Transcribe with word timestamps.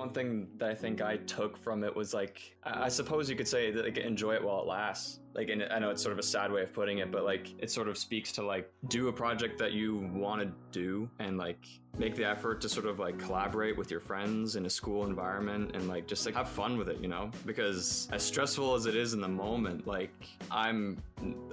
One 0.00 0.14
thing 0.14 0.48
that 0.56 0.70
I 0.70 0.74
think 0.74 1.02
I 1.02 1.18
took 1.18 1.58
from 1.58 1.84
it 1.84 1.94
was 1.94 2.14
like, 2.14 2.56
I 2.64 2.88
suppose 2.88 3.28
you 3.28 3.36
could 3.36 3.46
say 3.46 3.70
that 3.70 3.84
like 3.84 3.98
enjoy 3.98 4.32
it 4.32 4.42
while 4.42 4.62
it 4.62 4.66
lasts. 4.66 5.20
Like, 5.34 5.48
and 5.48 5.62
I 5.70 5.78
know 5.78 5.90
it's 5.90 6.02
sort 6.02 6.12
of 6.12 6.18
a 6.18 6.22
sad 6.22 6.50
way 6.50 6.62
of 6.62 6.72
putting 6.72 6.98
it, 6.98 7.10
but 7.10 7.24
like 7.24 7.54
it 7.58 7.70
sort 7.70 7.88
of 7.88 7.96
speaks 7.96 8.32
to 8.32 8.42
like 8.44 8.70
do 8.88 9.08
a 9.08 9.12
project 9.12 9.58
that 9.58 9.72
you 9.72 10.10
want 10.12 10.42
to 10.42 10.52
do 10.72 11.08
and 11.18 11.38
like 11.38 11.66
make 11.98 12.14
the 12.14 12.24
effort 12.24 12.60
to 12.60 12.68
sort 12.68 12.86
of 12.86 12.98
like 12.98 13.18
collaborate 13.18 13.76
with 13.76 13.90
your 13.90 14.00
friends 14.00 14.56
in 14.56 14.66
a 14.66 14.70
school 14.70 15.04
environment 15.04 15.74
and 15.74 15.88
like 15.88 16.06
just 16.06 16.24
like 16.26 16.34
have 16.34 16.48
fun 16.48 16.76
with 16.76 16.88
it, 16.88 16.98
you 17.00 17.08
know? 17.08 17.30
Because 17.46 18.08
as 18.12 18.22
stressful 18.22 18.74
as 18.74 18.86
it 18.86 18.96
is 18.96 19.12
in 19.12 19.20
the 19.20 19.28
moment, 19.28 19.86
like 19.86 20.10
I'm, 20.50 21.00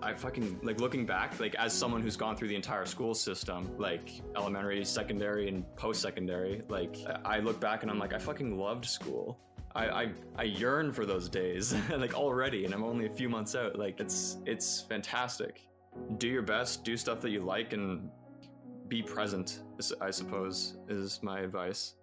I 0.01 0.13
fucking 0.13 0.59
like 0.63 0.79
looking 0.79 1.05
back, 1.05 1.39
like 1.39 1.55
as 1.55 1.73
someone 1.73 2.01
who's 2.01 2.17
gone 2.17 2.35
through 2.35 2.47
the 2.47 2.55
entire 2.55 2.85
school 2.85 3.13
system, 3.13 3.69
like 3.77 4.21
elementary, 4.35 4.83
secondary, 4.85 5.47
and 5.47 5.63
post 5.75 6.01
secondary, 6.01 6.61
like 6.69 6.97
I 7.25 7.39
look 7.39 7.59
back 7.59 7.81
and 7.83 7.91
I'm 7.91 7.99
like, 7.99 8.13
I 8.13 8.17
fucking 8.19 8.57
loved 8.57 8.85
school. 8.85 9.39
I, 9.75 9.85
I, 10.03 10.11
I 10.37 10.43
yearn 10.43 10.91
for 10.91 11.05
those 11.05 11.29
days 11.29 11.73
like 11.97 12.13
already 12.15 12.65
and 12.65 12.73
I'm 12.73 12.83
only 12.83 13.05
a 13.05 13.09
few 13.09 13.29
months 13.29 13.55
out 13.55 13.77
like 13.77 13.99
it's 13.99 14.37
it's 14.45 14.81
fantastic 14.81 15.61
do 16.17 16.27
your 16.27 16.41
best 16.43 16.83
do 16.83 16.95
stuff 16.97 17.21
that 17.21 17.29
you 17.29 17.41
like 17.41 17.73
and 17.73 18.09
be 18.87 19.01
present 19.03 19.61
I 20.01 20.11
suppose 20.11 20.77
is 20.87 21.19
my 21.21 21.39
advice 21.41 21.95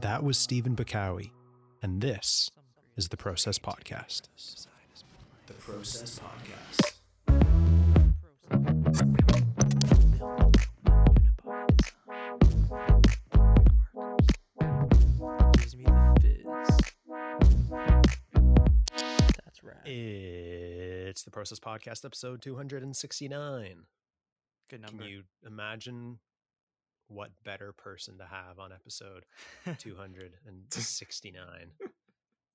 That 0.00 0.22
was 0.24 0.36
Stephen 0.38 0.74
Bykowy, 0.74 1.30
and 1.82 2.00
this 2.00 2.50
is 2.96 3.08
the 3.08 3.16
Process 3.16 3.58
Podcast. 3.58 4.28
The 5.46 5.54
Process 5.54 6.20
Podcast. 6.20 6.94
It's 19.86 21.22
the 21.24 21.30
Process 21.30 21.60
Podcast, 21.60 22.04
episode 22.06 22.40
269. 22.42 23.84
Good 24.70 24.80
number. 24.80 25.02
Can 25.02 25.12
you 25.12 25.22
imagine 25.46 26.18
what 27.08 27.30
better 27.44 27.72
person 27.74 28.16
to 28.18 28.24
have 28.24 28.58
on 28.58 28.72
episode 28.72 29.24
269 29.78 31.44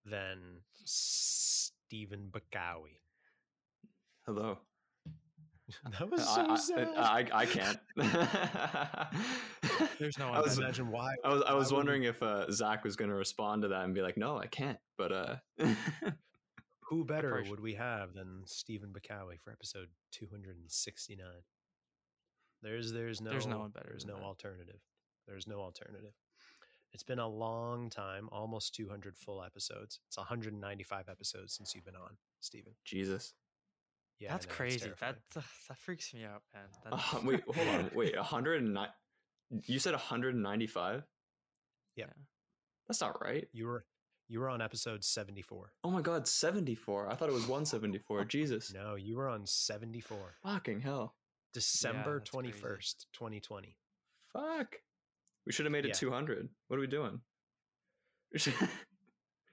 than 0.06 0.38
Stephen 0.84 2.32
Bykowy? 2.32 2.98
hello 4.26 4.58
That 6.00 6.10
was 6.12 6.22
I, 6.22 6.26
so 6.36 6.52
I- 6.52 6.56
sad. 6.58 6.88
I, 6.98 7.26
I 7.32 7.46
can't 7.46 7.78
There's 10.00 10.18
no 10.18 10.30
I 10.30 10.40
was, 10.42 10.58
imagine 10.58 10.90
why. 10.92 11.14
I 11.24 11.30
was, 11.34 11.44
I 11.48 11.54
was 11.54 11.72
wondering 11.72 12.04
if 12.04 12.22
uh, 12.24 12.50
Zach 12.52 12.84
was 12.84 12.96
going 12.96 13.10
to 13.10 13.16
respond 13.16 13.62
to 13.64 13.68
that 13.70 13.84
and 13.86 13.94
be 13.94 14.02
like, 14.02 14.18
no, 14.18 14.38
I 14.38 14.48
can't. 14.48 14.78
But 14.98 15.12
uh, 15.12 15.36
who 16.90 17.06
better 17.06 17.30
probably 17.30 17.50
would 17.52 17.60
we 17.60 17.76
have 17.76 18.14
than 18.14 18.42
Stephen 18.46 18.90
Bykowy 18.92 19.40
for 19.40 19.52
episode 19.52 19.88
269? 20.12 21.28
There's 22.62 22.92
there's 22.92 23.22
no 23.22 23.30
There's 23.30 23.48
no 23.48 23.60
one 23.60 23.70
better 23.70 23.88
There's 23.90 24.06
no 24.06 24.16
that. 24.16 24.24
alternative. 24.24 24.80
There's 25.28 25.48
no 25.48 25.60
alternative. 25.60 26.14
It's 26.92 27.04
been 27.04 27.20
a 27.20 27.28
long 27.28 27.90
time, 27.92 28.28
almost 28.32 28.74
200 28.74 29.16
full 29.16 29.44
episodes. 29.44 30.00
It's 30.08 30.18
195 30.18 31.08
episodes 31.08 31.54
since 31.54 31.76
you've 31.76 31.86
been 31.86 31.96
on, 31.96 32.18
Stephen. 32.40 32.74
Jesus. 32.84 33.34
Yeah, 34.20 34.32
That's 34.32 34.48
know, 34.48 34.54
crazy. 34.56 34.80
terrifying. 34.80 35.16
That 35.36 35.44
that 35.68 35.78
freaks 35.78 36.14
me 36.14 36.26
out, 36.26 36.42
man. 36.54 36.64
Uh, 36.92 37.20
wait, 37.24 37.42
hold 37.48 37.68
on. 37.68 37.92
Wait, 37.94 38.16
109. 38.16 38.88
You 39.68 39.80
said 39.80 39.94
195? 39.94 41.04
Yeah. 41.96 42.06
That's 42.88 43.02
not 43.02 43.22
right. 43.22 43.48
you 43.54 43.68
were 43.68 43.86
you 44.30 44.40
were 44.40 44.50
on 44.50 44.62
episode 44.62 45.04
74. 45.04 45.74
Oh 45.84 45.90
my 45.92 46.02
God, 46.02 46.28
74. 46.28 47.10
I 47.12 47.16
thought 47.16 47.28
it 47.30 47.34
was 47.34 47.44
174. 47.48 48.24
Jesus. 48.26 48.72
No, 48.74 48.96
you 48.96 49.18
were 49.18 49.28
on 49.28 49.46
74. 49.46 50.36
Fucking 50.44 50.80
hell. 50.82 51.16
December 51.54 52.20
that's 52.20 52.30
crazy. 52.30 52.54
21st, 52.62 53.06
2020. 53.14 53.76
Fuck. 54.32 54.76
We 55.46 55.52
should 55.52 55.66
have 55.66 55.72
made 55.74 55.86
it 55.86 55.90
Yeah. 55.90 55.94
200. 55.96 56.48
What 56.68 56.78
are 56.78 56.80
we 56.80 56.88
doing? 56.88 57.20
We 58.32 58.40
should- 58.40 58.54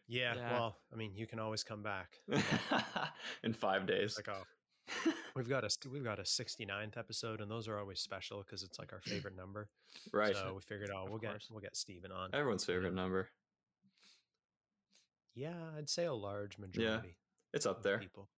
Yeah, 0.09 0.35
Yeah. 0.37 0.53
well, 0.53 0.77
I 0.93 0.97
mean, 0.97 1.17
you 1.17 1.27
can 1.27 1.41
always 1.41 1.65
come 1.65 1.83
back. 1.83 2.19
In 3.43 3.53
five 3.53 3.87
days. 3.89 4.17
Like, 4.17 4.29
oh, 4.29 5.13
we've 5.35 5.49
got 5.49 5.65
a 5.65 5.89
we've 5.91 6.05
got 6.05 6.21
a 6.21 6.23
69th 6.23 6.97
episode, 6.97 7.41
and 7.41 7.51
those 7.51 7.67
are 7.67 7.77
always 7.81 7.99
special 7.99 8.41
because 8.45 8.63
it's 8.63 8.79
like 8.79 8.93
our 8.93 9.01
favorite 9.01 9.35
number. 9.37 9.69
right. 10.13 10.33
So 10.37 10.53
we 10.55 10.61
figured, 10.61 10.91
oh, 10.95 11.03
Of 11.05 11.09
we'll 11.11 11.19
get 11.19 11.31
course. 11.31 11.49
we'll 11.51 11.61
get 11.61 11.77
Stephen 11.77 12.13
on. 12.13 12.31
Everyone's 12.35 12.65
favorite 12.65 12.95
number. 12.95 13.29
Yeah, 15.37 15.55
I'd 15.77 15.89
say 15.89 16.07
a 16.07 16.13
large 16.15 16.59
majority. 16.59 17.09
Yeah, 17.09 17.13
It's 17.53 17.67
up 17.67 17.83
there. 17.85 17.99
People. 17.99 18.29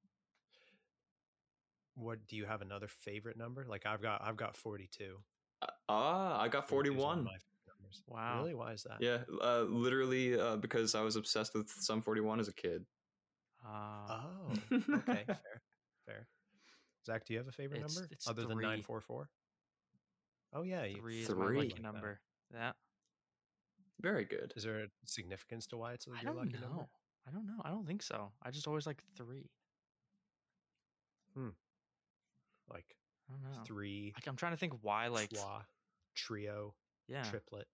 What 1.95 2.27
do 2.27 2.37
you 2.37 2.45
have 2.45 2.61
another 2.63 2.89
favorite 2.89 3.37
number? 3.37 3.65
Like 3.69 3.87
I've 3.87 4.03
got 4.03 4.21
I've 4.25 4.37
got 4.37 4.57
42. 4.57 5.17
Uh, 5.63 5.67
Ah, 5.89 6.41
I 6.41 6.49
got 6.49 6.69
42 6.69 6.95
is 6.97 7.03
one 7.03 7.19
of 7.21 7.25
41. 7.25 7.25
my 7.25 7.31
favorite 7.31 7.79
numbers. 7.81 8.03
Wow. 8.07 8.39
Really? 8.39 8.55
Why 8.55 8.73
is 8.73 8.83
that? 8.85 8.99
Yeah, 9.01 9.19
uh, 9.43 9.63
literally 9.63 10.39
uh, 10.39 10.57
because 10.57 10.95
I 10.95 11.01
was 11.03 11.17
obsessed 11.17 11.55
with 11.55 11.69
Sum 11.71 12.03
41 12.03 12.41
as 12.41 12.49
a 12.49 12.53
kid. 12.53 12.85
uh, 13.67 13.69
Oh, 13.71 14.53
okay, 14.73 15.25
fair, 15.27 15.63
fair. 16.07 16.27
Zach, 17.07 17.25
do 17.25 17.33
you 17.33 17.39
have 17.39 17.49
a 17.49 17.53
favorite 17.53 17.79
It's- 17.79 17.95
number 17.97 18.09
it's 18.13 18.29
other 18.29 18.45
than 18.45 18.59
nine 18.61 18.83
four 18.83 19.01
four? 19.01 19.29
Oh 20.53 20.63
yeah, 20.63 20.85
you, 20.85 20.97
three 20.97 21.23
is 21.23 21.29
my 21.31 21.47
Three. 21.47 21.57
lucky 21.57 21.69
Like 21.69 21.77
that. 21.77 21.83
number. 21.83 22.21
Yeah. 22.53 22.73
Very 24.01 24.25
good. 24.25 24.53
Is 24.57 24.63
there 24.65 24.81
a 24.85 24.87
significance 25.05 25.67
to 25.69 25.77
why 25.77 25.93
it's 25.93 26.07
a 26.07 26.11
I 26.11 26.23
your 26.23 26.33
don't 26.33 26.37
lucky 26.37 26.53
know. 26.55 26.69
number? 26.69 26.87
I 27.27 27.31
don't 27.31 27.47
know. 27.47 27.61
I 27.65 27.71
don't 27.71 27.87
think 27.87 28.03
so. 28.03 28.31
I 28.43 28.51
just 28.51 28.67
always 28.69 28.87
like 28.87 29.03
three. 29.17 29.51
Hmm. 31.35 31.49
Like 32.71 32.97
I 33.29 33.33
don't 33.33 33.43
know. 33.53 33.63
three, 33.65 34.13
Like 34.17 34.27
I'm 34.27 34.37
trying 34.37 34.53
to 34.53 34.59
think 34.59 34.73
why 34.83 35.09
like 35.09 35.31
trois, 35.31 35.63
trio, 36.15 36.75
yeah, 37.09 37.23
triplet, 37.23 37.67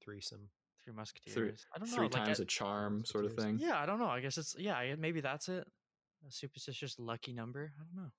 threesome. 0.00 0.48
three 0.84 0.92
musketeers. 0.94 1.66
I 1.74 1.78
don't 1.78 1.88
know. 1.90 1.96
Three 1.96 2.04
like, 2.04 2.12
times 2.12 2.40
I- 2.40 2.44
a 2.44 2.46
charm 2.46 3.04
sort 3.04 3.24
of 3.24 3.34
thing. 3.34 3.58
Yeah, 3.60 3.78
I 3.80 3.86
don't 3.86 3.98
know. 3.98 4.06
I 4.08 4.20
guess 4.20 4.38
it's 4.38 4.54
yeah. 4.58 4.94
Maybe 4.98 5.20
that's 5.20 5.48
it. 5.48 5.66
A 6.28 6.30
superstitious 6.30 6.96
lucky 6.98 7.32
number. 7.32 7.72
I 7.80 7.82
don't 7.84 8.04
know. 8.04 8.10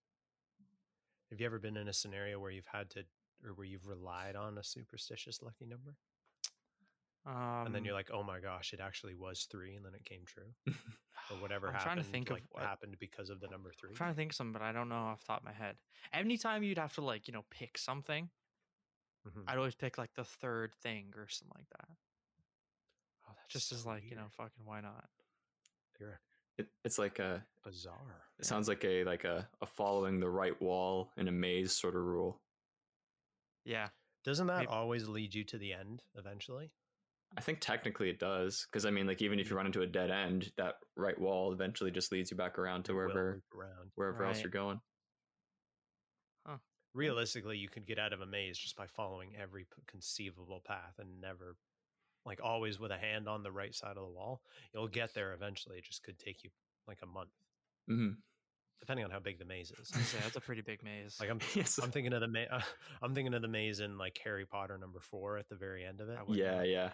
Have 1.30 1.40
you 1.40 1.46
ever 1.46 1.60
been 1.60 1.78
in 1.78 1.88
a 1.88 1.94
scenario 1.94 2.40
where 2.40 2.52
you've 2.52 2.66
had 2.72 2.90
to, 2.92 3.04
or 3.46 3.54
where 3.54 3.66
you've 3.66 3.86
relied 3.86 4.36
on 4.36 4.58
a 4.58 4.64
superstitious 4.64 5.42
lucky 5.42 5.66
number, 5.66 5.96
Um, 7.26 7.68
and 7.68 7.76
then 7.76 7.86
you're 7.86 7.94
like, 7.94 8.09
oh 8.12 8.24
my 8.24 8.40
gosh, 8.40 8.74
it 8.74 8.80
actually 8.80 9.14
was 9.14 9.48
three, 9.52 9.76
and 9.76 9.86
then 9.86 9.94
it 9.94 10.04
came 10.06 10.22
true, 10.26 10.54
or 11.30 11.38
whatever 11.40 11.68
I'm 11.68 11.74
happened. 11.74 11.86
trying 11.94 11.98
to 12.04 12.04
think 12.12 12.30
like, 12.32 12.42
of 12.42 12.48
what 12.50 12.62
what. 12.64 12.70
happened 12.70 12.96
because 13.00 13.30
of 13.30 13.40
the 13.40 13.48
number 13.48 13.72
3 13.80 13.92
I'm 13.92 13.96
trying 13.96 14.12
to 14.12 14.16
think 14.16 14.32
of 14.32 14.36
some, 14.36 14.52
but 14.52 14.64
I 14.64 14.72
don't 14.72 14.90
know 14.90 14.96
off 14.96 15.22
the 15.22 15.28
top 15.28 15.40
of 15.42 15.46
my 15.46 15.54
head. 15.54 15.76
Anytime 16.14 16.64
you'd 16.64 16.80
have 16.80 16.94
to 16.96 17.02
like 17.02 17.28
you 17.28 17.34
know 17.34 17.46
pick 17.52 17.78
something, 17.78 18.30
Mhm. 19.28 19.44
I'd 19.48 19.58
always 19.60 19.76
pick 19.76 20.00
like 20.00 20.14
the 20.16 20.24
third 20.24 20.74
thing 20.81 21.14
or 21.16 21.28
something 21.28 21.54
like 21.56 21.70
that. 21.78 21.88
Oh, 23.30 23.34
that's 23.38 23.54
Just 23.54 23.70
so 23.70 23.76
as 23.76 23.86
like 23.86 24.10
you 24.10 24.16
know, 24.16 24.26
fucking 24.36 24.66
why 24.66 24.81
not? 24.81 25.08
you're 26.00 26.20
It, 26.58 26.70
it's 26.84 26.98
like 26.98 27.20
a. 27.20 27.46
bizarre. 27.64 28.24
It 28.40 28.46
sounds 28.46 28.68
like 28.68 28.84
a 28.84 29.04
like 29.04 29.26
a, 29.26 29.48
a 29.62 29.68
following 29.68 30.20
the 30.20 30.30
right 30.30 30.60
wall 30.60 31.12
in 31.18 31.28
a 31.28 31.31
maze 31.31 31.72
sort 31.72 31.96
of 31.96 32.02
rule. 32.02 32.42
Yeah, 33.64 33.90
Doesn't 34.24 34.48
that 34.48 34.58
Maybe- 34.58 34.68
always 34.70 35.08
lead 35.08 35.36
you 35.36 35.44
to 35.44 35.60
the 35.60 35.72
end 35.74 36.02
eventually? 36.16 36.72
I 37.38 37.42
think 37.42 37.59
technically 37.62 38.09
it 38.09 38.19
does 38.19 38.68
because 38.69 38.86
I 38.86 38.92
mean, 38.92 39.08
like 39.08 39.22
even 39.22 39.40
if 39.40 39.50
you 39.50 39.56
run 39.56 39.66
into 39.66 39.81
a 39.81 39.88
dead 39.88 40.12
end, 40.12 40.52
that 40.58 40.75
right 40.97 41.19
wall 41.19 41.53
eventually 41.53 41.92
just 41.92 42.12
leads 42.12 42.31
you 42.31 42.38
back 42.38 42.59
around 42.59 42.84
to 42.86 42.94
wherever 42.94 43.42
around. 43.56 43.92
wherever 43.96 44.25
else 44.25 44.44
you're 44.44 44.52
going. 44.52 44.80
Realistically, 46.94 47.58
you 47.58 47.69
could 47.69 47.88
get 47.88 48.00
out 48.00 48.12
of 48.12 48.19
a 48.19 48.25
maze 48.25 48.58
just 48.58 48.75
by 48.75 48.86
following 48.86 49.30
every 49.42 49.66
conceivable 49.88 50.62
path 50.66 50.96
and 51.00 51.22
never, 51.22 51.56
like 52.25 52.42
always 52.44 52.81
with 52.81 52.92
a 52.92 52.97
hand 52.97 53.30
on 53.30 53.44
the 53.44 53.52
right 53.52 53.74
side 53.74 53.95
of 53.95 54.04
the 54.04 54.12
wall. 54.12 54.42
You'll 54.74 54.89
get 54.89 55.13
there 55.13 55.33
eventually. 55.33 55.78
It 55.78 55.86
just 55.86 56.04
could 56.04 56.19
take 56.19 56.44
you 56.44 56.50
like 56.88 57.00
a 57.01 57.06
month, 57.06 57.31
hmm 57.88 58.10
depending 58.81 59.06
on 59.06 59.12
how 59.12 59.19
big 59.19 59.38
the 59.38 59.45
maze 59.45 59.72
is. 59.80 59.92
I 59.94 60.00
was 60.00 60.07
say, 60.07 60.18
that's 60.24 60.36
a 60.36 60.42
pretty 60.42 60.63
big 60.63 60.83
maze. 60.83 61.16
Like 61.19 61.30
I'm, 61.30 61.39
Yes. 61.56 61.78
I'm 61.78 61.92
thinking 61.92 62.13
of 62.13 62.22
the 62.22 62.28
ma- 62.28 62.51
uh, 62.51 62.62
I'm 63.01 63.13
thinking 63.13 63.36
of 63.36 63.44
the 63.44 63.48
maze 63.48 63.80
in 63.80 63.98
like 63.98 64.19
Harry 64.24 64.45
Potter 64.45 64.78
number 64.78 65.00
four 65.00 65.38
at 65.38 65.48
the 65.48 65.56
very 65.56 65.86
end 65.86 66.01
of 66.01 66.10
it. 66.10 66.18
Yeah, 66.30 66.57
know. 66.57 66.63
yeah, 66.63 66.89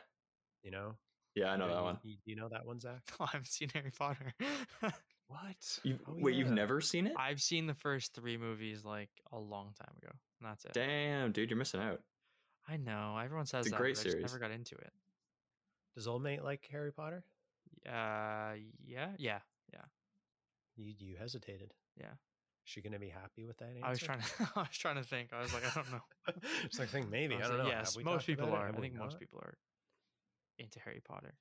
You 0.68 0.72
know, 0.72 0.96
yeah. 1.34 1.52
I 1.52 1.56
know 1.56 1.68
You- 1.69 1.74
that 1.75 1.84
one. 1.84 1.98
You, 2.04 2.16
you 2.25 2.36
know 2.36 2.50
that 2.50 2.66
one, 2.66 2.80
Zach? 2.81 3.02
Oh, 3.22 3.24
I 3.24 3.28
haven't 3.31 3.48
seen 3.48 3.69
Harry 3.74 3.92
Potter. 3.98 4.34
What? 5.30 5.80
You, 5.84 5.98
Oh, 6.08 6.14
wait, 6.18 6.36
you've 6.36 6.52
never 6.52 6.80
seen 6.81 7.08
it? 7.08 7.14
I've 7.18 7.42
seen 7.42 7.68
the 7.68 7.74
first 7.74 8.14
three 8.14 8.38
movies 8.38 8.86
like 8.86 9.10
a 9.34 9.38
long 9.38 9.74
time 9.78 9.94
ago. 10.02 10.12
And 10.42 10.50
that's 10.50 10.64
it. 10.66 10.72
Damn, 10.74 11.31
dude, 11.34 11.50
you're 11.50 11.58
missing 11.58 11.81
out. 11.81 12.02
I 12.68 12.78
know. 12.78 13.18
Everyone 13.22 13.46
says 13.46 13.66
it's 13.66 13.68
a 13.68 13.72
that. 13.72 13.78
great 13.78 13.96
but 13.96 14.02
I 14.02 14.04
just 14.04 14.14
series. 14.18 14.31
never 14.31 14.40
got 14.40 14.52
into 14.52 14.75
it. 14.75 14.92
Does 15.96 16.08
old 16.08 16.22
mate 16.24 16.44
like 16.46 16.66
Harry 16.72 16.92
Potter? 16.94 17.24
Uh, 17.86 18.56
yeah, 18.86 19.10
yeah, 19.18 19.40
yeah, 19.74 19.81
You 20.78 20.94
you 20.98 21.16
hesitated. 21.18 21.74
yeah. 22.00 22.08
Is 22.12 22.72
she 22.72 22.81
gonna 22.81 23.00
be 23.00 23.10
happy 23.10 23.46
with 23.46 23.58
that 23.58 23.70
answer? 23.75 23.86
I 23.86 23.90
was 23.90 24.00
trying 24.00 24.20
to. 24.22 24.28
I 24.56 24.60
was 24.60 24.78
trying 24.78 24.96
to 24.96 25.04
think. 25.04 25.30
I 25.34 25.42
was 25.42 25.54
like, 25.54 25.63
I 25.66 25.72
don't 25.81 25.92
know. 25.92 26.02
It's 26.66 26.80
like 26.80 26.90
think 26.90 27.10
maybe. 27.10 27.36
I, 27.36 27.40
was 27.40 27.48
don't 27.50 27.58
like, 27.60 27.68
know. 27.68 27.74
Yes, 27.74 27.98
most 28.04 28.25
people 28.28 28.50
are. 28.54 28.68
I 28.68 28.72
we 28.72 28.81
think 28.81 28.96
most 28.96 29.20
people 29.20 29.40
are. 29.42 29.58
Into 30.59 30.80
Harry 30.80 31.01
Potter. 31.06 31.36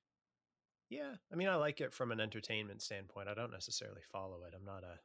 Yeah, 0.89 1.15
I 1.31 1.35
mean, 1.35 1.47
I 1.49 1.55
like 1.55 1.81
it 1.81 1.93
from 1.93 2.11
an 2.11 2.19
entertainment 2.19 2.81
standpoint. 2.81 3.27
I 3.27 3.33
don't 3.33 3.51
necessarily 3.51 4.01
follow 4.11 4.43
it. 4.47 4.53
I'm 4.55 4.63
not 4.65 4.83
a, 4.83 4.97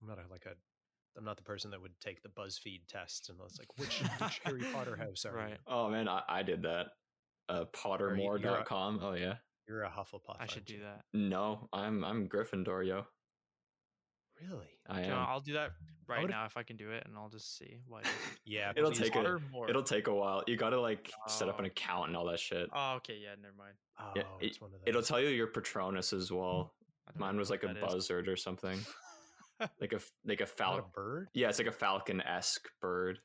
I'm 0.00 0.08
not 0.08 0.18
a, 0.18 0.30
like 0.30 0.46
a, 0.46 0.54
I'm 1.18 1.24
not 1.24 1.36
the 1.36 1.42
person 1.42 1.70
that 1.72 1.82
would 1.82 1.92
take 2.00 2.22
the 2.22 2.30
BuzzFeed 2.30 2.86
test 2.88 3.28
and 3.28 3.38
it's 3.44 3.58
like, 3.58 3.68
which, 3.78 4.02
which 4.18 4.40
Harry 4.44 4.62
Potter 4.72 4.96
house 5.00 5.24
are 5.26 5.32
you? 5.32 5.36
Right. 5.36 5.58
Oh 5.66 5.90
man, 5.90 6.08
I, 6.08 6.22
I 6.28 6.42
did 6.42 6.62
that. 6.62 6.86
Uh, 7.48 7.64
Or 7.84 8.16
you- 8.16 8.22
Pottermore.com. 8.24 9.00
Oh 9.02 9.12
yeah. 9.12 9.34
You're 9.68 9.82
a 9.84 9.90
Hufflepuff. 9.90 10.36
I 10.40 10.46
should 10.46 10.64
do 10.64 10.74
you? 10.74 10.80
that. 10.80 11.02
No, 11.14 11.68
I'm 11.72 12.02
I'm 12.04 12.28
Gryffindor, 12.28 12.86
yo. 12.86 13.04
Really? 14.48 14.68
I 14.88 15.02
You 15.02 15.08
know, 15.08 15.14
am. 15.16 15.26
I'll 15.28 15.40
do 15.40 15.52
that 15.54 15.70
right 16.08 16.28
now 16.28 16.44
if 16.46 16.56
I 16.56 16.62
can 16.62 16.76
do 16.76 16.90
it, 16.90 17.04
and 17.06 17.16
I'll 17.16 17.28
just 17.28 17.56
see 17.56 17.78
why. 17.86 18.02
Yeah, 18.44 18.72
It'll 18.76 18.90
please 18.90 19.00
take 19.00 19.14
a- 19.16 19.22
do. 19.22 19.40
It'll 19.68 19.82
take 19.82 20.06
a 20.08 20.14
while. 20.14 20.42
You 20.46 20.56
gotta 20.56 20.80
like 20.80 21.10
set 21.28 21.48
up 21.48 21.58
an 21.58 21.64
Oh. 21.64 21.68
account 21.68 22.08
and 22.08 22.16
all 22.16 22.24
that 22.26 22.40
shit. 22.40 22.68
Oh, 22.72 22.94
okay, 22.96 23.16
yeah, 23.22 23.34
never 23.40 23.54
mind. 23.56 23.74
Oh, 24.00 24.12
Yeah, 24.16 24.22
it's 24.40 24.60
one 24.60 24.72
of 24.74 24.80
those. 24.80 24.88
It'll 24.88 25.02
tell 25.02 25.20
you 25.20 25.28
your 25.28 25.46
Patronus 25.48 26.12
as 26.12 26.32
well. 26.32 26.74
Mine 27.14 27.36
was 27.36 27.50
like 27.50 27.62
a 27.62 27.68
that 27.68 27.76
is. 27.76 27.82
buzzard 27.82 28.28
or 28.28 28.36
something. 28.36 28.78
like 29.80 29.92
a 29.92 29.96
f- 29.96 30.12
like 30.24 30.40
a 30.40 30.46
falcon. 30.46 30.90
bird. 30.94 31.28
Yeah, 31.34 31.48
it's 31.48 31.58
like 31.58 31.68
a 31.68 31.72
falcon 31.72 32.20
esque 32.22 32.68
bird. 32.80 33.18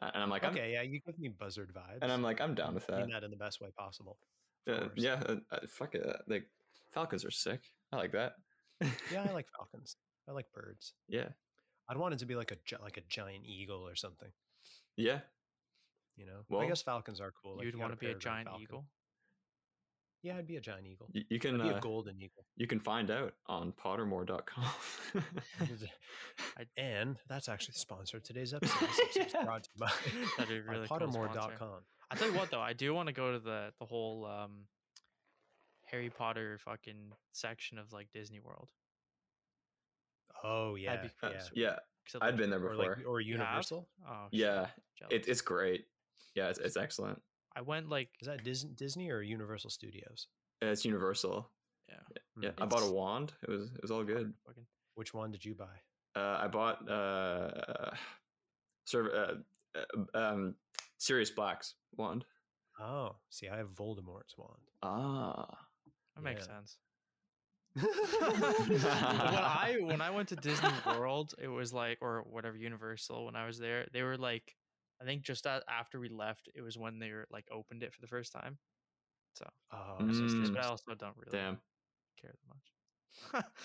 And 0.00 0.22
I'm 0.22 0.28
like, 0.28 0.44
I'm, 0.44 0.52
okay, 0.52 0.72
yeah, 0.72 0.82
you 0.82 1.00
give 1.00 1.18
me 1.18 1.28
buzzard 1.28 1.72
vibes. 1.74 2.00
and 2.02 2.12
I'm 2.12 2.20
like, 2.22 2.40
I'm 2.42 2.54
down 2.54 2.74
with 2.74 2.86
that. 2.88 2.98
mean 3.00 3.10
that 3.12 3.24
in 3.24 3.30
the 3.30 3.36
best 3.38 3.60
way 3.62 3.70
possible. 3.78 4.18
of 4.66 4.82
Uh, 4.82 4.88
yeah, 4.96 5.22
uh, 5.26 5.36
uh, 5.50 5.60
fuck 5.68 5.94
it. 5.94 6.04
uh, 6.04 6.18
Like 6.26 6.50
falcons 6.92 7.24
are 7.24 7.30
sick. 7.30 7.62
I 7.92 7.96
like 7.96 8.12
that. 8.12 8.34
yeah, 9.10 9.24
I 9.26 9.32
like 9.32 9.46
falcons. 9.56 9.96
I 10.28 10.32
like 10.32 10.46
birds. 10.52 10.94
yeah, 11.08 11.28
I'd 11.88 11.96
want 11.96 12.14
it 12.14 12.18
to 12.20 12.26
be 12.26 12.34
like 12.34 12.52
a 12.52 12.82
like 12.82 12.96
a 12.96 13.02
giant 13.08 13.44
eagle 13.46 13.86
or 13.86 13.94
something. 13.94 14.30
yeah. 14.96 15.20
You 16.18 16.24
know, 16.24 16.44
Well- 16.48 16.62
I 16.62 16.66
guess 16.66 16.80
falcons 16.80 17.20
are 17.20 17.30
cool. 17.42 17.56
like, 17.56 17.66
You'd 17.66 17.74
you 17.74 17.80
want 17.80 17.92
to 17.92 17.98
be 17.98 18.06
a 18.06 18.14
giant 18.14 18.48
falcon. 18.48 18.62
eagle. 18.62 18.86
Yeah, 20.22 20.38
I'd 20.38 20.46
be 20.46 20.56
a 20.56 20.60
giant 20.62 20.86
eagle. 20.86 21.08
You, 21.12 21.22
you 21.28 21.38
can 21.38 21.60
I'd 21.60 21.64
be 21.68 21.74
uh, 21.74 21.76
a 21.76 21.80
golden 21.80 22.16
eagle. 22.16 22.46
you 22.56 22.66
can 22.66 22.80
find 22.80 23.10
out 23.10 23.34
on 23.48 23.72
Pottermore.com. 23.72 24.64
And 26.76 27.16
that's 27.28 27.48
actually 27.48 27.72
the 27.74 27.78
sponsor 27.80 28.16
of 28.16 28.22
today's 28.22 28.54
episode. 28.54 28.80
This 28.88 28.98
episode's 29.00 29.34
Yeah. 29.34 29.44
brought 29.44 29.64
to 29.64 29.70
you 29.74 29.80
by, 29.80 29.92
That'd 30.38 30.48
be 30.48 30.60
really 30.68 30.86
cool 30.88 30.96
sponsor. 30.98 31.18
Pottermore.com. 31.18 31.80
I 32.10 32.14
tell 32.14 32.28
you 32.30 32.34
what, 32.38 32.50
though, 32.50 32.60
I 32.60 32.72
do 32.72 32.94
want 32.94 33.08
to 33.08 33.12
go 33.12 33.32
to 33.32 33.38
the 33.38 33.72
the 33.78 33.84
whole 33.86 34.24
um, 34.26 34.64
Harry 35.86 36.08
Potter 36.10 36.58
fucking 36.64 37.12
section 37.32 37.78
of 37.78 37.92
like 37.92 38.08
Disney 38.12 38.40
World. 38.40 38.70
Oh 40.44 40.74
yeah, 40.76 40.96
be 40.96 41.06
yeah. 41.08 41.10
pretty 41.28 41.44
sweet. 41.44 41.60
yeah, 41.62 41.76
'Cause 42.06 42.20
I'd 42.22 42.26
looks- 42.26 42.38
been 42.38 42.50
there 42.50 42.64
Or 42.64 42.70
before. 42.76 42.96
like 42.96 43.06
or 43.06 43.20
Universal. 43.20 43.88
Oh, 44.08 44.26
yeah, 44.30 44.68
jealous. 44.98 45.12
it, 45.14 45.28
it's 45.28 45.40
great. 45.40 45.86
Yeah, 46.34 46.48
it's, 46.50 46.58
it's 46.58 46.76
excellent. 46.76 47.20
I 47.54 47.62
went 47.62 47.88
like 47.88 48.10
Is 48.20 48.26
that 48.26 48.44
Disney, 48.44 48.70
Disney 48.74 49.10
or 49.10 49.22
Universal 49.22 49.70
Studios? 49.70 50.28
Uh, 50.62 50.66
It's 50.66 50.84
universal. 50.84 51.50
yeah. 51.88 51.96
Yeah, 52.40 52.50
Hmm. 52.52 52.62
I 52.62 52.66
bought 52.66 52.82
a 52.82 52.90
wand. 52.92 53.32
It 53.42 53.48
was 53.50 53.72
it 53.74 53.80
was 53.82 53.90
all 53.90 54.04
good. 54.04 54.34
Fucking, 54.46 54.66
Which 54.94 55.14
wand 55.14 55.32
did 55.32 55.44
you 55.44 55.54
buy? 55.54 55.80
Uh, 56.14 56.38
I 56.42 56.48
bought 56.48 56.88
uh, 56.88 57.90
sort 58.84 59.06
of 59.06 59.42
uh, 59.74 59.80
uh, 60.14 60.18
um, 60.18 60.54
Sirius 60.98 61.30
Black's 61.30 61.74
wand. 61.96 62.24
Oh, 62.78 63.16
see, 63.30 63.48
I 63.48 63.56
have 63.56 63.68
Voldemort's 63.74 64.36
wand. 64.36 64.60
Ah, 64.82 65.66
that 66.14 66.22
makes 66.22 66.44
sense. 66.46 66.76
When 67.76 67.84
I 69.44 69.78
when 69.80 70.00
I 70.00 70.10
went 70.10 70.28
to 70.30 70.36
Disney 70.36 70.68
World, 70.86 71.34
it 71.38 71.48
was 71.48 71.72
like 71.72 71.98
or 72.00 72.22
whatever 72.22 72.56
Universal. 72.56 73.26
When 73.26 73.36
I 73.36 73.46
was 73.46 73.58
there, 73.58 73.86
they 73.92 74.02
were 74.02 74.16
like, 74.18 74.56
I 75.00 75.04
think 75.04 75.22
just 75.22 75.46
after 75.46 76.00
we 76.00 76.08
left, 76.08 76.48
it 76.54 76.62
was 76.62 76.78
when 76.78 76.98
they 76.98 77.12
were 77.12 77.26
like 77.30 77.48
opened 77.50 77.82
it 77.82 77.94
for 77.94 78.00
the 78.00 78.08
first 78.08 78.32
time. 78.32 78.58
So, 79.34 79.46
Oh, 79.72 80.06
just 80.08 80.38
Mm. 80.38 80.52
but 80.52 80.60
I 80.62 80.66
also 80.68 80.94
don't 80.94 81.16
really 81.16 81.32
damn. 81.32 81.62
care 82.20 82.32
that 82.32 82.48
much. 82.48 82.75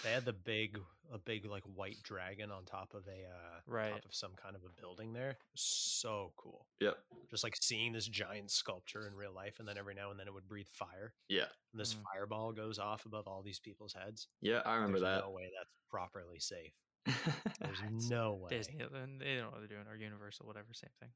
They 0.04 0.12
had 0.12 0.26
the 0.26 0.34
big, 0.46 0.80
a 1.14 1.18
big 1.18 1.46
like 1.46 1.64
white 1.64 1.98
dragon 2.04 2.52
on 2.52 2.66
top 2.66 2.94
of 2.94 3.06
a 3.08 3.12
uh, 3.28 3.60
Right. 3.68 3.92
top 3.94 4.06
of 4.06 4.14
some 4.14 4.32
kind 4.42 4.56
of 4.56 4.62
a 4.64 4.82
building 4.82 5.14
there. 5.14 5.38
So 5.56 6.34
cool. 6.38 6.66
Yep. 6.80 6.98
Just 7.30 7.44
like 7.44 7.56
seeing 7.62 7.92
this 7.94 8.08
giant 8.08 8.52
sculpture 8.52 9.08
in 9.08 9.14
real 9.16 9.34
life, 9.34 9.60
and 9.60 9.68
then 9.68 9.78
every 9.78 9.94
now 9.96 10.12
and 10.12 10.20
then 10.20 10.28
it 10.28 10.34
would 10.34 10.48
breathe 10.48 10.68
fire. 10.74 11.14
Yeah. 11.30 11.46
And 11.74 11.80
this 11.80 11.94
Mm. 11.94 12.04
fireball 12.14 12.52
goes 12.54 12.80
off 12.80 13.06
above 13.06 13.28
all 13.28 13.42
these 13.44 13.60
people's 13.60 13.94
heads. 13.94 14.28
Yeah, 14.42 14.62
I 14.66 14.76
remember 14.76 15.00
There's 15.00 15.18
that. 15.18 15.26
No 15.26 15.32
way 15.32 15.50
that's 15.58 15.70
properly 15.90 16.40
safe. 16.40 16.74
There's 17.60 18.10
no 18.10 18.34
way. 18.36 18.50
Disney, 18.50 18.78
they 18.78 18.84
don't 18.84 19.20
know 19.20 19.50
what 19.52 19.60
they're 19.60 19.68
doing, 19.68 19.88
or 19.90 19.96
Universal, 19.96 20.46
whatever, 20.46 20.68
same 20.74 20.92
thing. 21.00 21.10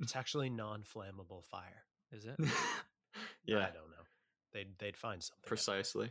It's 0.00 0.14
actually 0.14 0.50
non-flammable 0.50 1.44
fire. 1.46 1.84
Is 2.12 2.26
it? 2.26 2.34
yeah, 3.46 3.58
I 3.58 3.70
don't 3.70 3.88
know. 3.90 4.04
They'd 4.52 4.76
they'd 4.78 4.96
find 4.96 5.22
something. 5.22 5.42
precisely. 5.46 6.10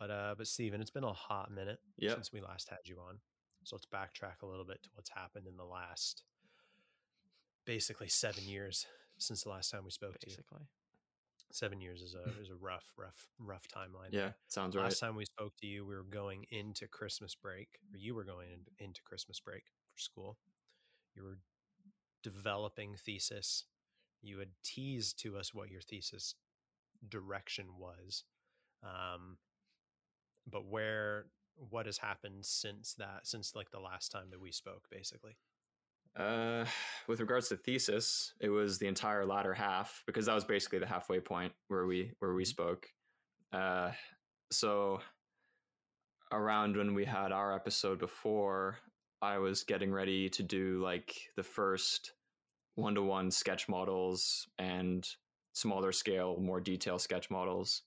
But 0.00 0.10
uh, 0.10 0.34
but 0.36 0.46
Stephen, 0.48 0.80
it's 0.80 0.90
been 0.90 1.04
a 1.04 1.12
hot 1.12 1.52
minute 1.52 1.78
Yep. 1.98 2.14
since 2.14 2.32
we 2.32 2.40
last 2.40 2.68
had 2.70 2.78
you 2.86 2.96
on. 3.06 3.18
So 3.64 3.76
let's 3.76 3.86
backtrack 3.86 4.42
a 4.42 4.46
little 4.46 4.64
bit 4.64 4.82
to 4.84 4.88
what's 4.94 5.10
happened 5.10 5.46
in 5.46 5.56
the 5.58 5.64
last 5.64 6.22
basically 7.66 8.08
seven 8.08 8.44
years 8.44 8.86
since 9.18 9.42
the 9.42 9.50
last 9.50 9.70
time 9.70 9.84
we 9.84 9.90
spoke 9.90 10.18
to 10.20 10.30
you. 10.30 10.36
Seven 11.52 11.80
years 11.80 12.00
is 12.00 12.14
a 12.14 12.22
is 12.40 12.48
a 12.48 12.54
rough, 12.54 12.86
rough, 12.96 13.28
rough 13.38 13.66
timeline. 13.68 14.08
Yeah, 14.12 14.20
there. 14.20 14.34
sounds 14.48 14.74
right. 14.74 14.84
Last 14.84 15.00
time 15.00 15.14
we 15.16 15.26
spoke 15.26 15.52
to 15.60 15.66
you, 15.66 15.84
we 15.84 15.94
were 15.94 16.04
going 16.04 16.46
into 16.50 16.88
Christmas 16.88 17.34
break, 17.34 17.68
or 17.92 17.98
you 17.98 18.14
were 18.14 18.24
going 18.24 18.48
in, 18.50 18.84
into 18.86 19.02
Christmas 19.02 19.38
break 19.40 19.64
for 19.92 19.98
school. 20.00 20.38
You 21.14 21.24
were 21.24 21.38
developing 22.22 22.94
thesis. 23.04 23.64
You 24.22 24.38
had 24.38 24.48
teased 24.62 25.18
to 25.22 25.36
us 25.36 25.52
what 25.52 25.70
your 25.70 25.80
thesis 25.82 26.34
direction 27.08 27.66
was, 27.78 28.24
um, 28.84 29.38
but 30.50 30.66
where 30.66 31.26
what 31.56 31.86
has 31.86 31.98
happened 31.98 32.44
since 32.44 32.94
that 32.94 33.26
since 33.26 33.54
like 33.54 33.70
the 33.70 33.80
last 33.80 34.10
time 34.10 34.30
that 34.30 34.40
we 34.40 34.52
spoke, 34.52 34.84
basically. 34.90 35.36
Uh, 36.16 36.64
with 37.08 37.20
regards 37.20 37.48
to 37.48 37.56
thesis, 37.56 38.34
it 38.40 38.48
was 38.48 38.78
the 38.78 38.86
entire 38.86 39.24
latter 39.26 39.54
half 39.54 40.02
because 40.06 40.26
that 40.26 40.34
was 40.34 40.44
basically 40.44 40.78
the 40.78 40.86
halfway 40.86 41.20
point 41.20 41.52
where 41.68 41.86
we 41.86 42.12
where 42.18 42.34
we 42.34 42.44
Mhm. 42.44 42.48
spoke. 42.48 42.86
Uh, 43.52 43.92
so 44.50 45.00
around 46.32 46.76
when 46.76 46.94
we 46.94 47.04
had 47.04 47.32
our 47.32 47.54
episode 47.54 47.98
before, 47.98 48.78
I 49.22 49.38
was 49.38 49.64
getting 49.64 49.92
ready 49.92 50.28
to 50.30 50.42
do 50.42 50.80
like 50.82 51.14
the 51.36 51.42
first 51.42 52.12
one 52.76 52.94
to 52.94 53.02
one 53.02 53.30
sketch 53.30 53.68
models 53.68 54.48
and 54.58 55.06
smaller 55.52 55.92
scale, 55.92 56.38
more 56.38 56.60
detailed 56.60 57.02
sketch 57.02 57.30
models 57.30 57.82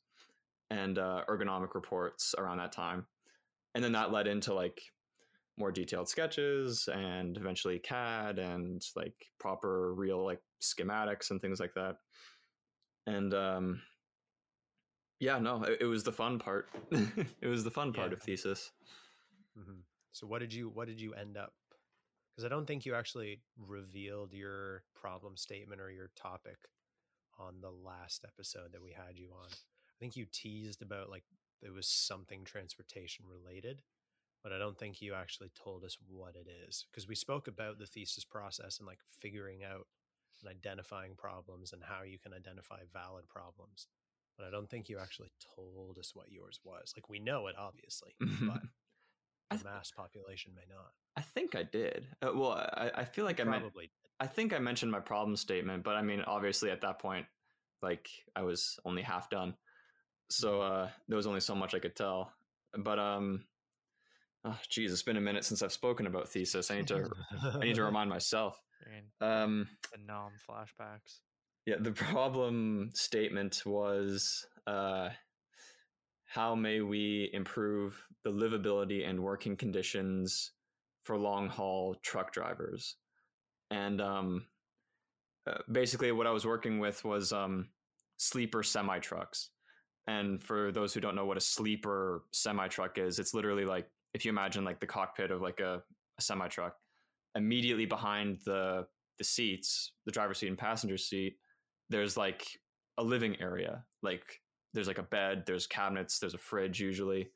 and 0.73 0.97
uh, 0.97 1.23
ergonomic 1.29 1.75
reports 1.75 2.33
around 2.37 2.57
that 2.57 2.71
time. 2.71 3.05
And 3.75 3.83
then 3.83 3.91
that 3.91 4.11
led 4.11 4.27
into 4.27 4.53
like 4.53 4.81
more 5.57 5.71
detailed 5.71 6.09
sketches 6.09 6.89
and 6.91 7.37
eventually 7.37 7.77
CAD 7.77 8.39
and 8.39 8.81
like 8.95 9.13
proper 9.39 9.93
real 9.93 10.25
like 10.25 10.41
schematics 10.61 11.29
and 11.29 11.39
things 11.39 11.59
like 11.59 11.73
that. 11.75 11.97
And 13.05 13.33
um 13.33 13.81
yeah, 15.19 15.37
no, 15.39 15.63
it, 15.63 15.77
it 15.81 15.85
was 15.85 16.03
the 16.03 16.11
fun 16.11 16.39
part. 16.39 16.69
it 16.91 17.47
was 17.47 17.63
the 17.63 17.71
fun 17.71 17.93
part 17.93 18.11
Yeah. 18.11 18.13
of 18.13 18.21
thesis. 18.23 18.71
hmm 19.55 19.81
So 20.11 20.25
what 20.27 20.39
did 20.39 20.53
you 20.53 20.69
what 20.69 20.87
did 20.87 20.99
you 20.99 21.13
end 21.13 21.37
up? 21.37 21.53
Because 22.35 22.45
I 22.45 22.49
don't 22.49 22.65
think 22.65 22.85
you 22.85 22.95
actually 22.95 23.41
revealed 23.57 24.33
your 24.33 24.83
problem 24.95 25.37
statement 25.37 25.79
or 25.79 25.91
your 25.91 26.09
topic 26.15 26.57
on 27.39 27.61
the 27.61 27.69
last 27.69 28.25
episode 28.27 28.71
that 28.73 28.81
we 28.81 28.91
had 28.91 29.17
you 29.19 29.29
on. 29.39 29.49
I 30.03 30.05
think 30.05 30.17
you 30.17 30.25
teased 30.33 30.81
about 30.81 31.09
like 31.09 31.23
it 31.61 31.73
was 31.73 31.87
something 31.87 32.43
transportation 32.43 33.23
related, 33.25 33.81
but 34.43 34.51
I 34.51 34.57
don't 34.57 34.77
think 34.77 35.01
you 35.01 35.13
actually 35.13 35.49
told 35.55 35.85
us 35.85 35.97
what 36.09 36.35
it 36.35 36.49
is 36.67 36.85
because 36.91 37.07
we 37.07 37.15
spoke 37.15 37.47
about 37.47 37.79
the 37.79 37.85
thesis 37.85 38.25
process 38.25 38.79
and 38.79 38.85
like 38.85 38.99
figuring 39.21 39.63
out 39.63 39.87
and 40.41 40.51
identifying 40.51 41.15
problems 41.15 41.71
and 41.71 41.81
how 41.81 42.03
you 42.03 42.19
can 42.19 42.33
identify 42.33 42.79
valid 42.91 43.29
problems. 43.29 43.87
But 44.37 44.45
I 44.45 44.51
don't 44.51 44.69
think 44.69 44.89
you 44.89 44.99
actually 44.99 45.31
told 45.55 45.97
us 45.97 46.11
what 46.13 46.29
yours 46.29 46.59
was. 46.65 46.93
Like 46.97 47.07
we 47.07 47.19
know 47.19 47.47
it 47.47 47.55
obviously, 47.57 48.13
but 48.19 48.27
the 49.51 49.55
th- 49.55 49.63
mass 49.63 49.89
population 49.89 50.51
may 50.53 50.65
not. 50.69 50.91
I 51.15 51.21
think 51.21 51.55
I 51.55 51.63
did. 51.63 52.07
Uh, 52.21 52.31
well, 52.35 52.51
I, 52.51 52.91
I 52.93 53.05
feel 53.05 53.23
like 53.23 53.39
I 53.39 53.45
Probably. 53.45 53.89
I 54.19 54.27
think 54.27 54.51
I 54.51 54.59
mentioned 54.59 54.91
my 54.91 54.99
problem 54.99 55.37
statement, 55.37 55.85
but 55.85 55.95
I 55.95 56.01
mean, 56.01 56.23
obviously 56.27 56.71
at 56.71 56.81
that 56.81 56.99
point, 56.99 57.25
like 57.81 58.09
I 58.35 58.41
was 58.41 58.77
only 58.83 59.01
half 59.01 59.29
done, 59.29 59.53
so 60.29 60.61
uh, 60.61 60.89
there 61.07 61.17
was 61.17 61.27
only 61.27 61.39
so 61.39 61.55
much 61.55 61.73
I 61.73 61.79
could 61.79 61.95
tell. 61.95 62.31
But 62.77 62.99
um, 62.99 63.45
oh, 64.45 64.57
geez, 64.69 64.91
it's 64.91 65.03
been 65.03 65.17
a 65.17 65.21
minute 65.21 65.45
since 65.45 65.61
I've 65.61 65.73
spoken 65.73 66.07
about 66.07 66.29
thesis. 66.29 66.71
I 66.71 66.77
need 66.77 66.87
to 66.87 67.09
I 67.55 67.59
need 67.59 67.75
to 67.75 67.83
remind 67.91 68.09
myself. 68.09 68.59
and 68.85 69.29
Um, 69.29 69.67
the 69.91 69.99
nom 70.05 70.31
flashbacks. 70.49 71.19
yeah, 71.65 71.75
the 71.79 71.91
problem 71.91 72.89
statement 72.93 73.63
was 73.65 74.45
uh, 74.67 75.09
how 76.25 76.55
may 76.55 76.81
we 76.81 77.29
improve 77.33 78.01
the 78.23 78.31
livability 78.31 79.07
and 79.07 79.19
working 79.23 79.55
conditions 79.55 80.51
for 81.03 81.17
long 81.17 81.47
haul 81.47 81.95
truck 82.01 82.31
drivers? 82.33 82.95
And 83.69 84.01
um, 84.01 84.45
uh, 85.47 85.59
basically, 85.71 86.11
what 86.11 86.27
I 86.27 86.31
was 86.31 86.45
working 86.45 86.79
with 86.79 87.03
was 87.05 87.31
um, 87.31 87.69
sleeper 88.17 88.63
semi 88.63 88.99
trucks. 88.99 89.49
And 90.07 90.41
for 90.43 90.71
those 90.71 90.93
who 90.93 90.99
don't 90.99 91.15
know 91.15 91.25
what 91.25 91.37
a 91.37 91.41
sleeper 91.41 92.23
semi 92.31 92.67
truck 92.67 92.97
is, 92.97 93.19
it's 93.19 93.33
literally 93.33 93.65
like 93.65 93.87
if 94.13 94.25
you 94.25 94.29
imagine 94.29 94.65
like 94.65 94.79
the 94.79 94.87
cockpit 94.87 95.31
of 95.31 95.41
like 95.41 95.59
a, 95.59 95.81
a 96.17 96.21
semi 96.21 96.47
truck, 96.47 96.75
immediately 97.35 97.85
behind 97.85 98.39
the 98.45 98.85
the 99.17 99.23
seats, 99.23 99.93
the 100.05 100.11
driver's 100.11 100.39
seat 100.39 100.47
and 100.47 100.57
passenger 100.57 100.97
seat, 100.97 101.37
there's 101.89 102.17
like 102.17 102.45
a 102.97 103.03
living 103.03 103.39
area. 103.41 103.83
Like 104.01 104.41
there's 104.73 104.87
like 104.87 104.97
a 104.97 105.03
bed, 105.03 105.43
there's 105.45 105.67
cabinets, 105.67 106.19
there's 106.19 106.33
a 106.33 106.39
fridge 106.39 106.79
usually, 106.79 107.29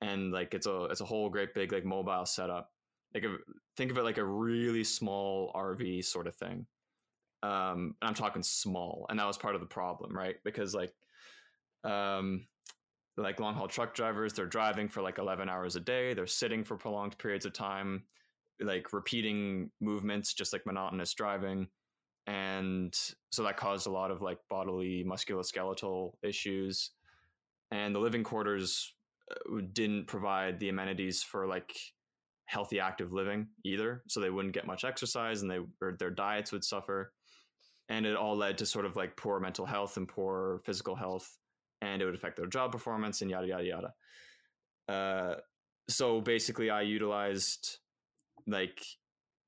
and 0.00 0.32
like 0.32 0.54
it's 0.54 0.66
a 0.66 0.84
it's 0.84 1.00
a 1.00 1.06
whole 1.06 1.28
great 1.28 1.54
big 1.54 1.72
like 1.72 1.84
mobile 1.84 2.26
setup. 2.26 2.70
Like 3.14 3.24
a, 3.24 3.36
think 3.76 3.90
of 3.90 3.98
it 3.98 4.04
like 4.04 4.18
a 4.18 4.24
really 4.24 4.84
small 4.84 5.52
RV 5.54 6.04
sort 6.04 6.26
of 6.26 6.36
thing. 6.36 6.66
Um, 7.42 7.94
and 8.00 8.08
I'm 8.08 8.14
talking 8.14 8.42
small, 8.42 9.06
and 9.08 9.18
that 9.18 9.26
was 9.26 9.38
part 9.38 9.54
of 9.54 9.60
the 9.60 9.66
problem, 9.66 10.16
right? 10.16 10.36
Because 10.44 10.74
like, 10.74 10.92
um, 11.86 12.46
like 13.16 13.40
long 13.40 13.54
haul 13.54 13.68
truck 13.68 13.94
drivers, 13.94 14.32
they're 14.32 14.46
driving 14.46 14.88
for 14.88 15.02
like 15.02 15.18
11 15.18 15.48
hours 15.48 15.76
a 15.76 15.80
day. 15.80 16.12
They're 16.14 16.26
sitting 16.26 16.64
for 16.64 16.76
prolonged 16.76 17.16
periods 17.18 17.46
of 17.46 17.52
time, 17.52 18.04
like 18.60 18.92
repeating 18.92 19.70
movements, 19.80 20.34
just 20.34 20.52
like 20.52 20.66
monotonous 20.66 21.14
driving. 21.14 21.68
And 22.26 22.94
so 23.30 23.42
that 23.44 23.56
caused 23.56 23.86
a 23.86 23.90
lot 23.90 24.10
of 24.10 24.20
like 24.20 24.38
bodily 24.50 25.04
musculoskeletal 25.08 26.12
issues. 26.22 26.90
And 27.70 27.94
the 27.94 28.00
living 28.00 28.24
quarters 28.24 28.92
uh, 29.30 29.60
didn't 29.72 30.06
provide 30.06 30.60
the 30.60 30.68
amenities 30.68 31.22
for 31.22 31.46
like 31.46 31.74
healthy 32.46 32.80
active 32.80 33.12
living 33.12 33.46
either. 33.64 34.02
So 34.08 34.20
they 34.20 34.30
wouldn't 34.30 34.54
get 34.54 34.66
much 34.66 34.84
exercise 34.84 35.42
and 35.42 35.50
they 35.50 35.58
their 35.98 36.10
diets 36.10 36.52
would 36.52 36.64
suffer. 36.64 37.12
And 37.88 38.04
it 38.04 38.16
all 38.16 38.36
led 38.36 38.58
to 38.58 38.66
sort 38.66 38.84
of 38.84 38.96
like 38.96 39.16
poor 39.16 39.40
mental 39.40 39.64
health 39.64 39.96
and 39.96 40.08
poor 40.08 40.60
physical 40.64 40.96
health 40.96 41.38
and 41.82 42.00
it 42.00 42.04
would 42.04 42.14
affect 42.14 42.36
their 42.36 42.46
job 42.46 42.72
performance 42.72 43.22
and 43.22 43.30
yada 43.30 43.46
yada 43.46 43.64
yada. 43.64 43.94
Uh, 44.88 45.34
so 45.88 46.20
basically 46.20 46.68
i 46.70 46.80
utilized 46.82 47.78
like 48.46 48.82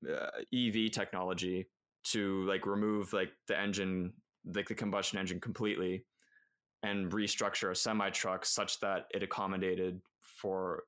uh, 0.09 0.29
ev 0.55 0.91
technology 0.93 1.67
to 2.05 2.45
like 2.47 2.65
remove 2.67 3.13
like 3.13 3.31
the 3.49 3.59
engine 3.59 4.13
like 4.55 4.69
the 4.69 4.75
combustion 4.75 5.19
engine 5.19 5.41
completely 5.41 6.05
and 6.85 7.11
restructure 7.11 7.71
a 7.71 7.75
semi 7.75 8.09
truck 8.11 8.45
such 8.45 8.79
that 8.81 9.07
it 9.13 9.23
accommodated 9.23 10.01
for 10.23 10.85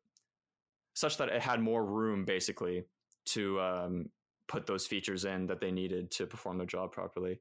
such 0.94 1.16
that 1.16 1.28
it 1.28 1.40
had 1.40 1.60
more 1.60 1.84
room 1.84 2.24
basically 2.24 2.84
to 3.24 3.60
um, 3.60 4.06
put 4.48 4.66
those 4.66 4.86
features 4.86 5.24
in 5.24 5.46
that 5.46 5.60
they 5.60 5.70
needed 5.70 6.10
to 6.10 6.26
perform 6.26 6.58
their 6.58 6.66
job 6.66 6.92
properly. 6.92 7.40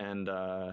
And 0.00 0.28
uh, 0.28 0.72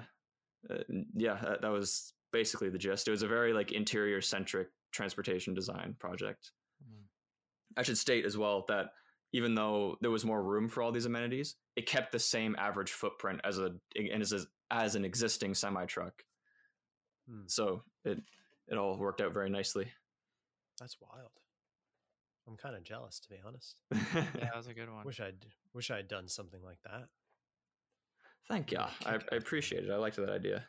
uh, 0.70 0.78
yeah 1.16 1.40
that, 1.44 1.62
that, 1.62 1.72
was 1.72 2.14
basically 2.32 2.70
the 2.70 2.78
gist 2.78 3.08
it 3.08 3.12
was 3.12 3.24
a 3.24 3.28
very 3.28 3.54
like 3.54 3.72
interior 3.72 4.22
centric 4.22 4.70
transportation 4.92 5.54
design 5.54 5.96
project 6.00 6.52
mm-hmm. 6.84 7.04
i 7.80 7.84
should 7.84 7.98
state 7.98 8.26
as 8.26 8.38
well 8.38 8.66
that 8.68 8.88
even 9.34 9.56
though 9.56 9.98
there 10.02 10.12
was 10.12 10.26
more 10.26 10.44
room 10.44 10.68
for 10.68 10.84
all 10.84 10.92
these 10.92 11.06
amenities, 11.06 11.56
it 11.76 11.86
kept 11.86 12.12
the 12.12 12.20
same 12.20 12.56
average 12.60 12.92
footprint 12.92 13.40
as 13.44 13.60
a 13.60 13.72
and 13.96 14.22
as 14.22 14.34
a, 14.34 14.42
as 14.70 14.96
an 14.96 15.06
existing 15.06 15.54
semi 15.54 15.86
truck. 15.86 16.24
Hmm. 17.30 17.44
So 17.48 17.84
it 18.04 18.20
it 18.68 18.78
all 18.78 18.98
worked 18.98 19.22
out 19.22 19.34
very 19.34 19.50
nicely. 19.50 19.88
That's 20.80 20.98
wild. 21.00 21.32
I'm 22.48 22.58
kind 22.58 22.76
of 22.76 22.84
jealous, 22.84 23.20
to 23.20 23.30
be 23.30 23.36
honest. 23.46 23.76
yeah, 23.92 24.26
that 24.42 24.58
was 24.58 24.68
a 24.68 24.74
good 24.74 24.90
one. 24.92 25.06
Wish 25.06 25.22
I'd 25.22 25.46
wish 25.74 25.92
I'd 25.92 26.08
done 26.08 26.28
something 26.28 26.62
like 26.64 26.80
that. 26.84 27.08
Thank 28.48 28.72
you. 28.72 28.80
I, 28.80 29.20
I 29.32 29.36
appreciate 29.36 29.86
it. 29.86 29.92
I 29.92 29.98
liked 29.98 30.18
that 30.18 30.30
idea. 30.30 30.66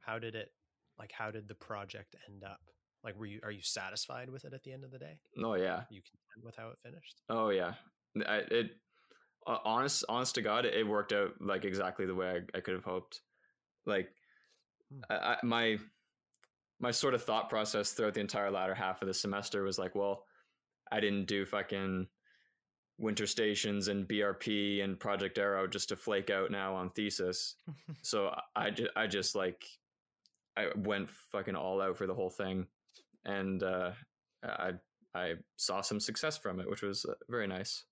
How 0.00 0.18
did 0.18 0.34
it? 0.34 0.50
Like, 1.00 1.12
how 1.16 1.30
did 1.30 1.48
the 1.48 1.54
project 1.54 2.14
end 2.28 2.44
up? 2.44 2.60
Like, 3.02 3.18
were 3.18 3.24
you 3.24 3.40
are 3.42 3.50
you 3.50 3.62
satisfied 3.62 4.28
with 4.28 4.44
it 4.44 4.52
at 4.52 4.62
the 4.62 4.72
end 4.72 4.84
of 4.84 4.90
the 4.90 4.98
day? 4.98 5.18
Oh 5.42 5.54
yeah. 5.54 5.84
You 5.90 6.02
content 6.02 6.44
with 6.44 6.56
how 6.56 6.68
it 6.68 6.78
finished? 6.82 7.22
Oh 7.30 7.48
yeah. 7.48 7.72
I, 8.26 8.42
it 8.50 8.70
uh, 9.46 9.56
honest 9.64 10.04
honest 10.10 10.34
to 10.34 10.42
God, 10.42 10.66
it 10.66 10.86
worked 10.86 11.14
out 11.14 11.30
like 11.40 11.64
exactly 11.64 12.04
the 12.04 12.14
way 12.14 12.28
I, 12.28 12.58
I 12.58 12.60
could 12.60 12.74
have 12.74 12.84
hoped. 12.84 13.22
Like, 13.86 14.10
hmm. 14.92 15.00
I, 15.08 15.36
my 15.42 15.78
my 16.80 16.90
sort 16.90 17.14
of 17.14 17.24
thought 17.24 17.48
process 17.48 17.92
throughout 17.92 18.12
the 18.12 18.20
entire 18.20 18.50
latter 18.50 18.74
half 18.74 19.00
of 19.00 19.08
the 19.08 19.14
semester 19.14 19.62
was 19.62 19.78
like, 19.78 19.94
well, 19.94 20.24
I 20.92 21.00
didn't 21.00 21.26
do 21.26 21.46
fucking 21.46 22.06
winter 22.98 23.26
stations 23.26 23.88
and 23.88 24.06
BRP 24.06 24.84
and 24.84 25.00
Project 25.00 25.38
Arrow 25.38 25.66
just 25.66 25.88
to 25.88 25.96
flake 25.96 26.28
out 26.28 26.50
now 26.50 26.74
on 26.74 26.90
thesis. 26.90 27.56
so 28.02 28.34
I, 28.54 28.72
I 28.94 29.06
just 29.06 29.34
like 29.34 29.64
I 30.56 30.68
went 30.76 31.08
fucking 31.32 31.56
all 31.56 31.80
out 31.80 31.96
for 31.96 32.06
the 32.06 32.14
whole 32.14 32.30
thing 32.30 32.66
and 33.24 33.62
uh, 33.62 33.92
I 34.42 34.72
I 35.14 35.34
saw 35.56 35.80
some 35.80 36.00
success 36.00 36.38
from 36.38 36.60
it, 36.60 36.70
which 36.70 36.82
was 36.82 37.04
uh, 37.04 37.14
very 37.28 37.46
nice. 37.46 37.84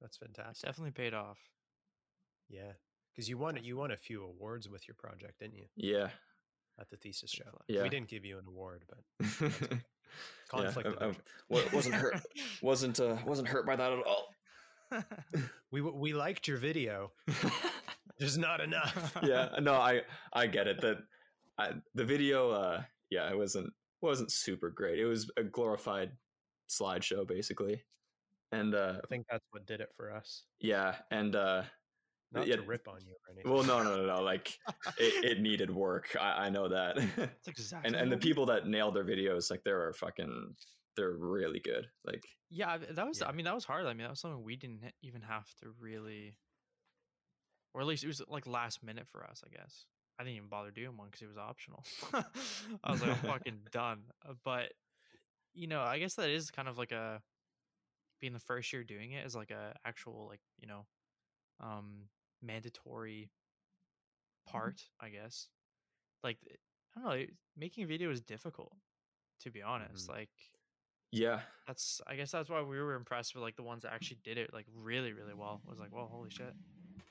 That's 0.00 0.16
fantastic. 0.16 0.68
Definitely 0.68 0.92
paid 0.92 1.14
off. 1.14 1.38
Yeah, 2.48 2.72
because 3.12 3.28
you 3.28 3.38
won 3.38 3.58
you 3.62 3.76
won 3.76 3.90
a 3.90 3.96
few 3.96 4.24
awards 4.24 4.68
with 4.68 4.86
your 4.86 4.94
project, 4.96 5.40
didn't 5.40 5.56
you? 5.56 5.66
Yeah. 5.76 6.08
At 6.78 6.88
the 6.88 6.96
thesis 6.96 7.30
show. 7.30 7.60
Yeah. 7.68 7.82
We 7.82 7.90
didn't 7.90 8.08
give 8.08 8.24
you 8.24 8.38
an 8.38 8.46
award, 8.46 8.84
but 8.88 9.28
conflict. 10.48 10.88
yeah, 10.98 11.06
I, 11.06 11.56
I, 11.58 11.64
wasn't 11.74 11.94
hurt. 11.94 12.22
wasn't 12.62 13.00
uh, 13.00 13.16
wasn't 13.26 13.48
hurt 13.48 13.66
by 13.66 13.76
that 13.76 13.92
at 13.92 13.98
all. 14.06 14.28
we 15.70 15.82
we 15.82 16.14
liked 16.14 16.48
your 16.48 16.56
video. 16.56 17.12
There's 18.18 18.38
not 18.38 18.60
enough. 18.60 19.16
yeah, 19.22 19.50
no, 19.60 19.74
I 19.74 20.02
I 20.32 20.46
get 20.46 20.68
it. 20.68 20.80
That 20.80 20.98
the 21.94 22.04
video, 22.04 22.50
uh, 22.50 22.82
yeah, 23.10 23.30
it 23.30 23.36
wasn't 23.36 23.72
wasn't 24.02 24.32
super 24.32 24.70
great. 24.70 24.98
It 24.98 25.06
was 25.06 25.30
a 25.36 25.42
glorified 25.42 26.12
slideshow 26.70 27.26
basically. 27.26 27.82
And 28.52 28.74
uh 28.74 28.94
I 29.02 29.06
think 29.08 29.26
that's 29.30 29.46
what 29.50 29.66
did 29.66 29.80
it 29.80 29.90
for 29.96 30.12
us. 30.12 30.44
Yeah, 30.60 30.96
and 31.10 31.36
uh 31.36 31.62
not 32.32 32.46
yeah, 32.46 32.56
to 32.56 32.62
rip 32.62 32.86
on 32.86 32.98
you 33.04 33.14
or 33.14 33.32
anything. 33.32 33.52
Well, 33.52 33.64
no, 33.64 33.82
no, 33.82 33.96
no, 33.96 34.14
no. 34.14 34.22
Like 34.22 34.56
it, 34.98 35.24
it 35.24 35.40
needed 35.40 35.70
work. 35.70 36.16
I, 36.20 36.46
I 36.46 36.50
know 36.50 36.68
that. 36.68 36.96
That's 37.16 37.48
exactly. 37.48 37.88
and 37.88 37.96
and 37.96 38.10
the 38.12 38.16
people 38.16 38.46
that 38.46 38.66
nailed 38.68 38.94
their 38.94 39.04
videos, 39.04 39.50
like 39.50 39.62
they're 39.64 39.92
fucking, 39.94 40.54
they're 40.96 41.16
really 41.16 41.58
good. 41.58 41.88
Like 42.04 42.24
yeah, 42.48 42.78
that 42.78 43.06
was. 43.06 43.20
Yeah. 43.20 43.28
I 43.28 43.32
mean, 43.32 43.44
that 43.46 43.54
was 43.54 43.64
hard. 43.64 43.86
I 43.86 43.94
mean, 43.94 44.04
that 44.04 44.10
was 44.10 44.20
something 44.20 44.42
we 44.44 44.56
didn't 44.56 44.80
even 45.02 45.22
have 45.22 45.46
to 45.60 45.74
really, 45.80 46.36
or 47.74 47.80
at 47.80 47.86
least 47.88 48.04
it 48.04 48.08
was 48.08 48.22
like 48.28 48.46
last 48.46 48.82
minute 48.82 49.08
for 49.08 49.24
us, 49.24 49.42
I 49.44 49.56
guess. 49.56 49.86
I 50.20 50.22
didn't 50.22 50.36
even 50.36 50.48
bother 50.50 50.70
doing 50.70 50.98
one 50.98 51.06
because 51.06 51.22
it 51.22 51.28
was 51.28 51.38
optional. 51.38 51.82
I 52.84 52.92
was 52.92 53.00
like, 53.00 53.10
I'm 53.10 53.16
fucking 53.30 53.58
done. 53.72 54.00
Uh, 54.28 54.34
but 54.44 54.72
you 55.54 55.66
know, 55.66 55.80
I 55.80 55.98
guess 55.98 56.14
that 56.16 56.28
is 56.28 56.50
kind 56.50 56.68
of 56.68 56.76
like 56.76 56.92
a 56.92 57.22
being 58.20 58.34
the 58.34 58.38
first 58.38 58.70
year 58.70 58.84
doing 58.84 59.12
it 59.12 59.24
is 59.24 59.34
like 59.34 59.50
a 59.50 59.74
actual 59.86 60.26
like 60.28 60.42
you 60.60 60.68
know, 60.68 60.84
um, 61.60 62.08
mandatory 62.42 63.30
mm-hmm. 63.30 64.58
part. 64.58 64.82
I 65.00 65.08
guess. 65.08 65.48
Like 66.22 66.36
I 66.94 67.00
don't 67.00 67.18
know, 67.18 67.24
making 67.56 67.84
a 67.84 67.86
video 67.86 68.10
is 68.10 68.20
difficult. 68.20 68.76
To 69.44 69.50
be 69.50 69.62
honest, 69.62 70.06
mm. 70.06 70.16
like 70.16 70.28
yeah, 71.12 71.40
that's 71.66 72.02
I 72.06 72.14
guess 72.16 72.30
that's 72.30 72.50
why 72.50 72.60
we 72.60 72.78
were 72.78 72.94
impressed 72.94 73.34
with 73.34 73.42
like 73.42 73.56
the 73.56 73.62
ones 73.62 73.84
that 73.84 73.94
actually 73.94 74.18
did 74.22 74.36
it 74.36 74.52
like 74.52 74.66
really 74.76 75.14
really 75.14 75.32
well. 75.32 75.62
It 75.64 75.70
was 75.70 75.80
like, 75.80 75.94
well, 75.94 76.10
holy 76.12 76.28
shit, 76.28 76.52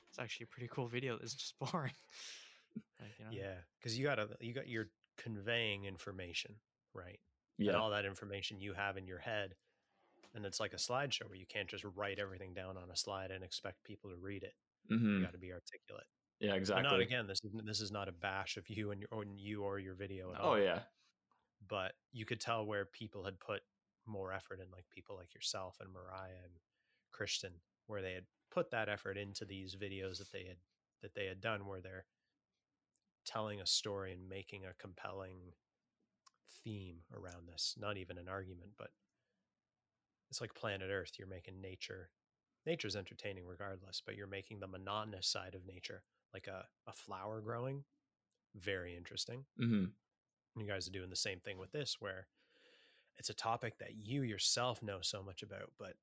it's 0.08 0.20
actually 0.20 0.44
a 0.44 0.54
pretty 0.54 0.68
cool 0.72 0.86
video. 0.86 1.18
It's 1.20 1.34
just 1.34 1.58
boring. 1.72 1.90
Like, 3.00 3.10
you 3.18 3.24
know? 3.24 3.30
Yeah, 3.32 3.54
because 3.78 3.98
you 3.98 4.04
got 4.04 4.16
to 4.16 4.28
you 4.40 4.54
got 4.54 4.68
you're 4.68 4.88
conveying 5.18 5.84
information, 5.84 6.54
right? 6.94 7.18
Yeah, 7.58 7.72
and 7.72 7.80
all 7.80 7.90
that 7.90 8.04
information 8.04 8.60
you 8.60 8.72
have 8.74 8.96
in 8.96 9.06
your 9.06 9.18
head, 9.18 9.54
and 10.34 10.44
it's 10.44 10.60
like 10.60 10.72
a 10.72 10.76
slideshow 10.76 11.28
where 11.28 11.38
you 11.38 11.46
can't 11.46 11.68
just 11.68 11.84
write 11.96 12.18
everything 12.18 12.54
down 12.54 12.76
on 12.76 12.90
a 12.90 12.96
slide 12.96 13.30
and 13.30 13.44
expect 13.44 13.84
people 13.84 14.10
to 14.10 14.16
read 14.16 14.42
it. 14.42 14.54
Mm-hmm. 14.90 15.18
You 15.18 15.22
got 15.22 15.32
to 15.32 15.38
be 15.38 15.52
articulate. 15.52 16.06
Yeah, 16.40 16.54
exactly. 16.54 16.84
But 16.84 16.90
not 16.90 17.00
again. 17.00 17.26
This 17.26 17.40
is 17.44 17.50
this 17.64 17.80
is 17.80 17.92
not 17.92 18.08
a 18.08 18.12
bash 18.12 18.56
of 18.56 18.68
you 18.68 18.92
and 18.92 19.00
your 19.00 19.08
or 19.12 19.24
you 19.36 19.62
or 19.62 19.78
your 19.78 19.94
video. 19.94 20.32
oh 20.38 20.50
all. 20.50 20.58
yeah, 20.58 20.80
but 21.68 21.92
you 22.12 22.24
could 22.24 22.40
tell 22.40 22.64
where 22.64 22.86
people 22.86 23.24
had 23.24 23.38
put 23.38 23.60
more 24.06 24.32
effort 24.32 24.58
in, 24.60 24.70
like 24.72 24.84
people 24.90 25.16
like 25.16 25.34
yourself 25.34 25.76
and 25.80 25.92
Mariah 25.92 26.42
and 26.42 26.52
Christian, 27.12 27.52
where 27.86 28.00
they 28.00 28.14
had 28.14 28.24
put 28.50 28.70
that 28.70 28.88
effort 28.88 29.18
into 29.18 29.44
these 29.44 29.76
videos 29.76 30.18
that 30.18 30.32
they 30.32 30.44
had 30.46 30.56
that 31.02 31.14
they 31.14 31.26
had 31.26 31.40
done, 31.40 31.66
where 31.66 31.80
they're 31.80 32.06
telling 33.26 33.60
a 33.60 33.66
story 33.66 34.12
and 34.12 34.28
making 34.28 34.64
a 34.64 34.74
compelling 34.80 35.52
theme 36.64 36.98
around 37.14 37.48
this. 37.48 37.74
Not 37.78 37.96
even 37.96 38.18
an 38.18 38.28
argument, 38.28 38.72
but 38.78 38.90
it's 40.30 40.40
like 40.40 40.54
planet 40.54 40.90
Earth. 40.92 41.12
You're 41.18 41.28
making 41.28 41.60
nature, 41.60 42.10
nature's 42.66 42.96
entertaining 42.96 43.46
regardless, 43.46 44.02
but 44.04 44.16
you're 44.16 44.26
making 44.26 44.60
the 44.60 44.66
monotonous 44.66 45.26
side 45.26 45.54
of 45.54 45.66
nature, 45.66 46.02
like 46.32 46.46
a, 46.46 46.64
a 46.88 46.92
flower 46.92 47.40
growing, 47.40 47.84
very 48.54 48.96
interesting. 48.96 49.44
Mm-hmm. 49.60 50.60
You 50.60 50.66
guys 50.66 50.88
are 50.88 50.92
doing 50.92 51.10
the 51.10 51.16
same 51.16 51.40
thing 51.40 51.58
with 51.58 51.72
this, 51.72 51.96
where 52.00 52.26
it's 53.16 53.30
a 53.30 53.34
topic 53.34 53.78
that 53.78 53.96
you 53.96 54.22
yourself 54.22 54.82
know 54.82 54.98
so 55.02 55.22
much 55.22 55.42
about, 55.42 55.72
but 55.78 55.94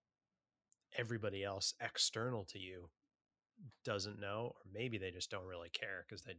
everybody 0.97 1.43
else 1.43 1.73
external 1.81 2.45
to 2.45 2.59
you 2.59 2.89
doesn't 3.83 4.19
know, 4.19 4.53
or 4.55 4.61
maybe 4.71 4.97
they 4.97 5.11
just 5.11 5.31
don't 5.31 5.45
really 5.45 5.69
care 5.69 6.05
because 6.07 6.23
they 6.23 6.33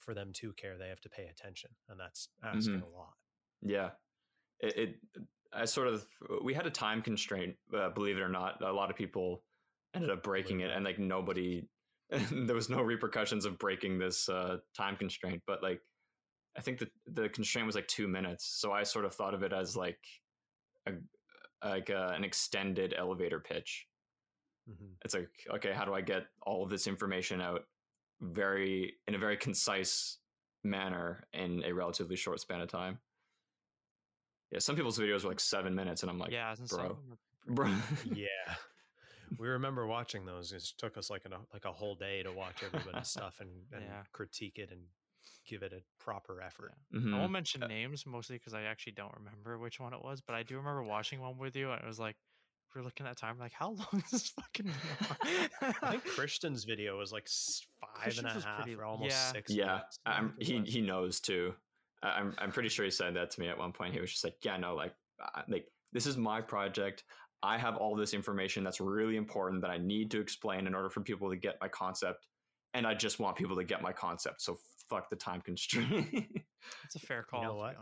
for 0.00 0.14
them 0.14 0.32
to 0.34 0.52
care, 0.54 0.78
they 0.78 0.88
have 0.88 1.00
to 1.02 1.08
pay 1.10 1.26
attention, 1.26 1.76
and 1.88 1.98
that's 2.00 2.28
asking 2.42 2.80
Mhm. 2.80 2.82
a 2.82 2.86
lot. 2.86 3.14
Yeah, 3.62 3.96
it, 4.60 4.78
it. 4.78 5.00
I 5.52 5.64
sort 5.66 5.88
of 5.88 6.08
we 6.42 6.54
had 6.54 6.66
a 6.66 6.70
time 6.70 7.02
constraint. 7.02 7.58
Uh, 7.72 7.90
believe 7.90 8.16
it 8.18 8.22
or 8.22 8.28
not, 8.28 8.62
a 8.62 8.72
lot 8.72 8.90
of 8.90 8.96
people 8.96 9.44
ended 9.94 10.10
up 10.10 10.22
breaking 10.22 10.60
it, 10.60 10.70
and 10.70 10.84
like 10.84 10.98
nobody, 10.98 11.68
there 12.10 12.54
was 12.56 12.68
no 12.70 12.82
repercussions 12.82 13.44
of 13.46 13.58
breaking 13.58 13.98
this 13.98 14.28
uh, 14.28 14.58
time 14.74 14.96
constraint. 14.96 15.42
But 15.46 15.62
like, 15.62 15.82
I 16.56 16.62
think 16.62 16.78
the 16.80 16.90
the 17.06 17.28
constraint 17.30 17.66
was 17.66 17.76
like 17.76 17.88
two 17.88 18.08
minutes, 18.08 18.46
so 18.46 18.72
I 18.72 18.84
sort 18.84 19.04
of 19.06 19.14
thought 19.14 19.34
of 19.34 19.42
it 19.42 19.52
as 19.52 19.76
like 19.76 20.00
a 20.86 20.94
like 21.64 21.90
uh, 21.90 22.12
an 22.14 22.24
extended 22.24 22.94
elevator 22.94 23.40
pitch. 23.40 23.88
Mhm. 24.66 24.98
It's 25.04 25.14
like, 25.14 25.30
okay, 25.50 25.72
how 25.72 25.84
do 25.84 25.94
I 25.94 26.00
get 26.00 26.26
all 26.42 26.64
of 26.64 26.70
this 26.70 26.86
information 26.86 27.40
out 27.40 27.62
very 28.20 28.94
in 29.06 29.14
a 29.14 29.18
very 29.18 29.36
concise 29.36 30.18
manner 30.64 31.26
in 31.32 31.62
a 31.64 31.72
relatively 31.72 32.16
short 32.16 32.40
span 32.40 32.60
of 32.60 32.68
time? 32.68 33.00
Yeah, 34.50 34.60
some 34.60 34.76
people's 34.76 34.98
videos 34.98 35.24
were 35.24 35.30
like 35.30 35.40
seven 35.40 35.74
minutes, 35.74 36.02
and 36.02 36.10
I'm 36.10 36.18
like, 36.18 36.32
yeah, 36.32 36.46
I 36.46 36.50
was 36.50 36.58
gonna 36.60 36.68
say, 36.68 36.76
bro. 36.76 36.88
them 36.88 37.10
were 37.10 37.18
pretty- 37.40 37.54
bro. 37.54 38.14
yeah, 38.18 38.54
we 39.38 39.48
remember 39.48 39.86
watching 39.86 40.24
those. 40.24 40.52
It 40.52 40.62
took 40.78 40.96
us 40.96 41.10
like 41.10 41.24
an, 41.26 41.34
like 41.52 41.64
a 41.66 41.72
whole 41.72 41.94
day 41.94 42.22
to 42.22 42.32
watch 42.32 42.62
everybody's 42.62 43.08
stuff 43.08 43.40
and, 43.40 43.50
and 43.72 43.84
Yeah. 43.84 44.02
critique 44.12 44.58
it 44.58 44.70
and 44.70 44.80
give 45.46 45.62
it 45.62 45.72
a 45.72 45.82
proper 45.98 46.40
effort. 46.40 46.72
Mhm. 46.94 47.14
I 47.14 47.18
won't 47.18 47.32
mention 47.32 47.60
names 47.62 48.06
mostly 48.06 48.36
because 48.36 48.54
I 48.54 48.62
actually 48.62 48.92
don't 48.92 49.14
remember 49.14 49.58
which 49.58 49.80
one 49.80 49.92
it 49.92 50.02
was, 50.02 50.20
but 50.20 50.34
I 50.34 50.42
do 50.42 50.56
remember 50.56 50.82
watching 50.82 51.20
one 51.20 51.38
with 51.38 51.54
you, 51.56 51.70
and 51.70 51.80
it 51.82 51.86
was 51.86 51.98
like 51.98 52.16
we're 52.74 52.82
looking 52.82 53.06
at 53.06 53.16
time, 53.16 53.38
like 53.38 53.52
how 53.52 53.68
long 53.92 54.02
is 54.04 54.10
this 54.10 54.28
fucking 54.30 54.66
video? 54.72 55.48
I 55.82 55.90
think 55.92 56.04
Christian's 56.14 56.64
video 56.64 56.98
was 56.98 57.12
like 57.12 57.24
s- 57.26 57.62
five 57.96 58.18
and 58.18 58.26
a 58.26 58.30
half 58.30 58.62
pretty- 58.62 58.76
or 58.76 58.84
almost 58.84 59.10
yeah. 59.10 59.32
six. 59.32 59.52
yeah, 59.52 59.66
minutes, 59.66 59.98
I 60.06 60.12
I'm, 60.12 60.34
he 60.38 60.60
he 60.64 60.80
knows 60.80 61.20
too. 61.20 61.54
I- 62.02 62.10
I'm 62.10 62.34
I'm 62.38 62.52
pretty 62.52 62.68
sure 62.68 62.84
he 62.84 62.90
said 62.90 63.14
that 63.16 63.30
to 63.32 63.40
me 63.40 63.48
at 63.48 63.58
one 63.58 63.72
point. 63.72 63.94
He 63.94 64.00
was 64.00 64.10
just 64.10 64.24
like, 64.24 64.36
yeah, 64.42 64.56
no, 64.56 64.74
like 64.74 64.94
uh, 65.22 65.42
like 65.48 65.66
this 65.92 66.06
is 66.06 66.16
my 66.16 66.40
project. 66.40 67.04
I 67.42 67.56
have 67.56 67.76
all 67.76 67.94
this 67.94 68.14
information 68.14 68.64
that's 68.64 68.80
really 68.80 69.16
important 69.16 69.62
that 69.62 69.70
I 69.70 69.78
need 69.78 70.10
to 70.10 70.20
explain 70.20 70.66
in 70.66 70.74
order 70.74 70.90
for 70.90 71.00
people 71.00 71.30
to 71.30 71.36
get 71.36 71.56
my 71.60 71.68
concept, 71.68 72.26
and 72.74 72.86
I 72.86 72.94
just 72.94 73.20
want 73.20 73.36
people 73.36 73.56
to 73.56 73.64
get 73.64 73.80
my 73.80 73.92
concept. 73.92 74.42
So 74.42 74.58
fuck 74.90 75.08
the 75.08 75.16
time 75.16 75.40
constraint. 75.42 76.08
It's 76.84 76.96
a 76.96 76.98
fair 76.98 77.22
call, 77.22 77.42
know 77.44 77.50
to 77.50 77.54
what? 77.56 77.76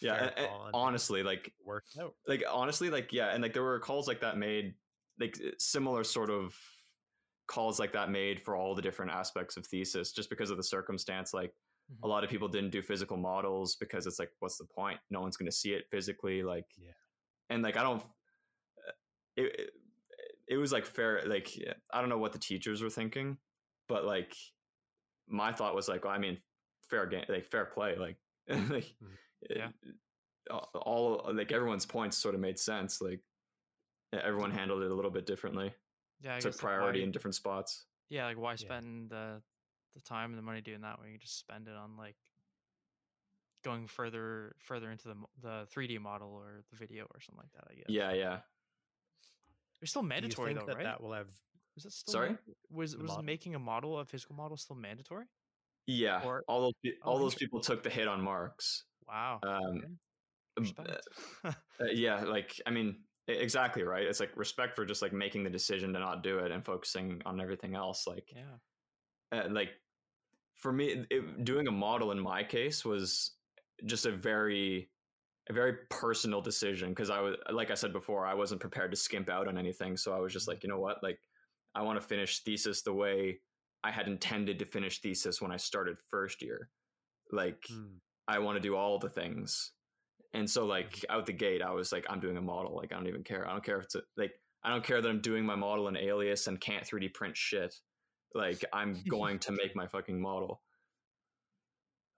Yeah, 0.00 0.14
and- 0.14 0.38
and 0.38 0.50
honestly, 0.74 1.22
like 1.22 1.52
worked 1.64 1.96
out. 2.00 2.14
like 2.26 2.42
honestly 2.50 2.90
like 2.90 3.12
yeah 3.12 3.28
and 3.34 3.42
like 3.42 3.52
there 3.52 3.62
were 3.62 3.78
calls 3.80 4.06
like 4.08 4.20
that 4.20 4.36
made 4.38 4.74
like 5.20 5.38
uh, 5.44 5.50
similar 5.58 6.04
sort 6.04 6.30
of 6.30 6.54
calls 7.46 7.78
like 7.78 7.92
that 7.92 8.10
made 8.10 8.40
for 8.40 8.56
all 8.56 8.74
the 8.74 8.82
different 8.82 9.12
aspects 9.12 9.56
of 9.56 9.66
thesis 9.66 10.12
just 10.12 10.30
because 10.30 10.50
of 10.50 10.56
the 10.56 10.62
circumstance 10.62 11.34
like 11.34 11.52
a 12.02 12.06
Mhm. 12.06 12.08
lot 12.08 12.24
of 12.24 12.30
people 12.30 12.48
didn't 12.48 12.70
do 12.70 12.80
physical 12.80 13.18
models 13.18 13.76
because 13.76 14.06
it's 14.06 14.18
like 14.18 14.30
what's 14.38 14.56
the 14.56 14.64
point 14.64 14.98
no 15.10 15.20
one's 15.20 15.36
going 15.36 15.50
to 15.50 15.56
see 15.56 15.74
it 15.74 15.84
physically 15.90 16.42
like 16.42 16.64
Yeah. 16.78 16.92
and 17.50 17.62
like 17.62 17.76
i 17.76 17.82
don't 17.82 18.00
uh, 18.02 18.92
it, 19.36 19.60
it, 19.60 19.70
it 20.48 20.56
was 20.56 20.72
like 20.72 20.86
fair 20.86 21.22
like 21.26 21.50
i 21.92 22.00
don't 22.00 22.08
know 22.08 22.16
what 22.18 22.32
the 22.32 22.38
teachers 22.38 22.80
were 22.82 22.88
thinking 22.90 23.36
but 23.88 24.06
like 24.06 24.34
my 25.28 25.52
thought 25.52 25.74
was 25.74 25.86
like 25.88 26.04
well, 26.04 26.14
i 26.14 26.18
mean 26.18 26.38
fair 26.88 27.04
game 27.06 27.24
like 27.28 27.44
fair 27.44 27.66
play 27.66 27.96
like 27.96 28.16
like 28.70 28.94
Yeah. 29.50 29.68
it- 29.82 29.94
all 30.50 31.30
like 31.32 31.52
everyone's 31.52 31.86
points 31.86 32.18
sort 32.18 32.34
of 32.34 32.40
made 32.40 32.58
sense 32.58 33.00
like 33.00 33.20
everyone 34.12 34.50
handled 34.50 34.82
it 34.82 34.90
a 34.90 34.94
little 34.94 35.10
bit 35.10 35.24
differently 35.24 35.72
Yeah, 36.20 36.36
I 36.36 36.40
took 36.40 36.58
priority 36.58 37.00
why- 37.00 37.04
in 37.04 37.12
different 37.12 37.34
spots 37.34 37.86
Yeah, 38.10 38.26
like 38.26 38.36
why 38.36 38.54
spend 38.56 39.08
the 39.10 39.42
the 39.94 40.00
time 40.00 40.30
and 40.30 40.38
the 40.38 40.42
money 40.42 40.60
doing 40.60 40.82
that 40.82 41.00
when 41.00 41.10
you 41.10 41.18
just 41.18 41.38
spend 41.38 41.66
it 41.68 41.74
on 41.74 41.96
like 41.96 42.16
going 43.64 43.86
further 43.86 44.54
further 44.58 44.90
into 44.90 45.08
the 45.08 45.14
the 45.40 45.66
3D 45.74 45.98
model 45.98 46.28
or 46.30 46.62
the 46.70 46.76
video 46.76 47.04
or 47.04 47.20
something 47.20 47.42
like 47.42 47.52
that. 47.52 47.64
I 47.70 47.74
guess. 47.76 47.84
yeah 47.88 48.12
yeah 48.12 48.38
it's 49.80 49.90
still 49.92 50.02
mandatory 50.02 50.52
though, 50.54 50.66
that 50.66 50.76
right? 50.76 50.84
that 50.84 51.02
will 51.02 51.12
have? 51.12 51.28
Was 51.74 51.86
it 51.86 51.92
still 51.92 52.12
Sorry? 52.12 52.28
mand- 52.28 52.38
was 52.70 52.96
was 52.98 53.16
making 53.22 53.54
a 53.54 53.58
model 53.58 53.98
a 53.98 54.04
physical 54.04 54.36
model 54.36 54.56
still 54.58 54.76
mandatory? 54.76 55.24
yeah 55.86 56.22
Or- 56.22 56.44
all 56.48 56.60
those 56.60 56.72
Oh, 57.02 57.10
all 57.10 57.18
those 57.18 57.34
people 57.34 57.60
took 57.60 57.82
the 57.82 57.90
hit 57.90 58.08
on 58.08 58.20
marks 58.22 58.84
Wow. 59.08 59.40
um 59.46 59.98
Respect. 60.58 61.08
uh, 61.44 61.52
yeah 61.92 62.22
like 62.24 62.60
i 62.66 62.70
mean 62.70 62.96
exactly 63.26 63.82
right 63.82 64.04
it's 64.04 64.20
like 64.20 64.30
respect 64.36 64.76
for 64.76 64.84
just 64.84 65.02
like 65.02 65.12
making 65.12 65.42
the 65.42 65.50
decision 65.50 65.92
to 65.92 65.98
not 65.98 66.22
do 66.22 66.38
it 66.38 66.52
and 66.52 66.64
focusing 66.64 67.20
on 67.24 67.40
everything 67.40 67.74
else 67.74 68.06
like 68.06 68.32
yeah. 68.34 69.38
uh, 69.38 69.48
like 69.50 69.70
for 70.56 70.72
me 70.72 71.04
it, 71.10 71.44
doing 71.44 71.66
a 71.66 71.72
model 71.72 72.12
in 72.12 72.20
my 72.20 72.44
case 72.44 72.84
was 72.84 73.32
just 73.86 74.06
a 74.06 74.12
very 74.12 74.88
a 75.50 75.52
very 75.52 75.74
personal 75.90 76.40
decision 76.40 76.90
because 76.90 77.10
i 77.10 77.20
was 77.20 77.36
like 77.50 77.70
i 77.70 77.74
said 77.74 77.92
before 77.92 78.26
i 78.26 78.34
wasn't 78.34 78.60
prepared 78.60 78.90
to 78.90 78.96
skimp 78.96 79.28
out 79.28 79.48
on 79.48 79.58
anything 79.58 79.96
so 79.96 80.14
i 80.14 80.18
was 80.18 80.32
just 80.32 80.46
like 80.46 80.62
you 80.62 80.68
know 80.68 80.78
what 80.78 81.02
like 81.02 81.18
i 81.74 81.82
want 81.82 82.00
to 82.00 82.06
finish 82.06 82.42
thesis 82.44 82.82
the 82.82 82.92
way 82.92 83.38
i 83.82 83.90
had 83.90 84.06
intended 84.06 84.58
to 84.58 84.64
finish 84.64 85.00
thesis 85.00 85.40
when 85.40 85.50
i 85.50 85.56
started 85.56 85.96
first 86.10 86.40
year 86.42 86.68
like 87.32 87.62
Hmm. 87.68 87.96
I 88.28 88.38
want 88.38 88.56
to 88.56 88.60
do 88.60 88.76
all 88.76 88.98
the 88.98 89.08
things. 89.08 89.72
And 90.32 90.50
so 90.50 90.66
like 90.66 90.90
mm-hmm. 90.90 91.16
out 91.16 91.26
the 91.26 91.32
gate 91.32 91.62
i 91.62 91.70
was 91.70 91.92
like 91.92 92.06
i'm 92.08 92.20
doing 92.20 92.36
a 92.36 92.42
model. 92.42 92.74
Like 92.76 92.92
i 92.92 92.96
don't 92.96 93.08
even 93.08 93.24
care. 93.24 93.46
I 93.48 93.52
don't 93.52 93.64
care 93.64 93.78
if 93.78 93.84
it's 93.84 93.94
a, 93.94 94.02
like 94.16 94.32
i 94.62 94.70
don't 94.70 94.84
care 94.84 95.00
that 95.00 95.08
i'm 95.08 95.20
doing 95.20 95.44
my 95.44 95.56
model 95.56 95.88
in 95.88 95.96
alias 95.96 96.46
and 96.46 96.60
can't 96.60 96.84
3d 96.84 97.14
print 97.14 97.36
shit. 97.36 97.74
Like 98.34 98.64
i'm 98.72 99.02
going 99.08 99.38
to 99.40 99.52
make 99.52 99.74
my 99.76 99.86
fucking 99.86 100.20
model. 100.20 100.62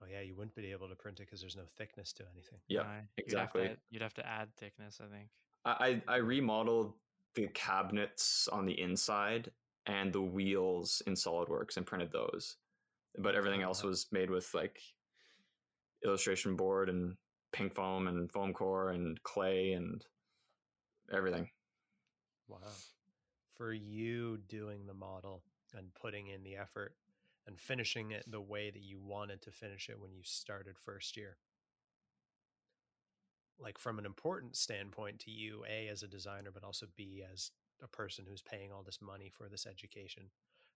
Oh 0.03 0.07
yeah, 0.11 0.21
you 0.21 0.37
wouldn't 0.37 0.55
be 0.55 0.73
able 0.73 0.89
to 0.89 0.95
print 0.95 1.21
it 1.21 1.27
because 1.27 1.41
there's 1.41 1.57
no 1.57 1.65
thickness 1.79 2.13
to 2.15 2.25
anything. 2.33 2.59
yeah 2.69 2.83
Nah, 2.83 2.89
exactly. 3.17 3.63
You'd 3.63 3.69
have, 3.69 3.77
to, 3.77 3.83
you'd 3.91 4.03
have 4.03 4.15
to 4.15 4.27
add 4.27 4.49
thickness, 4.57 5.01
I 5.01 5.15
think. 5.15 5.29
I, 5.65 6.03
I 6.09 6.15
I 6.15 6.17
remodeled 6.19 6.95
the 7.35 7.49
cabinets 7.49 8.49
on 8.51 8.67
the 8.67 8.81
inside 8.81 9.51
and 9.87 10.13
the 10.13 10.21
wheels 10.21 11.03
in 11.07 11.15
SolidWorks 11.15 11.77
and 11.77 11.87
printed 11.87 12.13
those, 12.13 12.57
but 13.19 13.35
everything 13.35 13.63
else 13.63 13.83
was 13.83 14.07
made 14.11 14.31
with 14.31 14.53
like 14.55 14.81
illustration 16.05 16.57
board 16.57 16.89
and 16.89 17.17
pink 17.53 17.75
foam 17.75 18.07
and 18.09 18.31
foam 18.31 18.53
core 18.53 18.91
and 18.91 19.23
clay 19.23 19.73
and 19.73 20.05
everything. 21.13 21.49
Wow. 22.49 22.59
For 23.57 23.73
you 23.73 24.39
doing 24.49 24.87
the 24.87 24.95
model 24.95 25.43
and 25.75 25.95
putting 25.95 26.29
in 26.29 26.43
the 26.43 26.57
effort 26.57 26.95
and 27.47 27.59
finishing 27.59 28.11
it 28.11 28.25
the 28.31 28.41
way 28.41 28.71
that 28.71 28.83
you 28.83 28.99
wanted 29.01 29.41
to 29.43 29.51
finish 29.51 29.89
it 29.89 30.01
when 30.01 30.13
you 30.13 30.23
started 30.25 30.79
first 30.79 31.17
year. 31.17 31.37
Like 33.59 33.79
from 33.79 33.99
an 33.99 34.05
important 34.05 34.57
standpoint 34.57 35.21
to 35.21 35.31
you, 35.31 35.65
A, 35.69 35.89
as 35.89 36.03
a 36.03 36.09
designer, 36.09 36.51
but 36.53 36.65
also 36.65 36.87
B, 36.97 37.25
as 37.33 37.51
a 37.83 37.89
person 37.89 38.27
who's 38.29 38.43
paying 38.43 38.71
all 38.73 38.83
this 38.83 39.01
money 39.01 39.31
for 39.33 39.49
this 39.49 39.67
education, 39.67 40.25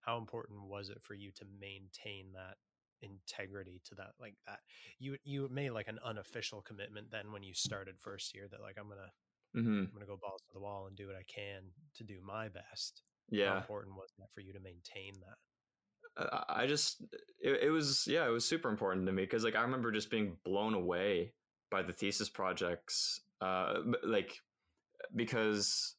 how 0.00 0.16
important 0.16 0.62
was 0.62 0.88
it 0.88 1.02
for 1.02 1.14
you 1.14 1.30
to 1.33 1.44
maintain 1.61 2.33
that 2.33 2.56
integrity 3.02 3.80
to 3.84 3.94
that 3.94 4.12
like 4.20 4.34
that 4.46 4.60
you 4.98 5.16
you 5.24 5.48
made 5.50 5.70
like 5.70 5.88
an 5.88 5.98
unofficial 6.04 6.62
commitment 6.62 7.10
then 7.10 7.32
when 7.32 7.42
you 7.42 7.54
started 7.54 7.94
first 7.98 8.34
year 8.34 8.46
that 8.50 8.60
like 8.60 8.76
i'm 8.78 8.88
gonna 8.88 9.10
hmm 9.54 9.84
I'm 9.90 9.98
gonna 9.98 10.06
go 10.06 10.16
balls 10.16 10.42
to 10.42 10.52
the 10.54 10.60
wall 10.60 10.86
and 10.86 10.96
do 10.96 11.06
what 11.06 11.16
I 11.16 11.24
can 11.24 11.62
to 11.96 12.04
do 12.04 12.20
my 12.22 12.48
best. 12.48 13.02
How 13.38 13.54
Yeah, 13.54 13.56
important 13.56 13.96
was 13.96 14.12
that 14.18 14.30
for 14.32 14.40
you 14.40 14.52
to 14.52 14.60
maintain 14.60 15.14
that? 15.20 15.38
Uh, 16.16 16.44
I 16.48 16.66
just 16.66 17.02
it, 17.40 17.62
it 17.62 17.70
was 17.70 18.06
yeah 18.06 18.26
it 18.26 18.30
was 18.30 18.44
super 18.44 18.68
important 18.68 19.06
to 19.06 19.12
me 19.12 19.22
because 19.22 19.44
like 19.44 19.54
I 19.54 19.62
remember 19.62 19.92
just 19.92 20.10
being 20.10 20.36
blown 20.44 20.74
away 20.74 21.32
by 21.70 21.82
the 21.82 21.92
thesis 21.92 22.28
projects 22.28 23.20
uh 23.40 23.80
like 24.02 24.40
because 25.16 25.96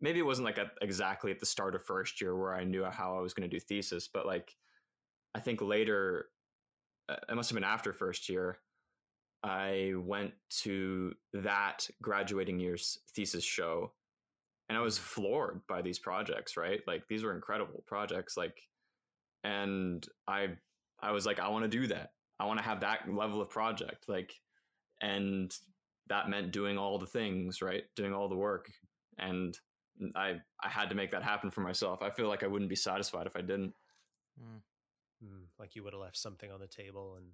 maybe 0.00 0.18
it 0.18 0.26
wasn't 0.26 0.46
like 0.46 0.58
at, 0.58 0.72
exactly 0.82 1.30
at 1.30 1.40
the 1.40 1.46
start 1.46 1.74
of 1.74 1.84
first 1.84 2.20
year 2.20 2.36
where 2.36 2.54
I 2.54 2.64
knew 2.64 2.84
how 2.84 3.16
I 3.16 3.20
was 3.20 3.34
going 3.34 3.48
to 3.48 3.56
do 3.56 3.60
thesis 3.60 4.08
but 4.08 4.26
like 4.26 4.56
I 5.34 5.40
think 5.40 5.60
later 5.62 6.26
uh, 7.08 7.16
it 7.28 7.34
must 7.34 7.50
have 7.50 7.54
been 7.54 7.64
after 7.64 7.92
first 7.92 8.28
year 8.28 8.58
I 9.42 9.94
went 9.96 10.32
to 10.62 11.14
that 11.32 11.88
graduating 12.02 12.60
year's 12.60 12.98
thesis 13.14 13.44
show 13.44 13.92
and 14.68 14.76
I 14.76 14.82
was 14.82 14.98
floored 14.98 15.62
by 15.66 15.82
these 15.82 15.98
projects 15.98 16.56
right? 16.56 16.80
Like 16.86 17.04
these 17.08 17.22
were 17.22 17.34
incredible 17.34 17.82
projects 17.86 18.36
like 18.36 18.60
and 19.42 20.06
i 20.28 20.48
i 21.02 21.10
was 21.10 21.24
like 21.24 21.40
i 21.40 21.48
want 21.48 21.64
to 21.64 21.68
do 21.68 21.86
that. 21.86 22.12
I 22.38 22.44
want 22.44 22.58
to 22.58 22.64
have 22.64 22.80
that 22.80 23.00
level 23.12 23.40
of 23.40 23.48
project 23.50 24.08
like 24.08 24.34
and 25.00 25.54
that 26.08 26.28
meant 26.28 26.52
doing 26.52 26.76
all 26.76 26.98
the 26.98 27.06
things 27.06 27.62
right? 27.62 27.84
Doing 27.96 28.12
all 28.12 28.28
the 28.28 28.36
work 28.36 28.70
and 29.18 29.56
i 30.14 30.34
i 30.62 30.68
had 30.68 30.90
to 30.90 30.94
make 30.94 31.10
that 31.12 31.22
happen 31.22 31.50
for 31.50 31.62
myself. 31.62 32.02
I 32.02 32.10
feel 32.10 32.28
like 32.28 32.42
i 32.42 32.46
wouldn't 32.46 32.70
be 32.70 32.76
satisfied 32.76 33.26
if 33.26 33.36
i 33.36 33.40
didn't. 33.40 33.72
Mm. 34.38 34.60
Mm, 35.22 35.44
like 35.58 35.76
you 35.76 35.82
would 35.84 35.92
have 35.92 36.00
left 36.02 36.16
something 36.16 36.50
on 36.50 36.60
the 36.60 36.66
table 36.66 37.16
and 37.16 37.32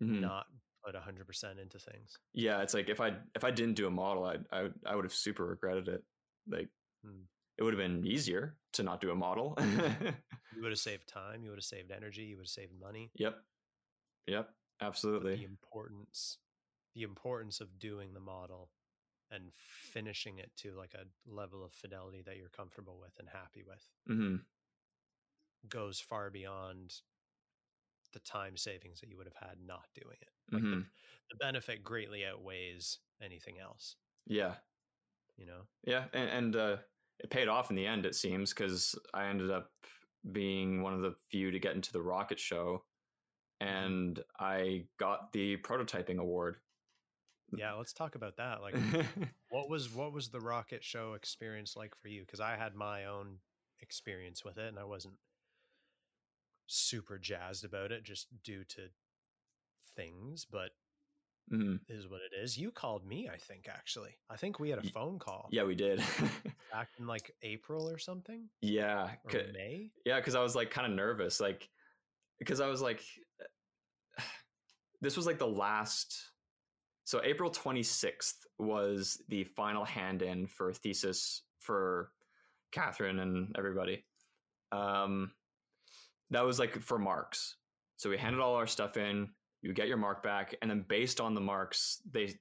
Mhm. 0.00 0.20
not 0.20 0.46
put 0.84 0.96
hundred 0.96 1.26
percent 1.26 1.60
into 1.60 1.78
things. 1.78 2.18
yeah 2.32 2.60
it's 2.62 2.74
like 2.74 2.88
if 2.88 3.00
i 3.00 3.16
if 3.36 3.44
i 3.44 3.50
didn't 3.52 3.74
do 3.74 3.86
a 3.86 3.90
model 3.90 4.24
i 4.24 4.36
i, 4.50 4.62
would- 4.62 4.80
I 4.84 4.96
would 4.96 5.04
have 5.04 5.14
super 5.14 5.46
regretted 5.46 5.86
it 5.88 6.02
like 6.48 6.68
Hmm. 7.04 7.22
it 7.58 7.62
would 7.62 7.72
have 7.74 7.78
been 7.78 8.04
easier 8.06 8.58
to 8.72 8.82
not 8.82 9.00
do 9.00 9.10
a 9.10 9.14
model. 9.14 9.54
You 10.54 10.60
would 10.62 10.70
have 10.72 10.78
saved 10.78 11.08
time. 11.08 11.42
You 11.42 11.50
would 11.50 11.58
have 11.58 11.64
saved 11.64 11.90
energy. 11.90 12.24
You 12.24 12.36
would 12.36 12.42
have 12.44 12.48
saved 12.50 12.74
money. 12.78 13.10
yep. 13.14 13.42
Yep. 14.26 14.48
But 14.78 14.86
Absolutely. 14.86 15.36
The 15.36 15.44
importance, 15.44 16.38
the 16.94 17.02
importance 17.04 17.60
of 17.60 17.78
doing 17.78 18.12
the 18.12 18.20
model 18.20 18.70
and 19.30 19.52
finishing 19.54 20.38
it 20.38 20.54
to 20.58 20.72
like 20.76 20.94
a 20.94 21.06
level 21.26 21.64
of 21.64 21.72
fidelity 21.72 22.20
that 22.22 22.36
you're 22.36 22.50
comfortable 22.50 22.98
with 23.00 23.18
and 23.18 23.28
happy 23.28 23.62
with 23.64 23.88
hmm 24.06 24.36
goes 25.68 26.00
far 26.00 26.30
beyond 26.30 26.94
the 28.12 28.20
time 28.20 28.56
savings 28.56 29.00
that 29.00 29.08
you 29.08 29.16
would 29.16 29.26
have 29.26 29.48
had 29.48 29.58
not 29.64 29.86
doing 29.94 30.16
it. 30.20 30.28
Like 30.52 30.62
hmm 30.62 30.70
the, 30.70 30.84
the 31.30 31.36
benefit 31.40 31.82
greatly 31.82 32.24
outweighs 32.26 32.98
anything 33.22 33.58
else. 33.58 33.96
Yeah. 34.26 34.54
You 35.36 35.46
know, 35.46 35.62
Yeah. 35.84 36.04
And, 36.12 36.28
and 36.30 36.56
uh, 36.56 36.76
it 37.18 37.30
paid 37.30 37.48
off 37.48 37.70
in 37.70 37.76
the 37.76 37.86
end, 37.86 38.06
it 38.06 38.14
seems, 38.14 38.52
because 38.52 38.94
I 39.14 39.26
ended 39.26 39.50
up 39.50 39.70
being 40.30 40.82
one 40.82 40.94
of 40.94 41.00
the 41.00 41.14
few 41.30 41.50
to 41.50 41.58
get 41.58 41.74
into 41.74 41.92
the 41.92 42.02
rocket 42.02 42.38
show 42.38 42.84
and 43.60 44.22
I 44.38 44.86
got 44.98 45.32
the 45.32 45.56
prototyping 45.58 46.18
award. 46.18 46.56
yeah. 47.56 47.72
Let's 47.74 47.92
talk 47.92 48.14
about 48.14 48.36
that. 48.36 48.60
Like, 48.60 48.74
what 49.50 49.68
was 49.68 49.90
what 49.92 50.12
was 50.12 50.28
the 50.30 50.40
rocket 50.40 50.82
show 50.84 51.14
experience 51.14 51.76
like 51.76 51.94
for 51.96 52.08
you? 52.08 52.22
Because 52.22 52.40
I 52.40 52.56
had 52.56 52.74
my 52.74 53.06
own 53.06 53.38
experience 53.80 54.44
with 54.44 54.58
it, 54.58 54.68
and 54.68 54.78
I 54.78 54.84
wasn't 54.84 55.14
super 56.72 57.18
jazzed 57.18 57.64
about 57.64 57.92
it 57.92 58.02
just 58.04 58.26
due 58.42 58.64
to 58.64 58.88
things, 59.96 60.44
but 60.44 60.70
Mhm. 61.50 61.80
it 61.88 61.92
is 61.92 62.08
what 62.08 62.22
it 62.22 62.32
is. 62.34 62.56
You 62.56 62.70
called 62.70 63.04
me, 63.04 63.28
I 63.28 63.36
think, 63.36 63.68
actually. 63.68 64.16
I 64.30 64.36
think 64.36 64.58
we 64.60 64.70
had 64.70 64.78
a 64.78 64.90
phone 64.90 65.18
call 65.18 65.48
Yeah, 65.52 65.64
we 65.64 65.74
did. 65.74 65.98
back 66.72 66.88
in 66.98 67.06
like 67.06 67.34
April 67.42 67.88
or 67.90 67.98
something 67.98 68.48
yeah. 68.60 69.16
or 69.24 69.30
May. 69.52 69.92
Yeah, 70.06 70.18
because 70.20 70.34
I 70.34 70.42
was 70.42 70.54
like 70.54 70.70
kind 70.70 70.86
of 70.90 70.96
nervous, 70.96 71.40
like 71.40 71.68
because 72.38 72.60
I 72.60 72.68
was 72.68 72.80
like, 72.80 73.04
this 75.00 75.16
was 75.16 75.26
like 75.26 75.38
the 75.38 75.46
last. 75.48 76.30
So 77.04 77.20
April 77.24 77.50
twenty 77.50 77.82
sixth 77.82 78.46
was 78.58 79.20
the 79.28 79.44
final 79.44 79.84
hand 79.84 80.22
in 80.22 80.46
for 80.46 80.72
thesis 80.72 81.42
for 81.58 82.12
Catherine 82.70 83.18
and 83.18 83.54
everybody. 83.58 84.06
Um, 84.70 85.34
that 86.32 86.44
was 86.44 86.58
like 86.58 86.78
for 86.80 86.98
marks. 86.98 87.56
So 87.96 88.10
we 88.10 88.18
handed 88.18 88.40
all 88.40 88.54
our 88.56 88.66
stuff 88.66 88.96
in. 88.96 89.28
You 89.60 89.72
get 89.72 89.86
your 89.86 89.96
mark 89.96 90.22
back, 90.22 90.56
and 90.60 90.70
then 90.70 90.84
based 90.88 91.20
on 91.20 91.34
the 91.34 91.40
marks, 91.40 92.02
they 92.10 92.34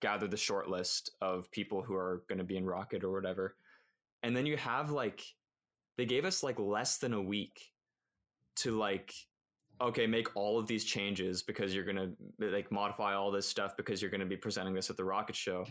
gather 0.00 0.28
the 0.28 0.36
short 0.36 0.68
list 0.68 1.10
of 1.20 1.50
people 1.50 1.82
who 1.82 1.94
are 1.94 2.22
going 2.28 2.38
to 2.38 2.44
be 2.44 2.56
in 2.56 2.64
Rocket 2.64 3.02
or 3.02 3.10
whatever. 3.10 3.56
And 4.22 4.36
then 4.36 4.46
you 4.46 4.56
have 4.56 4.90
like 4.90 5.22
they 5.96 6.04
gave 6.06 6.24
us 6.24 6.42
like 6.42 6.58
less 6.58 6.98
than 6.98 7.12
a 7.12 7.20
week 7.20 7.72
to 8.56 8.78
like 8.78 9.12
okay 9.80 10.06
make 10.06 10.36
all 10.36 10.58
of 10.58 10.66
these 10.66 10.84
changes 10.84 11.42
because 11.42 11.74
you're 11.74 11.84
gonna 11.84 12.10
like 12.38 12.70
modify 12.70 13.14
all 13.14 13.30
this 13.30 13.46
stuff 13.46 13.76
because 13.76 14.00
you're 14.00 14.10
gonna 14.10 14.26
be 14.26 14.36
presenting 14.36 14.74
this 14.74 14.90
at 14.90 14.96
the 14.96 15.04
rocket 15.04 15.34
show 15.34 15.64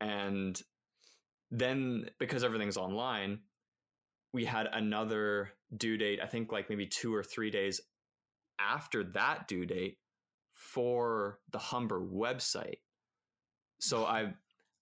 and 0.00 0.62
then 1.50 2.08
because 2.18 2.44
everything's 2.44 2.76
online 2.76 3.38
we 4.32 4.44
had 4.44 4.68
another 4.72 5.52
due 5.76 5.96
date 5.96 6.20
i 6.22 6.26
think 6.26 6.52
like 6.52 6.68
maybe 6.68 6.86
two 6.86 7.14
or 7.14 7.22
three 7.22 7.50
days 7.50 7.80
after 8.60 9.04
that 9.04 9.48
due 9.48 9.66
date 9.66 9.98
for 10.52 11.38
the 11.50 11.58
humber 11.58 12.00
website 12.00 12.78
so 13.80 14.04
i 14.04 14.32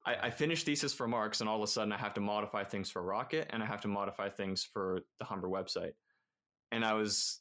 I, 0.05 0.14
I 0.14 0.31
finished 0.31 0.66
thesis 0.66 0.94
for 0.94 1.07
Marks, 1.07 1.40
and 1.40 1.48
all 1.48 1.57
of 1.57 1.62
a 1.62 1.66
sudden 1.66 1.92
I 1.92 1.98
have 1.98 2.14
to 2.14 2.20
modify 2.20 2.64
things 2.64 2.90
for 2.90 3.03
Rocket, 3.03 3.48
and 3.50 3.62
I 3.62 3.66
have 3.66 3.83
to 3.83 3.88
modify 3.88 4.29
things 4.29 4.64
for 4.64 5.00
the 5.18 5.24
Humber 5.24 5.48
website. 5.48 5.92
And 6.72 6.85
I 6.85 6.94
was 6.94 7.40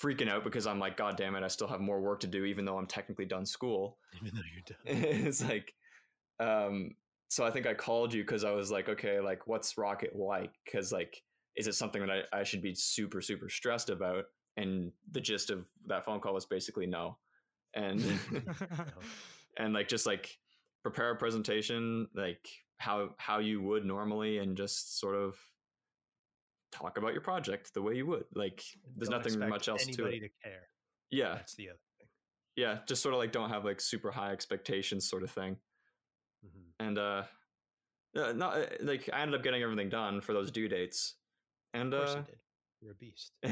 freaking 0.00 0.28
out 0.28 0.44
because 0.44 0.66
I'm 0.66 0.78
like, 0.78 0.96
God 0.96 1.16
damn 1.16 1.36
it, 1.36 1.42
I 1.42 1.48
still 1.48 1.68
have 1.68 1.80
more 1.80 2.00
work 2.00 2.20
to 2.20 2.26
do, 2.26 2.44
even 2.44 2.64
though 2.64 2.78
I'm 2.78 2.86
technically 2.86 3.24
done 3.24 3.46
school. 3.46 3.98
Even 4.20 4.34
though 4.34 4.42
you're 4.52 5.02
done. 5.02 5.16
it's 5.26 5.42
like, 5.42 5.72
um, 6.40 6.90
so 7.28 7.44
I 7.44 7.50
think 7.50 7.66
I 7.66 7.74
called 7.74 8.12
you 8.12 8.22
because 8.22 8.44
I 8.44 8.52
was 8.52 8.70
like, 8.70 8.88
okay, 8.88 9.20
like, 9.20 9.46
what's 9.46 9.78
Rocket 9.78 10.14
like? 10.16 10.52
Because 10.64 10.92
like, 10.92 11.22
is 11.56 11.66
it 11.66 11.74
something 11.74 12.04
that 12.04 12.10
I, 12.32 12.40
I 12.40 12.42
should 12.44 12.62
be 12.62 12.74
super 12.74 13.20
super 13.20 13.48
stressed 13.48 13.90
about? 13.90 14.24
And 14.56 14.92
the 15.10 15.20
gist 15.20 15.50
of 15.50 15.66
that 15.86 16.04
phone 16.04 16.20
call 16.20 16.34
was 16.34 16.46
basically 16.46 16.86
no, 16.86 17.18
and 17.74 18.00
and 19.58 19.72
like 19.74 19.88
just 19.88 20.06
like 20.06 20.38
prepare 20.82 21.10
a 21.10 21.16
presentation 21.16 22.08
like 22.14 22.48
how 22.78 23.10
how 23.18 23.38
you 23.38 23.62
would 23.62 23.84
normally 23.84 24.38
and 24.38 24.56
just 24.56 24.98
sort 25.00 25.14
of 25.16 25.36
talk 26.72 26.98
about 26.98 27.12
your 27.12 27.22
project 27.22 27.72
the 27.72 27.80
way 27.82 27.94
you 27.94 28.04
would 28.06 28.24
like 28.34 28.62
there's 28.96 29.08
Don't 29.08 29.24
nothing 29.24 29.48
much 29.48 29.68
else 29.68 29.86
to 29.86 30.06
it 30.06 30.20
to 30.20 30.28
care. 30.42 30.68
yeah 31.10 31.34
That's 31.36 31.54
the 31.54 31.70
other 31.70 31.78
thing. 31.98 32.08
yeah 32.56 32.78
just 32.86 33.00
sort 33.02 33.14
of 33.14 33.18
like 33.20 33.30
don't 33.32 33.48
have 33.50 33.64
like 33.64 33.80
super 33.80 34.10
high 34.10 34.32
expectations 34.32 35.08
sort 35.08 35.22
of 35.22 35.30
thing 35.30 35.56
Mhm. 36.44 36.72
and 36.80 36.98
uh 36.98 37.22
uh, 38.16 38.32
not 38.32 38.56
uh, 38.58 38.66
like 38.82 39.08
i 39.12 39.20
ended 39.22 39.34
up 39.36 39.42
getting 39.42 39.62
everything 39.62 39.88
done 39.88 40.20
for 40.20 40.34
those 40.34 40.50
due 40.50 40.68
dates 40.68 41.14
and 41.74 41.92
Of 41.92 42.00
course 42.00 42.14
uh 42.14 42.18
you 42.18 42.24
did. 42.24 42.38
You're 42.80 42.92
a 42.92 42.94
beast. 42.96 43.32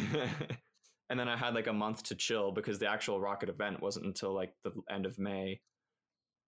and 1.11 1.21
then 1.21 1.29
I 1.29 1.37
had 1.37 1.55
like 1.55 1.67
a 1.67 1.73
month 1.73 2.05
to 2.05 2.15
chill 2.15 2.53
because 2.53 2.79
the 2.79 2.91
actual 2.91 3.21
rocket 3.21 3.49
event 3.49 3.83
wasn't 3.83 4.07
until 4.07 4.35
like 4.35 4.55
the 4.65 4.73
end 4.91 5.07
of 5.07 5.19
May, 5.19 5.61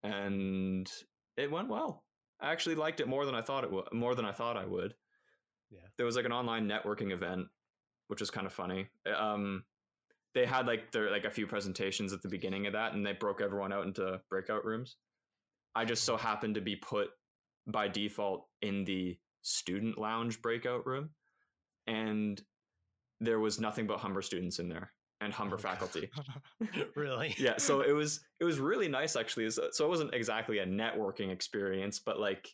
and 0.03 0.91
it 1.37 1.51
went 1.51 1.69
well. 1.69 2.05
I 2.41 2.53
actually 2.53 2.75
liked 2.75 3.01
it 3.01 3.09
more 3.09 3.27
than 3.27 3.35
I 3.35 3.43
thought 3.43 3.65
it 3.65 3.73
would. 3.73 3.93
More 3.93 4.15
than 4.15 4.25
I 4.25 4.33
thought 4.33 4.57
I 4.57 4.67
would. 4.67 4.95
Yeah. 5.71 5.81
There 5.97 6.07
was 6.07 6.17
like 6.17 6.27
an 6.27 6.33
online 6.33 6.69
networking 6.69 7.13
event, 7.13 7.47
which 8.09 8.21
was 8.21 8.31
kind 8.31 8.47
of 8.47 8.53
funny. 8.53 8.87
Um, 9.17 9.65
they 10.35 10.47
had 10.47 10.67
like 10.67 10.93
their 10.93 11.11
like 11.11 11.25
a 11.25 11.31
few 11.31 11.47
presentations 11.47 12.13
at 12.13 12.23
the 12.23 12.29
beginning 12.29 12.67
of 12.67 12.75
that, 12.75 12.93
and 12.93 13.05
they 13.05 13.13
broke 13.13 13.41
everyone 13.41 13.73
out 13.73 13.87
into 13.87 14.21
breakout 14.29 14.65
rooms. 14.65 14.97
I 15.75 15.85
just 15.85 16.05
so 16.05 16.17
happened 16.17 16.57
to 16.57 16.61
be 16.61 16.77
put 16.77 17.09
by 17.67 17.89
default 17.89 18.47
in 18.63 18.85
the 18.85 19.19
student 19.43 19.99
lounge 19.99 20.43
breakout 20.43 20.87
room, 20.87 21.11
and 21.87 22.43
there 23.21 23.41
was 23.41 23.61
nothing 23.61 23.87
but 23.87 23.99
Humber 23.99 24.23
students 24.23 24.59
in 24.59 24.69
there 24.69 24.93
and 25.21 25.33
Humber 25.33 25.57
Oh, 25.57 25.59
faculty. 25.59 26.11
really? 26.97 27.35
yeah, 27.39 27.57
so 27.57 27.81
it 27.81 27.93
was 27.93 28.21
it 28.41 28.45
was 28.45 28.59
really 28.59 28.89
nice 28.89 29.17
actually. 29.17 29.49
So 29.51 29.63
it 29.65 29.89
wasn't 29.89 30.15
exactly 30.15 30.59
a 30.59 30.67
networking 30.67 31.31
experience, 31.31 31.99
but 31.99 32.19
like 32.21 32.49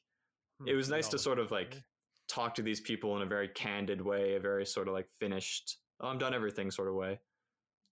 it 0.66 0.72
Hmm, 0.72 0.76
was 0.76 0.88
nice 0.90 1.06
all 1.06 1.12
to 1.12 1.18
sort 1.18 1.38
of 1.38 1.50
like 1.50 1.82
talk 2.28 2.54
to 2.54 2.62
these 2.62 2.80
people 2.80 3.16
in 3.16 3.22
a 3.22 3.26
very 3.26 3.48
candid 3.48 4.00
way, 4.00 4.34
a 4.36 4.40
very 4.40 4.64
sort 4.66 4.86
of 4.88 4.94
like 4.94 5.08
finished, 5.18 5.78
oh, 6.00 6.08
I'm 6.08 6.18
done 6.18 6.34
everything 6.34 6.70
sort 6.70 6.88
of 6.88 6.94
way. 6.94 7.18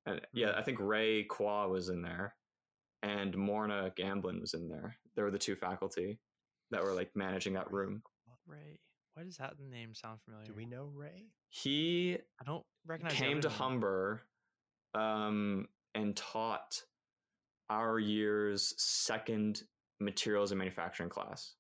And 0.07 0.21
yeah, 0.33 0.53
Hmm. 0.53 0.59
I 0.59 0.63
think 0.63 0.79
Ray 0.81 1.25
Qua 1.25 1.67
was 1.67 1.89
in 1.89 2.03
there 2.03 2.35
and 3.03 3.37
Morna 3.37 3.93
Gamblin 3.97 4.41
was 4.41 4.55
in 4.55 4.69
there. 4.69 4.97
They 5.17 5.23
were 5.23 5.31
the 5.31 5.39
two 5.39 5.57
faculty 5.57 6.21
that 6.71 6.83
were 6.85 6.93
like 6.95 7.11
managing 7.15 7.55
that 7.55 7.73
room. 7.73 8.03
Ray. 8.47 8.81
Why 9.19 9.25
does 9.25 9.39
that 9.39 9.55
name 9.59 9.95
sound 9.95 10.21
familiar? 10.25 10.47
Do 10.47 10.53
we 10.55 10.65
know 10.65 10.93
Ray? 10.95 11.25
He 11.49 12.19
I 12.41 12.45
don't 12.45 12.65
recognize. 12.87 13.19
the 13.19 13.19
came 13.19 13.41
to. 13.41 13.49
Humber 13.49 14.23
um, 14.95 15.67
and 15.97 16.15
taught 16.15 16.81
our 17.69 17.99
year's 17.99 18.75
second 18.81 19.65
materials 19.99 20.53
and 20.53 20.59
manufacturing 20.61 21.11
class. 21.11 21.55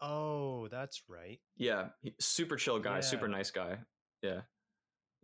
Oh, 0.00 0.66
that's 0.66 1.02
right. 1.06 1.38
Yeah, 1.56 1.90
he- 2.00 2.16
super 2.18 2.56
chill 2.56 2.80
guy, 2.80 2.98
super 2.98 3.28
nice 3.28 3.52
guy. 3.52 3.76
Yeah, 4.20 4.40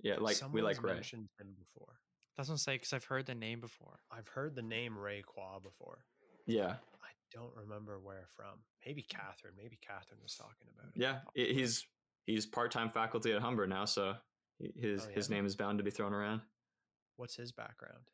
yeah, 0.00 0.18
like 0.20 0.36
we 0.52 0.62
like 0.62 0.80
Ray. 0.80 0.94
mentioned 0.94 1.28
him 1.40 1.48
before. 1.58 1.94
That's 2.36 2.48
what 2.48 2.54
I'm 2.54 2.58
saying 2.58 2.78
because 2.78 2.92
I've 2.92 3.04
heard 3.06 3.26
the 3.26 3.34
name 3.34 3.60
before. 3.60 3.98
I've 4.12 4.28
heard 4.28 4.54
the 4.54 4.62
name 4.62 4.96
Ray 4.96 5.22
Qua 5.22 5.58
before. 5.58 6.04
Yeah, 6.46 6.74
I 6.97 6.97
don't 7.32 7.54
remember 7.54 7.98
where 7.98 8.26
from. 8.36 8.60
Maybe 8.86 9.02
Catherine. 9.02 9.54
Maybe 9.56 9.78
Catherine 9.86 10.20
was 10.22 10.34
talking 10.34 10.68
about 10.74 10.92
it. 10.94 11.00
yeah. 11.00 11.18
He's 11.34 11.86
he's 12.26 12.46
part 12.46 12.70
time 12.70 12.90
faculty 12.90 13.32
at 13.32 13.40
Humber 13.42 13.66
now, 13.66 13.84
so 13.84 14.14
his 14.76 15.06
Oh, 15.06 15.12
his 15.14 15.30
name 15.30 15.46
is 15.46 15.54
bound 15.56 15.78
to 15.78 15.84
be 15.84 15.90
thrown 15.90 16.12
around. 16.12 16.40
What's 17.16 17.36
his 17.36 17.52
background? 17.52 18.04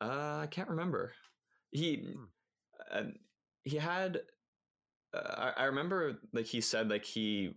Uh, 0.00 0.40
I 0.42 0.48
can't 0.50 0.68
remember. 0.68 1.12
He 1.70 1.96
Hmm. 2.14 2.24
uh, 2.90 3.02
he 3.64 3.76
had. 3.76 4.20
Uh, 5.14 5.52
I, 5.56 5.62
I 5.62 5.64
remember 5.64 6.18
like 6.32 6.46
he 6.46 6.60
said 6.60 6.88
like 6.90 7.04
he 7.04 7.54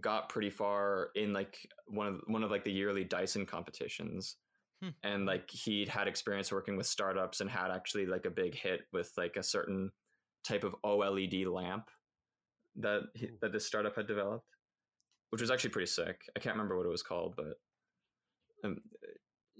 got 0.00 0.28
pretty 0.28 0.50
far 0.50 1.10
in 1.16 1.32
like 1.32 1.56
one 1.86 2.06
of 2.06 2.20
one 2.26 2.42
of 2.44 2.50
like 2.50 2.64
the 2.64 2.72
yearly 2.72 3.04
Dyson 3.04 3.46
competitions, 3.46 4.36
Hmm. 4.82 4.88
and 5.02 5.26
like 5.26 5.50
he'd 5.50 5.88
had 5.88 6.08
experience 6.08 6.50
working 6.52 6.76
with 6.76 6.86
startups 6.86 7.40
and 7.40 7.50
had 7.50 7.70
actually 7.70 8.06
like 8.06 8.24
a 8.26 8.30
big 8.30 8.54
hit 8.54 8.80
with 8.92 9.12
like 9.16 9.36
a 9.36 9.42
certain 9.42 9.90
type 10.46 10.64
of 10.64 10.74
OLED 10.84 11.46
lamp 11.52 11.90
that 12.76 13.02
he, 13.14 13.30
that 13.40 13.52
this 13.52 13.66
startup 13.66 13.96
had 13.96 14.06
developed, 14.06 14.46
which 15.30 15.40
was 15.40 15.50
actually 15.50 15.70
pretty 15.70 15.86
sick. 15.86 16.22
I 16.36 16.40
can't 16.40 16.54
remember 16.54 16.76
what 16.76 16.86
it 16.86 16.90
was 16.90 17.02
called, 17.02 17.34
but 17.36 17.58
um, 18.64 18.78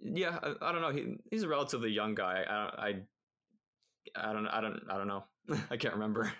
yeah, 0.02 0.38
I, 0.42 0.68
I 0.68 0.72
don't 0.72 0.82
know. 0.82 0.90
He 0.92 1.16
he's 1.30 1.42
a 1.42 1.48
relatively 1.48 1.90
young 1.90 2.14
guy. 2.14 2.44
I 2.48 2.88
I 2.88 2.94
I 4.16 4.32
don't 4.32 4.46
I 4.46 4.60
don't 4.60 4.80
I 4.90 4.96
don't 4.96 5.08
know. 5.08 5.24
I 5.70 5.76
can't 5.76 5.94
remember. 5.94 6.32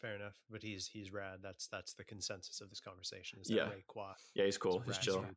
fair 0.00 0.16
enough. 0.16 0.36
But 0.50 0.62
he's 0.62 0.86
he's 0.86 1.12
rad. 1.12 1.38
That's 1.42 1.68
that's 1.68 1.94
the 1.94 2.04
consensus 2.04 2.60
of 2.60 2.70
this 2.70 2.80
conversation. 2.80 3.38
Is 3.40 3.50
Yeah. 3.50 3.68
Ray? 3.68 3.84
Yeah, 4.34 4.44
he's 4.44 4.58
cool. 4.58 4.80
He's 4.80 4.98
chill. 4.98 5.20
dude. 5.20 5.36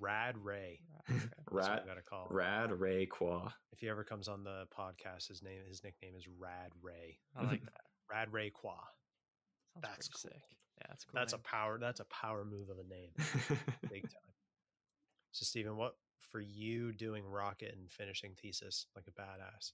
Rad 0.00 0.36
Ray. 0.38 0.80
What 1.50 1.66
Rad, 1.68 1.80
we 1.84 1.88
gotta 1.88 2.02
call. 2.02 2.26
him. 2.28 2.36
Rad 2.36 2.72
Ray 2.72 3.06
Qua. 3.06 3.52
If 3.72 3.78
he 3.80 3.88
ever 3.88 4.02
comes 4.02 4.26
on 4.28 4.42
the 4.42 4.64
podcast, 4.76 5.28
his 5.28 5.42
name 5.42 5.60
his 5.68 5.84
nickname 5.84 6.14
is 6.16 6.26
Rad 6.38 6.70
Ray. 6.82 7.18
I 7.36 7.44
like 7.44 7.62
that. 7.64 7.82
Rad 8.10 8.32
Ray 8.32 8.50
Qua. 8.50 8.74
Sounds 9.74 9.82
That's 9.82 10.08
cool. 10.08 10.30
sick. 10.30 10.42
Yeah, 10.78 10.86
that's 10.88 11.04
a 11.04 11.06
cool. 11.06 11.20
That's 11.20 11.32
a 11.34 11.38
power. 11.38 11.78
That's 11.78 12.00
a 12.00 12.04
power 12.06 12.44
move 12.44 12.70
of 12.70 12.78
a 12.78 12.84
name, 12.88 13.10
big 13.90 14.02
time. 14.02 14.32
So, 15.32 15.44
Stephen, 15.44 15.76
what 15.76 15.94
for 16.32 16.40
you 16.40 16.92
doing 16.92 17.24
rocket 17.24 17.74
and 17.78 17.90
finishing 17.90 18.32
thesis 18.40 18.86
like 18.96 19.04
a 19.06 19.12
badass? 19.12 19.72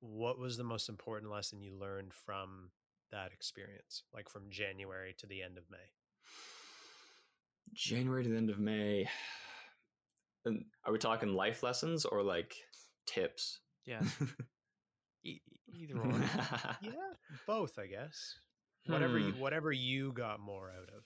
What 0.00 0.38
was 0.38 0.56
the 0.56 0.64
most 0.64 0.88
important 0.88 1.30
lesson 1.32 1.60
you 1.62 1.74
learned 1.76 2.12
from 2.12 2.70
that 3.10 3.32
experience, 3.32 4.02
like 4.12 4.28
from 4.28 4.50
January 4.50 5.14
to 5.18 5.26
the 5.26 5.42
end 5.42 5.56
of 5.58 5.64
May? 5.70 5.78
January 7.74 8.22
to 8.24 8.28
the 8.30 8.36
end 8.36 8.50
of 8.50 8.58
May. 8.58 9.08
And 10.44 10.64
are 10.84 10.92
we 10.92 10.98
talking 10.98 11.32
life 11.34 11.62
lessons 11.62 12.04
or 12.04 12.22
like 12.22 12.54
tips? 13.06 13.58
Yeah. 13.86 14.02
E- 15.24 15.40
either 15.72 15.98
or. 15.98 16.12
Yeah, 16.82 16.92
both, 17.46 17.78
I 17.78 17.86
guess. 17.86 18.34
Whatever 18.86 19.18
you, 19.18 19.32
Hmm. 19.32 19.40
whatever 19.40 19.72
you 19.72 20.12
got 20.12 20.40
more 20.40 20.70
out 20.70 20.88
of, 20.96 21.02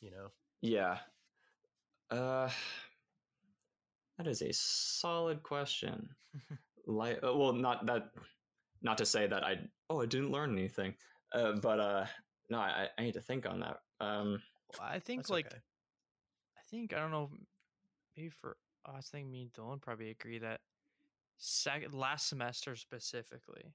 you 0.00 0.10
know. 0.10 0.28
Yeah. 0.62 0.98
Uh, 2.10 2.48
that 4.18 4.26
is 4.26 4.42
a 4.42 4.52
solid 4.52 5.42
question. 5.42 6.08
like, 6.86 7.18
uh, 7.24 7.34
well, 7.34 7.52
not 7.52 7.86
that, 7.86 8.10
not 8.82 8.98
to 8.98 9.06
say 9.06 9.26
that 9.26 9.42
I, 9.42 9.58
oh, 9.90 10.02
I 10.02 10.06
didn't 10.06 10.30
learn 10.30 10.52
anything, 10.56 10.94
uh, 11.32 11.52
but 11.60 11.80
uh, 11.80 12.06
no, 12.50 12.58
I, 12.58 12.88
I 12.96 13.02
need 13.02 13.14
to 13.14 13.20
think 13.20 13.46
on 13.46 13.60
that. 13.60 13.78
Um, 14.00 14.40
Well, 14.78 14.88
I 14.88 15.00
think 15.00 15.28
like 15.28 15.46
okay. 15.46 15.56
I 16.66 16.70
think 16.70 16.92
I 16.92 16.98
don't 16.98 17.10
know. 17.10 17.30
Maybe 18.16 18.30
for 18.30 18.58
us, 18.84 19.10
I 19.14 19.18
think 19.18 19.28
me 19.28 19.42
and 19.42 19.52
Dylan 19.52 19.80
probably 19.82 20.10
agree 20.10 20.38
that 20.40 20.62
second 21.38 21.94
last 21.94 22.28
semester 22.28 22.76
specifically, 22.76 23.74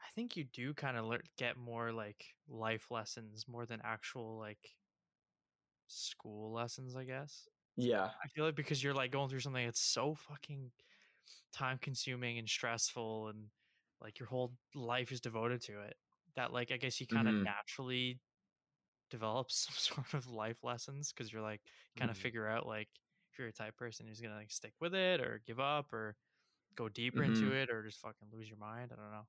I 0.00 0.10
think 0.10 0.36
you 0.36 0.44
do 0.44 0.74
kind 0.74 0.96
of 0.96 1.04
learn 1.06 1.22
get 1.36 1.56
more 1.56 1.92
like 1.92 2.34
life 2.48 2.90
lessons 2.90 3.46
more 3.46 3.66
than 3.66 3.80
actual 3.82 4.36
like 4.38 4.76
school 5.86 6.52
lessons. 6.52 6.96
I 6.96 7.04
guess 7.04 7.48
yeah, 7.76 8.12
I 8.24 8.28
feel 8.28 8.46
like 8.46 8.56
because 8.56 8.82
you're 8.84 8.94
like 8.94 9.12
going 9.12 9.30
through 9.30 9.40
something 9.40 9.66
that's 9.66 9.80
so 9.80 10.14
fucking 10.14 10.72
time 11.52 11.78
consuming 11.78 12.38
and 12.38 12.48
stressful, 12.48 13.28
and 13.28 13.50
like 14.00 14.18
your 14.20 14.28
whole 14.28 14.56
life 14.74 15.12
is 15.12 15.20
devoted 15.22 15.62
to 15.64 15.82
it. 15.82 15.96
That 16.36 16.52
like 16.52 16.72
I 16.72 16.78
guess 16.78 17.00
you 17.00 17.06
kind 17.08 17.28
of 17.28 17.34
Mhm. 17.34 17.44
naturally 17.44 18.20
develop 19.10 19.50
some 19.52 19.74
sort 19.76 20.14
of 20.14 20.28
life 20.28 20.64
lessons 20.64 21.12
because 21.12 21.32
you're 21.32 21.42
like 21.42 21.62
kind 21.96 22.10
of 22.10 22.16
Mhm. 22.16 22.20
figure 22.20 22.48
out 22.48 22.66
like 22.66 22.88
if 23.32 23.38
you're 23.38 23.48
a 23.48 23.52
type 23.52 23.76
person 23.76 24.06
who's 24.06 24.20
gonna 24.20 24.34
like 24.36 24.50
stick 24.52 24.74
with 24.80 24.94
it 24.94 25.20
or 25.20 25.42
give 25.46 25.60
up 25.60 25.92
or 25.92 26.16
go 26.76 26.88
deeper 26.88 27.22
into 27.22 27.46
Mhm. 27.46 27.52
it 27.52 27.70
or 27.70 27.82
just 27.84 28.00
fucking 28.00 28.28
lose 28.32 28.48
your 28.48 28.58
mind. 28.58 28.92
I 28.92 28.96
don't 28.96 29.12
know. 29.12 29.28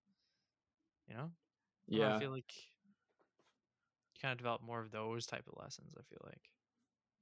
You 1.08 1.16
know? 1.16 1.32
Yeah, 1.88 2.16
I 2.16 2.20
feel 2.20 2.32
like 2.32 2.56
you 2.56 4.20
kind 4.22 4.32
of 4.32 4.38
develop 4.38 4.62
more 4.62 4.80
of 4.82 4.92
those 4.92 5.26
type 5.26 5.48
of 5.48 5.58
lessons. 5.58 5.96
I 5.98 6.04
feel 6.04 6.22
like 6.24 6.52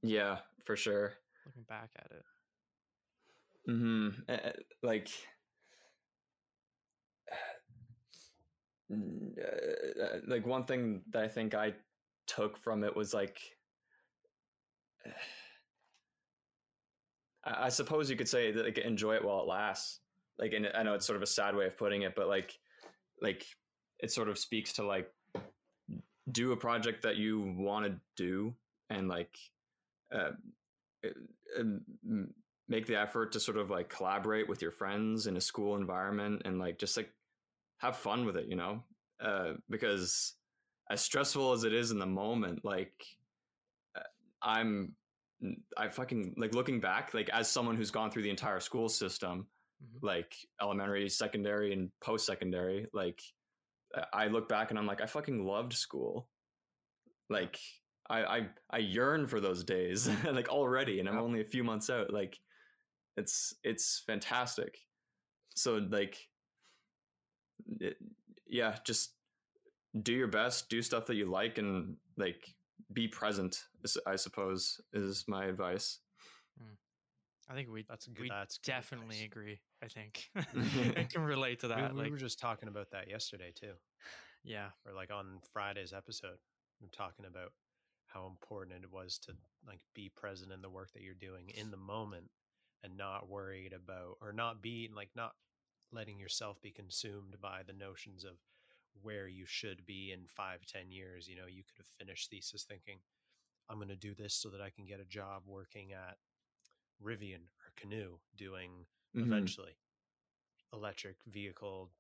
yeah, 0.02 0.42
for 0.66 0.76
sure. 0.76 1.14
looking 1.46 1.64
back 1.64 1.92
at 1.96 2.12
it. 2.12 2.26
Mm-hmm. 3.68 4.22
like 4.82 5.10
mm, 8.92 9.38
uh, 9.40 10.20
like 10.28 10.46
one 10.46 10.66
thing 10.66 11.04
that 11.10 11.24
i 11.24 11.28
think 11.28 11.54
i 11.54 11.74
took 12.30 12.58
from 12.58 12.84
it 12.84 12.96
was 12.96 13.14
like 13.14 13.40
I, 17.44 17.66
I 17.66 17.70
suppose 17.70 18.10
you 18.10 18.16
could 18.16 18.30
say 18.30 18.52
that 18.52 18.66
like 18.66 18.78
enjoy 18.78 19.16
it 19.16 19.24
while 19.24 19.42
it 19.42 19.48
lasts. 19.48 20.00
Like 20.38 20.54
and 20.54 20.70
i 20.74 20.84
know 20.84 20.94
it's 20.94 21.06
sort 21.06 21.18
of 21.18 21.24
a 21.24 21.28
sad 21.28 21.54
way 21.54 21.66
of 21.66 21.78
putting 21.78 22.04
it 22.04 22.16
but 22.16 22.30
like 22.30 22.58
like 23.22 23.46
it 24.00 24.10
sort 24.10 24.30
of 24.30 24.38
speaks 24.38 24.72
to 24.74 24.86
like 24.86 25.12
do 26.32 26.54
a 26.54 26.58
project 26.58 27.02
that 27.02 27.18
you 27.18 27.54
want 27.58 27.86
to 27.86 28.00
do 28.16 28.56
and 28.90 29.10
like 29.10 29.38
uh, 30.14 30.32
uh, 31.06 31.64
make 32.70 32.86
the 32.86 32.96
effort 32.96 33.32
to 33.34 33.40
sort 33.40 33.58
of 33.58 33.70
like 33.70 33.90
collaborate 33.90 34.48
with 34.48 34.62
your 34.62 34.72
friends 34.72 35.28
in 35.28 35.36
a 35.36 35.42
school 35.42 35.76
environment 35.76 36.42
and 36.46 36.60
like 36.60 36.78
just 36.78 36.96
like 36.96 37.12
have 37.80 37.98
fun 37.98 38.26
with 38.26 38.38
it 38.38 38.46
you 38.48 38.56
know? 38.56 38.82
Uh, 39.20 39.54
because 39.70 40.36
as 40.90 41.02
stressful 41.02 41.52
as 41.52 41.64
it 41.64 41.74
is 41.74 41.92
in 41.92 42.00
the 42.00 42.06
moment 42.06 42.64
like 42.64 42.94
uh, 43.96 44.02
i'm 44.42 44.96
i 45.78 45.88
fucking 45.88 46.34
like 46.38 46.54
looking 46.54 46.80
back 46.80 47.14
like 47.14 47.30
as 47.30 47.50
someone 47.50 47.76
who's 47.76 47.92
gone 47.92 48.10
through 48.12 48.24
the 48.24 48.30
entire 48.30 48.60
school 48.60 48.90
system 48.90 49.48
Mhm. 49.82 50.00
like 50.02 50.36
elementary 50.62 51.08
secondary 51.08 51.72
and 51.72 51.90
post 52.02 52.26
secondary 52.26 52.88
like 52.92 53.22
I- 53.96 54.08
i 54.24 54.28
look 54.28 54.50
back 54.50 54.72
and 54.72 54.78
i'm 54.80 54.86
like 54.86 55.00
i 55.00 55.06
fucking 55.06 55.46
loved 55.46 55.72
school 55.72 56.28
like 57.30 57.58
i 58.10 58.24
i, 58.24 58.50
I 58.72 58.78
yearn 58.80 59.26
for 59.26 59.40
those 59.40 59.64
days 59.64 60.10
like 60.26 60.50
already 60.50 61.00
and 61.00 61.08
i'm 61.08 61.16
Yep. 61.16 61.24
only 61.24 61.40
a 61.42 61.46
few 61.46 61.64
months 61.64 61.90
out 61.90 62.12
like 62.12 62.38
it's 63.16 63.54
it's 63.64 64.04
fantastic 64.06 64.78
so 65.56 65.78
like 65.78 66.28
it, 67.80 67.96
yeah 68.48 68.78
just 68.84 69.16
do 70.02 70.14
your 70.14 70.28
best 70.28 70.70
do 70.70 70.82
stuff 70.82 71.06
that 71.06 71.16
you 71.16 71.26
like 71.26 71.58
and 71.58 71.96
like 72.18 72.46
be 72.94 73.08
present 73.08 73.64
i 74.06 74.16
suppose 74.16 74.80
is 74.94 75.26
my 75.28 75.46
advice 75.46 76.00
hmm. 76.60 76.74
I 77.50 77.56
think 77.56 77.70
we 77.72 77.84
That's 77.90 78.06
good. 78.06 78.20
we 78.20 78.30
that's 78.30 78.60
good 78.60 78.72
definitely 78.72 79.16
advice. 79.16 79.26
agree. 79.26 79.60
I 79.84 79.88
think 79.88 80.30
I 80.98 81.04
can 81.12 81.24
relate 81.24 81.60
to 81.62 81.70
that. 81.70 81.96
we 81.96 82.04
like, 82.04 82.12
were 82.12 82.18
just 82.18 82.40
talking 82.40 82.70
about 82.70 82.92
that 82.92 83.10
yesterday 83.10 83.52
too, 83.60 83.74
yeah, 84.44 84.68
or 84.86 84.94
like 84.94 85.12
on 85.12 85.40
Friday's 85.52 85.92
episode. 85.92 86.38
We 86.80 86.86
were 86.86 86.92
talking 86.92 87.26
about 87.26 87.52
how 88.06 88.28
important 88.28 88.84
it 88.84 88.92
was 88.92 89.20
to 89.20 89.34
like 89.68 89.80
be 89.96 90.12
present 90.16 90.52
in 90.52 90.62
the 90.62 90.70
work 90.70 90.92
that 90.94 91.02
you're 91.02 91.14
doing 91.16 91.50
in 91.56 91.72
the 91.72 91.78
moment 91.78 92.30
and 92.84 92.98
not 92.98 93.30
worried 93.30 93.74
about 93.74 94.18
or 94.22 94.32
not 94.32 94.62
be 94.62 94.90
like 94.96 95.10
not 95.16 95.34
letting 95.92 96.20
yourself 96.20 96.62
be 96.62 96.72
consumed 96.72 97.36
by 97.42 97.62
the 97.66 97.74
notions 97.74 98.24
of 98.24 98.34
where 99.02 99.28
you 99.28 99.46
should 99.46 99.86
be 99.86 100.12
in 100.12 100.28
five 100.28 100.66
ten 100.66 100.92
years 100.92 101.28
you 101.28 101.36
know 101.36 101.48
you 101.48 101.64
could 101.64 101.78
have 101.78 101.88
finished 102.00 102.30
thesis 102.30 102.64
thinking 102.64 103.00
i'm 103.70 103.78
going 103.78 103.88
to 103.88 103.96
do 103.96 104.14
this 104.14 104.34
so 104.34 104.50
that 104.50 104.62
i 104.62 104.70
can 104.70 104.86
get 104.86 105.00
a 105.00 105.06
job 105.06 105.44
working 105.46 105.94
at 105.94 106.18
rivian 107.04 107.44
or 107.60 107.72
Canoo 107.80 108.20
doing 108.38 108.86
Mhm. 109.16 109.26
eventually 109.26 109.78
electric 110.74 111.16
vehicle 111.28 111.92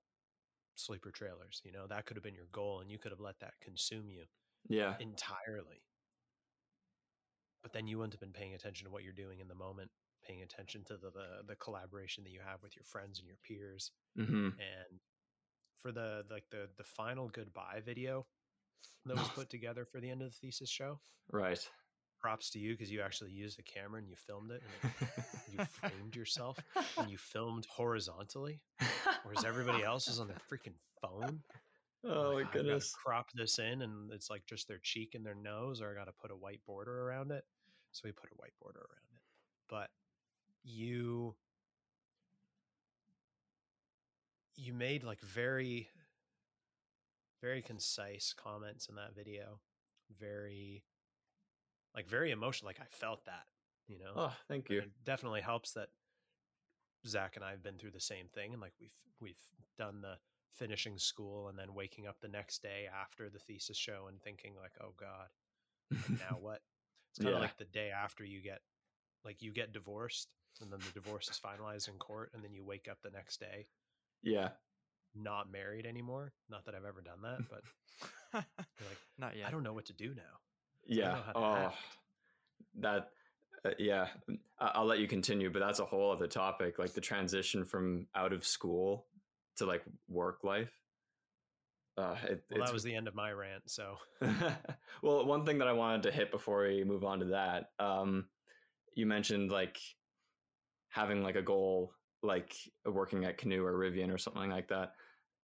sleeper 0.76 1.12
trailers 1.12 1.62
you 1.66 1.72
know 1.72 1.88
that 1.88 2.06
could 2.06 2.16
have 2.18 2.24
been 2.24 2.36
your 2.36 2.48
goal 2.52 2.80
and 2.82 2.92
you 2.92 2.98
could 2.98 3.12
have 3.12 3.20
let 3.20 3.40
that 3.40 3.54
consume 3.62 4.10
you 4.10 4.24
yeah. 4.70 4.96
entirely. 5.00 5.84
But 7.62 7.74
then 7.74 7.88
you 7.88 7.98
wouldn't 7.98 8.14
have 8.14 8.22
been 8.22 8.34
paying 8.34 8.54
attention 8.54 8.86
to 8.86 8.92
what 8.92 9.04
you're 9.04 9.14
doing 9.14 9.40
in 9.40 9.48
the 9.48 9.56
moment 9.56 9.92
paying 10.24 10.42
attention 10.42 10.84
to 10.86 10.98
the 10.98 11.12
the, 11.12 11.44
the 11.48 11.56
collaboration 11.56 12.24
that 12.24 12.32
you 12.32 12.40
have 12.46 12.62
with 12.62 12.76
your 12.76 12.84
friends 12.86 13.20
and 13.20 13.28
your 13.28 13.38
peers 13.44 13.92
hmm 14.16 14.50
and 14.60 15.00
for 15.82 15.92
the 15.92 16.24
like 16.30 16.44
the 16.52 16.68
the 16.78 16.84
final 16.84 17.30
goodbye 17.30 17.82
video 17.86 18.26
that 19.06 19.18
was 19.18 19.28
put 19.30 19.50
together 19.50 19.86
for 19.86 20.00
the 20.00 20.10
end 20.10 20.22
of 20.22 20.32
the 20.32 20.38
thesis 20.38 20.70
show. 20.70 21.00
Right. 21.32 21.60
Props 22.20 22.50
to 22.52 22.60
you 22.60 22.74
because 22.74 22.92
you 22.92 23.02
actually 23.02 23.32
used 23.32 23.58
the 23.58 23.63
camera 23.63 24.00
and 24.00 24.10
you 24.10 24.15
filmed 24.15 24.52
it 24.52 24.62
and 24.84 25.10
you 25.54 25.65
framed 25.65 26.15
yourself 26.15 26.58
and 26.98 27.10
you 27.10 27.18
filmed 27.34 27.65
horizontally 27.70 28.60
whereas 29.24 29.46
everybody 29.46 29.84
else 29.84 30.08
is 30.10 30.20
on 30.20 30.28
their 30.28 30.38
freaking 30.52 30.76
phone. 31.02 31.39
Oh 32.04 32.34
my 32.34 32.36
like, 32.39 32.48
gotta 32.48 32.63
goodness. 32.63 32.94
crop 32.94 33.28
this 33.34 33.58
in 33.60 33.82
and 33.82 34.12
it's 34.12 34.30
like 34.30 34.46
just 34.46 34.68
their 34.68 34.80
cheek 34.84 35.15
and 35.15 35.26
their 35.26 35.36
nose 35.36 35.82
or 35.82 35.92
i 35.92 35.94
gotta 35.94 36.12
put 36.12 36.32
a 36.32 36.36
white 36.36 36.60
border 36.65 37.08
around 37.08 37.32
it. 37.32 37.46
So 37.92 38.02
we 38.04 38.12
put 38.12 38.32
a 38.32 38.36
white 38.36 38.54
border 38.62 38.80
around 38.80 39.13
it. 39.15 39.22
But 39.70 39.89
you 40.63 41.36
you 44.60 44.74
made 44.74 45.04
like 45.04 45.22
very 45.22 45.89
very 47.41 47.62
concise 47.62 48.34
comments 48.38 48.88
in 48.89 48.95
that 48.95 49.15
video. 49.15 49.60
Very 50.19 50.84
like 51.95 52.08
very 52.08 52.32
emotional 52.32 52.67
like 52.67 52.80
i 52.80 52.86
felt 52.91 53.26
that 53.26 53.45
you 53.88 53.98
know? 53.98 54.12
Oh 54.15 54.34
thank 54.48 54.69
you. 54.69 54.80
it 54.80 54.91
definitely 55.04 55.41
helps 55.41 55.72
that 55.74 55.89
Zach 57.08 57.36
and 57.36 57.45
I 57.45 57.52
have 57.52 57.63
been 57.63 57.78
through 57.78 57.91
the 57.91 58.00
same 58.00 58.28
thing, 58.28 58.52
and 58.54 58.62
like 58.62 58.74
we've 58.80 58.93
we've 59.22 59.39
done 59.78 60.02
the 60.02 60.15
finishing 60.52 60.98
school 60.98 61.48
and 61.48 61.58
then 61.58 61.74
waking 61.74 62.08
up 62.08 62.17
the 62.19 62.28
next 62.28 62.62
day 62.62 62.88
after 62.93 63.30
the 63.30 63.39
thesis 63.39 63.78
show 63.78 64.08
and 64.10 64.22
thinking 64.22 64.54
like, 64.62 64.74
oh 64.82 64.93
god, 65.00 65.30
now 66.19 66.38
what? 66.41 66.62
It's 67.12 67.19
kind 67.24 67.34
of 67.34 67.39
Yeah. 67.39 67.45
like 67.45 67.58
the 67.58 67.65
day 67.65 67.89
after 67.91 68.24
you 68.26 68.41
get 68.41 68.60
like 69.24 69.41
you 69.41 69.52
get 69.54 69.72
divorced, 69.74 70.28
and 70.62 70.72
then 70.72 70.80
the 70.80 70.91
divorce 71.02 71.30
is 71.30 71.39
finalized 71.39 71.88
in 71.88 71.95
court, 71.95 72.32
and 72.34 72.43
then 72.43 72.54
you 72.54 72.63
wake 72.63 72.88
up 72.89 72.98
the 73.02 73.12
next 73.12 73.39
day, 73.39 73.67
yeah 74.23 74.49
not 75.15 75.51
married 75.51 75.86
anymore. 75.88 76.32
Not 76.49 76.65
that 76.65 76.75
I've 76.75 76.86
ever 76.86 77.01
done 77.01 77.21
that, 77.23 77.39
but 77.49 77.63
like, 78.34 78.45
Not 79.17 79.36
yet. 79.36 79.47
I 79.47 79.51
don't 79.51 79.63
know 79.63 79.73
what 79.73 79.86
to 79.88 79.93
do 79.93 80.13
now. 80.13 80.21
Yeah. 80.86 81.08
know 81.13 81.21
how 81.25 81.32
to 81.32 81.39
Oh, 81.39 81.55
act. 81.55 81.75
that. 82.79 83.10
Uh, 83.65 83.71
yeah, 83.79 84.08
I- 84.60 84.71
I'll 84.75 84.86
let 84.86 84.99
you 84.99 85.08
continue, 85.08 85.49
but 85.49 85.60
that's 85.60 85.79
a 85.79 85.86
whole 85.86 86.12
other 86.12 86.27
topic. 86.27 86.77
Like 86.79 86.93
the 86.93 87.01
transition 87.01 87.65
from 87.65 88.05
out 88.15 88.32
of 88.32 88.45
school 88.45 89.08
to 89.58 89.65
like 89.65 89.84
work 90.08 90.43
life. 90.43 90.71
Uh, 91.97 92.15
it, 92.23 92.43
Well, 92.51 92.63
that 92.63 92.71
was 92.71 92.84
the 92.84 92.95
end 92.95 93.08
of 93.10 93.15
my 93.15 93.32
rant. 93.32 93.63
So 93.65 93.97
well, 95.01 95.25
one 95.25 95.43
thing 95.43 95.58
that 95.58 95.67
I 95.67 95.73
wanted 95.73 96.03
to 96.03 96.12
hit 96.12 96.32
before 96.32 96.63
we 96.67 96.84
move 96.86 97.03
on 97.03 97.19
to 97.19 97.25
that, 97.25 97.71
um, 97.79 98.27
you 98.93 99.05
mentioned 99.08 99.51
like 99.51 99.77
having 100.89 101.23
like 101.23 101.36
a 101.36 101.41
goal, 101.41 101.91
like 102.21 102.55
working 102.86 103.25
at 103.25 103.38
Canoo 103.38 103.63
or 103.63 103.73
Rivian 103.73 104.13
or 104.13 104.17
something 104.17 104.49
like 104.49 104.67
that. 104.69 104.93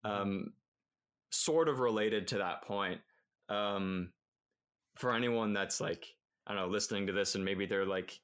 Um, 0.04 0.52
sort 1.30 1.68
of 1.68 1.80
related 1.80 2.28
to 2.28 2.38
that 2.38 2.62
point. 2.62 3.00
Um, 3.48 4.12
for 4.96 5.12
anyone 5.14 5.52
that's 5.52 5.80
like, 5.80 6.06
I 6.46 6.54
don't 6.54 6.62
know, 6.62 6.68
listening 6.68 7.06
to 7.06 7.12
this 7.12 7.34
and 7.34 7.44
maybe 7.44 7.66
they're 7.66 7.86
like, 7.86 8.18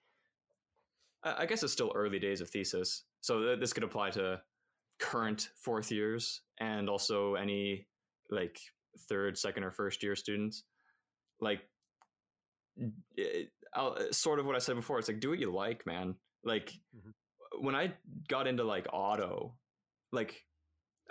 I 1.24 1.42
I 1.42 1.46
guess 1.46 1.62
it's 1.62 1.72
still 1.72 1.92
early 1.94 2.18
days 2.18 2.40
of 2.40 2.50
thesis. 2.50 3.04
So 3.20 3.40
th- 3.40 3.60
this 3.60 3.72
could 3.72 3.84
apply 3.84 4.10
to 4.10 4.40
current 4.98 5.50
fourth 5.56 5.90
years 5.90 6.40
and 6.58 6.88
also 6.88 7.34
any 7.34 7.86
like 8.30 8.58
third, 9.08 9.36
second, 9.36 9.64
or 9.64 9.70
first 9.70 10.02
year 10.02 10.16
students. 10.16 10.64
Like, 11.40 11.60
it, 13.16 13.50
I'll, 13.74 13.96
sort 14.12 14.38
of 14.38 14.46
what 14.46 14.56
I 14.56 14.60
said 14.60 14.76
before. 14.76 14.98
It's 14.98 15.08
like 15.08 15.20
do 15.20 15.30
what 15.30 15.38
you 15.38 15.52
like, 15.52 15.84
man. 15.86 16.14
Like 16.44 16.72
Mhm. 16.96 17.12
When 17.60 17.74
I 17.74 17.94
got 18.28 18.46
into 18.46 18.64
like 18.64 18.86
auto, 18.92 19.58
like 20.12 20.44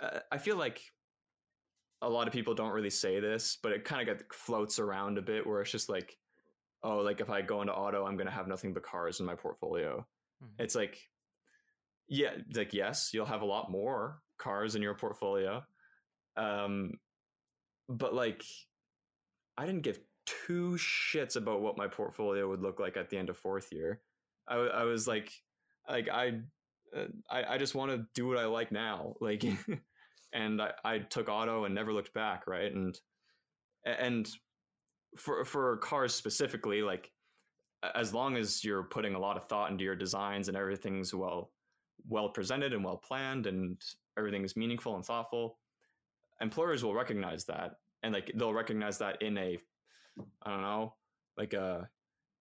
uh, 0.00 0.20
I 0.30 0.38
feel 0.38 0.56
like 0.56 0.82
a 2.00 2.08
lot 2.08 2.26
of 2.26 2.32
people 2.32 2.54
don't 2.54 2.72
really 2.72 2.90
say 2.90 3.20
this, 3.20 3.56
but 3.62 3.72
it 3.72 3.84
kind 3.84 4.08
of 4.08 4.18
get 4.18 4.34
floats 4.34 4.78
around 4.78 5.18
a 5.18 5.22
bit 5.22 5.46
where 5.46 5.60
it's 5.60 5.70
just 5.70 5.88
like, 5.88 6.18
oh, 6.82 6.98
like 6.98 7.20
if 7.20 7.30
I 7.30 7.42
go 7.42 7.60
into 7.60 7.74
auto, 7.74 8.04
I'm 8.04 8.16
gonna 8.16 8.30
have 8.30 8.48
nothing 8.48 8.72
but 8.74 8.82
cars 8.82 9.20
in 9.20 9.26
my 9.26 9.34
portfolio. 9.34 10.06
Mhm. 10.42 10.48
It's 10.58 10.74
like, 10.74 10.98
yeah, 12.08 12.36
like 12.54 12.72
yes, 12.72 13.10
you'll 13.14 13.26
have 13.26 13.42
a 13.42 13.46
lot 13.46 13.70
more 13.70 14.22
cars 14.38 14.74
in 14.74 14.82
your 14.82 14.94
portfolio, 14.94 15.64
um, 16.36 16.98
but 17.88 18.14
like, 18.14 18.44
I 19.56 19.66
didn't 19.66 19.82
give 19.82 20.00
two 20.24 20.72
shits 20.72 21.36
about 21.36 21.60
what 21.62 21.76
my 21.76 21.86
portfolio 21.86 22.48
would 22.48 22.62
look 22.62 22.80
like 22.80 22.96
at 22.96 23.10
the 23.10 23.18
end 23.18 23.28
of 23.28 23.36
fourth 23.36 23.72
year. 23.72 24.02
I 24.48 24.84
was 24.84 25.06
like, 25.06 25.32
like 25.88 26.08
I, 26.08 26.40
uh, 26.96 27.06
I, 27.30 27.54
I 27.54 27.58
just 27.58 27.74
want 27.74 27.90
to 27.90 28.06
do 28.14 28.26
what 28.26 28.38
I 28.38 28.46
like 28.46 28.72
now, 28.72 29.14
like, 29.20 29.44
and 30.32 30.60
I, 30.60 30.72
I 30.84 30.98
took 30.98 31.28
auto 31.28 31.64
and 31.64 31.74
never 31.74 31.92
looked 31.92 32.14
back, 32.14 32.46
right? 32.46 32.72
And, 32.72 32.98
and 33.84 34.28
for 35.16 35.44
for 35.44 35.76
cars 35.78 36.14
specifically, 36.14 36.82
like, 36.82 37.10
as 37.94 38.14
long 38.14 38.36
as 38.36 38.64
you're 38.64 38.84
putting 38.84 39.14
a 39.14 39.18
lot 39.18 39.36
of 39.36 39.48
thought 39.48 39.70
into 39.70 39.84
your 39.84 39.96
designs 39.96 40.48
and 40.48 40.56
everything's 40.56 41.12
well, 41.14 41.50
well 42.08 42.28
presented 42.28 42.72
and 42.72 42.84
well 42.84 42.96
planned 42.96 43.46
and 43.46 43.80
everything's 44.16 44.56
meaningful 44.56 44.94
and 44.94 45.04
thoughtful, 45.04 45.58
employers 46.40 46.84
will 46.84 46.94
recognize 46.94 47.44
that, 47.46 47.72
and 48.02 48.14
like 48.14 48.30
they'll 48.36 48.54
recognize 48.54 48.98
that 48.98 49.20
in 49.22 49.36
a, 49.38 49.58
I 50.42 50.50
don't 50.50 50.62
know, 50.62 50.94
like 51.36 51.52
a 51.54 51.88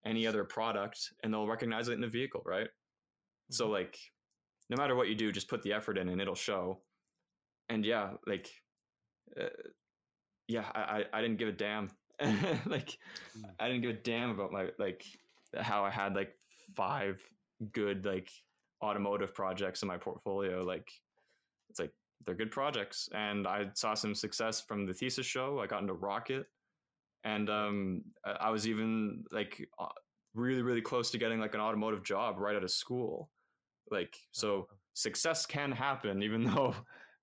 any 0.05 0.25
other 0.25 0.43
product, 0.43 1.11
and 1.23 1.33
they'll 1.33 1.47
recognize 1.47 1.87
it 1.87 1.93
in 1.93 2.03
a 2.03 2.07
vehicle, 2.07 2.41
right? 2.45 2.67
So 3.51 3.69
like, 3.69 3.97
no 4.69 4.77
matter 4.77 4.95
what 4.95 5.07
you 5.09 5.15
do, 5.15 5.31
just 5.31 5.49
put 5.49 5.61
the 5.63 5.73
effort 5.73 5.97
in, 5.97 6.09
and 6.09 6.21
it'll 6.21 6.35
show. 6.35 6.81
And 7.69 7.85
yeah, 7.85 8.11
like, 8.27 8.49
uh, 9.39 9.45
yeah, 10.47 10.65
I, 10.73 10.81
I 10.81 11.03
I 11.13 11.21
didn't 11.21 11.37
give 11.37 11.47
a 11.49 11.53
damn. 11.53 11.89
like, 12.65 12.97
Mm. 13.37 13.49
I 13.59 13.67
didn't 13.67 13.81
give 13.81 13.91
a 13.91 14.01
damn 14.01 14.29
about 14.29 14.51
my 14.51 14.67
like 14.77 15.05
how 15.57 15.83
I 15.85 15.89
had 15.89 16.15
like 16.15 16.33
five 16.75 17.21
good 17.71 18.05
like 18.05 18.29
automotive 18.83 19.33
projects 19.33 19.81
in 19.81 19.87
my 19.87 19.97
portfolio. 19.97 20.61
Like, 20.61 20.89
it's 21.69 21.79
like 21.79 21.93
they're 22.25 22.35
good 22.35 22.51
projects, 22.51 23.09
and 23.13 23.47
I 23.47 23.67
saw 23.73 23.93
some 23.93 24.13
success 24.15 24.61
from 24.61 24.85
the 24.85 24.93
thesis 24.93 25.25
show. 25.25 25.59
I 25.59 25.67
got 25.67 25.81
into 25.81 25.93
Rocket, 25.93 26.45
and 27.23 27.49
um, 27.49 28.03
I 28.25 28.31
I 28.31 28.49
was 28.49 28.67
even 28.67 29.23
like 29.31 29.67
uh, 29.79 29.87
really 30.33 30.61
really 30.61 30.81
close 30.81 31.11
to 31.11 31.17
getting 31.17 31.39
like 31.39 31.53
an 31.55 31.61
automotive 31.61 32.03
job 32.03 32.37
right 32.37 32.55
out 32.55 32.63
of 32.63 32.71
school. 32.71 33.29
Like, 33.89 34.15
oh. 34.17 34.27
so 34.31 34.67
Oh, 34.71 34.75
success 34.93 35.45
can 35.45 35.71
happen 35.71 36.21
even 36.23 36.43
though 36.55 36.75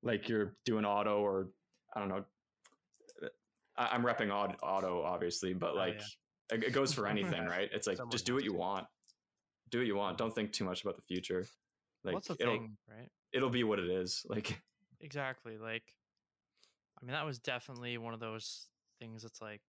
like 0.03 0.29
you're 0.29 0.57
doing 0.65 0.85
auto 0.85 1.19
or 1.21 1.49
I 1.95 2.01
don't 2.01 2.09
know. 2.09 2.25
I, 3.77 3.89
I'm 3.93 4.03
repping 4.03 4.31
auto, 4.33 4.55
auto 4.63 5.03
obviously, 5.03 5.53
but 5.55 5.73
Oh, 5.73 5.77
like 5.77 6.01
it, 6.53 6.65
it 6.65 6.73
goes 6.73 6.93
for 6.93 7.07
anything, 7.15 7.45
right? 7.45 7.69
It's 7.73 7.87
like 7.87 7.97
Someone 7.97 8.11
just 8.11 8.27
do 8.27 8.35
what 8.35 8.45
you 8.45 8.53
to. 8.53 8.57
want. 8.57 8.87
Do 9.71 9.79
what 9.79 9.87
you 9.87 9.97
want. 9.97 10.19
Don't 10.19 10.35
think 10.35 10.53
too 10.53 10.65
much 10.65 10.83
about 10.83 10.97
the 10.97 11.03
future. 11.03 11.47
Like 12.05 12.15
What's 12.15 12.29
the 12.29 12.37
it'll 12.41 12.55
thing, 12.55 12.77
right? 12.89 13.09
it'll 13.33 13.51
be 13.51 13.65
what 13.65 13.79
it 13.79 13.91
is. 13.91 14.25
Like 14.29 14.61
Exactly. 15.01 15.59
Like, 15.59 15.85
I 17.01 17.05
mean, 17.05 17.13
that 17.13 17.25
was 17.25 17.39
definitely 17.39 17.99
one 17.99 18.15
of 18.15 18.21
those 18.21 18.67
things 18.99 19.23
that's 19.23 19.41
like 19.41 19.61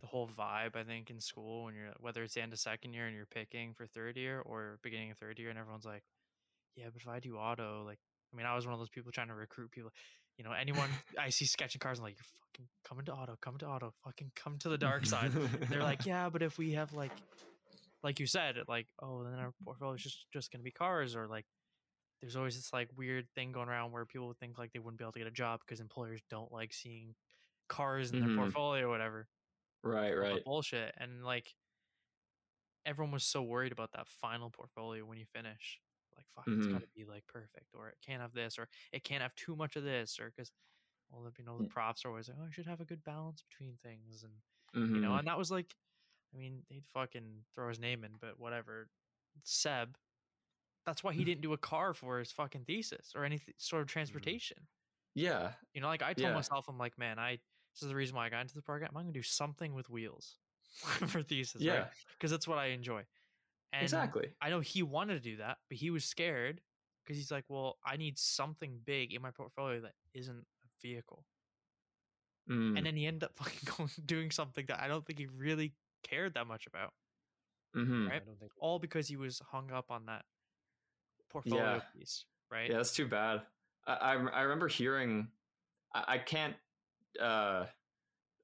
the 0.00 0.06
whole 0.06 0.28
vibe, 0.28 0.76
I 0.76 0.84
think, 0.84 1.10
in 1.10 1.20
school 1.20 1.64
when 1.64 1.74
you're, 1.74 1.92
whether 2.00 2.22
it's 2.22 2.34
the 2.34 2.42
end 2.42 2.52
of 2.52 2.58
second 2.58 2.94
year 2.94 3.06
and 3.06 3.14
you're 3.14 3.26
picking 3.26 3.74
for 3.74 3.86
third 3.86 4.16
year 4.16 4.40
or 4.40 4.78
beginning 4.82 5.10
of 5.10 5.18
third 5.18 5.38
year, 5.38 5.50
and 5.50 5.58
everyone's 5.58 5.84
like, 5.84 6.02
yeah, 6.76 6.86
but 6.92 7.02
if 7.02 7.08
I 7.08 7.20
do 7.20 7.36
auto, 7.36 7.84
like, 7.84 7.98
I 8.32 8.36
mean, 8.36 8.46
I 8.46 8.54
was 8.54 8.66
one 8.66 8.74
of 8.74 8.80
those 8.80 8.88
people 8.88 9.12
trying 9.12 9.28
to 9.28 9.34
recruit 9.34 9.70
people. 9.70 9.90
You 10.36 10.44
know, 10.44 10.52
anyone 10.52 10.88
I 11.18 11.30
see 11.30 11.44
sketching 11.44 11.80
cars, 11.80 11.98
I'm 11.98 12.04
like, 12.04 12.16
you're 12.16 12.24
fucking 12.40 12.68
coming 12.84 13.04
to 13.06 13.12
auto, 13.12 13.36
come 13.40 13.58
to 13.58 13.66
auto, 13.66 13.92
fucking 14.04 14.32
come 14.36 14.58
to 14.58 14.68
the 14.68 14.78
dark 14.78 15.06
side. 15.06 15.32
They're 15.68 15.82
like, 15.82 16.06
yeah, 16.06 16.28
but 16.28 16.42
if 16.42 16.58
we 16.58 16.72
have 16.72 16.92
like, 16.92 17.12
like 18.02 18.20
you 18.20 18.26
said, 18.26 18.56
like, 18.68 18.86
oh, 19.02 19.24
then 19.24 19.38
our 19.38 19.52
portfolio 19.64 19.94
is 19.94 20.02
just 20.02 20.26
just 20.32 20.52
gonna 20.52 20.64
be 20.64 20.70
cars, 20.70 21.16
or 21.16 21.26
like, 21.26 21.44
there's 22.20 22.36
always 22.36 22.56
this 22.56 22.72
like 22.72 22.88
weird 22.96 23.26
thing 23.34 23.52
going 23.52 23.68
around 23.68 23.92
where 23.92 24.04
people 24.04 24.32
think 24.38 24.58
like 24.58 24.72
they 24.72 24.78
wouldn't 24.78 24.98
be 24.98 25.04
able 25.04 25.12
to 25.12 25.18
get 25.18 25.28
a 25.28 25.32
job 25.32 25.60
because 25.66 25.80
employers 25.80 26.20
don't 26.30 26.52
like 26.52 26.72
seeing 26.72 27.14
cars 27.68 28.10
in 28.10 28.20
their 28.20 28.28
mm-hmm. 28.28 28.38
portfolio 28.38 28.86
or 28.86 28.88
whatever. 28.88 29.26
Right, 29.82 30.12
right. 30.12 30.44
Bullshit. 30.44 30.94
And 30.98 31.24
like, 31.24 31.54
everyone 32.84 33.12
was 33.12 33.24
so 33.24 33.42
worried 33.42 33.72
about 33.72 33.92
that 33.92 34.08
final 34.08 34.50
portfolio 34.50 35.04
when 35.04 35.18
you 35.18 35.26
finish. 35.26 35.80
Like, 36.16 36.26
fuck, 36.34 36.48
it's 36.48 36.66
Mhm. 36.66 36.72
got 36.72 36.80
to 36.80 36.88
be 36.88 37.04
like 37.04 37.26
perfect, 37.26 37.74
or 37.74 37.88
it 37.88 37.98
can't 38.00 38.22
have 38.22 38.32
this, 38.32 38.58
or 38.58 38.68
it 38.92 39.04
can't 39.04 39.22
have 39.22 39.34
too 39.34 39.54
much 39.54 39.76
of 39.76 39.84
this, 39.84 40.18
or 40.18 40.30
because, 40.30 40.50
well, 41.10 41.22
the- 41.22 41.32
you 41.38 41.44
know, 41.44 41.58
the 41.58 41.64
props 41.64 42.02
profs 42.02 42.04
are 42.04 42.08
always 42.08 42.28
like, 42.28 42.38
oh, 42.40 42.44
I 42.46 42.50
should 42.50 42.66
have 42.66 42.80
a 42.80 42.84
good 42.84 43.04
balance 43.04 43.42
between 43.42 43.78
things, 43.78 44.24
and 44.24 44.42
Mhm. 44.74 44.94
you 44.94 45.00
know, 45.00 45.16
and 45.16 45.28
that 45.28 45.38
was 45.38 45.50
like, 45.50 45.76
I 46.34 46.36
mean, 46.36 46.66
they'd 46.68 46.86
fucking 46.88 47.46
throw 47.54 47.68
his 47.68 47.78
name 47.80 48.04
in, 48.04 48.18
but 48.18 48.38
whatever. 48.38 48.90
Seb, 49.44 49.98
that's 50.86 51.04
why 51.04 51.14
he 51.14 51.24
didn't 51.24 51.42
do 51.42 51.52
a 51.54 51.58
car 51.58 51.94
for 51.94 52.18
his 52.18 52.32
fucking 52.32 52.64
thesis 52.66 53.14
or 53.14 53.24
any 53.24 53.38
th- 53.38 53.60
sort 53.60 53.82
of 53.82 53.88
transportation. 53.88 54.68
yeah. 55.14 55.54
You 55.72 55.80
know, 55.80 55.88
like 55.88 56.02
I 56.02 56.14
told 56.14 56.32
Yeah. 56.32 56.34
myself, 56.34 56.68
I'm 56.68 56.78
like, 56.78 56.98
man, 56.98 57.18
I 57.18 57.40
this 57.78 57.84
is 57.84 57.88
the 57.90 57.94
reason 57.96 58.16
why 58.16 58.26
I 58.26 58.28
got 58.28 58.40
into 58.42 58.54
the 58.54 58.62
program. 58.62 58.90
I'm 58.96 59.02
gonna 59.02 59.12
do 59.12 59.22
something 59.22 59.72
with 59.74 59.88
wheels 59.88 60.36
for 61.06 61.22
thesis, 61.22 61.62
Yeah. 61.62 61.72
right? 61.74 61.86
Because 62.18 62.30
that's 62.30 62.48
what 62.48 62.58
I 62.58 62.66
enjoy. 62.66 63.04
And 63.72 63.82
exactly. 63.82 64.30
I 64.40 64.50
know 64.50 64.60
he 64.60 64.82
wanted 64.82 65.14
to 65.14 65.20
do 65.20 65.36
that, 65.38 65.58
but 65.68 65.78
he 65.78 65.90
was 65.90 66.04
scared 66.04 66.60
because 67.04 67.16
he's 67.16 67.30
like, 67.30 67.44
well, 67.48 67.78
I 67.84 67.96
need 67.96 68.18
something 68.18 68.80
big 68.84 69.12
in 69.14 69.22
my 69.22 69.30
portfolio 69.30 69.80
that 69.82 69.92
isn't 70.14 70.38
a 70.38 70.68
vehicle. 70.82 71.24
Mm, 72.50 72.76
And 72.78 72.86
then 72.86 72.96
he 72.96 73.06
ended 73.06 73.24
up 73.24 73.32
fucking 73.36 73.68
going, 73.76 73.90
doing 74.06 74.30
something 74.30 74.64
that 74.68 74.80
I 74.80 74.88
don't 74.88 75.04
think 75.06 75.18
he 75.18 75.26
really 75.26 75.74
cared 76.02 76.34
that 76.34 76.46
much 76.46 76.66
about. 76.66 76.92
mhm. 77.76 78.08
right? 78.08 78.22
I 78.22 78.24
don't 78.24 78.38
think 78.40 78.52
all 78.58 78.78
because 78.78 79.06
he 79.08 79.16
was 79.16 79.40
hung 79.50 79.70
up 79.70 79.90
on 79.90 80.06
that 80.06 80.24
portfolio 81.30 81.74
Yeah. 81.74 81.80
piece, 81.94 82.24
right? 82.50 82.70
Yeah, 82.70 82.76
that's 82.76 82.94
too 82.94 83.06
bad. 83.06 83.42
I 83.86 83.92
I, 83.94 84.12
I 84.14 84.40
remember 84.42 84.68
hearing. 84.68 85.28
I, 85.94 86.04
I 86.14 86.18
can't 86.18 86.54
uh 87.20 87.66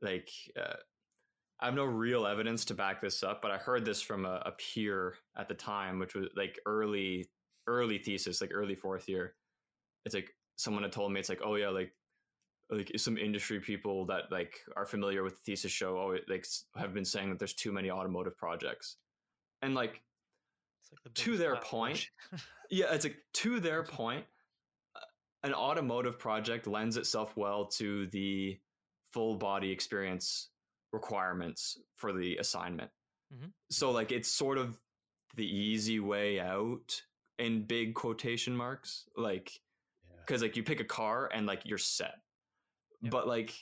like 0.02 0.30
uh, 0.60 0.74
I 1.60 1.66
have 1.66 1.74
no 1.74 1.84
real 1.84 2.26
evidence 2.26 2.64
to 2.66 2.74
back 2.74 3.00
this 3.00 3.22
up, 3.22 3.40
but 3.40 3.50
I 3.50 3.56
heard 3.56 3.84
this 3.84 4.02
from 4.02 4.26
a, 4.26 4.42
a 4.44 4.52
peer 4.52 5.14
at 5.36 5.48
the 5.48 5.54
time, 5.54 5.98
which 5.98 6.14
was 6.14 6.28
like 6.36 6.58
early 6.66 7.28
early 7.66 7.98
thesis, 7.98 8.40
like 8.40 8.50
early 8.52 8.74
fourth 8.74 9.08
year. 9.08 9.34
It's 10.04 10.14
like 10.14 10.30
someone 10.56 10.82
had 10.82 10.92
told 10.92 11.12
me 11.12 11.20
it's 11.20 11.28
like, 11.28 11.40
oh 11.42 11.54
yeah, 11.54 11.68
like 11.68 11.92
like 12.70 12.90
some 12.96 13.18
industry 13.18 13.60
people 13.60 14.06
that 14.06 14.30
like 14.30 14.54
are 14.76 14.86
familiar 14.86 15.22
with 15.22 15.34
the 15.36 15.42
thesis 15.44 15.70
show 15.70 15.98
oh 15.98 16.16
like 16.28 16.46
have 16.76 16.94
been 16.94 17.04
saying 17.04 17.28
that 17.28 17.38
there's 17.38 17.54
too 17.54 17.72
many 17.72 17.90
automotive 17.90 18.36
projects 18.36 18.96
and 19.62 19.74
like 19.74 20.02
It's 20.80 20.90
like 20.92 21.02
the 21.04 21.10
to 21.22 21.36
their 21.36 21.56
point, 21.56 22.08
yeah 22.70 22.92
it's 22.92 23.04
like 23.04 23.18
to 23.34 23.60
their 23.60 23.82
point 24.00 24.24
an 25.44 25.54
automotive 25.54 26.18
project 26.18 26.66
lends 26.66 26.96
itself 26.96 27.36
well 27.36 27.66
to 27.66 28.06
the 28.08 28.58
full 29.12 29.36
body 29.36 29.70
experience 29.70 30.50
requirements 30.92 31.78
for 31.96 32.12
the 32.12 32.36
assignment. 32.38 32.90
Mhm. 33.32 33.52
so 33.70 33.90
like 33.90 34.12
it's 34.12 34.28
sort 34.30 34.58
of 34.58 34.78
the 35.34 35.46
easy 35.46 35.98
way 35.98 36.38
out 36.40 37.02
in 37.38 37.66
big 37.66 37.94
quotation 37.94 38.54
marks 38.56 39.08
like 39.16 39.50
because 40.20 40.40
like 40.42 40.56
you 40.56 40.62
pick 40.62 40.80
a 40.80 40.84
car 40.84 41.28
and 41.34 41.46
like 41.46 41.62
you're 41.64 41.78
set. 41.78 42.14
But 43.02 43.26
like 43.26 43.52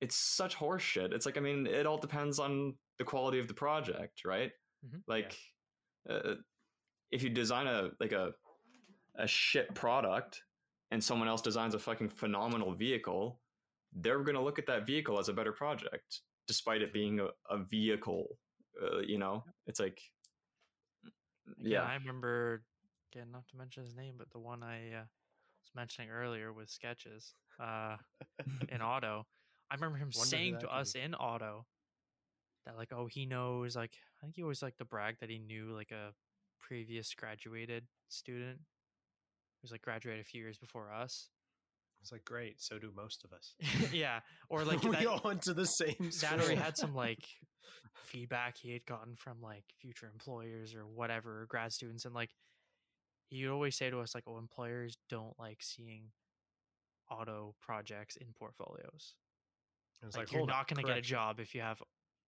it's 0.00 0.16
such 0.16 0.54
horseshit. 0.56 1.12
It's 1.12 1.26
like 1.26 1.36
i 1.36 1.40
mean 1.40 1.66
it 1.66 1.86
all 1.86 1.98
depends 1.98 2.38
on 2.38 2.76
the 2.98 3.04
quality 3.04 3.38
of 3.38 3.48
the 3.48 3.54
project 3.54 4.24
right? 4.24 4.52
Mhm. 4.86 5.02
like 5.06 5.36
uh, 6.08 6.34
if 7.10 7.22
you 7.22 7.30
design 7.30 7.66
a 7.66 7.90
like 8.00 8.12
a 8.12 8.34
a 9.16 9.26
shit 9.26 9.74
product 9.74 10.42
and 10.90 11.02
someone 11.02 11.28
else 11.28 11.42
designs 11.42 11.74
a 11.74 11.78
fucking 11.78 12.08
phenomenal 12.08 12.72
vehicle 12.74 13.40
they're 14.00 14.20
going 14.20 14.34
to 14.36 14.42
look 14.42 14.58
at 14.58 14.66
that 14.66 14.86
vehicle 14.86 15.18
as 15.18 15.28
a 15.28 15.32
better 15.32 15.52
project 15.52 16.20
despite 16.46 16.82
it 16.82 16.92
being 16.92 17.20
a, 17.20 17.28
a 17.50 17.58
vehicle 17.58 18.26
uh, 18.82 18.98
you 18.98 19.18
know 19.18 19.44
it's 19.66 19.80
like 19.80 20.00
Again, 21.60 21.72
yeah 21.72 21.82
I 21.82 21.94
remember 21.94 22.62
again 23.12 23.28
not 23.32 23.48
to 23.48 23.56
mention 23.56 23.84
his 23.84 23.94
name, 23.94 24.14
but 24.18 24.30
the 24.30 24.38
one 24.38 24.62
I 24.62 24.92
uh, 24.92 25.04
was 25.62 25.70
mentioning 25.74 26.10
earlier 26.10 26.52
with 26.52 26.68
sketches 26.68 27.34
uh, 27.60 27.96
in 28.68 28.82
auto. 28.82 29.26
I 29.70 29.74
remember 29.74 29.98
him 29.98 30.10
Wonder 30.14 30.28
saying 30.28 30.58
to 30.60 30.68
us 30.68 30.92
be. 30.92 31.00
in 31.00 31.14
auto 31.14 31.66
that 32.64 32.76
like, 32.76 32.92
oh, 32.92 33.06
he 33.06 33.26
knows 33.26 33.76
like 33.76 33.92
I 34.20 34.26
think 34.26 34.36
he 34.36 34.42
always 34.42 34.62
like 34.62 34.76
to 34.78 34.84
brag 34.84 35.16
that 35.20 35.30
he 35.30 35.38
knew 35.38 35.72
like 35.74 35.90
a 35.90 36.12
previous 36.60 37.14
graduated 37.14 37.84
student 38.08 38.60
who's 39.60 39.72
like 39.72 39.82
graduated 39.82 40.20
a 40.20 40.24
few 40.24 40.40
years 40.40 40.58
before 40.58 40.92
us. 40.92 41.28
It's 42.02 42.12
like 42.12 42.24
great. 42.24 42.60
So 42.60 42.78
do 42.78 42.92
most 42.94 43.24
of 43.24 43.32
us. 43.32 43.54
yeah, 43.92 44.20
or 44.48 44.64
like 44.64 44.82
we 44.82 44.90
that, 44.90 45.06
all 45.06 45.20
went 45.24 45.42
to 45.42 45.54
the 45.54 45.66
same. 45.66 46.10
that 46.20 46.40
or 46.40 46.50
he 46.50 46.56
had 46.56 46.76
some 46.76 46.94
like 46.94 47.24
feedback 48.04 48.56
he 48.56 48.72
had 48.72 48.84
gotten 48.86 49.16
from 49.16 49.40
like 49.42 49.64
future 49.80 50.08
employers 50.12 50.74
or 50.74 50.86
whatever 50.86 51.42
or 51.42 51.46
grad 51.46 51.72
students 51.72 52.04
and 52.04 52.14
like 52.14 52.30
he 53.28 53.44
would 53.44 53.52
always 53.52 53.76
say 53.76 53.90
to 53.90 54.00
us 54.00 54.14
like 54.14 54.24
oh 54.28 54.38
employers 54.38 54.96
don't 55.08 55.34
like 55.38 55.58
seeing 55.60 56.04
auto 57.10 57.54
projects 57.60 58.16
in 58.16 58.26
portfolios 58.38 59.14
It's 60.02 60.16
like, 60.16 60.28
like, 60.28 60.32
you're 60.32 60.46
not 60.46 60.68
going 60.68 60.84
to 60.84 60.88
get 60.88 60.98
a 60.98 61.02
job 61.02 61.40
if 61.40 61.54
you 61.54 61.62
have 61.62 61.82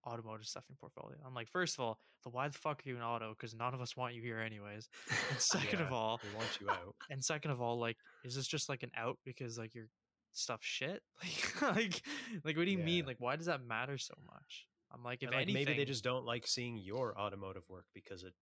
automotive 0.07 0.47
stuff 0.47 0.65
in 0.69 0.75
your 0.75 0.79
portfolio. 0.81 1.19
I'm 1.27 1.35
like 1.35 1.49
first 1.49 1.79
of 1.79 1.85
all 1.85 1.99
so 2.25 2.31
why 2.31 2.49
the 2.49 2.59
fuck 2.59 2.83
are 2.85 2.89
you 2.89 2.97
in 2.97 3.03
auto? 3.03 3.31
Because 3.31 3.55
none 3.55 3.75
of 3.75 3.81
us 3.81 3.97
want 3.97 4.15
you 4.15 4.23
here 4.23 4.41
anyways. 4.41 4.89
And 5.31 5.41
second 5.41 5.81
of 5.81 5.93
all 5.93 6.21
we 6.23 6.37
want 6.37 6.59
you 6.61 6.71
out. 6.71 6.95
and 7.11 7.23
second 7.23 7.51
of 7.51 7.61
all 7.61 7.79
like 7.79 7.97
is 8.25 8.35
this 8.35 8.47
just 8.47 8.69
like 8.69 8.83
an 8.83 8.91
out 8.97 9.19
because 9.25 9.59
like 9.59 9.75
your 9.75 9.87
stuff 10.33 10.61
shit? 10.63 11.03
Like 11.61 11.77
like 11.77 12.03
like 12.45 12.57
what 12.57 12.65
do 12.65 12.71
you 12.71 12.79
mean? 12.79 13.07
Like 13.07 13.17
why 13.19 13.37
does 13.37 13.47
that 13.47 13.65
matter 13.67 13.99
so 13.99 14.15
much? 14.27 14.67
I'm 14.93 15.03
like 15.03 15.23
if 15.23 15.31
like, 15.31 15.43
anything 15.43 15.55
maybe 15.55 15.77
they 15.77 15.85
just 15.85 16.05
don't 16.05 16.25
like 16.25 16.47
seeing 16.47 16.79
your 16.79 17.19
automotive 17.19 17.63
work 17.69 17.85
because 17.95 18.25
it 18.25 18.33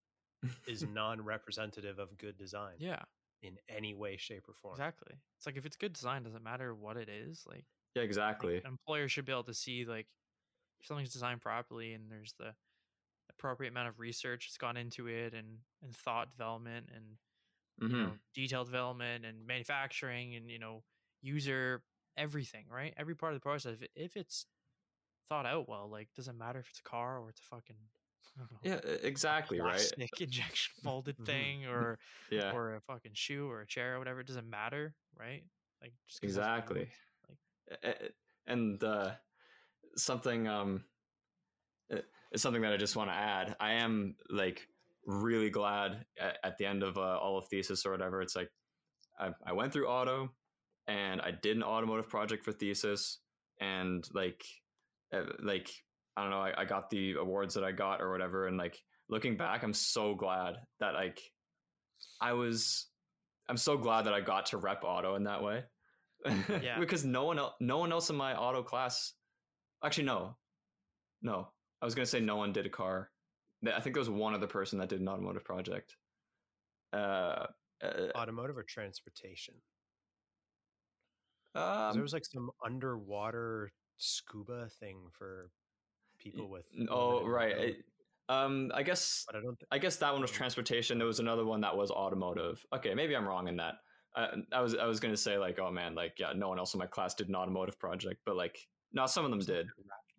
is 0.67 0.83
non-representative 0.93 1.99
of 1.99 2.17
good 2.17 2.37
design 2.37 2.75
yeah. 2.79 3.01
in 3.41 3.57
any 3.69 3.93
way, 3.93 4.15
shape, 4.17 4.43
or 4.47 4.53
form. 4.61 4.73
exactly. 4.73 5.13
It's 5.37 5.45
like 5.45 5.57
if 5.57 5.65
it's 5.65 5.75
good 5.75 5.93
design 5.93 6.23
doesn't 6.23 6.43
matter 6.43 6.73
what 6.73 6.97
it 6.97 7.09
is? 7.09 7.43
Like 7.47 7.65
yeah 7.95 8.01
like, 8.01 8.07
exactly. 8.07 8.57
an 8.57 8.65
employer 8.65 9.07
should 9.07 9.25
be 9.25 9.31
able 9.31 9.43
to 9.43 9.53
see 9.53 9.85
like 9.85 10.07
if 10.79 10.85
something's 10.85 11.13
designed 11.13 11.41
properly 11.41 11.93
and 11.93 12.11
there's 12.11 12.33
the 12.33 12.53
appropriate 13.29 13.71
amount 13.71 13.89
of 13.89 13.99
research 13.99 14.47
that's 14.47 14.57
gone 14.57 14.77
into 14.77 15.07
it 15.07 15.33
and 15.33 15.59
and 15.81 15.95
thought 15.95 16.29
development 16.31 16.89
and 16.93 17.17
you 17.79 17.87
Mhm. 17.89 18.03
know 18.03 18.13
detail 18.33 18.63
development 18.65 19.25
and 19.25 19.45
manufacturing 19.45 20.35
and 20.35 20.49
you 20.49 20.59
know 20.59 20.83
user 21.21 21.83
everything 22.15 22.67
right? 22.69 22.93
Every 22.97 23.15
part 23.15 23.33
of 23.33 23.39
the 23.39 23.43
process 23.43 23.77
if, 23.81 23.87
if 23.95 24.17
it's 24.17 24.45
thought 25.27 25.45
out 25.45 25.67
well 25.67 25.89
like 25.89 26.13
doesn't 26.13 26.37
matter 26.37 26.59
if 26.59 26.69
it's 26.69 26.79
a 26.79 26.83
car 26.83 27.19
or 27.19 27.29
it's 27.29 27.41
a 27.41 27.43
fucking 27.43 27.75
know, 28.37 28.45
yeah 28.63 28.79
exactly 29.03 29.59
right? 29.59 29.91
injection 30.19 30.73
molded 30.83 31.17
Mhm. 31.17 31.25
thing 31.25 31.65
or 31.67 31.99
yeah. 32.31 32.53
or 32.53 32.75
a 32.75 32.81
fucking 32.81 33.13
shoe 33.13 33.49
or 33.49 33.61
a 33.61 33.67
chair 33.67 33.95
or 33.95 33.99
whatever 33.99 34.21
it 34.21 34.27
doesn't 34.27 34.49
matter 34.49 34.95
right? 35.15 35.43
Like 35.81 35.93
exactly. 36.21 36.89
like 37.29 38.13
and 38.47 38.83
uh, 38.83 39.15
something 39.97 40.47
um 40.47 40.83
it's 42.31 42.41
something 42.43 42.61
that 42.61 42.73
i 42.73 42.77
just 42.77 42.95
want 42.95 43.09
to 43.09 43.15
add 43.15 43.55
i 43.59 43.71
am 43.73 44.15
like 44.29 44.67
really 45.05 45.49
glad 45.49 46.05
at, 46.19 46.37
at 46.43 46.57
the 46.57 46.65
end 46.65 46.83
of 46.83 46.97
uh, 46.97 47.17
all 47.17 47.37
of 47.37 47.47
thesis 47.47 47.85
or 47.85 47.91
whatever 47.91 48.21
it's 48.21 48.35
like 48.35 48.49
I, 49.19 49.29
I 49.45 49.53
went 49.53 49.71
through 49.73 49.87
auto 49.87 50.29
and 50.87 51.21
i 51.21 51.31
did 51.31 51.55
an 51.57 51.63
automotive 51.63 52.09
project 52.09 52.43
for 52.43 52.51
thesis 52.51 53.19
and 53.61 54.05
like 54.13 54.43
uh, 55.13 55.23
like 55.41 55.69
i 56.17 56.21
don't 56.21 56.31
know 56.31 56.41
I, 56.41 56.53
I 56.61 56.65
got 56.65 56.89
the 56.89 57.13
awards 57.13 57.53
that 57.55 57.63
i 57.63 57.71
got 57.71 58.01
or 58.01 58.11
whatever 58.11 58.47
and 58.47 58.57
like 58.57 58.77
looking 59.09 59.37
back 59.37 59.63
i'm 59.63 59.73
so 59.73 60.13
glad 60.13 60.55
that 60.79 60.93
like 60.93 61.21
i 62.21 62.33
was 62.33 62.87
i'm 63.49 63.57
so 63.57 63.77
glad 63.77 64.05
that 64.05 64.13
i 64.13 64.19
got 64.21 64.45
to 64.47 64.57
rep 64.57 64.83
auto 64.83 65.15
in 65.15 65.23
that 65.23 65.41
way 65.41 65.63
Yeah. 66.61 66.79
because 66.79 67.05
no 67.05 67.23
one 67.23 67.39
else 67.39 67.53
no 67.61 67.77
one 67.77 67.91
else 67.93 68.09
in 68.09 68.15
my 68.17 68.35
auto 68.35 68.61
class 68.61 69.13
actually 69.83 70.03
no 70.05 70.35
no 71.21 71.47
i 71.81 71.85
was 71.85 71.95
gonna 71.95 72.05
say 72.05 72.19
no 72.19 72.35
one 72.35 72.51
did 72.51 72.65
a 72.65 72.69
car 72.69 73.09
i 73.65 73.79
think 73.79 73.93
there 73.95 74.01
was 74.01 74.09
one 74.09 74.33
other 74.33 74.47
person 74.47 74.79
that 74.79 74.89
did 74.89 74.99
an 75.01 75.07
automotive 75.07 75.43
project 75.43 75.95
uh, 76.93 77.45
uh 77.83 78.07
Automotive 78.15 78.57
or 78.57 78.63
transportation? 78.63 79.53
um, 81.55 81.93
there 81.93 82.01
was 82.01 82.13
like 82.13 82.25
some 82.25 82.49
underwater 82.65 83.71
scuba 83.97 84.69
thing 84.79 85.07
for 85.11 85.49
people 86.19 86.49
with. 86.49 86.65
oh 86.89 87.25
right 87.25 87.57
it- 87.57 87.85
um 88.29 88.71
i 88.75 88.83
guess 88.83 89.23
but 89.27 89.37
I 89.37 89.41
don't. 89.41 89.57
Th- 89.57 89.67
I 89.71 89.77
guess 89.77 89.95
that 89.97 90.11
one 90.11 90.21
was 90.21 90.31
transportation. 90.31 90.97
There 90.97 91.07
was 91.07 91.21
another 91.21 91.45
one 91.45 91.61
that 91.61 91.77
was 91.77 91.91
automotive. 91.91 92.61
Okay, 92.75 92.93
maybe 92.93 93.15
I'm 93.15 93.25
wrong 93.25 93.47
in 93.47 93.55
that. 93.55 93.75
Uh, 94.17 94.27
I 94.51 94.59
was 94.59 94.75
I 94.75 94.85
was 94.85 94.99
gonna 94.99 95.15
say 95.15 95.37
like, 95.37 95.59
oh 95.59 95.71
man, 95.71 95.95
like 95.95 96.15
yeah, 96.19 96.33
no 96.35 96.49
one 96.49 96.59
else 96.59 96.73
in 96.73 96.79
my 96.79 96.87
class 96.87 97.13
did 97.13 97.29
an 97.29 97.35
automotive 97.35 97.79
project, 97.79 98.19
but 98.25 98.35
like, 98.35 98.57
no, 98.93 99.05
some 99.05 99.25
of 99.25 99.31
them 99.31 99.39
did. 99.39 99.67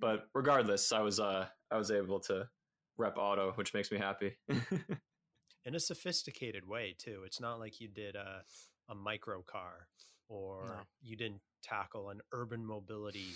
But 0.01 0.29
regardless, 0.35 0.93
I 0.93 1.01
was 1.01 1.19
uh 1.21 1.47
I 1.71 1.77
was 1.79 1.91
able 1.91 2.21
to 2.21 2.49
rep 2.97 3.17
auto, 3.19 3.53
which 3.53 3.75
makes 3.75 3.91
me 3.91 3.99
happy. 3.99 4.37
in 5.65 5.75
a 5.75 5.81
sophisticated 5.81 6.67
way 6.67 6.95
too. 6.99 7.23
It's 7.27 7.41
not 7.41 7.59
like 7.59 7.81
you 7.81 7.89
did 7.89 8.17
a 8.17 8.43
a 8.89 8.95
micro 8.95 9.43
car 9.43 9.89
or 10.29 10.65
No. 10.69 10.75
you 11.03 11.17
didn't 11.17 11.41
tackle 11.63 12.11
an 12.11 12.21
urban 12.33 12.65
mobility 12.65 13.27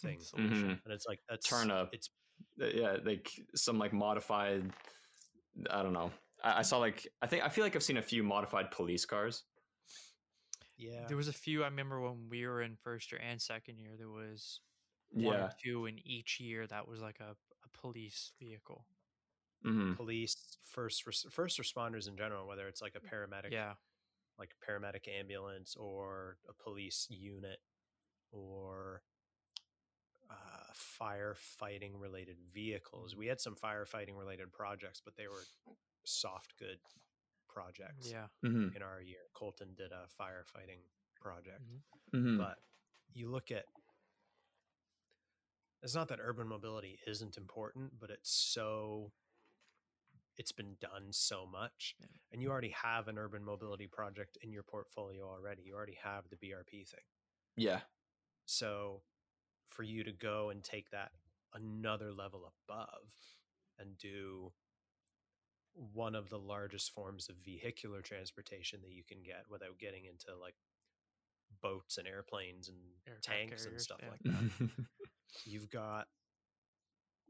thing. 0.00 0.18
Solution. 0.20 0.68
Mhm. 0.68 0.80
And 0.84 0.92
it's 0.94 1.06
like 1.06 1.20
that's 1.28 1.48
Turn 1.48 1.70
up. 1.70 1.90
It's 1.92 2.10
yeah, 2.56 2.96
like 3.04 3.30
some 3.54 3.78
like 3.78 3.92
modified. 3.92 4.70
I 5.70 5.82
don't 5.82 5.92
know. 5.92 6.10
I, 6.42 6.58
I 6.58 6.62
saw 6.62 6.78
like 6.78 7.06
I 7.22 7.26
think 7.26 7.44
I 7.44 7.48
feel 7.48 7.64
like 7.64 7.74
I've 7.76 7.82
seen 7.82 7.96
a 7.96 8.02
few 8.02 8.22
modified 8.22 8.70
police 8.70 9.04
cars. 9.04 9.44
yeah. 10.76 11.04
There 11.06 11.16
was 11.16 11.28
a 11.28 11.32
few 11.32 11.62
I 11.62 11.66
remember 11.66 12.00
when 12.00 12.28
we 12.30 12.46
were 12.46 12.62
in 12.62 12.76
first 12.76 13.10
year 13.12 13.20
and 13.24 13.40
second 13.40 13.78
year. 13.78 13.92
There 13.96 14.10
was 14.10 14.60
one 15.14 15.36
Yeah. 15.36 15.44
or 15.46 15.52
two 15.62 15.86
in 15.86 15.98
each 16.06 16.40
year 16.40 16.66
that 16.66 16.86
was 16.88 17.00
like 17.00 17.20
a, 17.20 17.30
a 17.64 17.68
police 17.80 18.32
vehicle. 18.38 18.86
hmm 19.62 19.94
police, 19.94 20.36
first 20.62 21.06
res- 21.06 21.26
first 21.30 21.58
responders 21.58 22.06
in 22.08 22.16
general, 22.16 22.46
whether 22.46 22.68
it's 22.68 22.82
like 22.82 22.94
a 22.96 23.00
paramedic, 23.00 23.50
Yeah, 23.52 23.74
like 24.38 24.52
a 24.54 24.70
paramedic 24.70 25.08
ambulance 25.08 25.76
or 25.76 26.36
a 26.48 26.52
police 26.62 27.06
unit 27.10 27.60
or 28.32 29.02
uh, 30.30 30.72
firefighting 31.00 31.92
related 31.98 32.36
vehicles. 32.52 33.14
We 33.16 33.26
had 33.26 33.40
some 33.40 33.54
firefighting 33.54 34.16
related 34.18 34.52
projects, 34.52 35.00
but 35.04 35.16
they 35.16 35.28
were 35.28 35.44
soft 36.04 36.54
good 36.58 36.78
projects. 37.48 38.10
yeah. 38.10 38.26
hmm 38.42 38.68
In 38.76 38.82
our 38.82 39.00
year, 39.00 39.28
Colton 39.34 39.74
did 39.76 39.92
a 39.92 40.06
firefighting 40.20 40.80
project, 41.20 41.60
Mhm. 42.14 42.20
hmm 42.34 42.38
but 42.38 42.58
you 43.14 43.30
look 43.30 43.50
at 43.50 43.64
it's 45.84 45.94
not 45.94 46.08
that 46.08 46.18
urban 46.20 46.48
mobility 46.48 46.98
isn't 47.06 47.36
important, 47.36 47.92
but 48.00 48.10
it's 48.10 48.30
so 48.32 49.12
it's 50.36 50.50
been 50.50 50.76
done 50.80 51.12
so 51.12 51.46
much 51.46 51.94
Yeah. 52.00 52.06
and 52.32 52.42
you 52.42 52.50
already 52.50 52.70
have 52.70 53.06
an 53.06 53.18
urban 53.18 53.44
mobility 53.44 53.86
project 53.86 54.36
in 54.42 54.50
your 54.50 54.64
portfolio 54.64 55.28
already. 55.28 55.62
You 55.62 55.74
already 55.74 55.98
have 56.02 56.28
the 56.28 56.36
BRP 56.36 56.88
thing. 56.88 57.04
Yeah. 57.56 57.82
So 58.46 59.02
for 59.68 59.84
you 59.84 60.02
to 60.04 60.12
go 60.12 60.50
and 60.50 60.64
take 60.64 60.90
that 60.90 61.12
another 61.52 62.12
level 62.12 62.52
above 62.68 63.10
and 63.78 63.96
do 63.96 64.52
one 65.74 66.14
of 66.14 66.30
the 66.30 66.38
largest 66.38 66.92
forms 66.92 67.28
of 67.28 67.36
vehicular 67.44 68.00
transportation 68.00 68.80
that 68.82 68.92
you 68.92 69.04
can 69.04 69.22
get 69.22 69.44
without 69.48 69.78
getting 69.78 70.04
into 70.04 70.36
like 70.40 70.54
boats 71.62 71.98
and 71.98 72.08
airplanes 72.08 72.68
and 72.68 72.78
Aircraft 73.06 73.24
tanks 73.24 73.66
and 73.66 73.80
stuff 73.80 74.00
yeah. 74.02 74.10
like 74.10 74.20
that 74.24 74.70
you've 75.44 75.70
got 75.70 76.06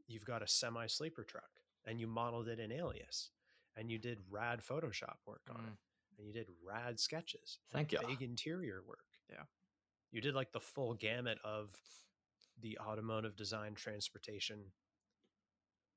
you've 0.07 0.25
got 0.25 0.41
a 0.43 0.47
semi 0.47 0.87
sleeper 0.87 1.23
truck 1.23 1.49
and 1.85 1.99
you 1.99 2.07
modeled 2.07 2.47
it 2.47 2.59
in 2.59 2.71
alias 2.71 3.31
and 3.75 3.89
you 3.91 3.97
did 3.97 4.19
rad 4.29 4.61
photoshop 4.61 5.17
work 5.25 5.41
on 5.49 5.57
Mm. 5.61 5.67
it 5.67 5.77
and 6.17 6.27
you 6.27 6.33
did 6.33 6.47
rad 6.63 6.99
sketches 6.99 7.59
Thank 7.71 7.91
you. 7.91 7.99
big 8.07 8.21
interior 8.21 8.81
work 8.87 9.05
Yeah. 9.29 9.43
you 10.11 10.21
did 10.21 10.35
like 10.35 10.51
the 10.51 10.59
full 10.59 10.93
gamut 10.93 11.39
of 11.43 11.69
the 12.61 12.77
automotive 12.79 13.35
design 13.35 13.73
transportation 13.75 14.71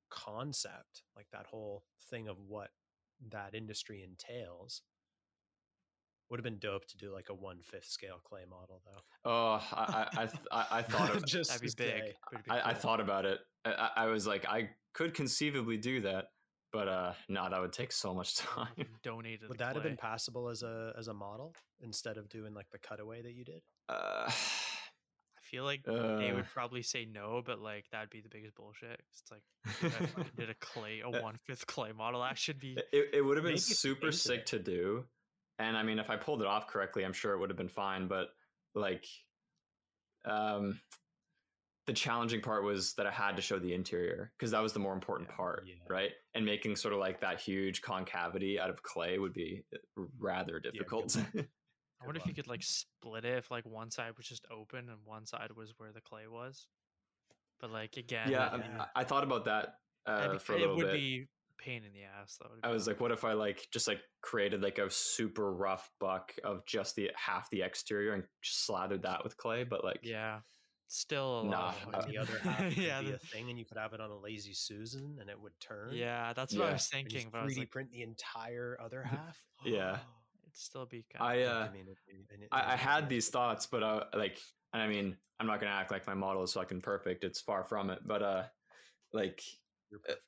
concept 0.09 1.03
like 1.15 1.27
that 1.31 1.45
whole 1.45 1.83
thing 2.09 2.27
of 2.27 2.37
what 2.47 2.71
that 3.29 3.53
industry 3.53 4.03
entails 4.03 4.81
Would 6.29 6.39
have 6.39 6.43
been 6.43 6.59
dope 6.59 6.85
to 6.87 6.97
do 6.97 7.11
like 7.11 7.29
a 7.29 7.33
one 7.33 7.59
fifth 7.61 7.85
scale 7.87 8.19
clay 8.23 8.43
model 8.49 8.81
though. 8.85 9.01
Oh, 9.31 9.63
I 9.73 10.05
I, 10.15 10.23
I, 10.23 10.29
I, 10.51 10.65
I 10.79 10.81
thought 10.83 11.09
of, 11.15 11.25
just 11.25 11.49
That'd 11.49 11.61
be 11.63 11.69
to 11.69 11.75
big. 11.77 11.91
say. 12.03 12.13
but 12.31 12.41
I, 12.49 12.69
I 12.69 12.73
thought 12.73 12.99
about 12.99 13.25
it. 13.25 13.39
I, 13.65 13.71
I 13.71 13.89
I 14.03 14.05
was 14.07 14.27
like, 14.27 14.45
I 14.47 14.69
could 14.93 15.13
conceivably 15.13 15.77
do 15.77 16.01
that, 16.01 16.25
but 16.71 16.87
uh, 16.87 17.13
no, 17.29 17.49
that 17.49 17.59
would 17.59 17.73
take 17.73 17.91
so 17.91 18.13
much 18.13 18.35
time. 18.37 18.67
Fucking 18.77 18.85
donated. 19.03 19.49
Would 19.49 19.57
the 19.57 19.63
that 19.63 19.73
have 19.75 19.83
been 19.83 19.97
clay. 19.97 20.09
passable 20.09 20.49
as 20.49 20.61
a 20.63 20.93
as 20.97 21.07
a 21.07 21.13
model 21.13 21.55
instead 21.81 22.17
of 22.17 22.29
doing 22.29 22.53
like 22.53 22.69
the 22.71 22.77
cutaway 22.79 23.21
that 23.23 23.33
you 23.33 23.43
did? 23.43 23.61
Uh, 23.89 24.25
I 24.29 25.41
feel 25.41 25.63
like 25.63 25.83
they 25.83 25.91
uh, 26.29 26.35
would 26.35 26.45
probably 26.53 26.83
say 26.83 27.05
no, 27.11 27.41
but 27.43 27.59
like 27.59 27.85
that'd 27.91 28.11
be 28.11 28.21
the 28.21 28.29
biggest 28.29 28.53
bullshit. 28.55 29.01
It's 29.11 29.23
like 29.31 29.41
you 29.81 29.89
guys 29.89 30.25
did 30.37 30.49
a 30.51 30.55
clay, 30.55 30.99
a 31.03 31.07
Uh, 31.09 31.21
one 31.23 31.37
fifth 31.47 31.65
clay 31.65 31.91
model. 31.91 32.21
That 32.21 32.37
should 32.37 32.59
be. 32.59 32.77
it, 32.93 33.09
it 33.13 33.21
would 33.25 33.35
have 33.37 33.43
been 33.43 33.53
Maybe 33.53 33.61
if 33.61 33.69
you 33.69 33.75
super 33.75 34.11
sick 34.11 34.45
to 34.47 34.59
do, 34.59 35.05
and 35.59 35.77
I 35.77 35.83
mean, 35.83 35.99
if 35.99 36.09
I 36.09 36.15
pulled 36.15 36.41
it 36.41 36.47
off 36.47 36.67
correctly, 36.67 37.03
I'm 37.05 37.13
sure 37.13 37.33
it 37.33 37.39
would 37.39 37.49
have 37.49 37.57
been 37.57 37.67
fine. 37.69 38.07
But 38.07 38.29
like, 38.73 39.05
um, 40.25 40.79
the 41.85 41.93
challenging 41.93 42.41
part 42.41 42.63
was 42.63 42.93
that 42.95 43.05
I 43.07 43.11
had 43.11 43.35
to 43.35 43.41
show 43.41 43.59
the 43.59 43.73
interior 43.73 44.31
because 44.37 44.51
that 44.51 44.61
was 44.61 44.73
the 44.73 44.79
more 44.79 44.93
important 44.93 45.29
Yeah, 45.29 45.35
part, 45.35 45.63
yeah. 45.67 45.73
right? 45.89 46.11
And 46.33 46.45
making 46.45 46.75
sort 46.75 46.93
of 46.93 46.99
like 46.99 47.19
that 47.21 47.39
huge 47.41 47.81
concavity 47.81 48.59
out 48.59 48.69
of 48.69 48.81
clay 48.83 49.17
would 49.19 49.33
be 49.33 49.63
uh, 49.73 50.03
rather 50.17 50.59
good 50.59 50.73
difficult. 50.73 51.15
I 52.01 52.05
wonder 52.05 52.21
if 52.21 52.27
you 52.27 52.33
could 52.33 52.47
like 52.47 52.63
split 52.63 53.25
it 53.25 53.37
if 53.37 53.51
like 53.51 53.65
one 53.65 53.91
side 53.91 54.13
was 54.15 54.25
just 54.27 54.45
open 54.49 54.87
and 54.89 54.99
one 55.03 55.25
side 55.25 55.51
was 55.55 55.73
where 55.77 55.91
the 55.91 55.99
clay 56.01 56.27
was. 56.27 56.67
But 57.59 57.71
like 57.71 57.97
again, 57.97 58.29
yeah, 58.31 58.47
I, 58.47 58.57
mean, 58.57 58.71
Yeah. 58.73 58.85
I 58.95 59.01
I 59.01 59.03
thought 59.03 59.23
about 59.25 59.43
that 59.45 59.73
uh, 60.05 60.33
be- 60.33 60.37
for 60.39 60.53
a 60.53 60.59
it 60.61 60.69
would 60.69 60.85
bit. 60.85 60.93
be 60.93 61.27
pain 61.59 61.83
in 61.83 61.93
the 61.93 62.03
ass 62.03 62.37
though. 62.41 62.49
to 62.49 62.67
I 62.67 62.71
was 62.71 62.87
like, 62.87 62.99
what 62.99 63.11
if 63.11 63.23
I 63.23 63.33
like 63.33 63.67
just 63.71 63.87
like 63.87 64.01
created 64.21 64.61
like 64.63 64.77
a 64.79 64.89
super 64.89 65.53
rough 65.53 65.89
buck 65.99 66.33
of 66.43 66.65
just 66.65 66.95
the 66.95 67.11
half 67.15 67.49
the 67.51 67.61
exterior 67.61 68.13
and 68.13 68.23
just 68.41 68.65
slathered 68.65 69.03
that 69.03 69.23
with 69.23 69.37
clay, 69.37 69.63
but 69.63 69.83
like 69.83 69.99
yeah, 70.01 70.39
still 70.87 71.41
a 71.41 71.43
Nah, 71.45 71.57
lot. 71.59 71.75
Uh, 71.93 72.05
the 72.07 72.17
other 72.17 72.39
half 72.39 72.57
could 72.73 72.77
yeah, 72.77 73.01
be 73.01 73.07
the- 73.09 73.15
a 73.15 73.19
thing, 73.19 73.49
and 73.49 73.59
you 73.59 73.65
could 73.65 73.77
have 73.77 73.93
it 73.93 74.01
on 74.01 74.09
a 74.09 74.17
lazy 74.17 74.53
Susan, 74.53 75.17
and 75.19 75.29
it 75.29 75.39
would 75.39 75.53
turn. 75.59 75.93
yeah, 75.93 76.33
that's 76.33 76.53
what 76.55 76.63
I 76.63 76.67
Yeah. 76.67 76.73
was 76.73 76.89
and 76.93 77.03
thinking. 77.07 77.19
just 77.21 77.31
But 77.31 77.37
I 77.39 77.43
was 77.43 77.53
3D 77.55 77.59
like, 77.59 77.71
print 77.71 77.91
the 77.91 78.01
entire 78.01 78.77
other 78.81 79.03
half. 79.15 79.37
Yeah. 79.63 79.99
it'd 80.43 80.55
still 80.57 80.85
be 80.85 81.05
kind 81.13 81.23
I 81.23 81.35
of. 81.43 81.69
uh 81.69 81.71
mean, 81.73 81.83
it'd 81.83 81.97
be- 82.07 82.35
it- 82.43 82.49
I, 82.51 82.61
I 82.61 82.67
it'd 82.73 82.79
be 82.79 82.83
had 82.85 83.01
nice. 83.03 83.09
these 83.09 83.29
thoughts, 83.29 83.67
but 83.67 83.83
uh 83.83 84.05
like 84.13 84.39
and 84.73 84.81
I 84.81 84.87
mean 84.87 85.17
I'm 85.39 85.47
not 85.47 85.59
gonna 85.61 85.71
act 85.71 85.91
like 85.91 86.05
my 86.07 86.13
model 86.15 86.43
is 86.43 86.53
fucking 86.53 86.81
perfect. 86.81 87.23
It's 87.23 87.39
far 87.41 87.63
from 87.63 87.89
it, 87.89 87.99
but 88.05 88.21
uh 88.23 88.43
like 89.13 89.41
You're 89.91 89.99
perfect. 90.01 90.21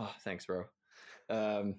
Oh 0.00 0.14
thanks, 0.24 0.46
bro. 0.46 0.64
Um, 1.28 1.76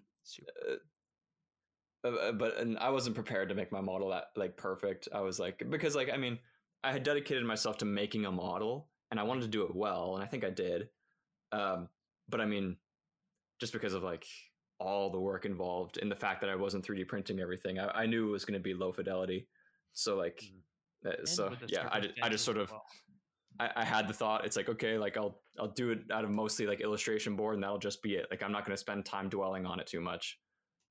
uh, 2.03 2.07
uh, 2.07 2.31
but 2.31 2.57
and 2.57 2.77
I 2.77 2.89
wasn't 2.89 3.15
prepared 3.15 3.49
to 3.49 3.55
make 3.55 3.71
my 3.71 3.81
model 3.81 4.09
that 4.09 4.25
like 4.35 4.57
perfect. 4.57 5.07
I 5.13 5.21
was 5.21 5.39
like 5.39 5.61
because 5.69 5.95
like 5.95 6.09
I 6.11 6.17
mean 6.17 6.39
I 6.83 6.91
had 6.91 7.03
dedicated 7.03 7.43
myself 7.45 7.77
to 7.79 7.85
making 7.85 8.25
a 8.25 8.31
model 8.31 8.89
and 9.11 9.19
I 9.19 9.23
wanted 9.23 9.41
to 9.41 9.47
do 9.47 9.63
it 9.63 9.75
well, 9.75 10.15
and 10.15 10.23
I 10.23 10.27
think 10.27 10.43
I 10.43 10.49
did. 10.49 10.89
Um, 11.51 11.89
but 12.29 12.39
I 12.41 12.45
mean, 12.45 12.77
just 13.59 13.73
because 13.73 13.93
of 13.93 14.03
like 14.03 14.25
all 14.79 15.11
the 15.11 15.19
work 15.19 15.45
involved 15.45 15.97
in 15.97 16.09
the 16.09 16.15
fact 16.15 16.41
that 16.41 16.49
I 16.49 16.55
wasn't 16.55 16.85
3D 16.85 17.07
printing 17.07 17.39
everything, 17.39 17.77
I, 17.77 17.89
I 17.89 18.05
knew 18.05 18.29
it 18.29 18.31
was 18.31 18.45
going 18.45 18.57
to 18.57 18.63
be 18.63 18.73
low 18.73 18.91
fidelity. 18.93 19.47
So 19.93 20.15
like, 20.15 20.41
Mm. 21.03 21.23
uh, 21.23 21.25
so 21.25 21.51
yeah, 21.67 21.89
I, 21.91 22.09
I 22.21 22.29
just 22.29 22.45
sort 22.45 22.57
of 22.57 22.69
well. 22.69 22.85
I, 23.59 23.71
I 23.77 23.83
had 23.83 24.07
the 24.07 24.13
thought 24.13 24.45
it's 24.45 24.55
like 24.55 24.69
okay 24.69 24.97
like 24.99 25.17
I'll 25.17 25.40
I'll 25.59 25.67
do 25.67 25.91
it 25.91 26.09
out 26.11 26.23
of 26.23 26.29
mostly 26.31 26.65
like 26.65 26.81
illustration 26.81 27.35
board 27.35 27.55
and 27.55 27.63
that'll 27.63 27.77
just 27.77 28.01
be 28.01 28.15
it 28.15 28.27
like 28.31 28.41
I'm 28.43 28.51
not 28.51 28.65
going 28.65 28.73
to 28.73 28.79
spend 28.79 29.05
time 29.05 29.29
dwelling 29.29 29.65
on 29.65 29.79
it 29.79 29.87
too 29.87 30.01
much 30.01 30.39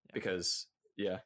Yeah. 0.09 0.13
because 0.15 0.67
yeah 0.97 1.19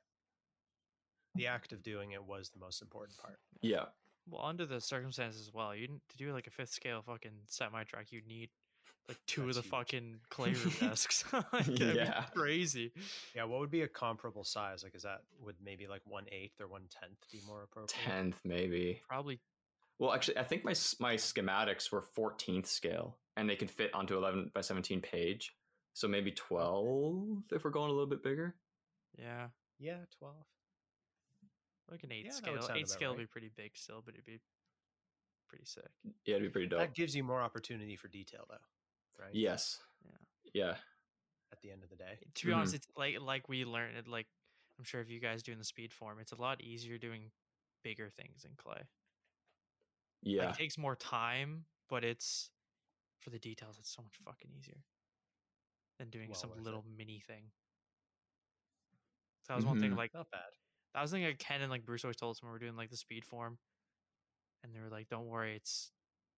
The 1.35 1.47
act 1.49 1.72
of 1.72 1.82
doing 1.82 2.12
it 2.12 2.24
was 2.24 2.51
the 2.51 2.59
most 2.61 2.80
important 2.82 3.18
part. 3.18 3.39
yeah 3.61 3.87
Well, 4.28 4.45
under 4.45 4.66
the 4.66 4.80
circumstances 4.80 5.41
as 5.49 5.53
well, 5.53 5.74
you 5.74 5.89
to 5.89 6.16
do 6.16 6.32
like 6.32 6.47
a 6.47 6.51
fifth 6.51 6.70
scale 6.70 7.03
fucking 7.03 7.32
semi 7.47 7.82
truck, 7.85 8.12
you 8.12 8.22
need 8.26 8.51
like 9.09 9.18
two 9.26 9.45
That's 9.47 9.59
of 9.59 9.64
the 9.64 9.68
huge. 9.68 9.70
fucking 9.70 10.20
clay 10.30 10.55
desks. 10.80 11.24
Like, 11.53 11.78
Yeah. 11.78 12.24
crazy. 12.35 12.93
Yeah, 13.35 13.45
what 13.45 13.61
would 13.61 13.70
be 13.70 13.82
a 13.82 13.89
comparable 13.89 14.45
size? 14.45 14.82
Like, 14.82 14.95
is 14.95 15.03
that 15.03 15.22
would 15.41 15.57
maybe 15.62 15.87
like 15.87 16.03
one 16.07 16.24
eighth 16.32 16.61
or 16.61 16.68
one 16.68 16.85
tenth 16.89 17.18
be 17.32 17.41
more 17.47 17.64
appropriate? 17.64 18.01
tenth 18.03 18.37
maybe 18.45 19.03
Probably 19.09 19.41
well 19.99 20.12
actually 20.12 20.38
I 20.38 20.45
think 20.45 20.64
my 20.64 20.74
my 21.01 21.14
schematics 21.14 21.90
were 21.92 22.03
14th 22.03 22.66
scale 22.66 23.18
and 23.36 23.49
they 23.49 23.57
could 23.57 23.70
fit 23.70 23.92
onto 23.95 24.16
11 24.16 24.51
by 24.55 24.61
17 24.61 25.01
page 25.01 25.53
so 25.95 26.09
maybe 26.09 26.32
12 26.32 27.45
if 27.53 27.64
we're 27.64 27.70
going 27.70 27.90
a 27.90 27.92
little 27.95 28.09
bit 28.09 28.22
bigger 28.22 28.57
yeah, 29.16 29.49
Yeah, 29.78 30.05
twelve. 30.18 30.45
like 31.90 32.03
an 32.03 32.12
eight 32.12 32.26
Yeah, 32.26 32.32
scale. 32.32 32.55
would 32.55 32.62
Eight 32.62 32.68
about 32.68 32.88
scale 32.88 33.11
would 33.11 33.18
be 33.18 33.26
pretty 33.26 33.51
big 33.57 33.76
still, 33.76 34.03
but 34.05 34.14
it'd 34.14 34.24
be 34.24 34.40
pretty 35.49 35.64
sick. 35.64 35.88
yeah 36.26 36.36
it'd 36.36 36.42
be 36.42 36.49
pretty 36.53 36.66
dope 36.68 36.80
That 36.80 36.95
gives 36.95 37.14
you 37.14 37.22
more 37.22 37.40
opportunity 37.40 37.97
for 37.97 38.09
detail, 38.09 38.45
though, 38.49 39.22
right? 39.22 39.32
yes 39.32 39.78
Yeah. 40.05 40.18
yeah 40.53 40.76
At 41.53 41.61
the 41.61 41.70
end 41.70 41.84
of 41.84 41.90
the 41.90 41.97
day, 41.97 42.18
To 42.34 42.47
be 42.47 42.53
Mhm. 42.53 42.57
honest, 42.57 42.74
it's 42.74 42.86
like 42.97 43.20
like 43.20 43.49
we 43.49 43.64
learned 43.64 43.97
it. 43.97 44.09
Like 44.09 44.26
I'm 44.78 44.84
sure 44.84 45.01
if 45.01 45.09
you 45.09 45.20
guys 45.20 45.42
do 45.42 45.53
in 45.53 45.59
the 45.59 45.64
speed 45.64 45.92
form, 45.92 46.18
it's 46.18 46.32
a 46.32 46.36
lot 46.40 46.61
easier 46.61 46.99
doing 46.99 47.30
bigger 47.84 48.11
things 48.11 48.45
in 48.45 48.57
clay. 48.57 48.82
Yeah 50.24 50.42
Like, 50.46 50.54
it 50.54 50.58
takes 50.58 50.78
more 50.78 50.96
time, 50.96 51.66
but 51.88 52.04
it's 52.04 52.50
for 53.20 53.30
the 53.30 53.38
details. 53.38 53.78
It's 53.78 53.90
so 53.94 54.02
much 54.02 54.16
fucking 54.24 54.50
easier 54.52 54.84
than 55.98 56.10
doing 56.10 56.30
Well 56.30 56.34
some 56.34 56.50
worth 56.50 56.58
it. 56.58 56.62
little 56.64 56.82
mini 56.84 57.20
thing. 57.20 57.52
So 59.42 59.52
that 59.52 59.56
was 59.56 59.66
one 59.66 59.78
thing. 59.78 59.92
Mhm. 59.92 59.96
Like 59.96 60.14
not 60.14 60.30
bad. 60.30 60.50
that 60.94 61.02
was 61.02 61.10
the 61.10 61.18
thing. 61.18 61.24
Like 61.26 61.38
Ken 61.38 61.60
and 61.60 61.70
like 61.70 61.84
Bruce 61.84 62.04
always 62.04 62.16
told 62.16 62.36
us 62.36 62.42
when 62.42 62.48
we 62.50 62.52
were 62.54 62.58
doing 62.58 62.76
like 62.76 62.90
the 62.90 62.96
speed 62.96 63.24
form, 63.24 63.58
and 64.62 64.74
they 64.74 64.80
were 64.80 64.88
like, 64.88 65.08
"Don't 65.08 65.26
worry, 65.26 65.56
it's 65.56 65.92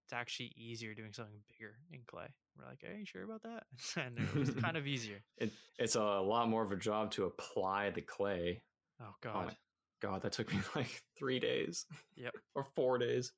it's 0.05 0.13
actually 0.13 0.53
easier 0.55 0.93
doing 0.93 1.13
something 1.13 1.41
bigger 1.47 1.77
in 1.91 2.03
clay." 2.05 2.27
We're 2.57 2.65
like, 2.65 2.83
"Are 2.83 2.93
you 2.93 3.05
sure 3.05 3.23
about 3.23 3.43
that?" 3.43 3.65
and 3.95 4.19
it 4.19 4.33
was 4.35 4.53
kind 4.55 4.77
of 4.77 4.87
easier. 4.87 5.23
it, 5.37 5.53
it's 5.77 5.95
a 5.95 6.01
lot 6.03 6.49
more 6.49 6.63
of 6.63 6.71
a 6.71 6.77
job 6.77 7.11
to 7.11 7.25
apply 7.25 7.91
the 7.91 8.01
clay 8.01 8.63
Oh 8.99 9.15
Oh 9.33 9.43
god. 9.43 9.47
my 9.47 9.57
god, 10.01 10.21
that 10.23 10.31
took 10.33 10.51
me 10.53 10.61
like 10.75 11.03
three 11.17 11.39
days. 11.39 11.85
Yep. 12.15 12.35
or 12.55 12.63
four 12.63 12.97
days. 12.97 13.33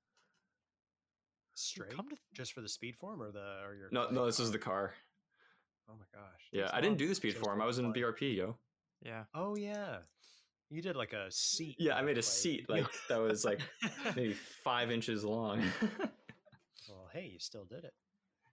Straight, 1.56 1.96
Come 1.96 2.08
to 2.10 2.16
just 2.34 2.54
for 2.54 2.62
the 2.62 2.70
speed 2.70 2.96
form 2.96 3.22
or 3.22 3.32
the 3.32 3.62
or 3.66 3.76
your 3.76 3.90
No, 3.92 4.06
clay 4.08 4.16
no, 4.16 4.26
this 4.26 4.40
was 4.40 4.50
car? 4.50 4.54
the 4.54 4.60
car. 4.64 4.94
Oh 5.90 5.94
my 5.98 6.06
gosh. 6.20 6.42
Yeah, 6.52 6.64
Takes 6.64 6.74
I 6.74 6.82
didn't 6.82 6.98
do 6.98 7.08
the 7.08 7.16
speed 7.16 7.36
form. 7.36 7.62
I 7.62 7.66
was 7.66 7.80
in 7.80 7.86
apply. 7.86 8.02
BRP, 8.02 8.36
yo. 8.38 8.58
yeah. 9.02 9.24
Oh 9.34 9.56
yeah, 9.56 9.98
you 10.70 10.82
did 10.82 10.96
like 10.96 11.14
a 11.14 11.30
seat. 11.32 11.76
Yeah, 11.80 11.96
I 11.96 12.02
made 12.02 12.12
a 12.18 12.22
clay. 12.22 12.22
seat 12.22 12.66
You- 12.70 12.76
like 12.76 12.86
that 13.10 13.20
was 13.20 13.44
like 13.44 13.60
maybe 14.16 14.34
five 14.64 14.90
inches 14.92 15.24
long. 15.26 15.62
well, 16.88 17.10
hey, 17.14 17.30
you 17.34 17.40
still 17.40 17.66
did 17.66 17.84
it. 17.84 17.94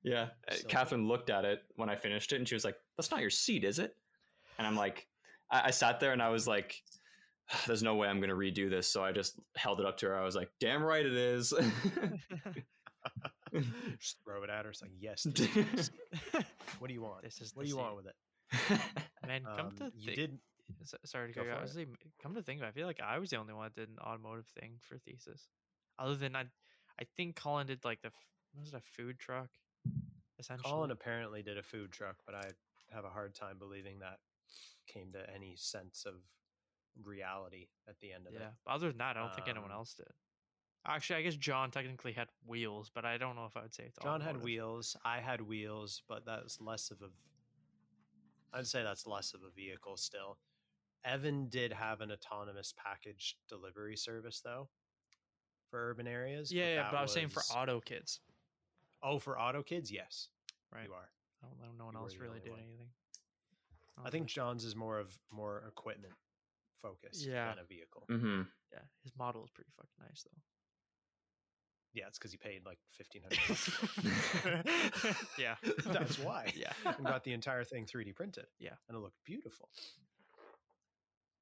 yeah, 0.02 0.28
uh, 0.48 0.54
So- 0.54 0.66
Catherine 0.68 1.06
looked 1.06 1.30
at 1.30 1.44
it 1.44 1.62
when 1.76 1.88
I 1.90 1.96
finished 1.96 2.32
it, 2.32 2.36
and 2.36 2.48
she 2.48 2.54
was 2.54 2.64
like, 2.64 2.76
"That's 2.96 3.10
not 3.10 3.20
your 3.20 3.30
seat, 3.30 3.62
is 3.64 3.78
it?" 3.78 3.94
And 4.58 4.66
I'm 4.66 4.76
like, 4.76 5.06
I, 5.50 5.64
I 5.66 5.70
sat 5.70 6.00
there 6.00 6.12
and 6.12 6.22
I 6.22 6.30
was 6.30 6.48
like, 6.48 6.82
"There's 7.66 7.82
no 7.82 7.94
way 7.96 8.08
I'm 8.08 8.20
gonna 8.20 8.34
redo 8.34 8.68
this." 8.70 8.88
So 8.88 9.04
I 9.04 9.12
just 9.12 9.38
held 9.54 9.78
it 9.80 9.86
up 9.86 9.98
to 9.98 10.06
her. 10.06 10.16
I 10.18 10.24
was 10.24 10.34
like, 10.34 10.50
"Damn 10.58 10.82
right 10.82 11.04
it 11.06 11.12
is." 11.14 11.52
Just 13.98 14.16
throw 14.24 14.42
it 14.42 14.50
at 14.50 14.64
her. 14.64 14.70
It's 14.70 14.82
like, 14.82 14.90
yes. 14.98 15.22
This 15.34 15.56
is, 15.56 15.90
what 16.78 16.88
do 16.88 16.94
you 16.94 17.02
want? 17.02 17.22
This 17.22 17.40
is 17.40 17.54
what 17.54 17.62
the 17.64 17.70
do 17.70 17.76
you 17.76 17.80
want 17.82 17.96
with 17.96 18.06
it? 18.06 18.14
Man, 19.26 19.42
come 19.56 19.66
Um, 19.66 19.76
to 19.76 19.92
you 19.96 20.06
think, 20.06 20.16
did. 20.16 20.38
s- 20.82 20.94
sorry 21.04 21.28
to 21.28 21.34
Go 21.34 21.40
cut 21.42 21.46
you 21.46 21.52
off. 21.52 21.58
for 21.72 21.78
I 21.78 21.82
was 21.84 21.88
come 22.22 22.34
to 22.34 22.42
think 22.42 22.60
of 22.60 22.66
it, 22.66 22.68
I 22.68 22.72
feel 22.72 22.86
like 22.86 23.00
I 23.00 23.18
was 23.18 23.30
the 23.30 23.36
only 23.36 23.54
one 23.54 23.64
that 23.64 23.74
did 23.74 23.88
an 23.88 23.98
automotive 23.98 24.46
thing 24.60 24.78
for 24.80 24.98
thesis. 24.98 25.48
Other 25.98 26.14
than 26.16 26.36
I, 26.36 26.42
I 27.00 27.04
think 27.16 27.36
Colin 27.36 27.66
did 27.66 27.84
like 27.84 28.02
the 28.02 28.08
f- 28.08 28.30
was 28.58 28.68
it 28.68 28.74
a 28.76 28.80
food 28.80 29.18
truck? 29.18 29.48
Essentially, 30.38 30.70
Colin 30.70 30.90
apparently 30.90 31.42
did 31.42 31.56
a 31.58 31.62
food 31.62 31.90
truck, 31.92 32.16
but 32.26 32.34
I 32.34 32.44
have 32.94 33.04
a 33.04 33.10
hard 33.10 33.34
time 33.34 33.56
believing 33.58 33.98
that 34.00 34.18
came 34.86 35.12
to 35.12 35.18
any 35.34 35.54
sense 35.56 36.04
of 36.06 36.14
reality 37.02 37.66
at 37.88 37.98
the 38.00 38.12
end 38.12 38.26
of 38.26 38.34
yeah. 38.34 38.40
it. 38.40 38.52
But 38.64 38.72
other 38.74 38.88
than 38.88 38.98
that, 38.98 39.16
I 39.16 39.20
don't 39.20 39.34
think 39.34 39.48
anyone 39.48 39.70
Um, 39.70 39.78
else 39.78 39.94
did. 39.94 40.06
Actually, 40.86 41.16
I 41.16 41.22
guess 41.22 41.34
John 41.36 41.70
technically 41.70 42.12
had 42.12 42.28
wheels, 42.46 42.90
but 42.94 43.04
I 43.04 43.18
don't 43.18 43.34
know 43.34 43.44
if 43.46 43.56
I 43.56 43.62
would 43.62 43.74
say 43.74 43.84
it's 43.86 43.98
John 44.02 44.20
had 44.20 44.40
wheels. 44.42 44.96
I 45.04 45.18
had 45.18 45.40
wheels, 45.40 46.02
but 46.08 46.24
that's 46.24 46.60
less 46.60 46.90
of 46.90 46.98
a. 47.02 47.08
I'd 48.56 48.66
say 48.66 48.82
that's 48.82 49.06
less 49.06 49.34
of 49.34 49.40
a 49.42 49.50
vehicle 49.50 49.96
still. 49.96 50.38
Evan 51.04 51.48
did 51.48 51.72
have 51.72 52.00
an 52.00 52.10
autonomous 52.12 52.72
package 52.76 53.36
delivery 53.48 53.96
service 53.96 54.40
though, 54.44 54.68
for 55.70 55.90
urban 55.90 56.06
areas. 56.06 56.52
Yeah, 56.52 56.68
yeah, 56.74 56.88
but 56.90 56.96
I 56.98 57.02
was 57.02 57.12
saying 57.12 57.28
for 57.28 57.42
auto 57.54 57.80
kids, 57.80 58.20
Oh, 59.02 59.18
for 59.18 59.38
auto 59.38 59.62
kids, 59.62 59.90
yes, 59.90 60.28
right? 60.72 60.86
you 60.86 60.92
are. 60.94 61.10
I 61.42 61.46
don't 61.48 61.58
know. 61.60 61.72
No 61.78 61.84
one 61.86 61.94
You 61.94 62.00
else 62.00 62.16
really 62.16 62.28
only 62.28 62.40
did 62.40 62.50
one. 62.52 62.60
anything. 62.60 62.88
I 64.04 64.10
think 64.10 64.26
John's 64.26 64.64
is 64.64 64.76
more 64.76 64.98
of 64.98 65.16
more 65.32 65.64
equipment 65.68 66.12
focused 66.80 67.24
Yeah. 67.26 67.48
than 67.50 67.58
a 67.58 67.66
vehicle. 67.66 68.04
Mm-hmm. 68.10 68.42
yeah, 68.72 68.78
his 69.02 69.12
model 69.18 69.42
is 69.44 69.50
pretty 69.50 69.70
fucking 69.76 69.90
nice 70.08 70.22
though. 70.24 70.40
Yeah, 71.96 72.04
it's 72.08 72.18
because 72.18 72.30
he 72.30 72.36
paid 72.36 72.60
like 72.66 72.78
fifteen 72.90 73.22
hundred. 73.22 74.66
yeah, 75.38 75.54
That's 75.86 76.18
why. 76.18 76.52
Yeah. 76.54 76.72
and 76.84 77.06
got 77.06 77.24
the 77.24 77.32
entire 77.32 77.64
thing 77.64 77.86
3D 77.86 78.14
printed. 78.14 78.44
Yeah. 78.58 78.74
And 78.88 78.98
it 78.98 79.00
looked 79.00 79.24
beautiful. 79.24 79.70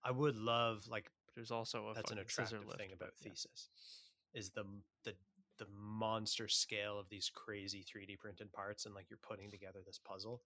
I 0.05 0.12
would 0.12 0.36
love 0.36 0.84
like 0.88 1.11
There's 1.34 1.50
also 1.50 1.88
a 1.88 1.94
That's 1.94 2.12
an 2.12 2.18
attractive 2.18 2.62
thing 2.78 2.92
about 2.92 3.11
yeah. 3.20 3.30
thesis 3.30 3.68
is 4.32 4.50
the 4.50 4.64
the 5.05 5.14
the 5.59 5.66
monster 5.76 6.46
scale 6.46 7.00
of 7.00 7.09
these 7.09 7.30
crazy 7.34 7.84
3D 7.84 8.18
printed 8.20 8.52
parts 8.52 8.86
and 8.86 8.94
like 8.94 9.07
you're 9.11 9.18
putting 9.22 9.50
together 9.50 9.80
this 9.84 9.98
puzzle. 9.98 10.40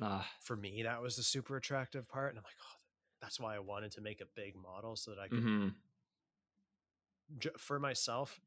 Ah, 0.00 0.26
For 0.40 0.56
me, 0.56 0.82
that 0.82 1.02
was 1.02 1.16
the 1.16 1.22
super 1.22 1.56
attractive 1.56 2.08
part, 2.08 2.30
and 2.30 2.38
I'm 2.38 2.44
like, 2.44 2.56
oh, 2.62 2.80
that's 3.20 3.38
why 3.38 3.54
I 3.54 3.58
wanted 3.58 3.92
to 3.92 4.00
make 4.00 4.22
a 4.22 4.26
big 4.34 4.56
model 4.56 4.96
so 4.96 5.10
that 5.10 5.20
I 5.20 5.28
could 5.28 5.44
mhm. 5.44 5.74
J- 7.38 7.50
for 7.58 7.78
myself 7.78 8.40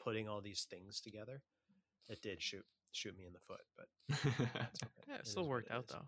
putting 0.00 0.28
all 0.28 0.40
these 0.40 0.66
things 0.70 1.00
together. 1.00 1.42
It 2.08 2.20
did 2.22 2.42
shoot 2.42 2.64
shoot 2.92 3.16
me 3.16 3.24
in 3.26 3.32
the 3.32 3.40
foot, 3.40 3.60
but 3.76 3.86
that's 4.54 4.82
okay. 4.82 4.90
Yeah, 5.08 5.14
it 5.14 5.20
It 5.20 5.26
still 5.26 5.42
is 5.42 5.48
what 5.48 5.48
worked 5.48 5.70
out 5.70 5.84
is. 5.84 5.90
though. 5.92 6.06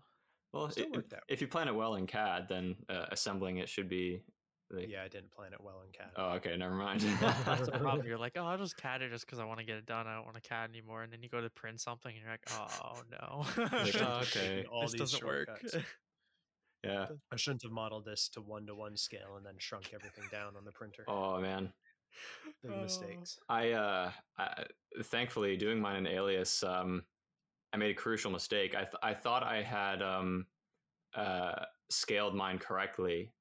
well, 0.53 0.69
Still 0.69 0.85
i- 0.93 0.97
worked 0.97 1.13
out. 1.13 1.23
if 1.27 1.41
you 1.41 1.47
plan 1.47 1.67
it 1.67 1.75
well 1.75 1.95
in 1.95 2.05
CAD, 2.05 2.47
then 2.49 2.75
uh, 2.89 3.05
assembling 3.11 3.57
it 3.57 3.69
should 3.69 3.89
be. 3.89 4.21
Like, 4.71 4.89
Yeah, 4.89 5.03
I 5.03 5.07
didn't 5.07 5.31
plan 5.31 5.53
it 5.53 5.61
well 5.61 5.81
in 5.85 5.91
CAD. 5.91 6.11
Oh, 6.15 6.29
okay. 6.37 6.57
Never 6.57 6.73
mind. 6.75 6.99
That's 7.21 7.65
the 7.67 7.71
problem. 7.79 8.05
You're 8.05 8.17
like, 8.17 8.33
oh, 8.35 8.45
I'll 8.45 8.57
just 8.57 8.75
CAD 8.77 9.03
it 9.03 9.11
just 9.11 9.25
because 9.25 9.37
I 9.39 9.45
want 9.45 9.59
to 9.59 9.65
get 9.65 9.77
it 9.77 9.85
done. 9.85 10.07
I 10.07 10.15
don't 10.15 10.25
want 10.25 10.35
to 10.41 10.47
CAD 10.47 10.69
anymore. 10.71 11.03
And 11.03 11.13
then 11.13 11.21
you 11.23 11.29
go 11.29 11.39
to 11.39 11.49
print 11.51 11.79
something, 11.81 12.11
and 12.13 12.21
you're 12.21 12.31
like, 12.31 12.47
oh 12.51 13.01
no, 13.11 13.45
Like, 13.63 13.95
oh, 14.01 14.19
okay. 14.23 14.65
all 14.71 14.81
this 14.81 14.91
these 14.93 15.01
doesn't 15.01 15.23
work. 15.23 15.49
yeah. 16.83 17.07
I 17.31 17.35
shouldn't 17.35 17.63
have 17.63 17.71
modeled 17.71 18.05
this 18.05 18.27
to 18.29 18.41
one 18.41 18.65
to 18.67 18.75
one 18.75 18.97
scale 18.97 19.35
and 19.37 19.45
then 19.45 19.53
shrunk 19.57 19.91
everything 19.93 20.25
down 20.31 20.55
on 20.57 20.65
the 20.65 20.71
printer. 20.71 21.03
Oh 21.07 21.39
man. 21.39 21.71
Big 22.63 22.71
Oh. 22.73 22.81
mistakes. 22.81 23.39
I 23.49 23.71
uh, 23.71 24.11
I, 24.37 24.63
thankfully 25.03 25.55
doing 25.57 25.79
mine 25.79 25.97
in 25.97 26.07
Alias, 26.07 26.63
um, 26.63 27.03
I 27.73 27.77
made 27.77 27.91
a 27.91 27.93
crucial 27.95 28.31
mistake. 28.31 28.73
I 28.75 28.83
th- 28.83 28.95
I 29.03 29.13
thought 29.13 29.43
I 29.43 29.61
had 29.61 30.01
um, 30.01 30.45
uh, 31.15 31.65
scaled 31.89 32.35
mine 32.35 32.57
correctly 32.59 33.33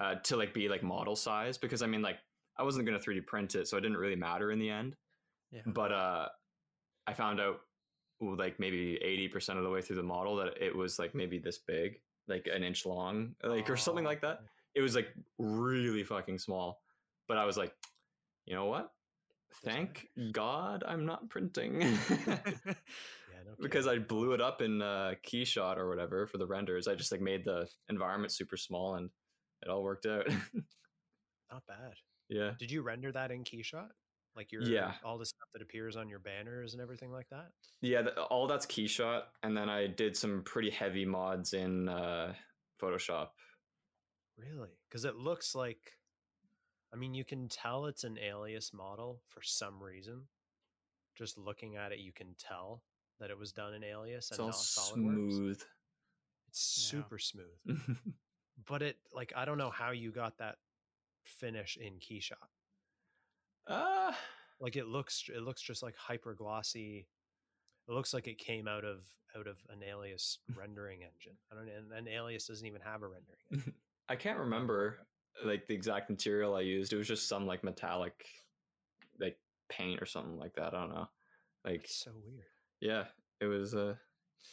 uh, 0.00 0.16
to 0.24 0.36
like 0.36 0.54
be 0.54 0.68
like 0.68 0.82
model 0.82 1.16
size 1.16 1.58
because 1.58 1.82
I 1.82 1.86
mean 1.86 2.02
like 2.02 2.18
I 2.56 2.62
wasn't 2.62 2.86
gonna 2.86 2.98
3D 2.98 3.26
print 3.26 3.54
it, 3.54 3.66
so 3.68 3.76
it 3.76 3.80
didn't 3.80 3.96
really 3.96 4.16
matter 4.16 4.50
in 4.52 4.58
the 4.58 4.70
end. 4.70 4.96
Yeah. 5.50 5.62
But 5.66 5.92
uh, 5.92 6.28
I 7.06 7.12
found 7.14 7.40
out 7.40 7.60
like 8.20 8.60
maybe 8.60 8.98
eighty 9.02 9.26
percent 9.28 9.58
of 9.58 9.64
the 9.64 9.70
way 9.70 9.80
through 9.82 9.96
the 9.96 10.02
model 10.02 10.36
that 10.36 10.62
it 10.62 10.74
was 10.76 10.98
like 10.98 11.14
maybe 11.14 11.38
this 11.38 11.58
big, 11.58 12.00
like 12.28 12.46
an 12.54 12.62
inch 12.62 12.84
long, 12.86 13.34
like 13.42 13.68
or 13.70 13.76
something 13.76 14.04
Oh, 14.04 14.08
like 14.08 14.20
that 14.20 14.42
it 14.76 14.80
was 14.82 14.94
like 14.94 15.08
really 15.38 16.04
fucking 16.04 16.38
small 16.38 16.80
but 17.26 17.36
i 17.36 17.44
was 17.44 17.56
like 17.56 17.74
you 18.46 18.54
know 18.54 18.66
what 18.66 18.90
thank 19.64 20.06
god 20.32 20.84
i'm 20.86 21.04
not 21.06 21.28
printing 21.28 21.80
Yeah, 23.30 23.42
no 23.46 23.54
because 23.60 23.86
i 23.86 23.98
blew 23.98 24.32
it 24.32 24.40
up 24.40 24.60
in 24.62 24.80
uh, 24.82 25.14
keyshot 25.26 25.76
or 25.76 25.88
whatever 25.88 26.26
for 26.26 26.38
the 26.38 26.46
renders 26.46 26.88
i 26.88 26.94
just 26.94 27.12
like 27.12 27.20
made 27.20 27.44
the 27.44 27.66
environment 27.88 28.32
super 28.32 28.56
small 28.56 28.94
and 28.96 29.10
it 29.62 29.68
all 29.68 29.82
worked 29.82 30.06
out 30.06 30.26
not 31.50 31.62
bad. 31.66 31.92
yeah 32.28 32.52
Did 32.58 32.70
you 32.70 32.82
render 32.82 33.10
that 33.12 33.30
in 33.30 33.42
Keyshot? 33.44 33.88
Like 34.36 34.52
your 34.52 34.62
Yeah. 34.62 34.92
all 35.04 35.18
the 35.18 35.26
stuff 35.26 35.48
that 35.52 35.62
appears 35.62 35.96
on 35.96 36.08
your 36.08 36.20
banners 36.20 36.72
and 36.74 36.80
everything 36.80 37.10
like 37.10 37.28
that? 37.30 37.48
yeah 37.82 38.02
th- 38.02 38.16
all 38.30 38.46
that's 38.46 38.66
keyshot 38.66 39.22
and 39.42 39.56
then 39.56 39.68
i 39.68 39.86
did 39.88 40.16
some 40.16 40.42
pretty 40.44 40.70
heavy 40.70 41.04
mods 41.04 41.52
in 41.52 41.88
uh, 41.88 42.32
photoshop 42.80 43.28
Really? 44.38 44.70
Because 44.88 45.04
it 45.04 45.16
looks 45.16 45.54
like 45.54 45.92
I 46.92 46.96
mean 46.96 47.14
you 47.14 47.24
can 47.24 47.48
tell 47.48 47.86
it's 47.86 48.04
an 48.04 48.18
alias 48.18 48.72
model 48.72 49.20
for 49.28 49.42
some 49.42 49.82
reason. 49.82 50.22
Just 51.16 51.38
looking 51.38 51.76
at 51.76 51.92
it, 51.92 51.98
you 51.98 52.12
can 52.12 52.34
tell 52.38 52.82
that 53.18 53.30
it 53.30 53.38
was 53.38 53.52
done 53.52 53.74
in 53.74 53.84
alias 53.84 54.30
it's 54.30 54.38
and 54.38 54.40
all 54.40 54.48
not 54.48 54.56
SolidWorks. 54.56 55.32
smooth 55.32 55.62
It's 56.48 56.82
Yeah. 56.92 57.02
super 57.02 57.18
smooth. 57.18 57.58
but 58.68 58.82
it 58.82 58.96
like 59.12 59.32
I 59.36 59.44
don't 59.44 59.58
know 59.58 59.70
how 59.70 59.90
you 59.92 60.10
got 60.10 60.38
that 60.38 60.56
finish 61.22 61.76
in 61.76 61.94
Keyshot. 62.00 62.48
uh, 63.66 64.12
Like 64.58 64.76
it 64.76 64.86
looks 64.86 65.28
it 65.34 65.42
looks 65.42 65.62
just 65.62 65.82
like 65.82 65.96
hyper 65.96 66.34
glossy. 66.34 67.06
It 67.88 67.92
looks 67.92 68.12
like 68.14 68.26
it 68.28 68.38
came 68.38 68.68
out 68.68 68.84
of 68.84 69.04
out 69.36 69.46
of 69.46 69.58
an 69.70 69.82
alias 69.82 70.38
rendering 70.56 71.02
engine. 71.02 71.36
I 71.52 71.54
don't 71.54 71.68
and, 71.68 71.92
and 71.92 72.08
alias 72.08 72.46
doesn't 72.46 72.66
even 72.66 72.80
have 72.82 73.02
a 73.02 73.08
rendering 73.08 73.38
engine. 73.52 73.74
I 74.08 74.16
can't 74.16 74.38
remember 74.38 74.98
like 75.44 75.66
the 75.66 75.74
exact 75.74 76.10
material 76.10 76.54
I 76.56 76.60
used. 76.62 76.92
It 76.92 76.96
was 76.96 77.08
just 77.08 77.28
some 77.28 77.46
like 77.46 77.64
metallic 77.64 78.24
like 79.20 79.38
paint 79.68 80.00
or 80.02 80.06
something 80.06 80.38
like 80.38 80.54
that. 80.54 80.74
I 80.74 80.80
don't 80.80 80.90
know. 80.94 81.08
Like 81.64 81.84
It's 81.84 82.02
so 82.04 82.12
weird. 82.24 82.44
yeah, 82.80 83.04
it 83.40 83.46
was 83.46 83.74
uh 83.74 83.94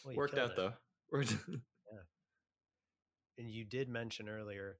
Well, 0.05 0.15
worked 0.15 0.37
out 0.37 0.51
it. 0.51 0.55
though. 0.57 0.73
Worked- 1.11 1.35
And 3.39 3.49
you 3.51 3.63
did 3.65 3.87
mention 3.87 4.27
earlier 4.29 4.77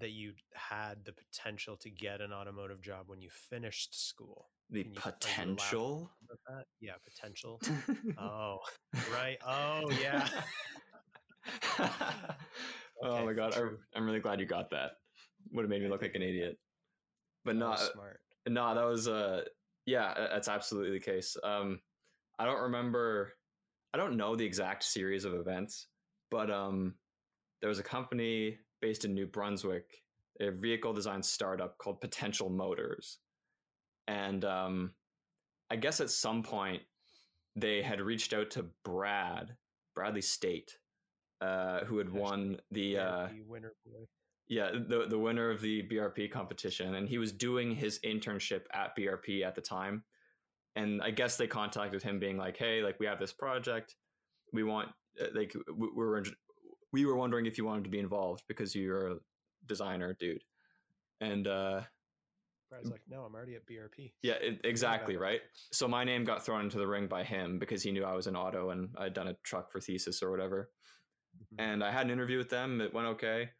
that 0.00 0.10
you 0.10 0.32
had 0.54 1.04
the 1.04 1.12
potential 1.12 1.76
to 1.76 1.90
get 1.90 2.20
an 2.20 2.32
automotive 2.32 2.80
job 2.80 3.04
when 3.06 3.20
you 3.20 3.28
finished 3.30 4.08
school. 4.08 4.48
the 4.70 4.82
Can 4.84 4.92
you- 4.94 4.98
are 4.98 5.02
you 5.02 5.02
allowed 5.04 5.20
to 5.20 5.28
potential. 5.28 5.98
talk 6.00 6.10
about 6.24 6.56
that? 6.58 6.64
Yeah, 6.80 6.92
potential. 7.04 7.60
oh, 8.18 8.58
right. 9.12 9.38
Oh, 9.46 9.90
yeah. 10.00 10.26
oh 13.02 13.24
my 13.24 13.32
god, 13.32 13.54
I, 13.54 13.58
true. 13.60 13.78
I'm 13.94 14.04
really 14.06 14.20
glad 14.20 14.40
you 14.40 14.46
got 14.46 14.70
that. 14.70 14.92
Would 15.52 15.62
have 15.62 15.70
made 15.70 15.82
me 15.82 15.88
look 15.88 16.02
like 16.02 16.14
an 16.14 16.22
idiot. 16.22 16.58
But 17.44 17.54
That 17.54 17.58
no, 17.60 17.70
uh, 17.72 17.76
smart. 17.76 18.20
no, 18.48 18.74
that 18.74 18.84
was 18.84 19.08
uh 19.08 19.44
yeah, 19.86 20.12
that's 20.32 20.48
absolutely 20.48 20.92
the 20.92 21.04
case. 21.04 21.36
Um 21.42 21.80
I 22.38 22.44
don't 22.44 22.62
remember 22.62 23.34
I 23.94 23.98
don't 23.98 24.16
know 24.16 24.36
the 24.36 24.44
exact 24.44 24.84
series 24.84 25.24
of 25.24 25.34
events, 25.34 25.86
but 26.30 26.50
um 26.50 26.94
there 27.60 27.68
was 27.68 27.78
a 27.78 27.84
company 27.84 28.58
based 28.80 29.04
in 29.04 29.14
New 29.14 29.26
Brunswick, 29.26 30.02
a 30.40 30.50
vehicle 30.50 30.92
design 30.92 31.22
startup 31.22 31.76
called 31.78 32.00
Potential 32.00 32.48
Motors. 32.50 33.18
And 34.06 34.44
um 34.44 34.92
I 35.70 35.76
guess 35.76 36.00
at 36.00 36.10
some 36.10 36.42
point 36.42 36.82
they 37.56 37.82
had 37.82 38.00
reached 38.00 38.32
out 38.32 38.50
to 38.52 38.66
Brad, 38.84 39.56
Bradley 39.94 40.22
State, 40.22 40.78
uh, 41.40 41.84
who 41.84 41.98
had 41.98 42.10
won 42.10 42.58
the 42.70 42.98
uh, 42.98 43.28
the 43.28 43.42
winner 43.46 43.72
boy. 43.86 44.04
yeah 44.48 44.70
the 44.72 45.06
the 45.08 45.18
winner 45.18 45.50
of 45.50 45.60
the 45.60 45.82
BRP 45.88 46.30
competition, 46.30 46.94
and 46.96 47.08
he 47.08 47.18
was 47.18 47.32
doing 47.32 47.74
his 47.74 47.98
internship 48.00 48.62
at 48.72 48.96
BRP 48.96 49.44
at 49.44 49.54
the 49.54 49.60
time. 49.60 50.04
And 50.76 51.02
I 51.02 51.10
guess 51.10 51.36
they 51.36 51.46
contacted 51.46 52.02
him, 52.02 52.18
being 52.18 52.36
like, 52.36 52.56
"Hey, 52.56 52.82
like 52.82 53.00
we 53.00 53.06
have 53.06 53.18
this 53.18 53.32
project, 53.32 53.96
we 54.52 54.62
want 54.62 54.88
uh, 55.20 55.26
like 55.34 55.54
we, 55.76 55.88
we 55.96 56.04
were 56.04 56.24
we 56.92 57.04
were 57.04 57.16
wondering 57.16 57.46
if 57.46 57.58
you 57.58 57.64
wanted 57.64 57.84
to 57.84 57.90
be 57.90 57.98
involved 57.98 58.44
because 58.48 58.74
you're 58.74 59.12
a 59.12 59.16
designer, 59.66 60.16
dude." 60.18 60.42
And 61.20 61.48
uh, 61.48 61.80
Brad's 62.68 62.90
like, 62.90 63.02
no, 63.08 63.22
I'm 63.22 63.34
already 63.34 63.54
at 63.54 63.66
BRP. 63.66 64.12
yeah, 64.22 64.34
it, 64.40 64.60
exactly 64.64 65.16
right. 65.16 65.40
So 65.72 65.88
my 65.88 66.04
name 66.04 66.24
got 66.24 66.44
thrown 66.44 66.62
into 66.62 66.78
the 66.78 66.86
ring 66.86 67.06
by 67.06 67.24
him 67.24 67.58
because 67.58 67.82
he 67.82 67.90
knew 67.90 68.04
I 68.04 68.14
was 68.14 68.26
an 68.26 68.36
auto 68.36 68.70
and 68.70 68.90
I'd 68.98 69.14
done 69.14 69.28
a 69.28 69.34
truck 69.42 69.72
for 69.72 69.80
thesis 69.80 70.22
or 70.22 70.30
whatever. 70.30 70.70
Mhm. 71.54 71.60
And 71.64 71.84
I 71.84 71.90
had 71.90 72.06
an 72.06 72.12
interview 72.12 72.38
with 72.38 72.50
them. 72.50 72.80
It 72.80 72.92
went 72.92 73.06
okay, 73.08 73.50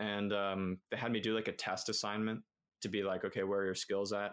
and 0.00 0.32
um, 0.32 0.78
they 0.90 0.96
had 0.96 1.12
me 1.12 1.20
do 1.20 1.34
like 1.34 1.48
a 1.48 1.52
test 1.52 1.88
assignment 1.88 2.42
to 2.82 2.88
be 2.88 3.02
like, 3.02 3.24
okay, 3.24 3.42
where 3.44 3.60
are 3.60 3.64
your 3.66 3.74
skills 3.74 4.12
at? 4.12 4.32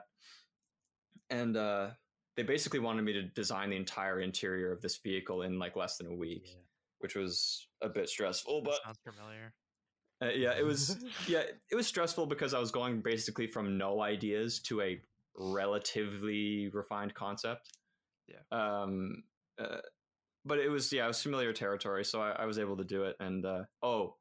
And 1.30 1.56
uh, 1.56 1.92
they 2.36 2.44
basically 2.44 2.80
wanted 2.80 3.04
me 3.04 3.14
to 3.14 3.24
design 3.24 3.70
the 3.70 3.76
entire 3.78 4.20
interior 4.22 4.72
of 4.72 4.82
this 4.82 4.98
vehicle 4.98 5.42
in 5.44 5.60
like 5.60 5.76
less 5.76 5.98
than 5.98 6.08
a 6.08 6.16
week, 6.16 6.48
Yeah. 6.48 6.62
which 7.00 7.16
was 7.16 7.68
a 7.82 7.90
bit 7.90 8.10
stressful. 8.10 8.62
But 8.64 8.80
sounds 8.84 9.00
familiar. 9.06 9.54
uh, 10.22 10.30
yeah, 10.30 10.54
it 10.58 10.66
was 10.66 10.98
yeah, 11.28 11.44
it 11.72 11.76
was 11.76 11.88
stressful 11.88 12.26
because 12.26 12.54
I 12.54 12.60
was 12.60 12.72
going 12.72 13.02
basically 13.02 13.48
from 13.48 13.78
no 13.78 14.02
ideas 14.02 14.60
to 14.64 14.82
a 14.82 15.02
relatively 15.36 16.70
refined 16.74 17.14
concept. 17.14 17.70
Yeah. 18.28 18.42
Um. 18.52 19.24
Uh, 19.60 19.78
but 20.46 20.60
it 20.60 20.70
was 20.70 20.92
yeah, 20.92 21.06
it 21.06 21.08
was 21.08 21.22
familiar 21.22 21.54
territory, 21.54 22.04
so 22.06 22.22
I, 22.22 22.32
I 22.32 22.46
was 22.46 22.58
able 22.60 22.78
to 22.78 22.84
do 22.84 23.04
it. 23.04 23.16
And 23.20 23.46
uh, 23.46 23.64
oh, 23.84 24.18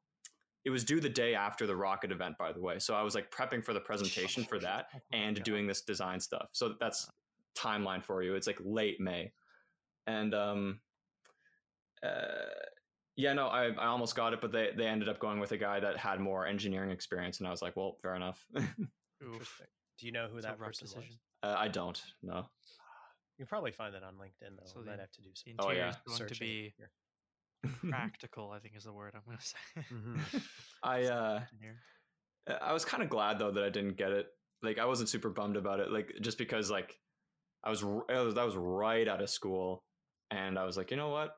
it 0.63 0.69
was 0.69 0.83
due 0.83 0.99
the 0.99 1.09
day 1.09 1.33
after 1.35 1.65
the 1.65 1.75
rocket 1.75 2.11
event, 2.11 2.37
by 2.37 2.51
the 2.53 2.61
way. 2.61 2.79
So 2.79 2.93
I 2.93 3.01
was 3.01 3.15
like 3.15 3.31
prepping 3.31 3.63
for 3.65 3.73
the 3.73 3.79
presentation 3.79 4.43
for 4.43 4.59
that 4.59 4.87
Oh 4.95 4.99
and 5.11 5.35
God. 5.35 5.43
doing 5.43 5.67
this 5.67 5.81
design 5.81 6.19
stuff. 6.19 6.49
So 6.51 6.75
that's 6.79 7.09
timeline 7.55 8.03
for 8.03 8.21
you. 8.21 8.35
It's 8.35 8.47
like 8.47 8.59
late 8.63 8.99
May, 8.99 9.33
and 10.07 10.33
um, 10.33 10.81
uh, 12.03 12.45
yeah, 13.15 13.33
no, 13.33 13.47
I 13.47 13.67
I 13.67 13.87
almost 13.87 14.15
got 14.15 14.33
it, 14.33 14.41
but 14.41 14.51
they 14.51 14.71
they 14.75 14.87
ended 14.87 15.09
up 15.09 15.19
going 15.19 15.39
with 15.39 15.51
a 15.51 15.57
guy 15.57 15.79
that 15.79 15.97
had 15.97 16.19
more 16.19 16.45
engineering 16.45 16.91
experience, 16.91 17.39
and 17.39 17.47
I 17.47 17.51
was 17.51 17.61
like, 17.61 17.75
well, 17.75 17.97
fair 18.01 18.15
enough. 18.15 18.45
uh, 18.55 18.61
Interesting. 19.21 19.67
Do 19.99 20.05
you 20.07 20.11
know 20.11 20.27
who 20.27 20.37
It's 20.37 20.45
that 20.45 20.57
person 20.57 20.87
decision. 20.87 21.19
was? 21.43 21.55
I 21.57 21.67
don't 21.67 22.01
know. 22.23 22.49
You 23.41 23.45
can 23.47 23.49
probably 23.49 23.71
find 23.71 23.95
that 23.95 24.03
on 24.03 24.13
LinkedIn 24.17 24.55
though. 24.55 24.65
So 24.65 24.81
I 24.81 24.83
the- 24.83 24.89
might 24.91 24.99
have 24.99 25.11
to 25.13 25.21
do 25.23 25.29
some 25.33 25.53
The 25.57 25.63
Oh, 25.65 25.71
yeah. 25.71 25.89
is 25.89 25.95
going 26.05 26.29
to 26.29 26.39
be 26.39 26.73
practical. 27.89 28.51
I 28.51 28.59
think 28.59 28.75
is 28.75 28.83
the 28.83 28.93
word 28.93 29.13
I'm 29.15 29.21
going 29.25 29.39
to 29.39 29.43
say. 29.43 29.57
Mhm. 29.91 30.43
I 30.83 31.03
uh, 31.05 31.41
I 32.61 32.71
was 32.71 32.85
kind 32.85 33.01
of 33.01 33.09
glad 33.09 33.39
though 33.39 33.49
that 33.49 33.63
I 33.63 33.69
didn't 33.69 33.97
get 33.97 34.11
it. 34.11 34.27
Like 34.61 34.77
I 34.77 34.85
wasn't 34.85 35.09
super 35.09 35.31
bummed 35.31 35.57
about 35.57 35.79
it. 35.79 35.91
Like 35.91 36.13
just 36.21 36.37
because 36.37 36.69
like 36.69 36.99
I 37.63 37.71
was 37.71 37.83
r- 37.83 38.05
I 38.11 38.21
was- 38.21 38.35
that 38.35 38.45
was 38.45 38.55
right 38.55 39.07
out 39.07 39.21
of 39.23 39.29
school, 39.31 39.83
and 40.29 40.59
I 40.59 40.63
was 40.63 40.77
like, 40.77 40.91
you 40.91 40.97
know 40.97 41.09
what, 41.09 41.35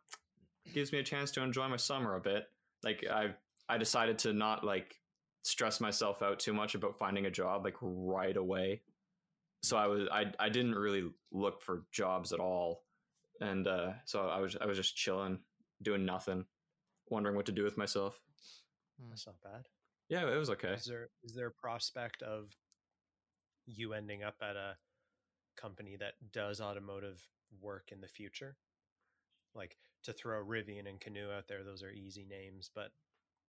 gives 0.73 0.91
me 0.91 0.99
a 0.99 1.03
chance 1.03 1.31
to 1.31 1.41
enjoy 1.41 1.69
my 1.69 1.77
summer 1.77 2.15
a 2.17 2.19
bit. 2.21 2.47
Like 2.83 3.05
I 3.09 3.33
I 3.69 3.77
decided 3.77 4.19
to 4.19 4.33
not 4.33 4.65
like 4.65 4.99
stress 5.43 5.79
myself 5.79 6.21
out 6.21 6.39
too 6.39 6.51
much 6.53 6.75
about 6.75 6.97
finding 6.99 7.27
a 7.27 7.31
job 7.31 7.63
like 7.63 7.75
right 7.81 8.35
away. 8.35 8.81
So 9.63 9.77
I 9.77 9.87
was 9.87 10.07
I 10.11 10.31
I 10.39 10.49
didn't 10.49 10.75
really 10.75 11.09
look 11.31 11.61
for 11.61 11.85
jobs 11.91 12.33
at 12.33 12.39
all, 12.39 12.83
and 13.39 13.67
uh, 13.67 13.93
so 14.05 14.27
I 14.27 14.39
was 14.39 14.57
I 14.59 14.65
was 14.65 14.77
just 14.77 14.95
chilling, 14.95 15.39
doing 15.81 16.05
nothing, 16.05 16.45
wondering 17.09 17.35
what 17.35 17.45
to 17.45 17.51
do 17.53 17.63
with 17.63 17.77
myself. 17.77 18.19
That's 19.09 19.25
not 19.25 19.41
bad. 19.41 19.67
Yeah, 20.09 20.29
it 20.29 20.37
was 20.37 20.49
okay. 20.51 20.73
Is 20.73 20.85
there 20.85 21.09
is 21.23 21.33
there 21.33 21.47
a 21.47 21.51
prospect 21.51 22.21
of 22.21 22.49
you 23.65 23.93
ending 23.93 24.23
up 24.23 24.35
at 24.41 24.55
a 24.55 24.75
company 25.55 25.95
that 25.97 26.13
does 26.31 26.59
automotive 26.59 27.21
work 27.61 27.91
in 27.91 28.01
the 28.01 28.07
future? 28.07 28.57
Like 29.55 29.77
to 30.03 30.13
throw 30.13 30.43
Rivian 30.43 30.89
and 30.89 30.99
Canoo 30.99 31.31
out 31.31 31.47
there, 31.47 31.63
those 31.63 31.83
are 31.83 31.91
easy 31.91 32.25
names, 32.29 32.69
but 32.73 32.91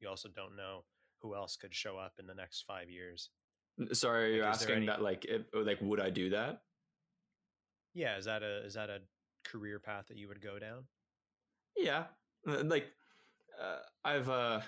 you 0.01 0.09
also 0.09 0.29
don't 0.29 0.57
know 0.57 0.85
who 1.19 1.35
else 1.35 1.57
could 1.57 1.75
show 1.75 1.97
up 1.97 2.15
in 2.19 2.27
the 2.27 2.35
next 2.35 2.65
five 2.67 2.89
years. 2.89 3.31
Sorry, 3.93 4.37
you're 4.37 4.45
Like, 4.45 4.59
there 4.59 4.69
asking 4.69 4.77
any- 4.77 4.87
that 4.87 5.03
like 5.03 5.25
if, 5.25 5.43
like 5.53 5.81
would 5.81 6.01
I 6.01 6.11
do 6.11 6.31
that? 6.31 6.63
Yeah, 7.93 8.17
is 8.17 8.25
that 8.27 8.43
a 8.43 8.65
is 8.65 8.75
that 8.75 8.91
a 8.91 9.01
career 9.45 9.79
path 9.79 10.07
that 10.09 10.17
you 10.17 10.29
would 10.29 10.41
go 10.41 10.59
down? 10.59 10.85
Yeah, 11.77 12.05
Uh, 12.47 12.63
like 12.65 12.87
uh, 13.61 13.79
I've 14.05 14.29
uh, 14.29 14.61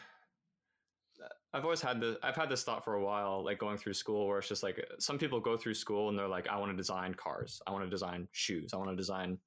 I've 1.53 1.65
always 1.65 1.81
had 1.81 2.01
the 2.01 2.19
I've 2.23 2.37
had 2.37 2.49
this 2.49 2.63
thought 2.65 2.85
for 2.85 2.95
a 2.95 3.05
while, 3.05 3.43
like 3.45 3.59
going 3.59 3.79
through 3.79 3.95
school, 3.95 4.27
where 4.27 4.39
it's 4.39 4.49
just 4.49 4.63
like 4.63 4.85
some 4.99 5.19
people 5.19 5.41
go 5.41 5.57
through 5.57 5.75
school 5.75 6.09
and 6.09 6.19
they're 6.19 6.29
like, 6.29 6.49
I 6.49 6.57
want 6.59 6.71
to 6.73 6.77
design 6.77 7.15
cars, 7.15 7.61
I 7.67 7.71
want 7.73 7.85
to 7.85 7.91
design 7.91 8.29
shoes, 8.33 8.75
I 8.75 8.77
want 8.77 8.91
to 8.91 8.97
design 8.97 9.39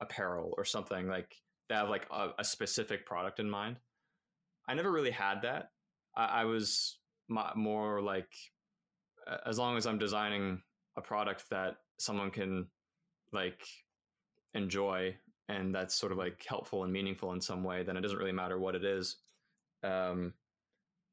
apparel 0.00 0.52
or 0.58 0.64
something. 0.64 1.06
Like 1.08 1.34
they 1.68 1.74
have 1.74 1.88
like 1.88 2.06
a, 2.10 2.30
a 2.38 2.44
specific 2.44 3.06
product 3.06 3.40
in 3.40 3.48
mind. 3.48 3.76
I 4.68 4.74
never 4.74 4.92
really 4.92 5.10
had 5.10 5.42
that. 5.42 5.70
I, 6.16 6.42
I 6.42 6.44
was 6.44 6.98
mo- 7.28 7.52
more 7.56 8.02
like, 8.02 8.28
uh, 8.28 8.53
as 9.46 9.58
long 9.58 9.76
as 9.76 9.86
I'm 9.86 9.98
designing 9.98 10.62
a 10.96 11.00
product 11.00 11.48
that 11.50 11.76
someone 11.98 12.30
can 12.30 12.66
like 13.32 13.60
enjoy 14.54 15.14
and 15.48 15.74
that's 15.74 15.94
sort 15.94 16.12
of 16.12 16.18
like 16.18 16.44
helpful 16.46 16.84
and 16.84 16.92
meaningful 16.92 17.32
in 17.32 17.40
some 17.40 17.62
way, 17.64 17.82
then 17.82 17.96
it 17.96 18.00
doesn't 18.00 18.18
really 18.18 18.32
matter 18.32 18.58
what 18.58 18.74
it 18.74 18.84
is. 18.84 19.16
Um, 19.82 20.32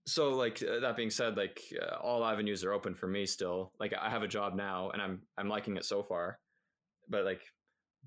so 0.05 0.29
like 0.29 0.63
uh, 0.63 0.79
that 0.79 0.95
being 0.95 1.09
said, 1.09 1.37
like 1.37 1.61
uh, 1.81 1.95
all 1.95 2.25
avenues 2.25 2.63
are 2.63 2.73
open 2.73 2.95
for 2.95 3.07
me 3.07 3.25
still. 3.25 3.71
Like 3.79 3.93
I 3.99 4.09
have 4.09 4.23
a 4.23 4.27
job 4.27 4.55
now 4.55 4.89
and 4.91 5.01
I'm 5.01 5.21
I'm 5.37 5.49
liking 5.49 5.77
it 5.77 5.85
so 5.85 6.01
far, 6.01 6.39
but 7.09 7.25
like 7.25 7.41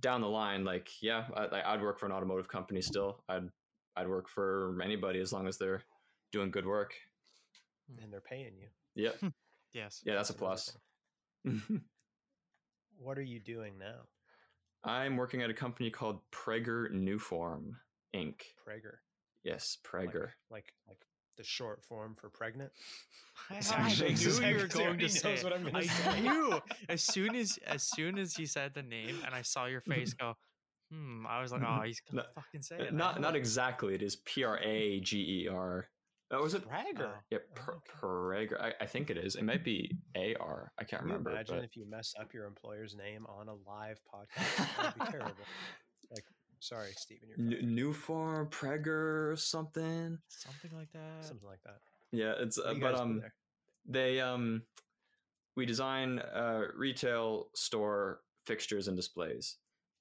down 0.01 0.21
the 0.21 0.29
line, 0.29 0.65
like 0.65 0.89
yeah, 1.03 1.25
I, 1.37 1.63
I'd 1.67 1.83
work 1.83 1.99
for 1.99 2.07
an 2.07 2.13
automotive 2.13 2.49
company 2.49 2.81
still. 2.81 3.23
I'd 3.29 3.49
I'd 3.97 4.09
work 4.09 4.29
for 4.29 4.77
anybody 4.83 5.21
as 5.21 5.33
long 5.33 5.47
as 5.47 5.59
they're 5.59 5.83
doing 6.33 6.51
good 6.51 6.67
work. 6.67 6.95
And 8.03 8.13
they're 8.13 8.21
paying 8.21 8.53
you. 8.59 8.69
Yep. 8.95 9.33
Yes. 9.75 10.01
Yeah, 10.07 10.15
that's 10.15 10.31
a 10.31 10.35
plus. 10.35 10.77
What 12.97 13.19
are 13.19 13.23
you 13.23 13.41
doing 13.41 13.79
now? 13.79 14.03
I'm 14.85 15.17
working 15.17 15.43
at 15.43 15.51
a 15.51 15.55
company 15.55 15.91
called 15.91 16.21
Prager 16.31 16.91
Newform 16.93 17.73
Inc. 18.15 18.41
Prager. 18.67 18.97
Yes, 19.43 19.79
Like- 19.93 20.11
Prager. 20.11 20.29
Like 20.51 20.73
like 20.89 20.99
the 21.37 21.43
short 21.45 21.83
form 21.83 22.15
for 22.15 22.31
pregnant. 22.31 22.71
I, 23.51 23.57
It's 23.57 23.73
I 23.73 23.83
knew 23.89 24.07
exactly- 24.07 24.49
you 24.51 24.57
were 24.59 24.67
going 24.69 24.99
to 25.01 25.09
say. 25.09 25.43
what 25.43 25.53
I'm 25.53 25.65
gonna 25.65 25.79
I 25.79 25.87
say. 25.87 26.21
knew 26.21 26.61
as 26.89 27.03
soon 27.03 27.35
as 27.35 27.59
as 27.67 27.83
soon 27.83 28.19
as 28.19 28.35
he 28.35 28.47
said 28.47 28.73
the 28.75 28.83
name 28.85 29.17
and 29.27 29.35
I 29.35 29.43
saw 29.43 29.67
your 29.67 29.81
face 29.81 30.15
go, 30.15 30.35
hmm. 30.93 31.27
I 31.27 31.43
was 31.43 31.51
like, 31.51 31.63
oh, 31.67 31.81
he's 31.85 32.01
gonna 32.01 32.23
No, 32.23 32.29
fucking 32.43 32.63
say 32.63 32.77
it. 32.77 32.95
Not 32.95 33.21
not 33.21 33.35
exactly. 33.35 33.95
It 33.95 34.03
is 34.03 34.17
P 34.25 34.45
R 34.45 34.59
A 34.63 35.01
G 35.01 35.43
E 35.43 35.49
R. 35.49 35.89
Oh, 36.39 36.43
was 36.43 36.55
it? 36.55 36.69
Prager. 36.69 37.11
Oh. 37.15 37.19
Yeah, 37.31 37.39
Oh, 37.43 37.55
pr- 37.55 37.71
okay. 37.73 37.91
Prager. 38.01 38.61
I, 38.61 38.73
I 38.81 38.87
think 38.87 39.11
it 39.11 39.17
is. 39.17 39.37
It 39.37 39.45
might 39.45 39.65
be 39.65 39.91
A 40.17 40.35
R. 40.41 40.73
I 40.79 40.85
can't 40.85 41.01
Can 41.03 41.09
you 41.09 41.15
remember. 41.15 41.31
imagine 41.31 41.57
but- 41.57 41.65
if 41.65 41.77
you 41.77 41.89
mess 41.89 42.15
up 42.21 42.33
your 42.35 42.47
employer's 42.47 42.95
name 42.97 43.27
on 43.27 43.49
a 43.49 43.55
live 43.69 43.99
podcast? 44.13 44.77
That'd 44.83 44.99
be 45.01 45.07
terrible. 45.11 45.35
Like, 46.11 46.25
sorry, 46.61 46.91
Stephen, 46.97 47.29
you're 47.31 47.59
N- 47.59 47.63
fired. 47.63 47.65
Newform 47.65 48.51
Prager 48.51 49.33
or 49.33 49.37
something. 49.37 50.19
something 50.29 50.71
like 50.77 50.93
that. 50.93 51.25
something 51.25 51.49
like 51.49 51.63
that. 51.65 51.79
Yeah, 52.13 52.35
it's 52.39 52.59
uh, 52.59 52.75
but 52.79 52.95
um 52.95 53.23
they 53.89 54.21
um 54.21 54.63
we 55.57 55.65
design 55.67 56.19
uh 56.19 56.65
retail 56.77 57.49
store 57.55 58.21
fixtures 58.47 58.87
and 58.87 58.97
displays. 58.97 59.57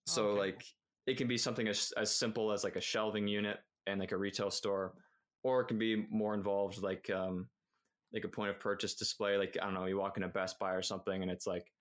So 0.06 0.26
okay. 0.32 0.40
like 0.40 0.64
it 1.08 1.18
can 1.18 1.28
be 1.30 1.38
something 1.38 1.68
as 1.70 1.94
as 1.98 2.14
simple 2.14 2.52
as 2.52 2.64
like 2.66 2.76
a 2.76 2.82
shelving 2.82 3.28
unit 3.28 3.60
and 3.88 4.00
like 4.00 4.12
a 4.12 4.18
retail 4.18 4.52
store 4.52 4.94
or 5.44 5.62
it 5.62 5.68
can 5.68 5.78
be 5.78 6.08
more 6.10 6.34
involved 6.34 6.82
like 6.82 7.10
um 7.10 7.48
like 8.14 8.24
a 8.24 8.30
point 8.30 8.50
of 8.50 8.60
purchase 8.60 8.96
display 8.96 9.38
like 9.38 9.58
I 9.62 9.66
don't 9.66 9.74
know, 9.74 9.86
you 9.86 9.98
walk 9.98 10.18
into 10.18 10.30
Best 10.30 10.60
Buy 10.60 10.72
or 10.72 10.82
something 10.82 11.22
and 11.22 11.32
it's 11.32 11.48
like 11.48 11.72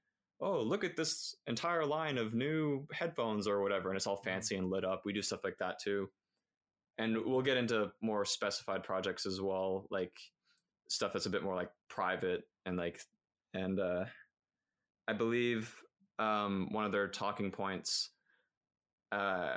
oh, 0.42 0.60
look 0.60 0.82
at 0.82 0.96
this 0.96 1.36
entire 1.46 1.86
line 1.86 2.18
of 2.18 2.34
new 2.34 2.84
headphones 2.92 3.46
or 3.46 3.62
whatever 3.62 3.90
and 3.90 3.96
it's 3.96 4.08
all 4.08 4.16
fancy 4.16 4.56
and 4.56 4.68
lit 4.68 4.84
up. 4.84 5.02
We 5.04 5.12
do 5.12 5.22
stuff 5.22 5.44
like 5.44 5.56
that 5.58 5.78
too. 5.80 6.08
And 6.98 7.16
we'll 7.24 7.42
get 7.42 7.56
into 7.56 7.92
more 8.02 8.24
specified 8.24 8.82
projects 8.82 9.24
as 9.24 9.40
well, 9.40 9.86
like 9.90 10.12
stuff 10.88 11.12
that's 11.12 11.26
a 11.26 11.30
bit 11.30 11.44
more 11.44 11.54
like 11.54 11.70
private 11.88 12.42
and 12.66 12.76
like 12.76 13.00
and 13.54 13.78
uh 13.78 14.04
I 15.06 15.12
believe 15.12 15.74
um 16.18 16.68
one 16.72 16.84
of 16.84 16.92
their 16.92 17.08
talking 17.08 17.50
points 17.50 18.10
uh 19.12 19.56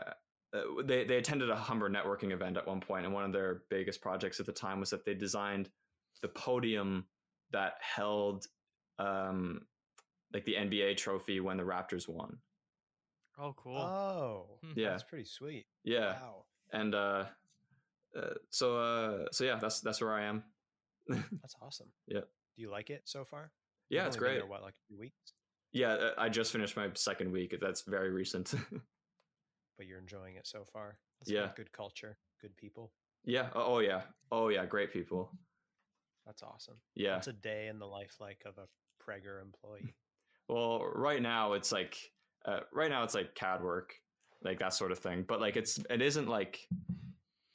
uh, 0.56 0.82
they 0.84 1.04
they 1.06 1.18
attended 1.18 1.50
a 1.50 1.56
Humber 1.56 1.90
networking 1.90 2.32
event 2.32 2.58
at 2.58 2.66
one 2.68 2.80
point, 2.82 3.06
and 3.06 3.14
one 3.14 3.24
of 3.26 3.32
their 3.34 3.64
biggest 3.70 4.02
projects 4.02 4.40
at 4.40 4.46
the 4.46 4.52
time 4.52 4.80
was 4.80 4.90
that 4.92 5.06
they 5.06 5.14
designed 5.14 5.70
the 6.22 6.28
podium 6.30 7.06
that 7.52 7.74
held 7.82 8.48
um 9.00 9.62
like 10.34 10.46
the 10.46 10.56
NBA 10.56 10.98
trophy 10.98 11.40
when 11.40 11.58
the 11.58 11.64
Raptors 11.64 12.08
won. 12.08 12.38
Oh, 13.38 13.54
cool. 13.58 13.78
Oh, 13.78 14.46
Hmm. 14.64 14.72
Yeah. 14.80 14.90
that's 14.92 15.04
pretty 15.04 15.26
sweet. 15.26 15.66
Yeah, 15.84 16.14
Wow, 16.14 16.46
and 16.72 16.96
uh, 16.96 17.26
uh 18.18 18.34
so 18.50 18.78
uh 18.78 19.26
so 19.32 19.44
yeah, 19.44 19.58
that's 19.60 19.82
that's 19.82 20.02
where 20.02 20.14
I 20.14 20.24
am. 20.24 20.44
that's 21.08 21.56
awesome. 21.62 21.88
Yeah. 22.08 22.22
Do 22.56 22.62
you 22.62 22.72
like 22.72 22.90
it 22.90 23.02
so 23.06 23.26
far? 23.26 23.52
yeah, 23.90 24.02
You've 24.02 24.08
it's 24.08 24.16
only 24.16 24.28
been 24.28 24.34
great. 24.36 24.42
There, 24.42 24.50
what, 24.50 24.64
like 24.64 24.76
two 24.90 24.98
weeks? 24.98 25.34
Yeah, 25.74 25.90
uh, 25.94 26.12
I 26.18 26.30
just 26.30 26.52
finished 26.54 26.78
my 26.78 26.90
second 26.94 27.32
week. 27.32 27.54
That's 27.62 27.82
very 27.82 28.10
recent. 28.12 28.54
But 29.78 29.88
you're 29.88 30.00
enjoying 30.00 30.36
it 30.36 30.48
so 30.48 30.64
far. 30.64 30.98
That's 31.20 31.32
Yeah. 31.32 31.50
Good 31.56 31.72
culture, 31.72 32.18
good 32.42 32.56
people. 32.58 32.92
yeah. 33.26 33.50
Oh 33.56 33.80
yeah. 33.80 34.02
Oh 34.32 34.50
yeah. 34.50 34.66
Great 34.66 34.92
people. 34.94 35.32
That's 36.26 36.42
awesome. 36.44 36.78
Yeah. 36.96 37.18
It's 37.18 37.28
a 37.28 37.34
day 37.34 37.68
in 37.68 37.78
the 37.80 37.86
life 37.86 38.16
like 38.20 38.44
of 38.46 38.58
a 38.58 38.68
Prager 39.04 39.42
employee? 39.42 39.94
Well, 40.48 40.86
right 40.94 41.24
now 41.24 41.54
it's 41.54 41.72
like 41.72 41.98
uh, 42.46 42.60
right 42.72 42.92
now 42.92 43.04
it's 43.04 43.16
like 43.16 43.34
CAD 43.34 43.64
work, 43.64 43.96
like 44.44 44.60
that 44.60 44.76
sort 44.76 44.92
of 44.92 45.00
thing. 45.00 45.26
But 45.28 45.42
like 45.42 45.58
it's 45.58 45.80
it 45.90 46.04
isn't 46.04 46.28
like 46.30 46.60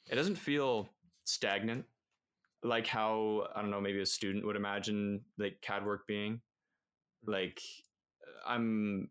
it 0.09 0.15
doesn't 0.15 0.35
feel 0.35 0.89
stagnant, 1.23 1.85
like 2.63 2.85
how 2.85 3.47
I 3.55 3.61
don't 3.61 3.71
know 3.71 3.79
maybe 3.79 4.01
a 4.01 4.05
student 4.05 4.45
would 4.45 4.57
imagine 4.57 5.21
like 5.37 5.61
CAD 5.61 5.85
work 5.85 6.05
being. 6.05 6.41
Like 7.25 7.61
I'm 8.45 9.07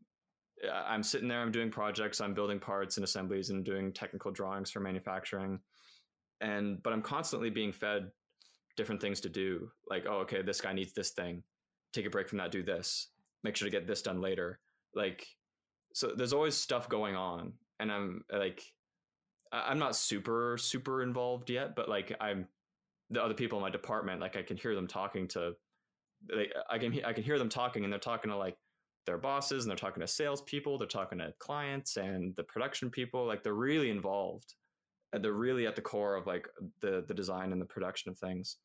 I'm 0.72 1.02
sitting 1.02 1.28
there, 1.28 1.40
I'm 1.40 1.52
doing 1.52 1.70
projects, 1.70 2.20
I'm 2.20 2.34
building 2.34 2.58
parts 2.58 2.96
and 2.96 3.04
assemblies, 3.04 3.50
and 3.50 3.64
doing 3.64 3.92
technical 3.92 4.30
drawings 4.30 4.70
for 4.70 4.80
manufacturing, 4.80 5.60
and 6.40 6.82
but 6.82 6.92
I'm 6.92 7.02
constantly 7.02 7.50
being 7.50 7.72
fed 7.72 8.10
different 8.76 9.00
things 9.00 9.20
to 9.20 9.28
do. 9.28 9.70
Like, 9.88 10.06
oh, 10.08 10.18
okay, 10.18 10.42
this 10.42 10.60
guy 10.60 10.72
needs 10.72 10.92
this 10.92 11.10
thing. 11.10 11.42
Take 11.92 12.06
a 12.06 12.10
break 12.10 12.28
from 12.28 12.38
that, 12.38 12.50
do 12.50 12.62
this 12.62 13.08
make 13.42 13.56
sure 13.56 13.66
to 13.66 13.72
get 13.72 13.86
this 13.86 14.02
done 14.02 14.20
later 14.20 14.58
like 14.94 15.26
so 15.92 16.12
there's 16.16 16.32
always 16.32 16.56
stuff 16.56 16.88
going 16.88 17.16
on 17.16 17.52
and 17.78 17.90
i'm 17.90 18.24
like 18.32 18.62
i'm 19.52 19.78
not 19.78 19.96
super 19.96 20.56
super 20.58 21.02
involved 21.02 21.50
yet 21.50 21.74
but 21.74 21.88
like 21.88 22.14
i'm 22.20 22.46
the 23.10 23.22
other 23.22 23.34
people 23.34 23.58
in 23.58 23.62
my 23.62 23.70
department 23.70 24.20
like 24.20 24.36
i 24.36 24.42
can 24.42 24.56
hear 24.56 24.74
them 24.74 24.86
talking 24.86 25.26
to 25.26 25.52
like 26.34 26.52
i 26.68 26.78
can 26.78 26.98
i 27.04 27.12
can 27.12 27.24
hear 27.24 27.38
them 27.38 27.48
talking 27.48 27.84
and 27.84 27.92
they're 27.92 28.00
talking 28.00 28.30
to 28.30 28.36
like 28.36 28.56
their 29.10 29.18
bosses 29.18 29.64
and 29.64 29.70
they're 29.70 29.76
talking 29.76 30.00
to 30.00 30.06
salespeople 30.06 30.78
they're 30.78 30.86
talking 30.86 31.18
to 31.18 31.32
clients 31.38 31.96
and 31.96 32.34
the 32.36 32.44
production 32.44 32.90
people 32.90 33.26
like 33.26 33.42
they're 33.42 33.54
really 33.54 33.90
involved 33.90 34.54
and 35.12 35.24
they're 35.24 35.32
really 35.32 35.66
at 35.66 35.74
the 35.74 35.82
core 35.82 36.14
of 36.14 36.26
like 36.26 36.46
the 36.80 37.04
the 37.08 37.14
design 37.14 37.50
and 37.50 37.60
the 37.60 37.66
production 37.66 38.08
of 38.10 38.18
things 38.18 38.58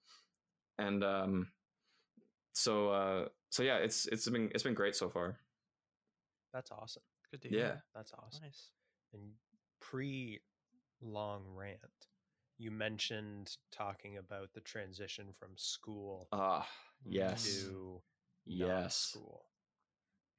and 0.77 1.03
um 1.03 1.47
so 2.53 2.89
uh 2.89 3.25
so 3.49 3.63
yeah 3.63 3.77
it's 3.77 4.05
it's 4.07 4.29
been 4.29 4.51
it's 4.53 4.63
been 4.63 4.75
great 4.75 4.95
so 4.95 5.09
far 5.09 5.35
That's 6.55 6.71
awesome. 6.71 7.03
Good 7.31 7.41
to 7.41 7.53
yeah. 7.53 7.73
That's 7.93 8.13
awesome. 8.13 8.43
Nice. 8.43 8.71
And 9.13 9.23
pre 9.81 10.39
long 11.01 11.41
rant, 11.53 11.79
you 12.57 12.71
mentioned 12.71 13.57
talking 13.73 14.17
about 14.17 14.53
the 14.53 14.61
transition 14.61 15.25
from 15.37 15.49
school 15.57 16.29
ah 16.31 16.65
yes 17.03 17.43
to 17.43 18.01
yes 18.45 18.95
school. 18.95 19.45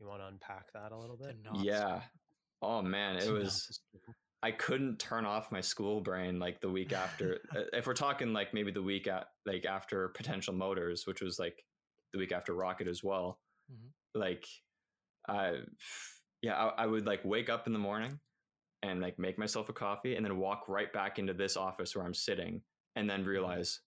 You 0.00 0.06
want 0.06 0.20
to 0.20 0.26
unpack 0.26 0.72
that 0.74 0.92
a 0.92 0.96
little 0.96 1.16
bit? 1.16 1.36
yeah 1.62 2.00
oh 2.62 2.82
man 2.82 3.16
it 3.16 3.30
was. 3.30 3.80
I 4.42 4.50
couldn't 4.52 4.98
turn 4.98 5.24
off 5.24 5.50
my 5.50 5.60
school 5.60 6.00
brain 6.00 6.38
like 6.38 6.60
the 6.60 6.68
week 6.70 6.92
after. 6.92 7.38
Uh, 7.56 7.62
if 7.72 7.86
we're 7.86 7.94
talking 7.94 8.32
like 8.32 8.52
maybe 8.54 8.70
the 8.70 8.82
week 8.82 9.06
at 9.08 9.26
like 9.46 9.64
after 9.64 10.08
potential 10.10 10.52
motors, 10.54 11.06
which 11.06 11.20
was 11.22 11.38
like 11.38 11.64
the 12.12 12.18
week 12.18 12.32
after 12.32 12.54
Rocket 12.54 12.86
as 12.86 13.02
well. 13.02 13.38
Mhm. 13.72 13.90
Like, 14.14 14.46
I 15.28 15.60
yeah, 16.42 16.54
I, 16.54 16.84
I 16.84 16.86
would 16.86 17.06
like 17.06 17.24
wake 17.24 17.48
up 17.48 17.66
in 17.66 17.72
the 17.72 17.78
morning 17.78 18.20
and 18.82 19.00
like 19.00 19.18
make 19.18 19.38
myself 19.38 19.68
a 19.68 19.72
coffee 19.72 20.14
and 20.16 20.24
then 20.24 20.36
walk 20.36 20.68
right 20.68 20.92
back 20.92 21.18
into 21.18 21.32
this 21.34 21.56
office 21.56 21.96
where 21.96 22.04
I'm 22.04 22.14
sitting 22.14 22.60
and 22.94 23.08
then 23.08 23.24
realize, 23.24 23.80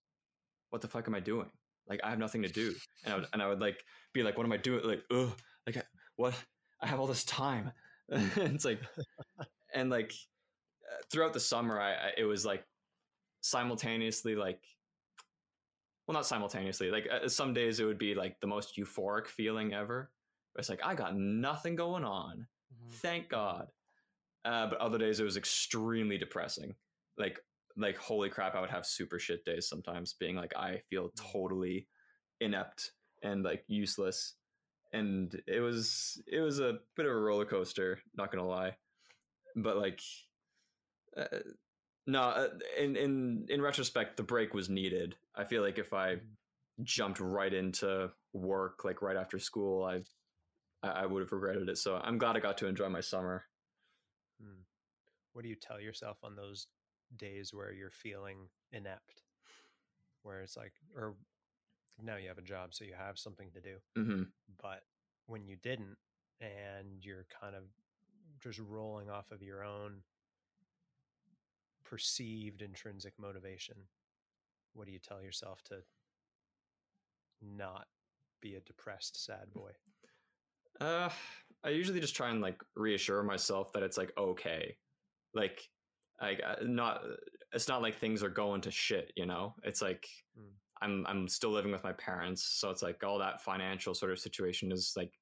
what 0.71 0.81
the 0.81 0.87
fuck 0.87 1.07
am 1.07 1.15
I 1.15 1.19
doing? 1.21 1.49
Like 1.87 2.01
I 2.03 2.09
have 2.09 2.19
nothing 2.19 2.41
to 2.41 2.49
do, 2.49 2.73
and 3.05 3.13
I 3.13 3.17
would, 3.17 3.27
and 3.33 3.41
I 3.41 3.47
would 3.47 3.61
like 3.61 3.83
be 4.13 4.23
like, 4.23 4.35
what 4.37 4.45
am 4.45 4.51
I 4.51 4.57
doing? 4.57 4.83
Like, 4.83 5.03
ugh, 5.11 5.31
like 5.67 5.77
I- 5.77 5.83
what? 6.19 6.35
I 6.81 6.87
have 6.87 6.99
all 6.99 7.07
this 7.07 7.23
time. 7.23 7.71
it's 8.09 8.65
like, 8.65 8.81
and 9.73 9.89
like 9.89 10.13
uh, 10.91 11.01
throughout 11.11 11.33
the 11.33 11.39
summer, 11.39 11.79
I, 11.79 11.93
I 11.93 12.11
it 12.17 12.23
was 12.25 12.45
like 12.45 12.63
simultaneously 13.41 14.35
like, 14.35 14.61
well, 16.07 16.13
not 16.13 16.25
simultaneously. 16.25 16.89
Like 16.91 17.07
uh, 17.11 17.27
some 17.29 17.53
days 17.53 17.79
it 17.79 17.85
would 17.85 17.97
be 17.99 18.15
like 18.15 18.39
the 18.41 18.47
most 18.47 18.77
euphoric 18.77 19.27
feeling 19.27 19.73
ever. 19.73 20.11
It's 20.57 20.69
like 20.69 20.81
I 20.83 20.93
got 20.95 21.15
nothing 21.15 21.75
going 21.75 22.03
on 22.03 22.47
Mhm. 22.73 22.93
thank 23.01 23.29
god 23.29 23.67
uh, 24.45 24.67
but 24.67 24.79
other 24.79 24.97
days 24.97 25.19
it 25.19 25.23
was 25.23 25.37
extremely 25.37 26.17
depressing 26.17 26.75
like 27.17 27.39
like 27.77 27.97
holy 27.97 28.29
crap 28.29 28.55
i 28.55 28.61
would 28.61 28.69
have 28.69 28.85
super 28.85 29.17
shit 29.19 29.43
days 29.43 29.67
sometimes 29.67 30.13
being 30.13 30.35
like 30.35 30.55
i 30.55 30.79
feel 30.89 31.11
totally 31.15 31.87
inept 32.41 32.91
and 33.23 33.43
like 33.43 33.63
useless 33.67 34.35
and 34.93 35.41
it 35.47 35.59
was 35.59 36.21
it 36.27 36.39
was 36.39 36.59
a 36.59 36.79
bit 36.95 37.05
of 37.05 37.11
a 37.11 37.19
roller 37.19 37.45
coaster 37.45 37.99
not 38.15 38.31
gonna 38.31 38.47
lie 38.47 38.75
but 39.55 39.77
like 39.77 40.01
uh, 41.17 41.25
no 42.07 42.21
uh, 42.21 42.47
in 42.77 42.95
in 42.95 43.45
in 43.49 43.61
retrospect 43.61 44.17
the 44.17 44.23
break 44.23 44.53
was 44.53 44.69
needed 44.69 45.15
i 45.35 45.43
feel 45.43 45.61
like 45.61 45.77
if 45.77 45.93
i 45.93 46.15
jumped 46.83 47.19
right 47.19 47.53
into 47.53 48.09
work 48.33 48.83
like 48.83 49.01
right 49.01 49.17
after 49.17 49.37
school 49.37 49.83
i 49.83 50.01
I, 50.83 50.89
I 50.89 51.05
would 51.05 51.21
have 51.21 51.31
regretted 51.31 51.69
it. 51.69 51.77
So 51.77 51.99
I'm 52.03 52.17
glad 52.17 52.35
I 52.35 52.39
got 52.39 52.57
to 52.59 52.67
enjoy 52.67 52.89
my 52.89 53.01
summer. 53.01 53.45
Hmm. 54.41 54.61
What 55.33 55.43
do 55.43 55.49
you 55.49 55.55
tell 55.55 55.79
yourself 55.79 56.17
on 56.23 56.35
those 56.35 56.67
days 57.17 57.53
where 57.53 57.73
you're 57.73 57.89
feeling 57.89 58.47
inept? 58.71 59.23
Where 60.23 60.41
it's 60.41 60.57
like, 60.57 60.73
or 60.95 61.15
now 62.03 62.17
you 62.17 62.27
have 62.27 62.37
a 62.37 62.43
job, 62.43 62.73
so 62.73 62.83
you 62.85 62.93
have 62.97 63.17
something 63.17 63.49
to 63.51 63.61
do. 63.61 63.77
hmm 63.95 64.23
But 64.61 64.83
when 65.27 65.45
you 65.45 65.55
didn't, 65.61 65.97
and 66.41 67.03
you're 67.03 67.25
kind 67.41 67.55
of 67.55 67.63
just 68.41 68.59
rolling 68.59 69.09
off 69.09 69.31
of 69.31 69.41
your 69.41 69.63
own 69.63 70.01
perceived 71.83 72.61
intrinsic 72.61 73.13
motivation, 73.19 73.75
what 74.73 74.85
do 74.85 74.93
you 74.93 74.99
tell 74.99 75.21
yourself 75.21 75.61
to 75.63 75.75
not 77.41 77.87
be 78.41 78.55
a 78.55 78.61
depressed, 78.61 79.25
sad 79.25 79.51
boy? 79.53 79.71
Uh, 80.79 81.09
I 81.63 81.69
usually 81.69 81.99
just 81.99 82.15
try 82.15 82.29
and 82.29 82.41
like 82.41 82.61
reassure 82.75 83.23
myself 83.23 83.73
that 83.73 83.83
it's 83.83 83.97
like 83.97 84.11
okay, 84.17 84.77
like 85.33 85.61
like 86.21 86.41
uh, 86.45 86.55
not. 86.61 87.01
It's 87.51 87.67
not 87.67 87.81
like 87.81 87.95
things 87.97 88.23
are 88.23 88.29
going 88.29 88.61
to 88.61 88.71
shit. 88.71 89.11
You 89.15 89.25
know, 89.25 89.55
it's 89.63 89.81
like 89.81 90.07
Mm. 90.39 90.53
I'm 90.81 91.05
I'm 91.07 91.27
still 91.27 91.51
living 91.51 91.71
with 91.71 91.83
my 91.83 91.93
parents, 91.93 92.43
so 92.43 92.69
it's 92.69 92.81
like 92.81 93.03
all 93.03 93.19
that 93.19 93.41
financial 93.41 93.93
sort 93.93 94.11
of 94.11 94.19
situation 94.19 94.71
is 94.71 94.93
like 94.95 95.19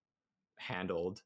handled. 0.57 1.23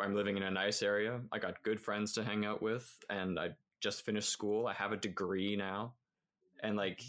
I'm 0.00 0.14
living 0.14 0.36
in 0.36 0.42
a 0.42 0.50
nice 0.50 0.82
area. 0.82 1.22
I 1.32 1.38
got 1.38 1.62
good 1.62 1.80
friends 1.80 2.12
to 2.14 2.24
hang 2.24 2.44
out 2.44 2.62
with, 2.62 3.02
and 3.08 3.38
I 3.40 3.56
just 3.80 4.02
finished 4.04 4.28
school. 4.28 4.66
I 4.66 4.74
have 4.74 4.92
a 4.92 4.96
degree 4.96 5.56
now, 5.56 5.94
and 6.62 6.76
like 6.76 7.02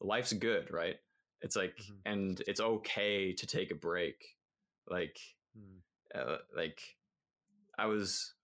life's 0.00 0.32
good, 0.32 0.70
right? 0.72 0.96
It's 1.42 1.56
like, 1.56 1.78
Mhm. 1.78 2.02
and 2.04 2.40
it's 2.46 2.60
okay 2.60 3.32
to 3.32 3.46
take 3.46 3.70
a 3.70 3.74
break. 3.74 4.38
Like, 4.86 5.20
Hmm. 5.54 5.78
uh, 6.14 6.38
like 6.54 6.98
I 7.78 7.86
was, 7.86 8.34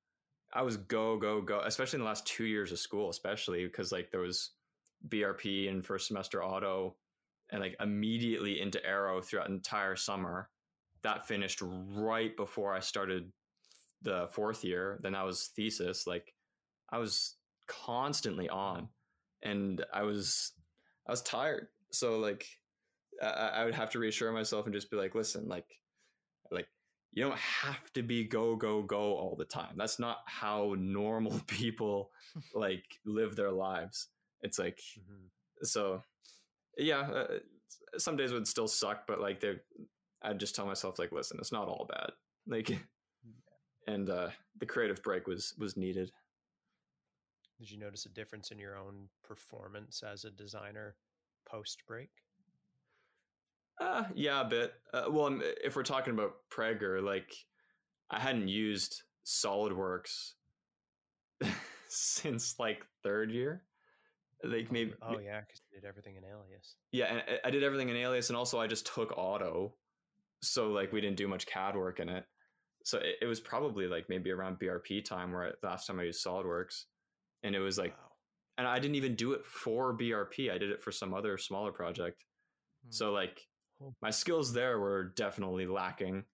I 0.53 0.63
was 0.63 0.77
go 0.79 1.19
go 1.19 1.43
go, 1.43 1.61
especially 1.61 1.99
in 1.99 2.03
the 2.03 2.07
last 2.09 2.27
two 2.27 2.47
years 2.47 2.73
of 2.73 2.79
school, 2.79 3.11
especially 3.11 3.67
because 3.67 3.93
like 3.93 4.11
there 4.11 4.21
was 4.21 4.53
BRP 5.09 5.69
and 5.69 5.85
first 5.87 6.09
semester 6.09 6.43
auto, 6.45 6.97
and 7.51 7.61
like 7.61 7.77
immediately 7.81 8.61
into 8.61 8.85
Aero 8.85 9.21
throughout 9.21 9.49
entire 9.49 9.97
summer. 9.97 10.49
That 11.03 11.27
finished 11.29 11.63
right 11.63 12.37
before 12.37 12.75
I 12.75 12.81
started 12.81 13.31
the 14.03 14.29
fourth 14.33 14.65
year. 14.65 14.99
Then 15.03 15.15
I 15.15 15.25
was 15.25 15.51
thesis. 15.55 16.07
Like 16.07 16.35
I 16.91 16.99
was 16.99 17.37
constantly 17.67 18.49
on, 18.49 18.89
and 19.43 19.85
I 19.93 20.03
was 20.03 20.53
I 21.07 21.13
was 21.13 21.23
tired. 21.23 21.69
So 21.93 22.19
like 22.19 22.47
I, 23.23 23.27
I 23.27 23.65
would 23.65 23.75
have 23.75 23.91
to 23.91 23.99
reassure 23.99 24.33
myself 24.33 24.67
and 24.67 24.75
just 24.75 24.91
be 24.91 24.97
like, 24.97 25.15
listen, 25.15 25.49
like 25.49 25.67
like 26.51 26.67
you 27.13 27.25
don't 27.25 27.39
have 27.39 27.93
to 27.95 28.03
be 28.03 28.25
go 28.25 28.57
go 28.57 28.83
go 28.83 29.17
all 29.17 29.37
the 29.39 29.45
time. 29.45 29.75
That's 29.77 29.99
not 29.99 30.19
how 30.27 30.75
normal 30.79 31.41
people 31.47 32.11
like 32.55 32.85
live 33.07 33.37
their 33.37 33.53
lives. 33.53 34.09
It's 34.43 34.59
like 34.59 34.81
Mhm. 34.99 35.29
so 35.63 36.03
yeah 36.79 37.01
uh, 37.01 37.27
some 37.99 38.17
days 38.17 38.33
would 38.33 38.47
still 38.47 38.69
suck 38.69 39.07
but 39.07 39.21
like 39.21 39.41
they 39.41 39.57
i'd 40.23 40.41
just 40.41 40.55
tell 40.55 40.67
myself 40.67 40.99
like 40.99 41.13
listen 41.13 41.37
it's 41.41 41.53
not 41.53 41.69
all 41.69 41.87
bad. 41.89 42.11
Like 42.47 42.71
and 43.87 44.09
uh 44.11 44.31
the 44.59 44.67
creative 44.67 45.03
break 45.03 45.27
was 45.27 45.55
was 45.59 45.77
needed. 45.77 46.11
Did 47.59 47.71
you 47.71 47.79
notice 47.79 48.07
a 48.07 48.11
difference 48.11 48.51
in 48.51 48.59
your 48.59 48.77
own 48.77 49.09
performance 49.25 50.03
as 50.03 50.25
a 50.25 50.31
designer 50.31 50.97
post 51.49 51.83
break? 51.87 52.11
uh 53.81 54.05
yeah 54.15 54.41
a 54.41 54.45
bit. 54.45 54.75
Uh, 54.93 55.05
well 55.11 55.27
um, 55.27 55.43
if 55.63 55.77
we're 55.77 55.83
talking 55.85 56.13
about 56.13 56.37
prager 56.51 57.03
like 57.03 57.33
i 58.11 58.19
hadn't 58.19 58.49
used 58.49 59.03
solidworks 59.25 60.33
since 61.89 62.59
like 62.59 62.85
third 63.05 63.31
year 63.31 63.63
like 64.45 64.71
maybe 64.71 64.93
Oh 65.03 65.19
yeah, 65.19 65.41
because 65.41 65.61
you 65.71 65.81
did 65.81 65.87
everything 65.89 66.17
in 66.17 66.25
Alias. 66.25 66.77
yeah 66.93 67.07
and 67.07 67.23
I- 67.29 67.49
i 67.49 67.51
did 67.51 67.63
everything 67.65 67.89
in 67.89 67.97
alias 67.97 68.31
and 68.31 68.37
also 68.37 68.61
i 68.61 68.67
just 68.67 68.87
took 68.87 69.13
auto 69.19 69.75
so 70.43 70.71
like 70.71 70.93
we 70.93 71.01
didn't 71.01 71.17
do 71.17 71.27
much 71.27 71.47
cad 71.47 71.75
work 71.77 71.99
in 72.01 72.09
it 72.09 72.25
so 72.85 72.99
it, 72.99 73.17
it 73.23 73.27
was 73.27 73.41
probably 73.41 73.87
like 73.89 74.07
maybe 74.09 74.31
around 74.31 74.59
brp 74.61 75.05
time 75.05 75.33
where 75.33 75.49
I, 75.49 75.51
last 75.67 75.87
time 75.87 75.99
i 75.99 76.05
used 76.05 76.25
solidworks 76.25 76.85
and 77.43 77.55
it 77.55 77.59
was 77.61 77.79
like 77.79 77.97
wow. 77.99 78.13
and 78.59 78.67
i 78.69 78.79
didn't 78.79 78.95
even 78.95 79.15
do 79.17 79.33
it 79.33 79.45
for 79.45 79.97
brp 79.97 80.53
i 80.53 80.59
did 80.59 80.71
it 80.71 80.81
for 80.81 80.93
some 80.93 81.13
other 81.15 81.37
smaller 81.39 81.73
project 81.73 82.25
Hmm. 82.85 82.91
so 82.91 83.13
like 83.13 83.41
my 84.01 84.11
skills 84.11 84.53
there 84.53 84.79
were 84.79 85.13
definitely 85.17 85.67
lacking 85.67 86.25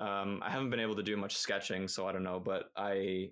um, 0.00 0.42
i 0.42 0.50
haven't 0.50 0.68
been 0.70 0.80
able 0.80 0.96
to 0.96 1.02
do 1.02 1.16
much 1.16 1.36
sketching 1.36 1.88
so 1.88 2.06
i 2.06 2.12
don't 2.12 2.22
know 2.24 2.38
but 2.40 2.64
i 2.76 3.30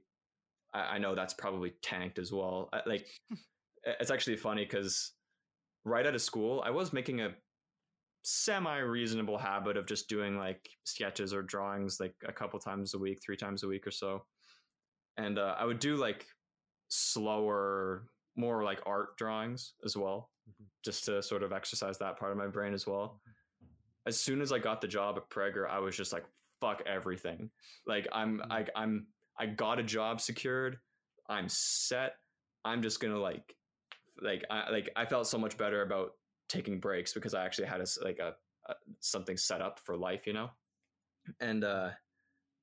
i, 0.72 0.80
I 0.94 0.98
know 0.98 1.14
that's 1.14 1.34
probably 1.34 1.74
tanked 1.82 2.18
as 2.18 2.32
well 2.32 2.70
I, 2.72 2.80
like 2.86 3.06
it's 3.86 4.10
actually 4.10 4.36
funny 4.36 4.64
because 4.64 5.12
right 5.84 6.06
out 6.06 6.14
of 6.14 6.20
school 6.22 6.62
i 6.66 6.70
was 6.70 6.92
making 6.92 7.20
a 7.20 7.34
semi 8.22 8.78
reasonable 8.78 9.38
habit 9.38 9.76
of 9.76 9.86
just 9.86 10.08
doing 10.08 10.36
like 10.36 10.68
sketches 10.84 11.32
or 11.32 11.42
drawings 11.42 12.00
like 12.00 12.14
a 12.26 12.32
couple 12.32 12.58
times 12.58 12.92
a 12.94 12.98
week 12.98 13.20
three 13.24 13.36
times 13.36 13.62
a 13.62 13.68
week 13.68 13.86
or 13.86 13.92
so. 13.92 14.26
And 15.16 15.38
uh, 15.38 15.54
i 15.58 15.64
would 15.64 15.78
do 15.78 15.96
like 15.96 16.26
slower 16.88 18.08
more 18.36 18.64
like 18.64 18.80
art 18.86 19.16
drawings 19.16 19.74
as 19.84 19.96
well 19.96 20.30
Mhm. 20.48 20.66
just 20.84 21.04
to 21.06 21.22
sort 21.22 21.42
of 21.42 21.52
exercise 21.52 21.98
that 21.98 22.18
part 22.18 22.30
of 22.32 22.38
my 22.38 22.46
brain 22.46 22.72
as 22.74 22.86
well. 22.86 23.20
As 24.06 24.18
soon 24.20 24.40
as 24.40 24.50
i 24.52 24.58
got 24.58 24.80
the 24.80 24.88
job 24.88 25.16
at 25.16 25.28
prager 25.30 25.68
i 25.68 25.78
was 25.78 25.96
just 25.96 26.12
like 26.12 26.24
fuck 26.60 26.82
everything. 26.86 27.50
Like 27.86 28.08
i'm 28.12 28.38
Mhm. 28.40 28.50
I, 28.50 28.66
i'm 28.74 29.06
i 29.38 29.46
got 29.46 29.78
a 29.78 29.82
job 29.84 30.20
secured. 30.20 30.78
I'm 31.28 31.48
set. 31.48 32.16
I'm 32.64 32.82
just 32.82 32.98
gonna 33.00 33.18
like 33.18 33.54
like 34.22 34.44
i 34.50 34.70
like 34.70 34.90
i 34.96 35.04
felt 35.04 35.26
so 35.26 35.38
much 35.38 35.56
better 35.58 35.82
about 35.82 36.12
taking 36.48 36.78
breaks 36.80 37.12
because 37.12 37.34
i 37.34 37.44
actually 37.44 37.66
had 37.66 37.80
a 37.80 37.82
s 37.82 37.98
like 38.02 38.18
a, 38.18 38.34
a 38.68 38.74
something 39.00 39.36
set 39.36 39.60
up 39.60 39.78
for 39.80 39.96
life 39.96 40.26
you 40.26 40.32
know 40.32 40.48
and 41.40 41.64
uh 41.64 41.90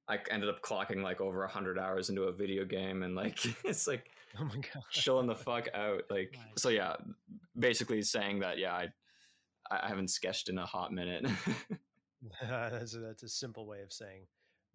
i 0.07 0.17
ended 0.31 0.49
up 0.49 0.61
clocking 0.61 1.01
like 1.03 1.21
over 1.21 1.39
100 1.39 1.77
hours 1.77 2.09
into 2.09 2.23
a 2.23 2.31
video 2.31 2.65
game 2.65 3.03
and 3.03 3.15
like 3.15 3.37
it's 3.63 3.87
like 3.87 4.09
Oh 4.39 4.45
my 4.45 4.55
god. 4.55 4.83
chilling 4.89 5.27
the 5.27 5.35
fuck 5.35 5.67
out 5.75 6.03
like 6.09 6.35
so 6.57 6.69
yeah 6.69 6.95
basically 7.59 8.01
saying 8.01 8.39
that 8.39 8.57
yeah 8.57 8.73
i 8.73 8.87
i 9.69 9.87
haven't 9.87 10.09
sketched 10.09 10.49
in 10.49 10.57
a 10.57 10.65
hot 10.65 10.91
minute 10.91 11.23
that's, 12.41 12.95
a, 12.95 12.99
that's 12.99 13.23
a 13.23 13.29
simple 13.29 13.67
way 13.67 13.81
of 13.81 13.91
saying 13.93 14.25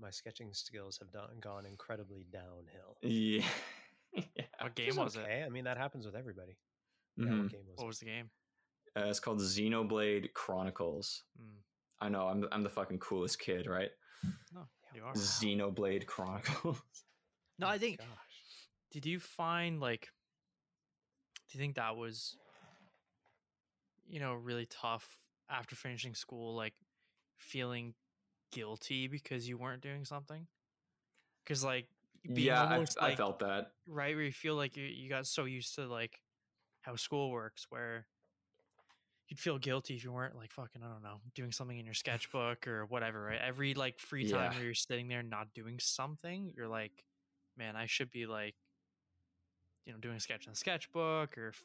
my 0.00 0.10
sketching 0.10 0.52
skills 0.52 0.98
have 0.98 1.10
done, 1.10 1.28
gone 1.40 1.66
incredibly 1.66 2.24
downhill. 2.32 2.96
yeah 3.02 3.44
yeah 4.12 4.44
What 4.60 4.74
game 4.76 4.90
is 4.90 4.96
was 4.96 5.16
it? 5.16 5.26
I 5.44 5.48
mean, 5.48 5.64
that 5.64 5.76
happens 5.76 6.06
with 6.06 6.14
everybody. 6.14 6.56
Yeah, 7.18 7.26
Mhm. 7.26 7.42
what 7.42 7.50
game 7.50 7.66
was 7.66 7.76
What 7.76 7.84
it? 7.84 7.86
was 7.88 7.98
the 7.98 8.06
game? 8.06 8.30
uh, 8.96 9.04
it's 9.10 9.20
called 9.20 9.38
xenoblade 9.40 10.32
chronicles 10.32 11.24
Mm. 11.40 11.62
i 12.00 12.08
know 12.08 12.26
i'm, 12.26 12.48
I'm 12.50 12.62
the 12.62 12.70
fucking 12.70 12.98
coolest 12.98 13.38
kid 13.38 13.66
right 13.66 13.90
No, 14.52 14.66
you 14.94 15.04
are. 15.04 15.12
xenoblade 15.14 16.06
chronicles 16.06 16.80
No, 17.58 17.66
I 17.68 17.78
think 17.78 17.98
Gosh. 17.98 18.08
did 18.92 19.04
you 19.04 19.18
find 19.20 19.78
like 19.80 20.08
do 21.48 21.58
you 21.58 21.60
think 21.60 21.76
that 21.76 21.96
was 21.96 22.36
you 24.08 24.20
know 24.20 24.34
really 24.34 24.66
tough 24.66 25.20
after 25.50 25.76
finishing 25.76 26.14
school 26.14 26.54
like 26.56 26.74
feeling 27.38 27.94
guilty 28.52 29.06
because 29.08 29.48
you 29.48 29.58
weren't 29.58 29.82
doing 29.82 30.04
something 30.04 30.46
because 31.44 31.62
like 31.64 31.86
being 32.34 32.46
yeah, 32.46 32.62
I, 32.62 32.74
almost, 32.74 32.98
I 33.00 33.08
like, 33.08 33.16
felt 33.16 33.38
that. 33.40 33.72
right 33.86 34.14
where 34.14 34.24
you 34.24 34.32
feel 34.32 34.54
like 34.56 34.76
you, 34.76 34.84
you 34.84 35.08
got 35.08 35.26
so 35.26 35.44
used 35.44 35.74
to 35.76 35.86
like 35.86 36.20
how 36.88 36.96
school 36.96 37.30
works 37.30 37.66
where 37.68 38.06
you'd 39.28 39.38
feel 39.38 39.58
guilty 39.58 39.94
if 39.94 40.04
you 40.04 40.10
weren't 40.10 40.34
like 40.34 40.50
fucking 40.50 40.82
i 40.82 40.88
don't 40.90 41.02
know 41.02 41.20
doing 41.34 41.52
something 41.52 41.78
in 41.78 41.84
your 41.84 41.94
sketchbook 41.94 42.66
or 42.66 42.86
whatever 42.86 43.22
right 43.24 43.40
every 43.46 43.74
like 43.74 43.98
free 43.98 44.24
time 44.28 44.50
Yeah. 44.50 44.56
where 44.56 44.64
you're 44.64 44.74
sitting 44.74 45.08
there 45.08 45.22
not 45.22 45.52
doing 45.54 45.78
something 45.78 46.52
you're 46.56 46.68
like 46.68 47.04
man 47.56 47.76
i 47.76 47.84
should 47.86 48.10
be 48.10 48.24
like 48.24 48.54
you 49.84 49.92
know 49.92 49.98
doing 49.98 50.16
a 50.16 50.20
sketch 50.20 50.46
in 50.46 50.52
the 50.52 50.56
sketchbook 50.56 51.36
or 51.36 51.48
f- 51.48 51.64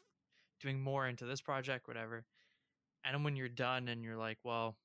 doing 0.60 0.78
more 0.80 1.08
into 1.08 1.24
this 1.24 1.40
project 1.40 1.88
whatever 1.88 2.24
and 3.04 3.14
then 3.14 3.22
when 3.24 3.36
you're 3.36 3.48
done 3.48 3.88
and 3.88 4.04
you're 4.04 4.16
like 4.18 4.38
well 4.44 4.76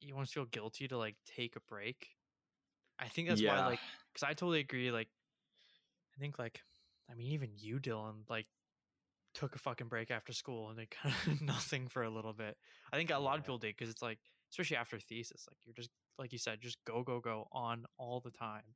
you 0.00 0.14
want 0.14 0.26
to 0.26 0.32
feel 0.32 0.44
guilty 0.46 0.88
to 0.88 0.98
like 0.98 1.14
take 1.24 1.54
a 1.56 1.60
break 1.68 2.08
i 2.98 3.06
think 3.06 3.28
that's 3.28 3.42
why 3.42 3.64
like 3.66 3.80
because 4.12 4.26
I 4.28 4.32
totally 4.34 4.58
agree. 4.60 4.90
Like, 4.90 5.08
I 6.16 6.18
think 6.18 6.38
like, 6.40 6.60
I 7.08 7.14
mean, 7.14 7.28
even 7.32 7.50
you, 7.56 7.78
Dylan, 7.78 8.28
like, 8.28 8.46
took 9.38 9.54
a 9.54 9.58
fucking 9.58 9.88
break 9.88 10.10
after 10.10 10.32
school 10.32 10.68
and 10.70 10.78
did 10.80 10.90
kind 10.90 11.14
of 11.26 11.40
nothing 11.42 11.88
for 11.88 12.02
a 12.02 12.10
little 12.10 12.32
bit. 12.32 12.56
I 12.92 12.96
think 12.96 13.10
a 13.10 13.18
lot 13.18 13.38
of 13.38 13.44
people 13.44 13.58
did 13.58 13.76
because 13.76 13.90
it's 13.90 14.02
like, 14.02 14.20
especially 14.52 14.76
after 14.76 14.98
thesis, 14.98 15.46
like 15.48 15.58
you're 15.64 15.74
just 15.74 15.90
like 16.18 16.32
you 16.32 16.38
said, 16.38 16.60
just 16.60 16.84
go 16.84 17.02
go 17.02 17.20
go 17.20 17.46
on 17.52 17.86
all 17.98 18.20
the 18.20 18.30
time. 18.30 18.74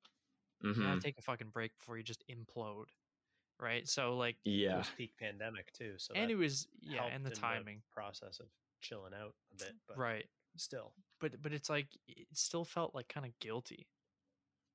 You 0.74 0.84
Mhm. 0.84 0.84
gotta 0.84 1.00
take 1.00 1.18
a 1.18 1.22
fucking 1.22 1.50
break 1.50 1.76
before 1.78 1.96
you 1.98 2.04
just 2.04 2.24
implode, 2.30 2.86
right? 3.60 3.88
So 3.88 4.16
like, 4.16 4.38
yeah, 4.44 4.74
It 4.74 4.76
Yeah. 4.76 4.78
was 4.78 4.90
peak 4.90 5.16
pandemic 5.18 5.72
too, 5.72 5.98
so 5.98 6.14
and 6.14 6.30
it 6.30 6.36
was 6.36 6.66
yeah, 6.80 7.06
and 7.06 7.24
the 7.24 7.30
in 7.30 7.30
timing, 7.30 7.82
process 7.90 8.40
of 8.40 8.50
chilling 8.80 9.14
out 9.14 9.34
a 9.52 9.56
bit, 9.56 9.74
but 9.86 10.02
right? 10.02 10.26
still, 10.56 10.94
But 11.20 11.40
but 11.42 11.52
it's 11.54 11.70
like 11.70 11.88
it 12.06 12.28
still 12.36 12.64
felt 12.66 12.94
like 12.94 13.08
kind 13.08 13.26
of 13.26 13.38
guilty. 13.38 13.88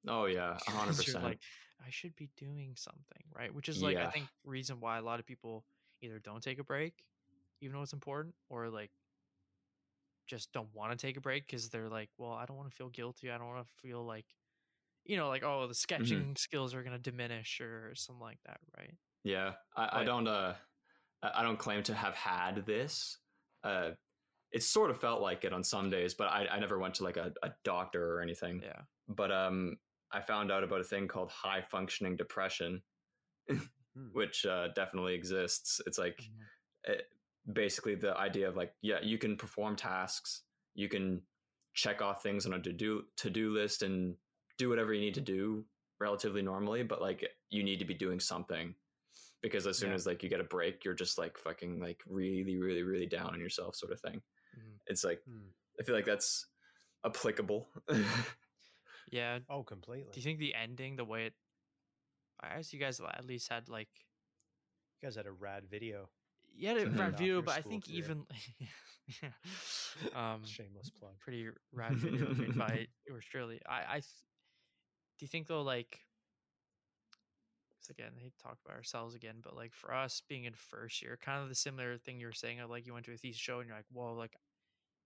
Oh 0.08 0.26
yeah, 0.26 0.58
a 0.66 0.72
hundred 0.72 0.96
'Cause 0.96 1.06
you're 1.08 1.18
percent. 1.18 1.20
like 1.20 1.42
i 1.80 1.90
should 1.90 2.16
be 2.16 2.28
doing 2.36 2.76
something 2.76 3.24
right 3.32 3.54
which 3.54 3.70
is 3.70 3.82
like 3.82 4.00
i 4.02 4.08
think 4.08 4.30
reason 4.44 4.80
why 4.80 4.98
a 4.98 5.02
lot 5.02 5.20
of 5.20 5.26
people 5.26 5.66
either 6.02 6.20
don't 6.20 6.44
take 6.44 6.60
a 6.60 6.64
break 6.64 6.94
even 7.62 7.76
though 7.76 7.82
it's 7.84 7.94
important 7.94 8.36
or 8.50 8.70
like 8.70 8.92
just 10.28 10.52
don't 10.52 10.68
want 10.74 10.92
to 10.92 10.98
take 10.98 11.18
a 11.18 11.22
break 11.22 11.48
because 11.48 11.70
they're 11.70 11.90
like 11.90 12.10
well 12.18 12.32
i 12.34 12.46
don't 12.46 12.58
want 12.58 12.70
to 12.70 12.76
feel 12.76 12.90
guilty 12.90 13.32
i 13.32 13.38
don't 13.38 13.48
want 13.48 13.66
to 13.66 13.88
feel 13.88 14.06
like 14.06 14.26
you 15.06 15.16
know 15.16 15.30
like 15.30 15.44
oh 15.44 15.68
the 15.68 15.74
sketching 15.74 16.36
skills 16.36 16.74
are 16.74 16.84
going 16.84 16.92
to 16.96 17.00
diminish 17.00 17.62
or 17.62 17.94
something 17.96 18.22
like 18.22 18.40
that 18.46 18.58
right 18.78 18.94
Yeah, 19.24 19.54
I, 19.76 20.02
I 20.02 20.04
don't. 20.04 20.28
Uh, 20.28 20.54
I 21.22 21.32
I 21.40 21.44
don't 21.44 21.60
claim 21.60 21.84
to 21.84 21.94
have 21.94 22.14
had 22.14 22.66
this. 22.66 23.18
Uh, 23.64 23.92
it 24.52 24.64
sort 24.64 24.90
of 24.90 25.00
felt 25.02 25.22
like 25.22 25.44
it 25.44 25.52
on 25.54 25.64
some 25.64 25.90
days, 25.90 26.14
but 26.14 26.28
I, 26.28 26.48
I 26.48 26.60
never 26.60 26.80
went 26.80 26.96
to 26.96 27.04
like 27.04 27.18
a, 27.18 27.34
a 27.44 27.52
doctor 27.64 28.16
or 28.16 28.22
anything. 28.22 28.62
yeah 28.64 28.82
But 29.10 29.32
um, 29.32 29.78
I 30.12 30.22
found 30.22 30.52
out 30.52 30.64
about 30.64 30.80
a 30.80 30.86
thing 30.86 31.08
called 31.08 31.30
high 31.30 31.62
functioning 31.62 32.16
depression, 32.16 32.82
Hmm. 33.98 34.10
which 34.12 34.46
uh, 34.46 34.70
definitely 34.70 35.16
exists. 35.16 35.82
It's 35.88 35.98
like 35.98 36.24
Mhm. 36.24 36.50
it, 36.84 37.10
basically 37.52 37.96
the 37.96 38.16
idea 38.18 38.50
of 38.50 38.56
like, 38.58 38.76
yeah, 38.82 39.02
you 39.02 39.18
can 39.18 39.38
perform 39.38 39.76
tasks, 39.76 40.44
you 40.76 40.90
can 40.90 41.28
check 41.74 42.02
off 42.02 42.24
things 42.24 42.46
on 42.46 42.54
a 42.54 42.62
to 42.62 42.74
do 42.74 43.08
to 43.18 43.30
do 43.30 43.52
list, 43.54 43.84
and 43.84 44.18
do 44.58 44.70
whatever 44.70 44.94
you 44.94 45.02
need 45.02 45.16
to 45.16 45.22
do 45.22 45.68
relatively 46.00 46.42
normally. 46.42 46.84
But 46.84 47.02
like, 47.02 47.26
you 47.50 47.64
need 47.64 47.80
to 47.80 47.86
be 47.86 47.94
doing 47.96 48.20
something 48.20 48.76
because 49.42 49.68
as 49.68 49.78
soon 49.80 49.92
Yeah. 49.92 49.96
as 49.96 50.06
like 50.08 50.24
you 50.24 50.30
get 50.30 50.42
a 50.42 50.46
break, 50.46 50.86
you're 50.86 50.94
just 50.96 51.18
like 51.18 51.38
fucking 51.38 51.80
like 51.80 52.04
really, 52.08 52.58
really, 52.58 52.84
really 52.84 53.08
down 53.08 53.34
on 53.34 53.40
yourself, 53.42 53.76
sort 53.76 53.92
of 53.94 54.02
thing. 54.02 54.24
Mhm. 54.56 54.80
It's 54.88 55.04
like 55.04 55.24
Hmm. 55.26 55.50
I 55.80 55.84
feel 55.84 55.96
like 55.96 56.06
that's 56.06 56.48
applicable. 57.06 57.70
yeah 59.12 59.40
Oh, 59.50 59.64
completely. 59.64 60.12
do 60.12 60.20
you 60.20 60.24
think 60.24 60.40
the 60.40 60.54
ending 60.56 60.96
the 60.96 61.06
way 61.06 61.28
it 61.28 61.36
i 62.42 62.56
guess 62.56 62.74
you 62.74 62.80
guys 62.80 63.00
at 63.00 63.26
least 63.26 63.50
had 63.50 63.70
like 63.70 63.90
you 65.02 65.08
guys 65.08 65.16
had 65.16 65.26
a 65.26 65.32
rad 65.32 65.66
video? 65.68 66.10
yeah 66.56 66.74
a 66.74 66.90
rad 66.90 67.16
Off 67.16 67.34
video 67.34 67.42
but 67.42 67.56
i 67.56 67.62
think 67.62 67.88
career. 67.90 67.90
even 67.90 68.26
yeah. 69.22 69.32
um 70.14 70.58
Shameless 70.58 70.90
plug. 70.92 71.18
pretty 71.20 71.50
rad 71.72 71.98
video 72.00 72.34
made 72.36 72.56
by 72.56 72.88
yours 73.08 73.26
truly. 73.26 73.62
I, 73.68 73.96
I 73.98 74.00
do 74.00 75.26
you 75.26 75.28
think 75.28 75.48
though, 75.48 75.62
like, 75.62 76.08
'cause 77.82 77.90
again, 77.90 78.14
I 78.18 78.20
hate 78.22 78.38
to 78.38 78.44
talk 78.44 78.60
about 78.64 78.76
ourselves 78.76 79.16
again, 79.16 79.40
but 79.42 79.56
like 79.56 79.74
for 79.74 79.94
us 79.94 80.22
being 80.22 80.46
in 80.46 80.54
first 80.54 81.02
year, 81.02 81.18
kind 81.18 81.42
of 81.42 81.50
the 81.50 81.56
similar 81.56 81.98
thing 81.98 82.20
you 82.20 82.28
were 82.28 82.32
saying 82.34 82.60
of 82.60 82.70
like 82.70 82.86
you 82.86 82.94
went 82.94 83.06
to 83.08 83.14
a 83.14 83.18
thesis 83.18 83.42
show 83.42 83.60
and 83.60 83.68
you're 83.68 83.78
like, 83.78 83.86
well, 83.92 84.16
like, 84.16 84.36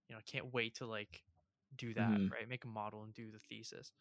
you 0.07 0.15
know, 0.15 0.19
I 0.19 0.23
can't 0.23 0.53
wait 0.53 0.75
to 0.75 0.87
like 0.87 1.23
do 1.75 1.93
that, 1.95 2.21
Mhm. 2.21 2.31
right? 2.31 2.47
Make 2.47 2.65
a 2.65 2.67
model 2.69 3.03
and 3.03 3.13
do 3.13 3.31
the 3.31 3.39
thesis, 3.39 3.91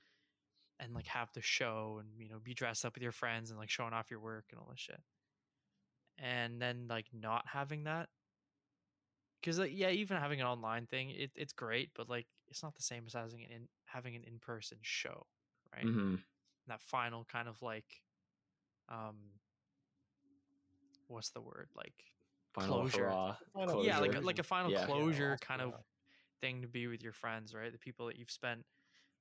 and 0.82 0.94
like 0.94 1.06
have 1.06 1.30
the 1.34 1.42
show 1.42 1.98
and 2.00 2.08
you 2.18 2.28
know 2.28 2.38
be 2.42 2.54
dressed 2.54 2.84
up 2.84 2.94
with 2.94 3.02
your 3.02 3.12
friends 3.12 3.50
and 3.50 3.58
like 3.58 3.70
showing 3.70 3.92
off 3.92 4.10
your 4.10 4.20
work 4.20 4.46
and 4.50 4.58
all 4.60 4.68
this 4.70 4.80
shit, 4.80 5.00
and 6.18 6.60
then 6.60 6.86
like 6.88 7.06
not 7.12 7.44
having 7.46 7.84
that 7.84 8.08
because 9.40 9.58
like 9.58 9.72
yeah 9.74 9.90
even 9.90 10.16
having 10.16 10.40
an 10.40 10.46
online 10.46 10.86
thing 10.86 11.10
it, 11.10 11.30
it's 11.34 11.52
great 11.52 11.90
but 11.96 12.08
like 12.08 12.26
it's 12.48 12.62
not 12.62 12.74
the 12.74 12.82
same 12.82 13.04
as 13.06 13.14
having 13.14 13.44
an 13.44 13.50
in, 13.50 13.68
having 13.84 14.14
an 14.14 14.22
in-person 14.26 14.78
show 14.82 15.26
right 15.74 15.84
hmm 15.84 16.16
that 16.68 16.80
final 16.82 17.24
kind 17.24 17.48
of 17.48 17.60
like 17.62 18.00
um 18.88 19.16
what's 21.08 21.30
the 21.30 21.40
word 21.40 21.68
like 21.74 21.94
Final 22.52 22.78
Closure. 22.80 23.04
hurrah. 23.04 23.36
Final 23.54 23.84
yeah 23.84 23.98
like 23.98 24.22
like 24.22 24.38
a 24.38 24.42
final 24.42 24.70
Yeah. 24.70 24.80
Yeah, 24.80 24.86
closure 24.86 25.30
last 25.30 25.40
kind 25.40 25.60
of 25.62 25.74
thing 26.40 26.62
to 26.62 26.68
be 26.68 26.86
with 26.86 27.02
your 27.02 27.12
friends 27.12 27.54
right 27.54 27.72
the 27.72 27.78
people 27.78 28.06
that 28.06 28.18
you've 28.18 28.30
spent 28.30 28.64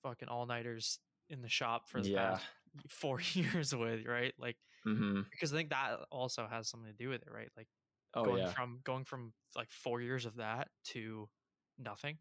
fucking 0.03 0.27
all-nighters 0.27 0.99
in 1.29 1.41
the 1.41 1.49
shop 1.49 1.89
for 1.89 2.01
the 2.01 2.09
Yeah. 2.09 2.11
past 2.11 2.43
four 2.89 3.19
years 3.33 3.75
with 3.75 4.05
right? 4.07 4.33
Like 4.37 4.57
hmm 4.83 5.31
because 5.31 5.53
i 5.53 5.57
think 5.57 5.69
that 5.71 5.99
also 6.11 6.47
has 6.47 6.69
something 6.69 6.89
to 6.91 6.97
do 6.97 7.09
with 7.09 7.23
it 7.23 7.31
right? 7.31 7.51
Like 7.57 7.69
Oh 8.13 8.25
going 8.25 8.45
yeah. 8.45 8.55
from 8.55 8.81
going 8.83 9.05
from 9.05 9.33
like 9.55 9.71
four 9.71 10.01
years 10.01 10.25
of 10.25 10.37
that 10.37 10.69
to 10.85 11.29
nothing. 11.77 12.19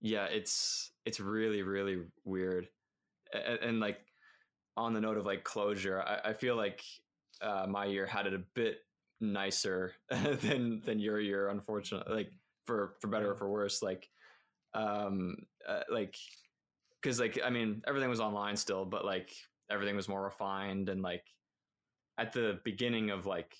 Yeah 0.00 0.26
it's 0.26 0.92
it's 1.04 1.20
really 1.20 1.62
really 1.62 2.06
weird. 2.24 2.68
And, 3.32 3.58
and 3.60 3.80
like 3.80 4.12
on 4.76 4.94
the 4.94 5.00
note 5.00 5.18
of 5.18 5.26
like 5.26 5.44
closure 5.44 6.00
i, 6.02 6.30
I 6.30 6.34
feel 6.34 6.56
like 6.56 6.84
uh, 7.42 7.66
my 7.68 7.86
year 7.86 8.06
had 8.06 8.26
it 8.26 8.34
a 8.34 8.38
bit 8.38 8.80
nicer 9.20 9.94
than 10.10 10.80
than 10.82 10.98
your 11.00 11.20
year 11.20 11.48
unfortunately 11.48 12.14
like 12.14 12.32
for 12.66 12.96
for 13.00 13.08
better 13.08 13.32
or 13.32 13.36
for 13.36 13.50
worse 13.50 13.82
like 13.82 14.10
um 14.74 15.36
uh, 15.66 15.84
like 15.90 16.16
because 17.00 17.20
like 17.20 17.38
i 17.44 17.50
mean 17.50 17.82
everything 17.86 18.10
was 18.10 18.20
online 18.20 18.56
still 18.56 18.84
but 18.84 19.04
like 19.04 19.30
everything 19.70 19.96
was 19.96 20.08
more 20.08 20.22
refined 20.22 20.88
and 20.88 21.02
like 21.02 21.24
at 22.18 22.32
the 22.32 22.58
beginning 22.64 23.10
of 23.10 23.26
like 23.26 23.54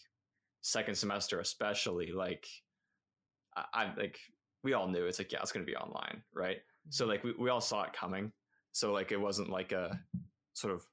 second 0.62 0.94
semester 0.94 1.40
especially 1.40 2.12
like 2.12 2.46
I, 3.56 3.64
I 3.74 3.94
like 3.96 4.18
we 4.62 4.74
all 4.74 4.88
knew 4.88 5.06
it's 5.06 5.18
like 5.18 5.32
yeah 5.32 5.40
it's 5.40 5.52
going 5.52 5.64
to 5.64 5.70
be 5.70 5.76
online 5.76 6.22
right? 6.34 6.58
So 6.90 7.04
mm-hmm. 7.04 7.10
like 7.10 7.24
we, 7.24 7.34
we 7.38 7.50
all 7.50 7.60
saw 7.60 7.82
it 7.84 7.92
coming. 7.92 8.32
So 8.72 8.92
like 8.92 9.12
it 9.12 9.20
wasn't 9.20 9.50
like 9.50 9.72
a 9.72 9.98
sort 10.54 10.74
of 10.74 10.84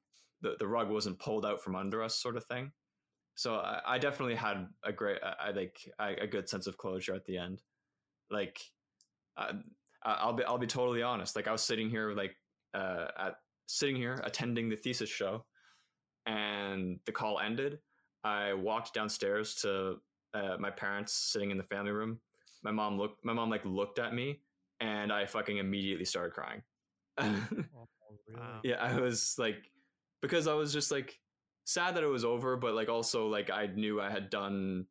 the, 0.42 0.56
the 0.58 0.66
rug 0.66 0.90
wasn't 0.90 1.18
pulled 1.18 1.46
out 1.46 1.62
from 1.62 1.76
under 1.76 2.02
us 2.02 2.16
sort 2.16 2.36
of 2.36 2.44
thing. 2.44 2.72
So 3.34 3.56
i, 3.56 3.80
I 3.86 3.98
definitely 3.98 4.34
had 4.34 4.66
a 4.82 4.92
great 4.92 5.18
i, 5.22 5.48
I 5.48 5.50
like 5.50 5.78
I, 5.98 6.10
a 6.10 6.26
good 6.26 6.48
sense 6.48 6.66
of 6.66 6.76
closure 6.76 7.14
at 7.14 7.24
the 7.24 7.38
end. 7.38 7.62
Like 8.30 8.60
I, 10.04 10.14
i'll 10.14 10.32
be 10.32 10.44
i'll 10.44 10.58
be 10.58 10.66
totally 10.66 11.02
honest 11.02 11.36
like 11.36 11.48
i 11.48 11.52
was 11.52 11.62
sitting 11.62 11.90
here 11.90 12.12
like 12.12 12.36
uh 12.74 13.06
at 13.18 13.34
sitting 13.66 13.96
here 13.96 14.20
attending 14.24 14.68
the 14.68 14.76
thesis 14.76 15.08
show 15.08 15.44
and 16.28 16.98
the 17.06 17.12
call 17.12 17.40
ended. 17.40 17.78
I 18.22 18.52
walked 18.52 18.94
downstairs 18.94 19.54
to 19.56 19.96
uh, 20.34 20.56
my 20.58 20.70
parents 20.70 21.12
sitting 21.12 21.50
in 21.50 21.56
the 21.56 21.64
family 21.64 21.90
room. 21.90 22.20
My 22.62 22.70
mom 22.70 22.98
looked 22.98 23.24
my 23.24 23.32
mom 23.32 23.50
like 23.50 23.64
looked 23.64 23.98
at 23.98 24.14
me 24.14 24.40
and 24.80 25.12
i 25.12 25.26
fucking 25.26 25.58
immediately 25.58 26.04
started 26.04 26.34
crying. 26.34 26.62
Oh, 28.10 28.16
really? 28.26 28.70
Yeah 28.70 28.82
i 28.82 28.98
was 28.98 29.34
like 29.36 29.70
because 30.22 30.46
i 30.46 30.54
was 30.54 30.72
just 30.72 30.90
like 30.90 31.18
sad 31.64 31.94
that 31.94 32.02
it 32.02 32.06
was 32.06 32.24
over 32.24 32.56
but 32.56 32.74
like 32.74 32.88
also 32.88 33.26
like 33.26 33.50
i 33.50 33.66
knew 33.66 34.00
i 34.00 34.10
had 34.10 34.30
done 34.30 34.86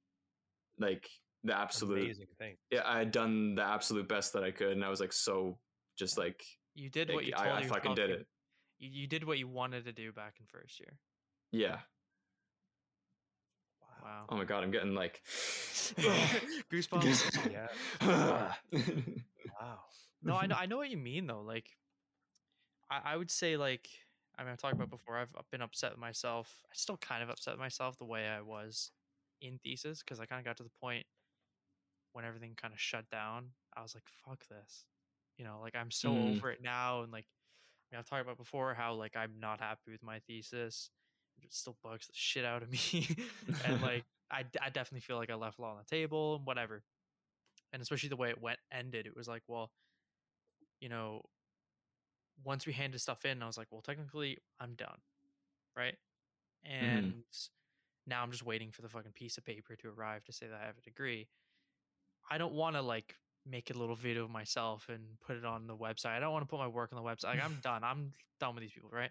like 0.78 1.10
the 1.44 1.58
absolute 1.58 2.04
Amazing 2.04 2.28
thing. 2.40 2.56
yeah 2.72 2.82
i 2.86 2.98
had 3.00 3.12
done 3.12 3.56
the 3.56 3.64
absolute 3.64 4.08
best 4.10 4.34
that 4.34 4.44
i 4.44 4.52
could 4.52 4.72
and 4.72 4.84
i 4.84 4.90
was 4.90 5.00
like 5.00 5.14
so 5.14 5.58
just 5.98 6.18
like 6.18 6.44
You 6.76 6.90
did 6.90 7.10
what 7.10 7.18
like, 7.18 7.28
you 7.28 7.34
I- 7.36 7.44
told 7.44 7.50
I 7.56 7.62
yourself 7.62 7.78
fucking 7.78 7.96
did 7.96 8.10
it. 8.10 8.28
You, 8.80 8.90
you 9.02 9.08
did 9.08 9.24
what 9.24 9.38
you 9.40 9.48
wanted 9.48 9.86
to 9.86 9.92
do 9.92 10.12
back 10.12 10.36
in 10.40 10.46
first 10.48 10.80
year. 10.80 10.98
yeah 11.52 11.80
Wow. 13.82 14.10
Wow. 14.10 14.26
oh 14.30 14.36
my 14.38 14.46
god 14.46 14.64
i'm 14.64 14.72
getting 14.72 14.94
like 14.96 15.22
Goosebumps. 16.72 17.52
Yeah. 17.52 18.54
Wow. 19.60 19.80
no, 20.22 20.36
I 20.36 20.46
know 20.46 20.56
I 20.56 20.66
know 20.68 20.78
what 20.78 20.90
you 20.90 20.98
mean 20.98 21.26
though. 21.26 21.42
Like 21.42 21.66
I, 22.92 23.14
I 23.14 23.16
would 23.18 23.32
say 23.32 23.58
like 23.58 23.88
I 24.38 24.44
mean, 24.44 24.52
I've 24.52 24.60
talked 24.60 24.76
about 24.76 24.92
before. 24.92 25.18
I've 25.18 25.30
been 25.52 25.64
upset 25.64 25.92
with 25.92 26.00
myself. 26.00 26.62
I 26.66 26.74
still 26.76 26.98
kind 26.98 27.24
of 27.24 27.30
upset 27.30 27.54
with 27.54 27.60
myself 27.60 27.98
the 27.98 28.06
way 28.06 28.28
I 28.28 28.42
was 28.42 28.92
in 29.42 29.58
thesis 29.64 30.04
because 30.04 30.20
I 30.20 30.26
kind 30.28 30.38
of 30.40 30.46
got 30.46 30.58
to 30.58 30.64
the 30.64 30.70
point 30.80 31.06
when 32.18 32.26
everything 32.26 32.56
kind 32.58 32.74
of 32.74 32.82
shut 32.82 33.10
down. 33.12 33.52
I 33.78 33.84
was 33.84 33.96
like, 33.96 34.06
"Fuck 34.26 34.48
this," 34.50 34.86
you 35.38 35.46
know. 35.46 35.60
Like 35.62 35.76
I'm 35.76 35.92
so 35.92 36.16
Mm. 36.16 36.28
over 36.30 36.52
it 36.52 36.62
now, 36.64 37.04
and 37.04 37.14
like 37.14 37.28
I 37.92 37.96
mean, 37.96 38.00
I've 38.00 38.08
talked 38.10 38.24
about 38.24 38.38
before 38.38 38.76
how 38.76 38.96
like 38.96 39.16
I'm 39.18 39.40
not 39.40 39.62
happy 39.62 39.92
with 39.92 40.04
my 40.04 40.20
thesis. 40.22 40.92
It 41.44 41.54
still 41.54 41.78
bugs 41.84 42.08
the 42.08 42.14
shit 42.16 42.46
out 42.46 42.64
of 42.64 42.72
me, 42.74 43.10
and 43.66 43.82
like 43.82 44.06
I 44.32 44.44
definitely 44.44 45.02
feel 45.02 45.18
like 45.18 45.32
I 45.32 45.36
left 45.36 45.60
a 45.60 45.64
lot 45.64 45.72
on 45.74 45.78
the 45.80 45.86
table 45.98 46.38
and 46.38 46.46
whatever. 46.48 46.84
And 47.74 47.82
especially 47.82 48.10
the 48.10 48.18
way 48.18 48.30
it 48.30 48.42
went 48.42 48.60
ended, 48.72 49.08
it 49.08 49.16
was 49.16 49.28
like, 49.28 49.44
well, 49.48 49.72
you 50.82 50.90
know, 50.90 51.24
once 52.44 52.66
we 52.66 52.74
handed 52.74 53.00
stuff 53.02 53.26
in, 53.26 53.42
I 53.42 53.48
was 53.48 53.58
like, 53.58 53.68
well, 53.72 53.82
technically, 53.82 54.38
I'm 54.60 54.76
done, 54.76 55.00
right? 55.78 55.96
And 56.66 57.24
now 58.08 58.24
I'm 58.24 58.32
just 58.32 58.46
waiting 58.46 58.72
for 58.72 58.82
the 58.82 58.90
fucking 58.90 59.14
piece 59.14 59.38
of 59.38 59.46
paper 59.46 59.76
to 59.78 59.90
arrive 59.90 60.24
to 60.26 60.34
say 60.34 60.48
that 60.48 60.60
I 60.62 60.66
have 60.66 60.78
a 60.78 60.82
degree. 60.82 61.30
I 62.30 62.38
don't 62.38 62.54
want 62.54 62.76
to 62.76 62.82
like 62.82 63.16
make 63.46 63.70
a 63.70 63.78
little 63.78 63.96
video 63.96 64.26
of 64.26 64.30
myself 64.30 64.88
and 64.90 65.02
put 65.26 65.38
it 65.38 65.46
on 65.46 65.68
the 65.68 65.76
website. 65.76 66.12
I 66.12 66.20
don't 66.20 66.32
want 66.32 66.44
to 66.44 66.50
put 66.50 66.60
my 66.60 66.68
work 66.68 66.92
on 66.94 67.02
the 67.02 67.08
website. 67.08 67.36
Like 67.36 67.44
I'm 67.44 67.60
done. 67.64 67.84
I'm 67.84 68.14
done 68.40 68.56
with 68.56 68.64
these 68.64 68.74
people, 68.74 68.90
right? 68.92 69.10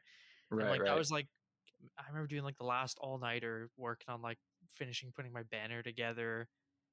Right, 0.51 0.63
and 0.63 0.71
like 0.71 0.81
right. 0.81 0.89
that 0.89 0.99
was 0.99 1.11
like 1.11 1.27
I 1.99 2.05
remember 2.09 2.27
doing 2.27 2.45
like 2.45 2.59
the 2.59 2.65
last 2.65 2.99
all 3.01 3.19
nighter 3.19 3.71
working 3.77 4.13
on 4.13 4.23
like 4.23 4.39
finishing 4.75 5.13
putting 5.15 5.33
my 5.33 5.43
banner 5.51 5.83
together. 5.83 6.49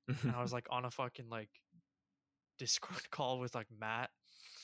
And 0.07 0.31
I 0.35 0.41
was 0.41 0.53
like 0.53 0.67
on 0.69 0.85
a 0.85 0.91
fucking 0.91 1.29
like 1.29 1.49
Discord 2.59 3.01
call 3.11 3.39
with 3.39 3.55
like 3.55 3.67
Matt, 3.79 4.09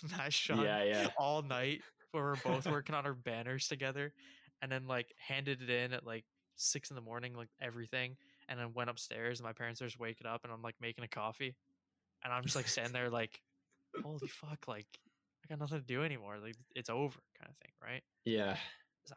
Matt 0.12 0.34
Sean 0.34 0.64
yeah, 0.64 0.84
yeah. 0.84 1.08
all 1.18 1.42
night 1.42 1.82
where 2.12 2.24
we're 2.24 2.36
both 2.38 2.66
working 2.66 2.96
on 2.96 3.06
our 3.06 3.14
banners 3.14 3.68
together 3.68 4.14
and 4.62 4.72
then 4.72 4.88
like 4.88 5.14
handed 5.18 5.62
it 5.62 5.70
in 5.70 5.94
at 5.94 6.06
like 6.06 6.26
six 6.56 6.90
in 6.90 6.96
the 6.96 7.02
morning, 7.02 7.34
like 7.34 7.50
everything, 7.62 8.16
and 8.50 8.60
then 8.60 8.74
went 8.74 8.90
upstairs 8.90 9.40
and 9.40 9.46
my 9.46 9.54
parents 9.54 9.82
are 9.82 9.86
just 9.86 10.00
waking 10.00 10.28
up 10.28 10.44
and 10.44 10.52
I'm 10.52 10.62
like 10.62 10.76
making 10.82 11.06
a 11.06 11.08
coffee. 11.08 11.56
And 12.24 12.34
I'm 12.34 12.44
just 12.44 12.56
like 12.58 12.68
standing 12.68 12.92
there 12.92 13.10
like, 13.10 13.40
holy 14.04 14.28
fuck, 14.28 14.68
like 14.68 14.88
I 15.46 15.48
got 15.48 15.60
nothing 15.60 15.80
to 15.80 15.86
do 15.86 16.04
anymore. 16.04 16.38
Like 16.42 16.56
it's 16.76 16.90
over 16.90 17.18
kind 17.40 17.50
of 17.50 17.56
thing, 17.58 17.72
right? 17.82 18.04
Yeah. 18.26 18.58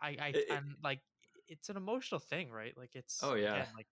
I, 0.00 0.16
I 0.20 0.28
It- 0.28 0.36
it- 0.48 0.62
like 0.84 1.00
it's 1.48 1.68
an 1.68 1.76
emotional 1.76 2.20
thing, 2.20 2.50
right? 2.50 2.76
Like 2.78 2.94
it's 2.94 3.20
Oh, 3.22 3.34
yeah. 3.34 3.54
again, 3.54 3.66
like 3.74 3.88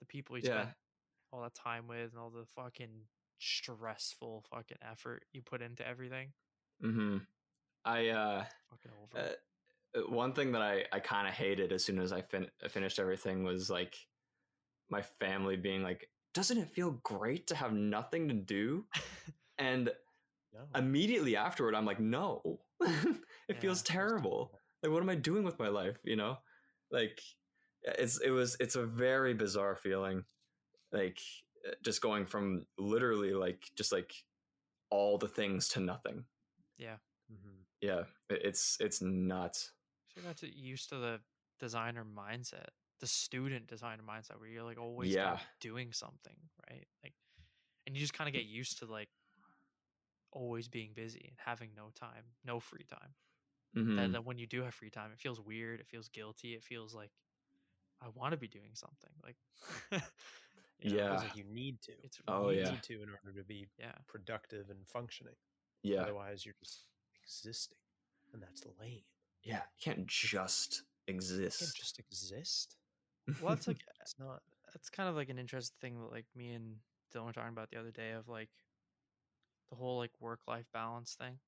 the 0.00 0.06
people 0.06 0.36
you 0.36 0.42
Yeah. 0.46 0.62
spend 0.62 0.74
all 1.32 1.42
that 1.42 1.54
time 1.54 1.86
with 1.86 2.10
and 2.10 2.18
all 2.18 2.30
the 2.30 2.44
fucking 2.46 3.06
stressful 3.38 4.44
fucking 4.50 4.78
effort 4.82 5.24
you 5.32 5.42
put 5.42 5.62
into 5.62 5.86
everything. 5.86 6.32
Mm-hmm. 6.82 7.18
I 7.84 8.08
uh, 8.08 8.44
Fucking 8.70 8.92
over. 9.02 9.18
uh, 9.28 9.32
Uh, 9.94 10.00
one 10.10 10.32
thing 10.32 10.52
that 10.52 10.62
I 10.62 10.84
I 10.92 11.00
kind 11.00 11.28
of 11.28 11.34
hated 11.34 11.72
as 11.72 11.84
soon 11.84 11.98
as 11.98 12.12
I 12.12 12.22
fin- 12.22 12.50
uh, 12.64 12.68
finished 12.68 12.98
everything 12.98 13.44
was 13.44 13.68
like 13.70 13.96
my 14.90 15.02
family 15.02 15.56
being 15.56 15.82
like, 15.82 16.10
"Doesn't 16.34 16.58
it 16.58 16.68
feel 16.68 16.92
great 17.02 17.46
to 17.48 17.56
have 17.56 17.72
nothing 17.72 18.28
to 18.28 18.34
do?" 18.34 18.86
and 19.58 19.90
No. 20.52 20.60
immediately 20.74 21.36
afterward, 21.36 21.74
I'm 21.74 21.86
like, 21.86 22.00
"No, 22.00 22.60
it 23.48 23.60
feels 23.60 23.82
Yeah, 23.82 23.94
terrible. 23.94 24.52
Like, 24.82 24.92
what 24.92 25.02
am 25.02 25.08
I 25.10 25.14
doing 25.16 25.44
with 25.44 25.58
my 25.58 25.68
life? 25.68 25.98
You 26.04 26.16
know, 26.16 26.38
like 26.90 27.20
it's 27.82 28.18
it 28.20 28.30
was 28.30 28.56
it's 28.60 28.76
a 28.76 28.86
very 28.86 29.34
bizarre 29.34 29.76
feeling, 29.76 30.24
like 30.92 31.20
uh, 31.66 31.74
just 31.82 32.00
going 32.00 32.26
from 32.26 32.66
literally 32.78 33.32
like 33.32 33.70
just 33.76 33.92
like 33.92 34.12
all 34.90 35.18
the 35.18 35.28
things 35.28 35.68
to 35.70 35.80
nothing. 35.80 36.24
Yeah, 36.78 36.96
mm-hmm. 37.32 38.34
it- 38.34 38.42
it's 38.44 38.76
it's 38.80 39.00
nuts. 39.02 39.72
So 40.16 40.20
you 40.22 40.26
got 40.26 40.38
to 40.38 40.48
used 40.54 40.88
to 40.90 40.96
the 40.96 41.20
designer 41.60 42.04
mindset, 42.04 42.68
the 43.00 43.06
student 43.06 43.66
designer 43.66 44.02
mindset, 44.02 44.38
where 44.40 44.48
you're 44.48 44.62
like 44.62 44.78
always 44.78 45.18
Yeah. 45.18 45.38
doing 45.60 45.92
something, 45.92 46.36
right? 46.70 46.86
Like, 47.04 47.14
and 47.86 47.96
you 47.96 48.00
just 48.00 48.14
kind 48.14 48.28
of 48.28 48.34
get 48.34 48.46
used 48.46 48.78
to 48.78 48.86
like 48.86 49.10
always 50.32 50.68
being 50.68 50.92
busy 50.94 51.26
and 51.28 51.36
having 51.44 51.70
no 51.74 51.90
time, 51.94 52.24
no 52.44 52.60
free 52.60 52.84
time. 52.88 53.14
Mhm. 53.74 53.96
Then, 53.96 54.12
then 54.12 54.24
when 54.24 54.38
you 54.38 54.46
do 54.46 54.62
have 54.62 54.74
free 54.74 54.90
time, 54.90 55.12
it 55.12 55.20
feels 55.20 55.40
weird. 55.40 55.80
It 55.80 55.88
feels 55.88 56.08
guilty. 56.08 56.54
It 56.54 56.64
feels 56.64 56.94
like 56.94 57.12
I 58.02 58.08
want 58.10 58.32
to 58.32 58.38
be 58.38 58.48
doing 58.48 58.74
something. 58.74 59.10
Like, 59.22 59.36
you 60.80 60.90
Yeah. 60.96 61.16
Like 61.20 61.34
you 61.34 61.44
need 61.44 61.82
to. 61.82 61.92
it's 62.02 62.20
Oh, 62.28 62.50
you 62.50 62.56
yeah. 62.56 62.70
need 62.70 62.82
to 62.84 63.02
in 63.02 63.10
order 63.10 63.38
to 63.38 63.44
be 63.44 63.68
yeah, 63.78 63.92
productive 64.08 64.70
and 64.70 64.86
functioning. 64.88 65.36
Yeah, 65.82 66.02
Otherwise, 66.02 66.44
you're 66.46 66.54
just 66.62 66.88
existing, 67.22 67.78
and 68.32 68.42
that's 68.42 68.64
lame. 68.80 69.04
Yeah. 69.46 69.62
You 69.78 69.80
can't 69.92 70.06
just 70.06 70.82
exist. 71.06 71.60
can't 71.60 71.74
just 71.74 71.98
exist. 71.98 72.76
well, 73.40 73.54
that's 73.54 73.66
like 73.68 73.78
It's 74.00 74.14
not. 74.18 74.42
that's 74.72 74.90
kind 74.90 75.08
of 75.08 75.14
like 75.16 75.28
an 75.28 75.38
interesting 75.38 75.76
thing 75.80 76.00
that 76.00 76.12
like 76.12 76.26
me 76.34 76.52
and 76.52 76.76
Dylan 77.14 77.26
were 77.26 77.32
talking 77.32 77.52
about 77.52 77.70
the 77.70 77.78
other 77.78 77.90
day 77.90 78.12
of 78.12 78.28
like 78.28 78.50
the 79.70 79.76
whole 79.76 79.98
like 79.98 80.12
work 80.20 80.40
life 80.46 80.66
balance 80.72 81.14
thing. 81.14 81.38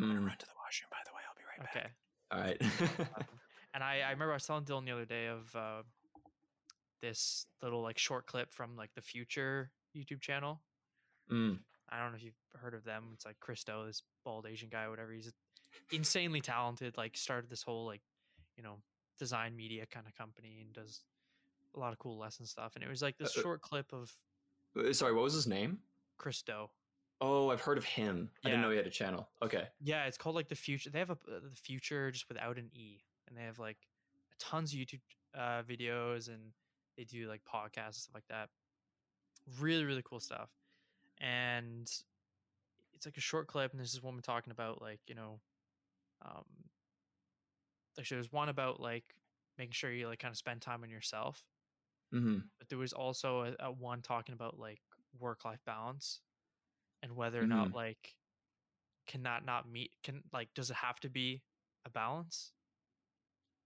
I'm 0.00 0.08
gonna 0.08 0.20
Mm, 0.20 0.26
run 0.26 0.36
to 0.38 0.46
the 0.46 0.52
washroom. 0.62 0.88
By 0.90 0.98
the 1.06 1.14
way, 1.14 1.22
I'll 1.26 1.34
be 1.36 1.44
right 1.46 1.70
Okay. 1.70 1.86
back. 1.86 1.92
all 2.30 2.40
right. 2.40 2.60
Um, 3.16 3.40
and 3.74 3.82
I, 3.84 4.00
I 4.00 4.10
remember 4.10 4.32
I 4.32 4.36
was 4.36 4.46
telling 4.46 4.64
Dylan 4.64 4.84
the 4.84 4.92
other 4.92 5.04
day 5.06 5.26
of 5.26 5.54
uh, 5.54 5.82
this 7.02 7.46
little 7.62 7.82
like 7.82 7.98
short 7.98 8.26
clip 8.26 8.52
from 8.52 8.76
like 8.76 8.90
the 8.94 9.02
Futur 9.02 9.70
YouTube 9.96 10.20
channel. 10.20 10.60
Mm, 11.30 11.58
I 11.88 12.00
don't 12.00 12.10
know 12.12 12.16
if 12.16 12.24
you've 12.24 12.34
heard 12.54 12.74
of 12.74 12.84
them. 12.84 13.10
It's 13.14 13.24
like 13.26 13.38
Chris 13.40 13.64
Do, 13.64 13.84
this 13.86 14.02
bald 14.24 14.46
Asian 14.46 14.68
guy, 14.68 14.88
whatever. 14.88 15.12
He's 15.12 15.32
insanely 15.92 16.40
talented. 16.40 16.96
Like 16.96 17.16
started 17.16 17.50
this 17.50 17.62
whole 17.62 17.86
like, 17.86 18.02
you 18.56 18.62
know, 18.62 18.76
design 19.18 19.56
media 19.56 19.86
kind 19.86 20.06
of 20.06 20.14
company 20.14 20.58
and 20.60 20.72
does 20.72 21.02
a 21.74 21.78
lot 21.78 21.92
of 21.92 21.98
cool 21.98 22.18
lesson 22.18 22.46
stuff. 22.46 22.74
And 22.74 22.84
it 22.84 22.88
was 22.88 23.02
like 23.02 23.18
this 23.18 23.36
Uh, 23.36 23.40
uh, 23.40 23.42
short 23.42 23.60
clip 23.62 23.92
of 23.92 24.12
Uh, 24.76 24.92
Sorry, 24.92 25.12
what 25.12 25.22
was 25.22 25.34
his 25.34 25.46
name? 25.46 25.78
Chris 26.18 26.42
Do. 26.42 26.68
Oh, 27.20 27.50
I've 27.50 27.62
heard 27.62 27.78
of 27.78 27.84
him. 27.84 28.30
I 28.44 28.48
didn't 28.48 28.62
know 28.62 28.70
he 28.70 28.76
had 28.76 28.86
a 28.86 28.90
channel. 28.90 29.28
Okay. 29.40 29.68
Yeah, 29.80 30.04
it's 30.04 30.18
called 30.18 30.34
like 30.34 30.48
the 30.48 30.54
future. 30.54 30.90
They 30.90 30.98
have 30.98 31.10
a 31.10 31.14
uh, 31.14 31.40
the 31.48 31.56
future 31.56 32.10
just 32.10 32.28
without 32.28 32.58
an 32.58 32.70
e, 32.74 33.00
and 33.26 33.36
they 33.36 33.42
have 33.42 33.58
like 33.58 33.78
tons 34.38 34.72
of 34.72 34.78
YouTube 34.78 35.00
uh, 35.34 35.62
videos, 35.62 36.28
and 36.28 36.52
they 36.96 37.04
do 37.04 37.26
like 37.26 37.42
podcasts 37.44 37.86
and 37.86 37.94
stuff 37.94 38.14
like 38.14 38.28
that. 38.28 38.50
Really, 39.58 39.84
really 39.84 40.02
cool 40.04 40.20
stuff. 40.20 40.50
And 41.18 41.90
it's 42.92 43.06
like 43.06 43.16
a 43.16 43.20
short 43.22 43.46
clip, 43.46 43.70
and 43.72 43.80
there's 43.80 43.92
this 43.92 44.02
woman 44.02 44.20
talking 44.20 44.50
about 44.50 44.82
like 44.82 45.00
you 45.06 45.14
know, 45.14 45.40
um, 46.26 46.46
actually 47.98 48.16
there's 48.16 48.32
one 48.32 48.48
about 48.48 48.80
like 48.80 49.14
making 49.58 49.72
sure 49.72 49.92
you 49.92 50.06
like 50.08 50.18
kind 50.18 50.32
of 50.32 50.38
spend 50.38 50.62
time 50.62 50.82
on 50.82 50.90
yourself, 50.90 51.44
hmm 52.12 52.48
but 52.58 52.68
there 52.68 52.78
was 52.78 52.92
also 52.92 53.42
a, 53.42 53.56
a 53.66 53.72
one 53.72 54.02
talking 54.02 54.32
about 54.32 54.58
like 54.58 54.80
work 55.18 55.44
life 55.44 55.62
balance 55.64 56.20
and 57.02 57.16
whether 57.16 57.42
or 57.42 57.48
not 57.48 57.72
like 57.74 58.16
can 59.06 59.24
that 59.24 59.44
not 59.44 59.68
meet 59.68 59.92
can 60.02 60.22
like 60.32 60.54
does 60.54 60.70
it 60.70 60.76
have 60.76 61.00
to 61.00 61.10
be 61.10 61.44
a 61.86 61.90
balance? 61.90 62.52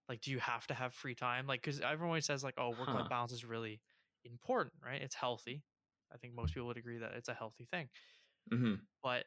Like 0.09 0.21
do 0.21 0.31
you 0.31 0.41
have 0.41 0.67
to 0.69 0.75
have 0.75 0.95
free 0.95 1.15
time? 1.15 1.47
Like 1.47 1.61
because 1.63 1.81
everyone 1.81 2.09
always 2.11 2.27
says 2.27 2.43
like 2.43 2.55
oh 2.59 2.71
work 2.71 2.95
life 2.95 3.07
Huh. 3.07 3.09
balance 3.09 3.33
is 3.33 3.45
really 3.45 3.81
important 4.25 4.75
right? 4.85 5.01
It's 5.01 5.15
healthy. 5.15 5.65
I 6.13 6.17
think 6.19 6.35
most 6.35 6.55
people 6.55 6.67
would 6.67 6.77
agree 6.77 6.99
that 6.99 7.13
it's 7.15 7.29
a 7.29 7.35
healthy 7.35 7.67
thing. 7.67 7.89
Hmm 8.51 8.91
but 9.03 9.25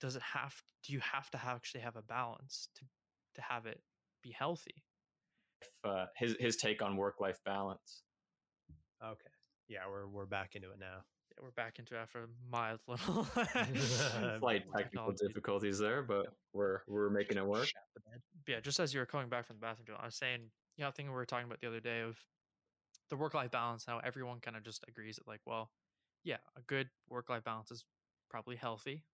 does 0.00 0.16
it 0.16 0.22
have 0.22 0.54
do 0.82 0.92
you 0.92 1.00
have 1.00 1.30
to 1.30 1.38
have, 1.38 1.56
actually 1.56 1.80
have 1.80 1.96
a 1.96 2.02
balance 2.02 2.68
to 2.74 2.84
to 3.34 3.42
have 3.42 3.66
it 3.66 3.80
be 4.22 4.30
healthy 4.32 4.84
Uh, 5.84 6.06
his 6.16 6.36
his 6.40 6.56
take 6.56 6.82
on 6.82 6.96
work 6.96 7.20
life 7.20 7.38
balance. 7.44 8.02
Okay. 9.02 9.30
Yeah, 9.68 9.80
we're 9.90 10.06
we're 10.06 10.26
back 10.26 10.54
into 10.54 10.70
it 10.70 10.78
now. 10.78 11.04
yeah, 11.30 11.42
we're 11.42 11.52
back 11.52 11.78
into 11.78 11.94
it 11.94 11.98
after 11.98 12.24
a 12.24 12.28
mild 12.50 12.80
little 12.86 13.24
Slight 13.34 14.64
technical 14.76 15.12
technology. 15.12 15.26
difficulties 15.26 15.78
there, 15.78 16.02
but 16.02 16.26
we're 16.52 16.80
we're 16.86 17.10
making 17.10 17.38
it 17.38 17.46
work. 17.46 17.66
Shat 17.66 17.82
the 17.94 18.00
bed. 18.00 18.20
yeah, 18.46 18.60
just 18.60 18.80
as 18.80 18.92
you 18.92 19.00
were 19.00 19.06
coming 19.06 19.28
back 19.28 19.46
from 19.46 19.56
the 19.56 19.60
bathroom, 19.60 19.86
Dylan, 19.86 20.02
I 20.02 20.06
was 20.06 20.16
saying, 20.16 20.40
you 20.76 20.84
know, 20.84 20.90
thing 20.90 21.06
we 21.06 21.12
were 21.14 21.26
talking 21.26 21.46
about 21.46 21.60
the 21.60 21.68
other 21.68 21.80
day 21.80 22.00
of 22.00 22.18
the 23.10 23.16
work 23.16 23.34
life 23.34 23.50
balance, 23.50 23.84
how 23.86 23.98
everyone 24.04 24.40
kind 24.40 24.56
of 24.56 24.64
just 24.64 24.84
agrees 24.88 25.16
that, 25.16 25.26
like, 25.28 25.40
well, 25.46 25.70
yeah, 26.24 26.38
a 26.56 26.62
good 26.62 26.88
work 27.08 27.28
life 27.28 27.44
balance 27.44 27.70
is 27.70 27.84
probably 28.30 28.56
healthy, 28.56 29.04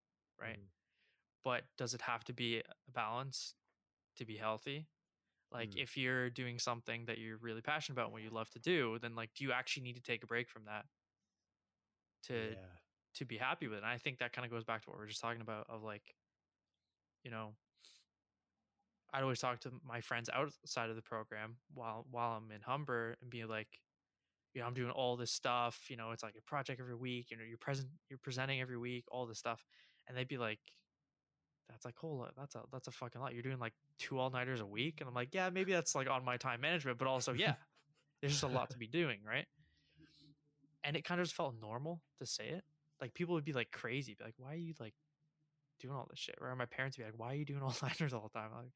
right? 0.40 0.58
Mhm. 0.58 0.70
But 1.44 1.66
does 1.76 1.94
it 1.94 2.02
have 2.02 2.24
to 2.24 2.32
be 2.34 2.58
a 2.60 2.64
balance 2.88 3.56
to 4.16 4.26
be 4.26 4.38
healthy? 4.38 4.88
Like, 5.52 5.70
Mm. 5.70 5.76
if 5.76 5.96
you're 5.96 6.30
doing 6.30 6.58
something 6.58 7.06
that 7.06 7.18
you're 7.18 7.38
really 7.38 7.62
passionate 7.62 7.94
about, 7.96 8.06
and 8.06 8.14
what 8.14 8.22
you 8.22 8.30
love 8.30 8.50
to 8.52 8.60
do, 8.60 8.98
then 9.00 9.14
like, 9.16 9.34
do 9.34 9.44
you 9.44 9.52
actually 9.52 9.84
need 9.84 9.96
to 9.96 10.02
take 10.02 10.24
a 10.24 10.28
break 10.28 10.50
from 10.50 10.66
that 10.66 10.86
to 12.24 12.56
yeah. 12.56 12.76
to 13.14 13.24
be 13.24 13.36
happy 13.38 13.66
with 13.66 13.76
it. 13.78 13.82
And 13.82 13.86
I 13.86 13.98
think 13.98 14.18
that 14.18 14.32
kind 14.32 14.44
of 14.44 14.52
goes 14.52 14.64
back 14.64 14.82
to 14.82 14.90
what 14.90 14.98
we 14.98 15.04
are 15.04 15.08
just 15.08 15.20
talking 15.20 15.40
about 15.40 15.66
of 15.68 15.82
like, 15.82 16.14
you 17.24 17.30
know, 17.30 17.56
I'd 19.12 19.22
always 19.22 19.40
talk 19.40 19.60
to 19.60 19.72
my 19.82 20.00
friends 20.00 20.28
outside 20.28 20.90
of 20.90 20.96
the 20.96 21.02
program 21.02 21.58
while 21.72 22.06
while 22.08 22.36
I'm 22.36 22.50
in 22.52 22.60
Humber 22.62 23.16
and 23.20 23.30
be 23.30 23.44
like, 23.44 23.80
you 24.54 24.60
know, 24.60 24.66
I'm 24.68 24.74
doing 24.74 24.90
all 24.92 25.16
this 25.16 25.32
stuff, 25.32 25.90
you 25.90 25.96
know, 25.96 26.12
it's 26.12 26.22
like 26.22 26.36
a 26.36 26.42
project 26.42 26.80
every 26.80 26.96
week, 26.96 27.30
you 27.30 27.36
know, 27.36 27.44
you're 27.44 27.58
present 27.58 27.90
you're 28.08 28.18
presenting 28.20 28.60
every 28.60 28.78
week, 28.78 29.06
all 29.10 29.26
this 29.26 29.38
stuff. 29.38 29.66
And 30.08 30.16
they'd 30.16 30.28
be 30.28 30.38
like, 30.38 30.58
that's 31.68 31.84
like 31.84 31.96
hold 31.96 32.22
up, 32.22 32.34
that's 32.36 32.54
a 32.56 32.62
that's 32.72 32.88
a 32.88 32.90
fucking 32.90 33.20
lot. 33.20 33.32
You're 33.32 33.42
doing 33.44 33.58
like 33.60 33.74
two 33.98 34.18
all 34.18 34.30
nighters 34.30 34.60
a 34.60 34.66
week, 34.66 35.00
and 35.00 35.08
I'm 35.08 35.14
like, 35.14 35.28
yeah, 35.32 35.50
maybe 35.50 35.72
that's 35.72 35.94
like 35.94 36.10
on 36.10 36.24
my 36.24 36.36
time 36.36 36.60
management, 36.60 36.98
but 36.98 37.06
also 37.06 37.32
yeah, 37.32 37.54
there's 38.20 38.32
just 38.32 38.42
a 38.42 38.48
lot 38.48 38.70
to 38.70 38.78
be 38.78 38.86
doing, 38.88 39.18
right? 39.24 39.46
And 40.82 40.96
it 40.96 41.04
kind 41.04 41.20
of 41.20 41.26
just 41.26 41.36
felt 41.36 41.54
normal 41.60 42.00
to 42.18 42.26
say 42.26 42.48
it. 42.48 42.64
Like 43.00 43.14
people 43.14 43.34
would 43.34 43.44
be 43.44 43.52
like 43.52 43.70
crazy, 43.70 44.14
be 44.18 44.24
like, 44.24 44.34
why 44.38 44.52
are 44.54 44.56
you 44.56 44.74
like 44.80 44.94
doing 45.78 45.94
all 45.94 46.06
this 46.10 46.18
shit? 46.18 46.36
Or 46.40 46.54
my 46.56 46.66
parents 46.66 46.98
would 46.98 47.04
be 47.04 47.10
like, 47.10 47.18
why 47.20 47.32
are 47.32 47.36
you 47.36 47.44
doing 47.44 47.62
all 47.62 47.74
nighters 47.82 48.12
all 48.12 48.28
the 48.32 48.38
time? 48.38 48.50
I'm 48.52 48.64
like, 48.64 48.72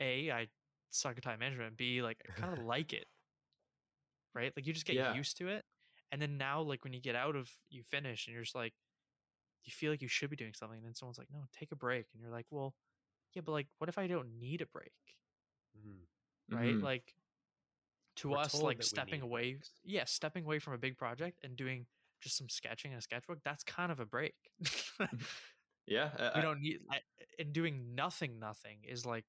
a, 0.00 0.30
I 0.30 0.46
suck 0.90 1.16
at 1.16 1.22
time 1.22 1.40
management. 1.40 1.68
and 1.68 1.76
B, 1.76 2.02
like 2.02 2.18
I 2.28 2.40
kind 2.40 2.52
of 2.56 2.64
like 2.66 2.92
it, 2.92 3.06
right? 4.34 4.52
Like 4.56 4.66
you 4.66 4.72
just 4.72 4.86
get 4.86 4.96
Yeah. 4.96 5.14
used 5.14 5.36
to 5.38 5.48
it, 5.48 5.64
and 6.12 6.20
then 6.22 6.38
now, 6.38 6.60
like 6.62 6.84
when 6.84 6.92
you 6.92 7.00
get 7.00 7.16
out 7.16 7.34
of, 7.36 7.50
you 7.70 7.82
finish, 7.82 8.26
and 8.26 8.34
you're 8.34 8.44
just 8.44 8.54
like, 8.54 8.72
you 9.64 9.72
feel 9.72 9.90
like 9.90 10.02
you 10.02 10.08
should 10.08 10.30
be 10.30 10.36
doing 10.36 10.54
something, 10.54 10.78
and 10.78 10.86
then 10.86 10.94
someone's 10.94 11.18
like, 11.18 11.30
no, 11.32 11.44
take 11.52 11.72
a 11.72 11.76
break, 11.76 12.06
and 12.12 12.22
you're 12.22 12.30
like, 12.30 12.46
well, 12.50 12.74
yeah, 13.34 13.42
but 13.44 13.52
like, 13.52 13.68
what 13.78 13.88
if 13.88 13.98
I 13.98 14.06
don't 14.06 14.38
need 14.38 14.60
a 14.62 14.66
break? 14.66 14.92
Mhm. 15.76 16.06
right? 16.50 16.74
Mhm. 16.74 16.82
Like 16.82 17.14
to 18.16 18.30
We're 18.30 18.38
us, 18.38 18.54
like 18.54 18.82
stepping 18.82 19.20
away, 19.20 19.58
yeah, 19.84 20.04
stepping 20.04 20.44
away 20.44 20.58
from 20.58 20.72
a 20.72 20.78
big 20.78 20.96
project 20.96 21.40
and 21.44 21.56
doing 21.56 21.86
just 22.22 22.36
some 22.38 22.48
sketching 22.48 22.92
in 22.92 22.98
a 22.98 23.02
sketchbook, 23.02 23.42
that's 23.44 23.62
kind 23.64 23.92
of 23.92 24.00
a 24.00 24.06
break. 24.06 24.34
yeah, 25.86 26.10
I- 26.18 26.22
we 26.34 26.40
I- 26.40 26.42
don't 26.42 26.60
need, 26.60 26.80
I- 26.90 27.00
and 27.38 27.52
doing 27.52 27.94
nothing, 27.94 28.38
nothing 28.38 28.78
is 28.84 29.04
like 29.04 29.24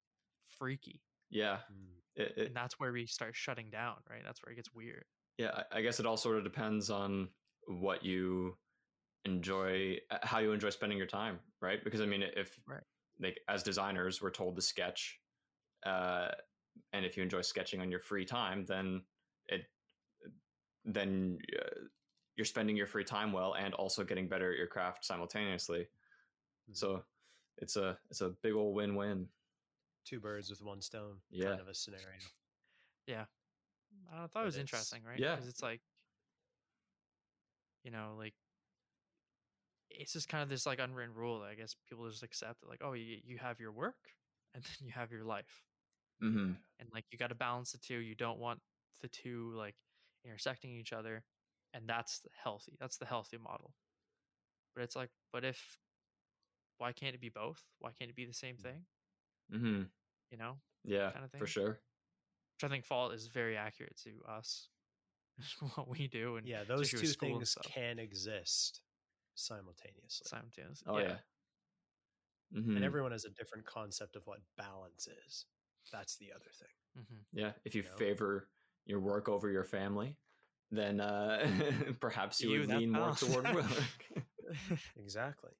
freaky. 0.47 1.01
yeah. 1.29 1.59
Mm. 1.71 1.93
It, 2.15 2.33
it, 2.37 2.47
And 2.47 2.55
that's 2.55 2.79
where 2.79 2.91
we 2.91 3.05
start 3.05 3.35
shutting 3.35 3.69
down, 3.69 3.97
right? 4.09 4.23
That's 4.23 4.41
where 4.43 4.51
it 4.51 4.55
gets 4.55 4.73
weird. 4.73 5.05
yeah, 5.37 5.63
I 5.71 5.77
I 5.77 5.81
guess 5.81 5.99
it 5.99 6.05
all 6.07 6.17
sort 6.17 6.37
of 6.37 6.43
depends 6.43 6.89
on 6.89 7.29
what 7.67 8.03
you 8.03 8.57
enjoy, 9.25 9.97
uh, 10.11 10.17
how 10.23 10.39
you 10.39 10.51
enjoy 10.51 10.69
spending 10.69 10.97
your 10.97 11.07
time, 11.07 11.39
right? 11.61 11.83
Because 11.83 12.01
I 12.01 12.05
mean, 12.05 12.21
if 12.23 12.59
Right. 12.65 12.83
like 13.19 13.39
as 13.47 13.63
designers, 13.63 14.21
we're 14.21 14.31
told 14.31 14.55
to 14.55 14.61
sketch, 14.61 15.19
uh, 15.85 16.29
and 16.93 17.05
if 17.05 17.17
you 17.17 17.23
enjoy 17.23 17.41
sketching 17.41 17.81
on 17.81 17.89
your 17.91 17.99
free 17.99 18.25
time, 18.25 18.65
then 18.65 19.05
it 19.47 19.69
then 20.85 21.37
uh, 21.59 21.79
you're 22.35 22.45
spending 22.45 22.77
your 22.77 22.87
free 22.87 23.03
time 23.03 23.33
well 23.33 23.55
and 23.55 23.73
also 23.73 24.03
getting 24.03 24.27
better 24.29 24.51
at 24.51 24.57
your 24.57 24.67
craft 24.67 25.03
simultaneously. 25.03 25.87
Mhm. 26.69 26.77
So 26.77 27.03
it's 27.57 27.75
a 27.75 27.99
it's 28.09 28.21
a 28.21 28.29
big 28.29 28.53
old 28.53 28.75
win 28.75 28.95
win. 28.95 29.29
two 30.05 30.21
birds 30.21 30.49
with 30.49 30.61
one 30.61 30.79
stone 30.81 31.19
Yeah. 31.29 31.49
kind 31.49 31.59
of 31.59 31.67
a 31.67 31.73
scenario. 31.73 32.21
Yeah. 33.07 33.25
I 34.09 34.27
thought 34.27 34.43
it 34.43 34.45
was 34.45 34.55
it's- 34.55 34.61
interesting, 34.61 35.03
right? 35.03 35.19
yeah. 35.19 35.35
Because 35.35 35.49
it's 35.49 35.61
like, 35.61 35.81
you 37.83 37.91
know, 37.91 38.15
like 38.17 38.33
it's 39.99 40.13
just 40.13 40.29
kind 40.29 40.43
of 40.43 40.49
this 40.49 40.65
like 40.65 40.79
unwritten 40.79 41.15
rule. 41.15 41.41
that 41.41 41.47
I 41.49 41.55
guess 41.55 41.75
people 41.89 42.09
just 42.09 42.23
accept 42.23 42.63
it, 42.63 42.69
like, 42.69 42.81
oh, 42.83 42.93
you, 42.93 43.19
you 43.23 43.37
have 43.39 43.59
your 43.59 43.71
work 43.71 44.15
and 44.53 44.63
then 44.63 44.87
you 44.87 44.91
have 44.93 45.11
your 45.11 45.23
life. 45.25 45.63
Mm-hmm. 46.21 46.53
and 46.79 46.89
like 46.93 47.05
you 47.11 47.17
got 47.17 47.27
to 47.27 47.35
balance 47.35 47.71
the 47.71 47.77
two 47.77 47.97
you 47.97 48.15
don't 48.15 48.39
want 48.39 48.61
the 49.01 49.07
two 49.07 49.51
like 49.55 49.75
intersecting 50.23 50.71
each 50.71 50.93
other 50.93 51.25
and 51.73 51.87
that's 51.87 52.19
the 52.19 52.29
healthy 52.33 52.75
that's 52.79 52.97
the 52.97 53.05
healthy 53.05 53.37
model 53.37 53.73
but 54.75 54.83
it's 54.83 54.95
like 54.95 55.11
but 55.31 55.43
if 55.43 55.79
why 56.77 56.91
can't 56.93 57.15
it 57.15 57.21
be 57.21 57.29
both 57.29 57.63
why 57.79 57.91
can't 57.91 58.09
it 58.09 58.15
be 58.15 58.25
the 58.25 58.33
same 58.33 58.57
thing 58.57 58.85
Mm-hmm. 59.51 59.83
you 60.31 60.37
know 60.37 60.57
Yeah, 60.83 61.11
Kinda 61.11 61.27
thing 61.29 61.39
for 61.39 61.47
sure. 61.47 61.81
which 62.55 62.63
i 62.63 62.67
think 62.67 62.85
fall 62.85 63.11
is 63.11 63.27
very 63.27 63.57
accurate 63.57 63.97
to 63.97 64.21
us 64.27 64.69
what 65.75 65.87
we 65.87 66.07
do 66.07 66.37
and 66.37 66.47
Yeah, 66.47 66.63
those 66.63 66.89
two 66.89 66.97
with 66.99 67.07
school 67.07 67.37
and 67.37 67.47
things 67.47 67.55
can 67.61 67.99
exist 67.99 68.81
simultaneously. 69.37 70.27
simultaneously 70.27 70.85
Oh 70.87 70.99
yeah. 70.99 71.17
Mhm. 72.51 72.75
And 72.75 72.83
everyone 72.85 73.11
has 73.11 73.25
a 73.25 73.29
different 73.29 73.65
concept 73.65 74.15
of 74.15 74.25
what 74.27 74.41
balance 74.55 75.07
is. 75.07 75.45
That's 75.91 76.17
the 76.17 76.31
other 76.31 76.51
thing. 76.53 76.67
hmm 76.95 77.21
Yeah, 77.33 77.53
if 77.65 77.75
you 77.75 77.83
you 77.83 77.89
know? 77.89 78.05
favor 78.05 78.49
your 78.85 78.99
work 78.99 79.29
over 79.29 79.49
your 79.49 79.63
family, 79.63 80.17
then 80.71 80.99
uh, 80.99 81.47
perhaps 81.99 82.41
you, 82.41 82.49
You, 82.49 82.59
would 82.61 82.67
lean 82.71 82.89
more 82.89 83.11
toward 83.11 83.49
work. 83.51 84.07
Exactly. 84.95 85.53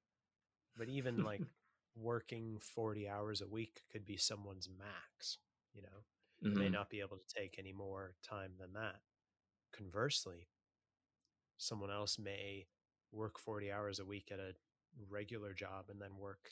But 0.78 0.90
even 0.90 1.24
like 1.24 1.44
working 1.96 2.60
40 2.60 3.08
hours 3.10 3.42
a 3.42 3.48
week 3.48 3.84
could 3.92 4.06
be 4.06 4.18
someone's 4.18 4.70
max, 4.70 5.40
you 5.74 5.82
know? 5.82 6.06
They 6.50 6.56
may 6.56 6.70
not 6.70 6.90
be 6.90 7.02
able 7.02 7.18
to 7.18 7.28
take 7.36 7.58
any 7.60 7.74
more 7.74 8.16
time 8.24 8.54
than 8.60 8.74
that. 8.74 9.02
Conversely, 9.74 10.50
someone 11.58 11.92
else 11.92 12.18
may 12.20 12.68
work 13.12 13.40
40 13.40 13.72
hours 13.72 14.00
a 14.00 14.06
week 14.06 14.30
at 14.32 14.40
a 14.40 14.54
regular 15.10 15.54
job 15.54 15.86
and 15.90 16.02
then 16.02 16.18
work 16.18 16.50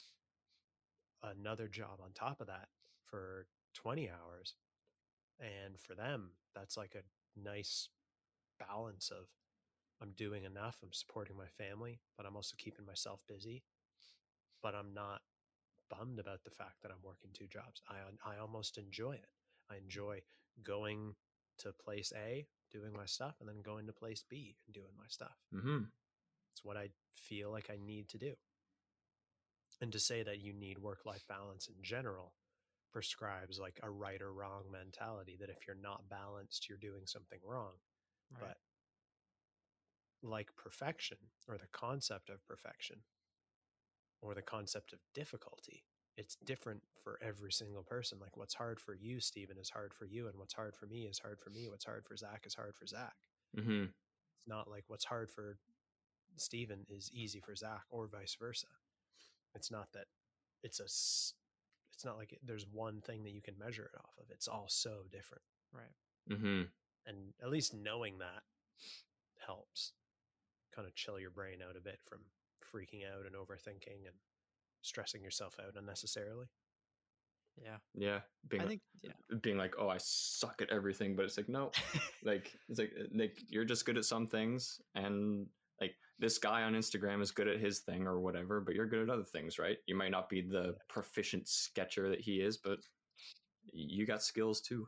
another 1.24 1.68
job 1.68 2.00
on 2.04 2.12
top 2.14 2.42
of 2.42 2.48
that 2.48 2.70
for 3.04 3.48
20 3.74 4.10
hours. 4.10 4.56
And 5.40 5.80
for 5.80 5.96
them, 5.96 6.32
that's 6.54 6.78
like 6.78 6.96
a 6.96 7.40
nice 7.40 7.90
balance 8.60 9.12
of 9.12 9.28
I'm 10.02 10.12
doing 10.12 10.44
enough, 10.44 10.78
I'm 10.84 10.94
supporting 10.94 11.38
my 11.38 11.48
family, 11.48 12.02
but 12.18 12.26
I'm 12.26 12.36
also 12.36 12.56
keeping 12.58 12.86
myself 12.86 13.24
busy. 13.28 13.64
But 14.62 14.76
I'm 14.76 14.94
not 14.94 15.22
bummed 15.90 16.20
about 16.20 16.44
the 16.44 16.52
fact 16.52 16.82
that 16.82 16.92
I'm 16.92 17.04
working 17.04 17.30
two 17.34 17.48
jobs. 17.48 17.82
I 17.88 17.96
I 18.30 18.38
almost 18.38 18.78
enjoy 18.78 19.14
it. 19.14 19.30
I 19.70 19.78
enjoy 19.78 20.22
going 20.64 21.16
to 21.60 21.72
place 21.72 22.12
A, 22.16 22.48
doing 22.72 22.94
my 22.94 23.06
stuff, 23.06 23.36
and 23.40 23.48
then 23.48 23.62
going 23.62 23.88
to 23.88 23.94
place 23.94 24.24
B 24.28 24.58
and 24.66 24.74
doing 24.74 24.92
my 24.98 25.08
stuff. 25.08 25.38
Mhm. 25.54 25.92
It's 26.56 26.64
what 26.64 26.78
I 26.78 26.88
feel 27.14 27.52
like 27.52 27.70
I 27.70 27.76
need 27.76 28.08
to 28.10 28.18
do. 28.18 28.32
And 29.82 29.92
to 29.92 30.00
say 30.00 30.24
that 30.24 30.40
you 30.40 30.54
need 30.54 30.78
work 30.80 31.00
life 31.06 31.26
balance 31.28 31.68
in 31.68 31.76
general 31.84 32.32
prescribes 32.94 33.60
like 33.60 33.78
a 33.84 33.90
right 33.90 34.22
or 34.22 34.32
wrong 34.32 34.64
mentality 34.72 35.36
that 35.42 35.50
if 35.50 35.68
you're 35.68 35.76
not 35.76 36.08
balanced, 36.10 36.70
you're 36.70 36.78
doing 36.78 37.02
something 37.06 37.40
wrong. 37.44 37.74
Right. 38.32 38.56
But 40.22 40.30
like 40.30 40.56
perfection 40.56 41.18
or 41.50 41.58
the 41.58 41.68
concept 41.74 42.30
of 42.30 42.46
perfection 42.48 43.00
or 44.22 44.34
the 44.34 44.42
concept 44.42 44.94
of 44.94 45.00
difficulty, 45.14 45.84
it's 46.16 46.38
different 46.46 46.84
for 47.04 47.20
every 47.22 47.52
single 47.52 47.84
person. 47.84 48.18
Like 48.22 48.38
what's 48.38 48.54
hard 48.54 48.80
for 48.80 48.96
you, 48.96 49.20
Stephen, 49.20 49.58
is 49.58 49.70
hard 49.70 49.94
for 49.94 50.06
you, 50.06 50.28
and 50.28 50.38
what's 50.38 50.54
hard 50.54 50.74
for 50.74 50.86
me 50.86 51.02
is 51.02 51.20
hard 51.20 51.38
for 51.42 51.50
me. 51.50 51.68
What's 51.68 51.84
hard 51.84 52.06
for 52.06 52.16
Zach 52.16 52.44
is 52.46 52.56
hard 52.56 52.76
for 52.78 52.88
Zach. 52.88 53.16
Mhm. 53.58 53.88
It's 53.90 54.48
not 54.48 54.70
like 54.70 54.86
what's 54.88 55.04
hard 55.06 55.30
for 55.30 55.58
Stephen 56.38 56.86
is 56.90 57.12
easy 57.14 57.40
for 57.40 57.56
Zach 57.56 57.84
or 57.90 58.08
vice 58.08 58.36
versa. 58.40 58.68
It's 59.54 59.72
not 59.72 59.88
that 59.94 60.06
it's 60.64 60.80
a 60.80 60.84
it's 60.84 62.04
not 62.06 62.18
like 62.18 62.38
there's 62.44 62.66
one 62.72 63.02
thing 63.02 63.24
that 63.24 63.32
you 63.34 63.42
can 63.42 63.58
measure 63.58 63.90
it 63.94 63.98
off 63.98 64.18
of. 64.20 64.26
It's 64.30 64.48
all 64.48 64.66
so 64.68 65.04
different. 65.12 65.44
right 65.74 65.94
Mm-hmm. 66.30 66.64
And 67.08 67.18
at 67.42 67.50
least 67.52 67.74
knowing 67.76 68.18
that 68.18 68.42
helps 69.46 69.94
kind 70.76 70.88
of 70.88 70.96
chill 70.96 71.20
your 71.20 71.30
brain 71.30 71.60
out 71.68 71.78
a 71.78 71.82
bit 71.82 72.00
from 72.04 72.20
freaking 72.64 73.02
out 73.06 73.26
and 73.26 73.36
overthinking 73.36 74.06
and 74.08 74.16
stressing 74.82 75.24
yourself 75.24 75.58
out 75.66 75.76
unnecessarily. 75.78 76.48
yeah 77.62 77.78
Yeah, 77.94 78.20
being 78.50 78.62
i 78.62 78.66
like, 78.66 78.70
think 78.70 78.82
yeah 79.04 79.38
being 79.42 79.58
like, 79.58 79.76
oh, 79.80 79.88
I 79.90 79.98
suck 80.00 80.62
at 80.62 80.70
everything, 80.72 81.16
but 81.16 81.26
it's 81.26 81.38
like, 81.38 81.50
no, 81.50 81.72
like 82.24 82.52
it's 82.70 82.80
like 82.80 82.92
uh, 83.00 83.06
like 83.14 83.38
you're 83.50 83.66
just 83.66 83.86
good 83.86 83.98
at 83.98 84.06
some 84.06 84.28
things, 84.28 84.82
and 84.96 85.40
like 85.40 85.48
this 86.20 86.38
guy 86.38 86.64
on 86.64 86.74
Instagram 86.74 87.22
is 87.22 87.32
good 87.32 87.48
at 87.48 87.60
his 87.60 87.80
thing 87.80 88.08
or 88.08 88.20
whatever, 88.20 88.62
but 88.62 88.74
you're 88.76 88.88
good 88.88 89.02
at 89.04 89.10
other 89.10 89.24
things, 89.26 89.60
right? 89.60 89.78
You 89.86 89.96
might 89.96 90.12
not 90.12 90.30
be 90.30 90.42
the 90.42 90.76
proficient 90.88 91.48
sketcher 91.48 92.10
that 92.10 92.22
he 92.22 92.36
is, 92.42 92.58
but 92.58 92.80
you 93.74 94.06
got 94.06 94.22
skills 94.24 94.62
too. 94.62 94.88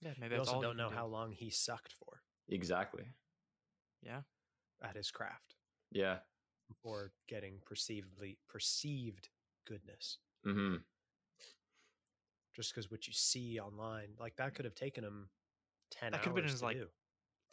yeah 0.00 0.12
maybe 0.18 0.32
You 0.34 0.38
that's 0.38 0.48
also 0.48 0.56
all 0.56 0.62
don't 0.62 0.76
know 0.76 0.88
do. 0.90 0.94
how 0.94 1.06
long 1.06 1.32
he 1.32 1.50
sucked 1.50 1.92
for 1.92 2.22
Exactly. 2.48 3.04
yeah 4.02 4.20
at 4.82 4.96
his 4.96 5.10
craft 5.10 5.56
Yeah. 5.90 6.18
before 6.68 7.12
getting 7.28 7.60
perceivably 7.66 8.38
perceived 8.48 9.28
goodness. 9.66 10.18
Mm-hmm. 10.46 10.76
just 12.54 12.72
because 12.72 12.90
what 12.90 13.06
you 13.06 13.12
see 13.12 13.58
online, 13.58 14.08
like 14.18 14.36
that 14.36 14.54
could 14.54 14.64
have 14.64 14.74
taken 14.74 15.02
him 15.04 15.28
ten 15.90 16.12
That 16.12 16.18
hours 16.18 16.22
could 16.24 16.28
have 16.30 16.36
been 16.36 16.48
his, 16.52 16.62
like, 16.62 16.78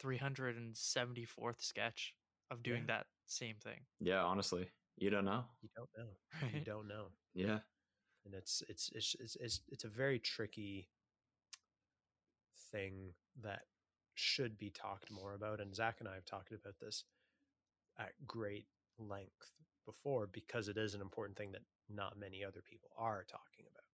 374th 0.02 1.60
sketch 1.62 2.14
of 2.52 2.62
doing 2.62 2.82
Yeah. 2.82 2.86
that 2.86 3.06
same 3.26 3.56
thing 3.62 3.80
Yeah. 4.00 4.22
Honestly, 4.24 4.68
you 4.98 5.10
don't 5.10 5.24
know. 5.24 5.44
You 5.62 5.70
don't 5.76 5.90
know. 5.98 6.10
You 6.54 6.60
don't 6.64 6.88
know, 6.88 7.06
Yeah. 7.34 7.60
and 8.26 8.34
it's 8.34 8.62
it's 8.68 8.90
it's 8.94 9.16
it's 9.20 9.36
it's, 9.36 9.60
it's 9.68 9.84
a 9.84 9.88
very 9.88 10.18
tricky 10.18 10.88
thing 12.72 13.14
that 13.42 13.62
should 14.14 14.58
be 14.58 14.70
talked 14.70 15.10
more 15.10 15.34
about. 15.34 15.60
And 15.60 15.74
Zach 15.74 15.96
and 16.00 16.08
I 16.08 16.14
have 16.14 16.24
talked 16.26 16.52
about 16.52 16.78
this 16.80 17.04
at 17.98 18.12
great 18.26 18.66
length 18.98 19.52
before 19.86 20.28
because 20.32 20.68
it 20.68 20.78
is 20.78 20.94
an 20.94 21.00
important 21.02 21.36
thing 21.38 21.52
that 21.52 21.62
not 21.90 22.18
many 22.18 22.44
other 22.44 22.62
people 22.62 22.90
are 22.96 23.24
talking 23.28 23.66
about. 23.70 23.84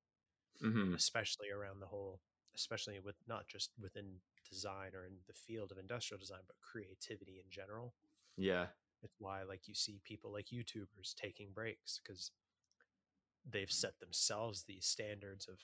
hmm 0.60 0.94
especially 0.94 1.51
around 1.51 1.80
the 1.80 1.86
whole 1.86 2.20
especially 2.56 2.98
with 3.05 3.16
not 3.28 3.47
just 3.48 3.70
within 3.80 4.06
design 4.51 4.90
or 4.94 5.05
in 5.06 5.12
the 5.28 5.32
field 5.35 5.70
of 5.72 5.78
industrial 5.78 6.18
design 6.18 6.40
but 6.47 6.56
creativity 6.60 7.39
in 7.39 7.51
general 7.51 7.94
Yeah. 8.39 8.66
it's 9.02 9.16
why 9.19 9.43
like 9.43 9.69
you 9.69 9.74
see 9.74 10.01
people 10.05 10.32
like 10.32 10.47
youtubers 10.47 11.15
taking 11.16 11.52
breaks 11.52 12.01
because 12.02 12.32
they've 13.51 13.70
set 13.73 13.98
themselves 14.01 14.65
these 14.65 14.86
standards 14.86 15.48
of 15.48 15.59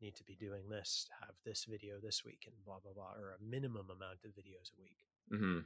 need 0.00 0.14
to 0.16 0.24
be 0.24 0.36
doing 0.36 0.68
this, 0.68 1.08
have 1.20 1.34
this 1.44 1.64
video 1.64 1.96
this 2.02 2.24
week, 2.24 2.44
and 2.46 2.54
blah 2.64 2.78
blah 2.82 2.92
blah, 2.94 3.12
or 3.18 3.32
a 3.32 3.44
minimum 3.44 3.86
amount 3.90 4.24
of 4.24 4.30
videos 4.32 4.70
a 4.76 4.80
week. 4.82 4.98
hmm 5.30 5.60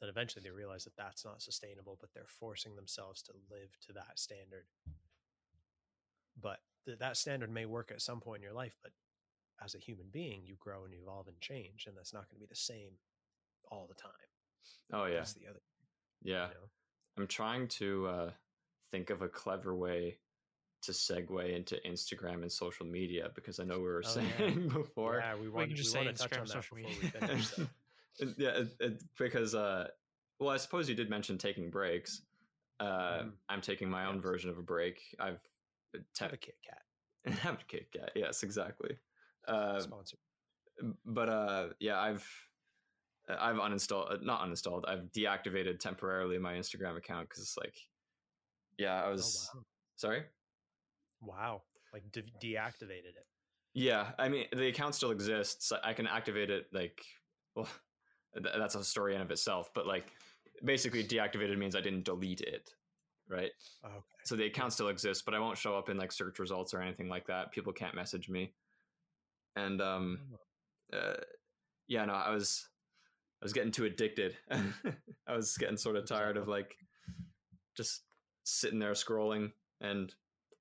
Then 0.00 0.10
eventually 0.10 0.42
they 0.42 0.50
realize 0.50 0.84
that 0.84 0.96
that's 0.96 1.24
not 1.24 1.42
sustainable, 1.42 1.96
but 2.00 2.10
they're 2.14 2.26
forcing 2.28 2.76
themselves 2.76 3.22
to 3.22 3.32
live 3.50 3.76
to 3.86 3.92
that 3.94 4.18
standard. 4.18 4.66
But 6.40 6.60
th- 6.84 6.98
that 6.98 7.16
standard 7.16 7.50
may 7.50 7.66
work 7.66 7.90
at 7.90 8.02
some 8.02 8.20
point 8.20 8.38
in 8.38 8.42
your 8.44 8.52
life, 8.52 8.76
but 8.82 8.92
as 9.64 9.74
a 9.74 9.78
human 9.78 10.08
being, 10.12 10.44
you 10.44 10.56
grow 10.60 10.84
and 10.84 10.94
evolve 10.94 11.28
and 11.28 11.40
change, 11.40 11.86
and 11.86 11.96
that's 11.96 12.12
not 12.12 12.28
going 12.28 12.36
to 12.36 12.46
be 12.46 12.48
the 12.48 12.54
same 12.56 12.98
all 13.70 13.86
the 13.88 13.94
time. 13.94 14.12
Oh 14.92 15.06
yeah, 15.06 15.16
That's 15.16 15.32
the 15.34 15.46
other, 15.48 15.60
yeah. 16.22 16.48
you 16.48 16.54
know? 16.54 16.60
I'm 17.18 17.26
trying 17.26 17.68
to 17.68 18.06
uh, 18.06 18.30
think 18.92 19.10
of 19.10 19.22
a 19.22 19.28
clever 19.28 19.74
way 19.74 20.18
to 20.82 20.92
segue 20.92 21.56
into 21.56 21.76
Instagram 21.86 22.42
and 22.42 22.52
social 22.52 22.86
media 22.86 23.30
because 23.34 23.58
I 23.58 23.64
know 23.64 23.78
we 23.78 23.84
were 23.84 24.02
Oh, 24.06 24.20
yeah. 24.20 24.28
saying 24.38 24.68
before. 24.74 25.18
yeah, 25.24 25.34
we 25.34 25.48
want, 25.48 25.68
can 25.68 25.76
just 25.76 25.94
we 25.94 26.00
say 26.00 26.04
want 26.06 26.16
to 26.16 26.22
touch 26.28 26.32
Instagram, 26.38 26.40
on 26.42 26.46
social 26.46 26.76
media. 26.76 26.94
finish. 27.20 27.48
though. 27.56 27.66
Yeah, 28.38 28.48
it, 28.60 28.68
it, 28.80 29.02
because 29.18 29.54
uh, 29.54 29.88
well, 30.38 30.50
I 30.50 30.56
suppose 30.58 30.88
you 30.88 30.94
did 30.94 31.10
mention 31.10 31.36
taking 31.38 31.70
breaks. 31.70 32.22
Uh, 32.78 33.20
Mhm. 33.22 33.32
I'm 33.48 33.60
taking 33.62 33.88
my 33.90 34.04
own 34.06 34.16
Yes. 34.16 34.22
version 34.24 34.50
of 34.50 34.58
a 34.58 34.62
break. 34.62 35.00
I've 35.18 35.40
Have 36.20 36.32
a 36.34 36.36
Kit 36.36 36.56
Kat 36.64 36.82
have 37.38 37.54
a 37.60 37.64
Kit 37.66 37.90
Kat. 37.92 38.12
Yes, 38.14 38.42
exactly. 38.42 38.96
Uh, 39.48 39.80
sponsor. 39.80 40.18
but 41.04 41.28
uh, 41.28 41.68
yeah, 41.80 41.98
I've 41.98 42.26
I've 43.28 43.56
uninstalled, 43.56 44.12
uh, 44.12 44.16
not 44.22 44.42
uninstalled. 44.42 44.84
I've 44.88 45.10
deactivated 45.12 45.80
temporarily 45.80 46.38
my 46.38 46.54
Instagram 46.54 46.96
account 46.96 47.28
because 47.28 47.42
it's 47.42 47.56
like, 47.56 47.74
yeah, 48.78 49.02
I 49.02 49.06
Oh 49.06 49.12
was 49.12 49.50
wow! 49.54 49.62
sorry. 49.96 50.24
Wow, 51.20 51.62
like 51.92 52.04
de- 52.12 52.22
deactivated 52.42 53.16
it. 53.16 53.26
Yeah, 53.74 54.12
I 54.18 54.28
mean 54.28 54.46
the 54.54 54.68
account 54.68 54.94
still 54.94 55.10
exists. 55.10 55.72
I 55.82 55.92
can 55.92 56.06
activate 56.06 56.50
it. 56.50 56.66
Like, 56.72 57.00
well, 57.56 57.68
th- 58.34 58.54
that's 58.56 58.74
a 58.74 58.84
story 58.84 59.14
in 59.14 59.20
of 59.20 59.30
itself. 59.30 59.70
But 59.74 59.86
like, 59.86 60.12
basically, 60.64 61.02
deactivated 61.04 61.58
means 61.58 61.74
I 61.74 61.80
didn't 61.80 62.04
delete 62.04 62.42
it, 62.42 62.70
right? 63.28 63.50
Oh, 63.84 63.88
okay. 63.88 64.04
So 64.24 64.36
the 64.36 64.44
account 64.46 64.72
still 64.72 64.88
exists, 64.88 65.22
but 65.24 65.34
I 65.34 65.40
won't 65.40 65.58
show 65.58 65.76
up 65.76 65.88
in 65.88 65.96
like 65.96 66.12
search 66.12 66.38
results 66.38 66.74
or 66.74 66.80
anything 66.80 67.08
like 67.08 67.26
that. 67.26 67.50
People 67.50 67.72
can't 67.72 67.94
message 67.94 68.28
me. 68.28 68.54
And 69.56 69.80
um, 69.80 70.20
uh, 70.92 71.14
yeah, 71.88 72.04
no, 72.04 72.12
I 72.12 72.30
was 72.30 72.68
I 73.42 73.44
was 73.44 73.52
getting 73.52 73.72
too 73.72 73.84
addicted. 73.84 74.36
I 74.50 75.34
was 75.36 75.56
getting 75.56 75.76
sort 75.76 75.96
of 75.96 76.06
tired 76.06 76.36
of 76.36 76.48
like 76.48 76.76
just 77.76 78.02
sitting 78.44 78.78
there 78.78 78.92
scrolling 78.92 79.52
and 79.80 80.14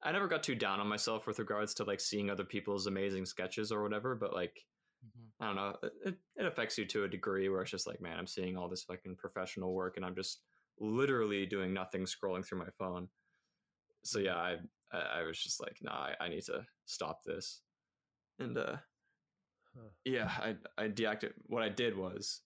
I 0.03 0.11
never 0.11 0.27
got 0.27 0.43
too 0.43 0.55
down 0.55 0.79
on 0.79 0.87
myself 0.87 1.25
with 1.25 1.39
regards 1.39 1.73
to 1.75 1.83
like 1.83 1.99
seeing 1.99 2.29
other 2.29 2.43
people's 2.43 2.87
amazing 2.87 3.25
sketches 3.25 3.71
or 3.71 3.81
whatever, 3.81 4.15
but 4.15 4.33
like 4.33 4.65
Mhm. 5.05 5.29
I 5.39 5.45
don't 5.47 5.55
know, 5.55 5.77
it, 6.05 6.17
it 6.35 6.45
affects 6.45 6.77
you 6.77 6.85
to 6.85 7.03
a 7.03 7.07
degree 7.09 7.47
where 7.49 7.61
it's 7.61 7.71
just 7.71 7.85
like, 7.87 8.01
man, 8.01 8.17
I'm 8.17 8.25
seeing 8.27 8.57
all 8.57 8.67
this 8.69 8.83
fucking 8.83 9.17
professional 9.17 9.73
work 9.73 9.97
and 9.97 10.05
I'm 10.05 10.15
just 10.15 10.41
literally 10.79 11.45
doing 11.45 11.73
nothing 11.73 12.03
scrolling 12.05 12.45
through 12.45 12.59
my 12.59 12.69
phone. 12.77 13.09
So 14.03 14.19
yeah, 14.19 14.35
I 14.35 14.57
I 14.91 14.99
I 15.19 15.23
was 15.23 15.41
just 15.41 15.61
like, 15.61 15.77
nah, 15.81 15.91
I, 15.91 16.15
I 16.25 16.29
need 16.29 16.43
to 16.45 16.65
stop 16.85 17.23
this. 17.23 17.61
And 18.39 18.57
uh 18.57 18.77
Huh. 19.75 19.89
yeah, 20.05 20.31
I 20.39 20.55
I 20.77 20.87
deactivated. 20.87 21.33
What 21.47 21.63
I 21.63 21.69
did 21.69 21.97
was, 21.97 22.41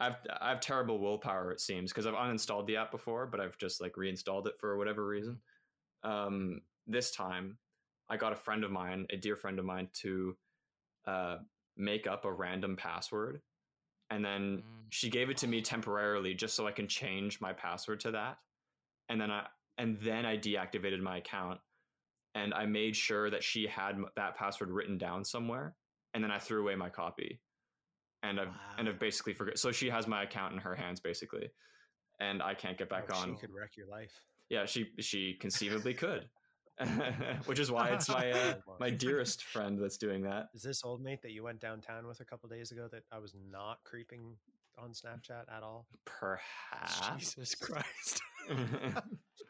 I've 0.00 0.16
I 0.40 0.50
have 0.50 0.60
terrible 0.60 0.98
willpower. 0.98 1.52
It 1.52 1.60
seems 1.60 1.92
because 1.92 2.06
I've 2.06 2.14
uninstalled 2.14 2.66
the 2.66 2.76
app 2.76 2.90
before, 2.90 3.26
but 3.26 3.40
I've 3.40 3.58
just 3.58 3.80
like 3.80 3.96
reinstalled 3.96 4.46
it 4.46 4.54
for 4.58 4.76
whatever 4.78 5.06
reason. 5.06 5.40
Um, 6.02 6.62
this 6.86 7.10
time, 7.10 7.58
I 8.08 8.16
got 8.16 8.32
a 8.32 8.36
friend 8.36 8.64
of 8.64 8.70
mine, 8.70 9.06
a 9.10 9.16
dear 9.16 9.36
friend 9.36 9.58
of 9.58 9.64
mine, 9.64 9.88
to 10.02 10.36
uh, 11.06 11.38
make 11.76 12.06
up 12.06 12.24
a 12.24 12.32
random 12.32 12.76
password, 12.76 13.42
and 14.10 14.24
then 14.24 14.58
Mm. 14.58 14.86
she 14.90 15.10
gave 15.10 15.30
it 15.30 15.36
to 15.38 15.46
me 15.46 15.62
temporarily 15.62 16.34
just 16.34 16.54
so 16.56 16.66
I 16.66 16.72
can 16.72 16.88
change 16.88 17.40
my 17.40 17.52
password 17.52 18.00
to 18.00 18.12
that, 18.12 18.38
and 19.08 19.20
then 19.20 19.30
I 19.30 19.48
and 19.78 19.98
then 20.00 20.26
I 20.26 20.36
deactivated 20.38 21.00
my 21.00 21.18
account, 21.18 21.60
and 22.34 22.54
I 22.54 22.66
made 22.66 22.96
sure 22.96 23.30
that 23.30 23.42
she 23.44 23.66
had 23.66 23.98
that 24.16 24.36
password 24.36 24.70
written 24.70 24.98
down 24.98 25.24
somewhere 25.24 25.76
and 26.14 26.22
then 26.24 26.30
I 26.30 26.38
threw 26.38 26.62
away 26.62 26.74
my 26.74 26.88
copy, 26.90 27.40
and 28.22 28.40
I've 28.40 28.48
and 28.78 28.86
Wow. 28.86 28.94
I've 28.94 29.00
basically 29.00 29.34
forgot. 29.34 29.58
So 29.58 29.72
she 29.72 29.88
has 29.90 30.06
my 30.06 30.22
account 30.22 30.52
in 30.52 30.58
her 30.60 30.74
hands 30.74 31.00
basically, 31.00 31.50
and 32.20 32.42
I 32.42 32.54
can't 32.54 32.76
get 32.78 32.88
back 32.88 33.04
Oh, 33.10 33.16
on. 33.16 33.34
She 33.34 33.40
could 33.40 33.52
wreck 33.52 33.76
your 33.76 33.86
life. 33.88 34.12
Yeah, 34.48 34.66
she 34.66 34.90
she 35.00 35.34
conceivably 35.34 35.94
could, 35.94 36.28
which 37.46 37.58
is 37.58 37.70
why 37.70 37.90
it's 37.90 38.08
my 38.08 38.30
uh, 38.30 38.54
my 38.80 38.90
dearest 38.90 39.44
friend 39.44 39.78
that's 39.80 39.96
doing 39.96 40.22
that. 40.22 40.48
Is 40.54 40.62
this 40.62 40.82
old 40.84 41.00
mate 41.02 41.22
that 41.22 41.32
you 41.32 41.42
went 41.44 41.60
downtown 41.60 42.06
with 42.06 42.20
a 42.20 42.24
couple 42.24 42.48
days 42.48 42.72
ago 42.72 42.88
that 42.92 43.04
I 43.12 43.18
was 43.18 43.34
not 43.50 43.78
creeping 43.84 44.36
on 44.78 44.90
Snapchat 44.90 45.44
at 45.54 45.62
all? 45.62 45.86
Perhaps. 46.04 47.10
Jesus 47.18 47.54
Christ. 47.54 48.20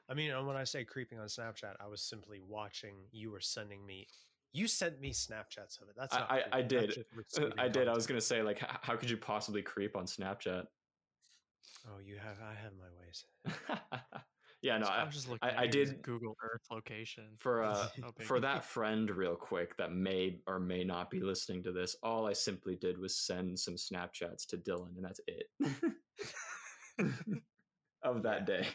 I 0.08 0.14
mean, 0.14 0.32
and 0.32 0.46
when 0.46 0.56
I 0.56 0.64
say 0.64 0.84
creeping 0.84 1.18
on 1.20 1.28
Snapchat, 1.28 1.74
I 1.80 1.86
was 1.86 2.02
simply 2.02 2.40
watching. 2.46 2.96
You 3.12 3.30
were 3.30 3.40
sending 3.40 3.86
me. 3.86 4.06
You 4.52 4.66
sent 4.66 5.00
me 5.00 5.12
Snapchats 5.12 5.80
of 5.80 5.88
it. 5.88 5.94
That's 5.96 6.14
I- 6.14 6.42
I- 6.52 6.58
I 6.58 6.62
did. 6.62 7.04
receiving 7.14 7.52
I 7.58 7.68
did. 7.68 7.86
I 7.88 7.94
was 7.94 8.06
gonna 8.06 8.20
say 8.20 8.42
like, 8.42 8.58
how 8.82 8.96
could 8.96 9.08
you 9.10 9.16
possibly 9.16 9.62
creep 9.62 9.96
on 9.96 10.06
Snapchat? 10.06 10.64
Oh, 11.86 11.98
you 12.04 12.16
have. 12.16 12.36
I 12.42 12.54
have 12.54 12.72
my 12.78 12.88
ways. 12.98 13.24
yeah, 14.62 14.76
no, 14.78 14.86
So 14.86 14.92
I, 14.92 15.00
I'm 15.02 15.10
just 15.10 15.28
looking 15.28 15.48
I- 15.48 15.52
at 15.52 15.58
I 15.60 15.66
did- 15.68 16.02
Google 16.02 16.36
Earth 16.42 16.62
location 16.70 17.24
for 17.38 17.62
uh 17.62 17.88
How 18.02 18.12
for 18.24 18.40
that 18.40 18.64
friend 18.64 19.08
real 19.10 19.36
quick 19.36 19.76
that 19.76 19.92
may 19.92 20.40
or 20.46 20.58
may 20.58 20.82
not 20.84 21.10
be 21.10 21.20
listening 21.20 21.62
to 21.64 21.72
this 21.72 21.96
all 22.02 22.26
i 22.26 22.32
simply 22.32 22.76
did 22.76 22.98
was 22.98 23.16
send 23.16 23.58
some 23.58 23.74
snapchats 23.76 24.46
to 24.48 24.56
dylan 24.58 24.94
and 24.96 25.04
that's 25.04 25.20
it 25.26 25.46
of 28.04 28.22
that 28.22 28.40
Yeah, 28.48 28.56
day 28.62 28.66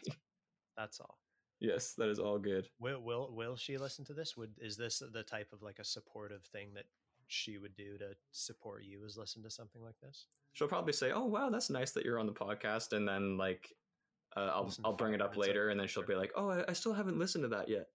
That's 0.78 1.00
all. 1.00 1.18
Yes 1.60 1.94
that 1.98 2.10
is 2.10 2.20
all 2.20 2.38
good 2.40 2.68
Will 2.80 3.02
will 3.02 3.34
will 3.34 3.56
she 3.56 3.78
listen 3.78 4.04
to 4.06 4.14
this? 4.14 4.36
Would 4.38 4.52
is 4.60 4.76
this 4.78 5.02
the 5.14 5.24
type 5.24 5.52
of 5.54 5.62
like 5.62 5.80
a 5.80 5.84
supportive 5.86 6.44
thing 6.46 6.74
that 6.76 6.86
she 7.28 7.58
would 7.58 7.76
do 7.76 7.98
to 7.98 8.10
support 8.32 8.84
you? 8.84 9.04
Is 9.06 9.18
listen 9.18 9.42
to 9.44 9.50
something 9.50 9.82
like 9.82 10.00
this? 10.02 10.28
she'll 10.54 10.68
probably 10.70 10.94
say 10.94 11.12
oh 11.12 11.26
wow 11.26 11.50
that's 11.50 11.70
nice 11.70 11.92
that 11.92 12.06
you're 12.06 12.18
on 12.20 12.26
the 12.28 12.32
podcast 12.34 12.94
and 12.94 13.06
then 13.08 13.38
like 13.38 13.74
uh, 14.38 14.52
i'll, 14.54 14.66
Listen 14.66 14.86
I'll 14.86 14.94
bring 14.94 15.14
it 15.14 15.22
up 15.22 15.36
later 15.36 15.70
and 15.70 15.78
then 15.78 15.88
she'll 15.88 16.04
be 16.06 16.16
like 16.16 16.32
oh 16.38 16.50
i, 16.50 16.64
I 16.70 16.74
still 16.74 16.94
haven't 16.94 17.20
listened 17.20 17.44
to 17.44 17.50
that 17.50 17.68
yet 17.68 17.88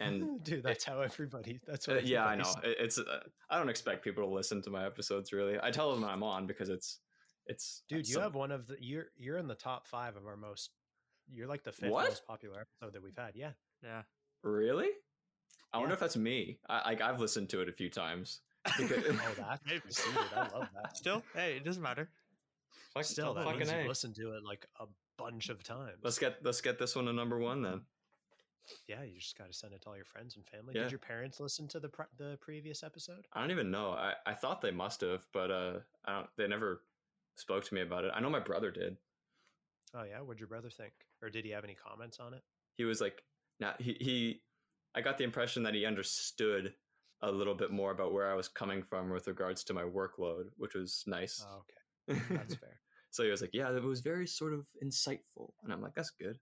and 0.00 0.42
dude, 0.44 0.62
that's 0.62 0.82
how 0.84 1.02
everybody. 1.02 1.60
That's 1.66 1.86
Uh, 1.88 1.96
what. 1.96 2.06
yeah, 2.06 2.24
I 2.24 2.34
know. 2.34 2.50
It- 2.64 2.78
It's. 2.80 2.98
Uh, 2.98 3.20
I 3.50 3.58
don't 3.58 3.68
expect 3.68 4.02
people 4.02 4.24
to 4.24 4.30
listen 4.30 4.62
to 4.62 4.70
my 4.70 4.86
episodes. 4.86 5.30
Really, 5.30 5.58
I 5.62 5.70
tell 5.70 5.94
them 5.94 6.02
I'm 6.04 6.22
on 6.22 6.46
because 6.46 6.70
it's. 6.70 7.00
It's. 7.46 7.82
Dude, 7.86 8.08
you 8.08 8.14
some- 8.14 8.22
have 8.22 8.34
one 8.34 8.50
of 8.50 8.66
the 8.66 8.76
you're 8.80 9.08
you're 9.18 9.36
in 9.36 9.46
the 9.46 9.54
top 9.54 9.86
five 9.86 10.16
of 10.16 10.24
our 10.26 10.38
most. 10.38 10.70
You're 11.32 11.46
like 11.46 11.62
the 11.64 11.72
fifth 11.72 11.90
What? 11.90 12.08
most 12.08 12.26
popular 12.26 12.60
episode 12.60 12.92
that 12.94 13.02
we've 13.02 13.16
had. 13.16 13.32
Yeah, 13.34 13.50
yeah. 13.82 14.02
really. 14.42 14.88
I 15.72 15.78
wonder 15.78 15.94
if 15.94 16.00
that's 16.00 16.16
me. 16.16 16.58
I, 16.68 16.88
like 16.90 17.00
I've 17.00 17.20
listened 17.20 17.48
to 17.50 17.60
it 17.60 17.68
a 17.68 17.72
few 17.72 17.88
times. 17.90 18.40
Because, 18.78 19.04
oh 19.08 19.34
that's 19.38 19.60
Maybe. 19.66 19.80
conceited. 19.80 20.18
I 20.34 20.40
love 20.56 20.68
that. 20.74 20.96
Still, 20.96 21.22
hey, 21.34 21.56
it 21.56 21.64
doesn't 21.64 21.82
matter. 21.82 22.08
Fuck- 22.94 23.04
Still, 23.04 23.34
that 23.34 23.44
fucking 23.44 23.60
means 23.60 23.72
you've 23.72 23.86
listened 23.86 24.16
to 24.16 24.32
it 24.32 24.42
like 24.44 24.66
a 24.80 24.86
bunch 25.16 25.48
of 25.48 25.62
times. 25.62 25.98
Let's 26.02 26.18
get 26.18 26.38
let's 26.44 26.60
get 26.60 26.78
this 26.78 26.96
one 26.96 27.04
to 27.06 27.12
number 27.12 27.38
one 27.38 27.62
then. 27.62 27.82
yeah, 28.88 29.02
you 29.04 29.18
just 29.20 29.38
got 29.38 29.46
to 29.46 29.52
send 29.52 29.72
it 29.74 29.82
to 29.82 29.88
all 29.90 29.96
your 29.96 30.04
friends 30.04 30.34
and 30.36 30.44
family. 30.46 30.72
Yeah. 30.74 30.82
Did 30.82 30.90
your 30.92 30.98
parents 30.98 31.38
listen 31.40 31.68
to 31.68 31.78
the 31.80 31.88
pre- 31.88 32.06
the 32.18 32.36
previous 32.40 32.82
episode? 32.82 33.26
I 33.32 33.40
don't 33.40 33.50
even 33.52 33.70
know. 33.70 33.90
I, 33.92 34.14
I 34.26 34.34
thought 34.34 34.60
they 34.60 34.70
must 34.72 35.00
have, 35.02 35.24
but 35.32 35.50
uh, 35.52 35.72
I 36.04 36.14
don't, 36.16 36.26
they 36.36 36.48
never 36.48 36.82
spoke 37.36 37.64
to 37.64 37.74
me 37.74 37.80
about 37.82 38.04
it. 38.04 38.10
I 38.14 38.20
know 38.20 38.30
my 38.30 38.40
brother 38.40 38.70
did. 38.72 38.96
Oh 39.94 40.04
yeah, 40.04 40.20
what'd 40.20 40.38
your 40.40 40.48
brother 40.48 40.70
think, 40.70 40.92
or 41.22 41.30
did 41.30 41.44
he 41.44 41.50
have 41.50 41.64
any 41.64 41.74
comments 41.74 42.18
on 42.20 42.32
it? 42.34 42.42
He 42.76 42.84
was 42.84 43.00
like, 43.00 43.22
now 43.58 43.74
he 43.78 43.96
he. 44.00 44.42
I 44.94 45.00
got 45.00 45.18
the 45.18 45.24
impression 45.24 45.62
that 45.64 45.74
he 45.74 45.84
understood 45.86 46.74
a 47.22 47.30
little 47.30 47.54
bit 47.54 47.70
more 47.70 47.90
about 47.92 48.12
where 48.12 48.30
I 48.30 48.34
was 48.34 48.48
coming 48.48 48.82
from 48.82 49.10
with 49.10 49.26
regards 49.28 49.62
to 49.64 49.74
my 49.74 49.82
workload, 49.82 50.44
which 50.56 50.74
was 50.74 51.04
nice. 51.06 51.44
Oh, 51.46 51.62
okay, 52.14 52.20
that's 52.34 52.54
fair. 52.60 52.80
so 53.10 53.22
he 53.24 53.30
was 53.30 53.40
like, 53.40 53.50
"Yeah, 53.52 53.70
it 53.74 53.82
was 53.82 54.00
very 54.00 54.26
sort 54.26 54.52
of 54.54 54.66
insightful," 54.84 55.50
and 55.62 55.72
I'm 55.72 55.80
like, 55.82 55.94
"That's 55.94 56.10
good." 56.10 56.38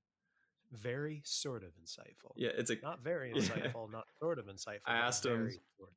Very 0.70 1.23
sort 1.25 1.62
of 1.65 1.70
insightful. 1.83 2.33
Yeah, 2.37 2.51
it's 2.55 2.69
like, 2.69 2.83
Not 2.83 3.03
very 3.03 3.33
Yeah. 3.35 3.41
insightful, 3.41 3.91
not 3.91 4.05
sort 4.20 4.39
of 4.39 4.47
insightful. 4.47 4.81
I 4.87 4.97
asked 4.99 5.25
him- 5.25 5.51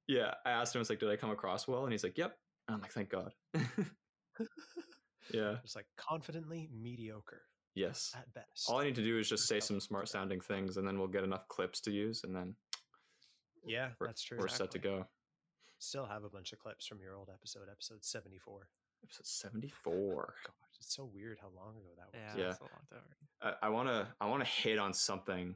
yeah. 0.07 0.34
I 0.45 0.52
asked 0.52 0.73
him, 0.73 0.80
I 0.80 0.82
was 0.82 0.90
like, 0.90 0.99
"Did 0.99 1.10
I 1.10 1.18
come 1.18 1.30
across 1.32 1.68
well?" 1.68 1.84
And 1.84 1.91
he's 1.91 2.03
like, 2.06 2.18
"Yep." 2.18 2.38
And 2.68 2.76
I'm 2.76 2.82
like, 2.82 2.91
"Thank 2.94 3.10
God." 3.10 3.34
yeah. 5.34 5.56
Just 5.62 5.76
like 5.76 5.86
confidently 5.98 6.70
mediocre 6.74 7.41
Yes. 7.76 8.12
at 8.16 8.32
best. 8.34 8.70
All 8.70 8.80
I 8.80 8.84
need 8.86 8.95
to 8.95 9.03
do 9.03 9.18
is 9.18 9.30
just 9.30 9.48
say 9.48 9.56
Couple 9.56 9.68
some 9.68 9.80
smart 9.80 10.10
sounding 10.10 10.41
things, 10.41 10.78
and 10.78 10.88
then 10.88 10.98
we'll 10.99 11.08
get 11.08 11.24
enough 11.24 11.48
clips 11.48 11.80
to 11.82 11.91
use, 11.91 12.24
and 12.24 12.36
then 12.36 12.56
yeah, 13.64 13.90
we're, 13.99 14.08
that's 14.08 14.24
true. 14.24 14.38
we're 14.40 14.48
set 14.48 14.72
to 14.72 14.80
go. 14.80 15.06
Still 15.80 16.06
have 16.06 16.24
a 16.24 16.30
bunch 16.30 16.52
of 16.53 16.60
clips 16.60 16.86
from 16.88 16.99
your 17.02 17.16
old 17.16 17.30
episode, 17.34 17.68
episode 17.72 18.03
seventy 18.03 18.38
four. 18.38 18.68
Episode 19.03 19.26
seventy 19.26 19.70
four. 19.84 20.36
Gosh, 20.45 20.53
it's 20.78 20.94
so 20.95 21.06
weird 21.14 21.38
how 21.41 21.49
long 21.56 21.76
ago 21.76 21.90
that 21.98 22.08
was. 22.14 22.36
Yeah, 22.36 22.41
Yeah. 22.41 22.48
That's 22.49 22.60
a 22.60 22.64
long 22.64 22.72
time. 22.90 22.99
already. 23.44 23.58
I 23.62 23.70
want 23.70 23.88
to 23.90 24.08
I 24.20 24.28
want 24.28 24.44
to 24.44 24.49
hit 24.49 24.78
on 24.80 24.94
something. 24.94 25.56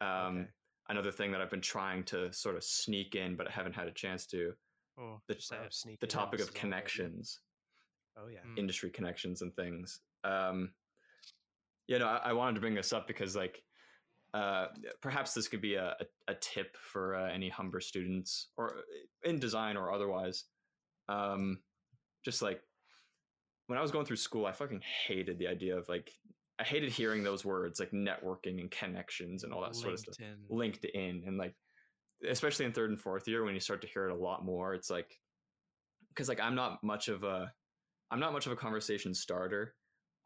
Um, 0.00 0.08
Okay. 0.38 0.46
another 0.88 1.12
thing 1.12 1.30
that 1.32 1.40
I've 1.40 1.50
been 1.50 1.60
trying 1.60 2.02
to 2.04 2.32
sort 2.32 2.56
of 2.56 2.64
sneak 2.64 3.14
in, 3.14 3.36
but 3.36 3.46
I 3.48 3.50
haven't 3.50 3.74
had 3.74 3.86
a 3.86 3.92
chance 3.92 4.26
to. 4.28 4.52
Oh, 4.98 5.20
The- 5.28 5.34
just 5.36 5.48
say 5.48 5.56
sneak 5.70 6.00
The 6.00 6.06
topic 6.06 6.40
of 6.40 6.46
so- 6.48 6.52
connections, 6.54 7.40
Oh 8.16 8.28
yeah. 8.28 8.40
Mm. 8.46 8.58
industry 8.58 8.90
connections, 8.90 9.42
and 9.42 9.54
things. 9.54 10.00
Um, 10.24 10.72
you 11.88 11.98
know, 11.98 12.06
I, 12.06 12.30
I 12.30 12.32
wanted 12.32 12.54
to 12.54 12.60
bring 12.60 12.74
this 12.74 12.92
up 12.92 13.06
because, 13.06 13.34
like, 13.34 13.62
uh, 14.34 14.66
perhaps 15.00 15.34
this 15.34 15.48
could 15.48 15.60
be 15.60 15.74
a, 15.74 15.96
a, 16.00 16.32
a 16.32 16.34
tip 16.34 16.76
for 16.80 17.16
uh, 17.16 17.30
any 17.30 17.48
Humber 17.48 17.80
students 17.80 18.48
or 18.56 18.78
uh, 18.78 19.28
in 19.28 19.38
design 19.38 19.76
or 19.76 19.92
otherwise. 19.92 20.44
Um, 21.08 21.58
just 22.24 22.40
like 22.40 22.62
when 23.66 23.78
I 23.78 23.82
was 23.82 23.90
going 23.90 24.06
through 24.06 24.16
school, 24.16 24.46
I 24.46 24.52
fucking 24.52 24.82
hated 25.06 25.38
the 25.38 25.48
idea 25.48 25.76
of 25.76 25.88
like, 25.88 26.10
I 26.58 26.64
hated 26.64 26.92
hearing 26.92 27.24
those 27.24 27.44
words 27.44 27.80
like 27.80 27.90
networking 27.90 28.60
and 28.60 28.70
connections 28.70 29.44
and 29.44 29.52
all 29.52 29.62
that 29.62 29.74
sort 29.74 29.94
of 29.94 30.00
stuff. 30.00 30.16
LinkedIn. 30.50 30.84
LinkedIn 30.94 31.26
and 31.26 31.36
like, 31.36 31.54
especially 32.28 32.66
in 32.66 32.72
third 32.72 32.90
and 32.90 33.00
fourth 33.00 33.26
year 33.26 33.44
when 33.44 33.54
you 33.54 33.60
start 33.60 33.82
to 33.82 33.88
hear 33.88 34.08
it 34.08 34.12
a 34.12 34.16
lot 34.16 34.44
more, 34.44 34.74
it's 34.74 34.90
like, 34.90 35.18
because 36.08 36.28
like 36.28 36.40
I'm 36.40 36.54
not 36.54 36.82
much 36.84 37.08
of 37.08 37.24
a, 37.24 37.52
I'm 38.12 38.20
not 38.20 38.34
much 38.34 38.44
of 38.44 38.52
a 38.52 38.56
conversation 38.56 39.14
starter. 39.14 39.74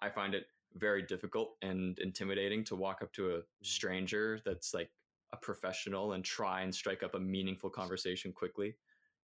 I 0.02 0.10
find 0.10 0.34
it 0.34 0.46
very 0.74 1.02
difficult 1.02 1.56
and 1.62 1.96
intimidating 2.00 2.64
to 2.64 2.74
walk 2.74 3.00
up 3.00 3.12
to 3.12 3.36
a 3.36 3.40
stranger 3.62 4.40
that's 4.44 4.74
like 4.74 4.90
a 5.32 5.36
professional 5.36 6.12
and 6.12 6.24
try 6.24 6.62
and 6.62 6.74
strike 6.74 7.04
up 7.04 7.14
a 7.14 7.20
meaningful 7.20 7.70
conversation 7.70 8.32
quickly. 8.32 8.74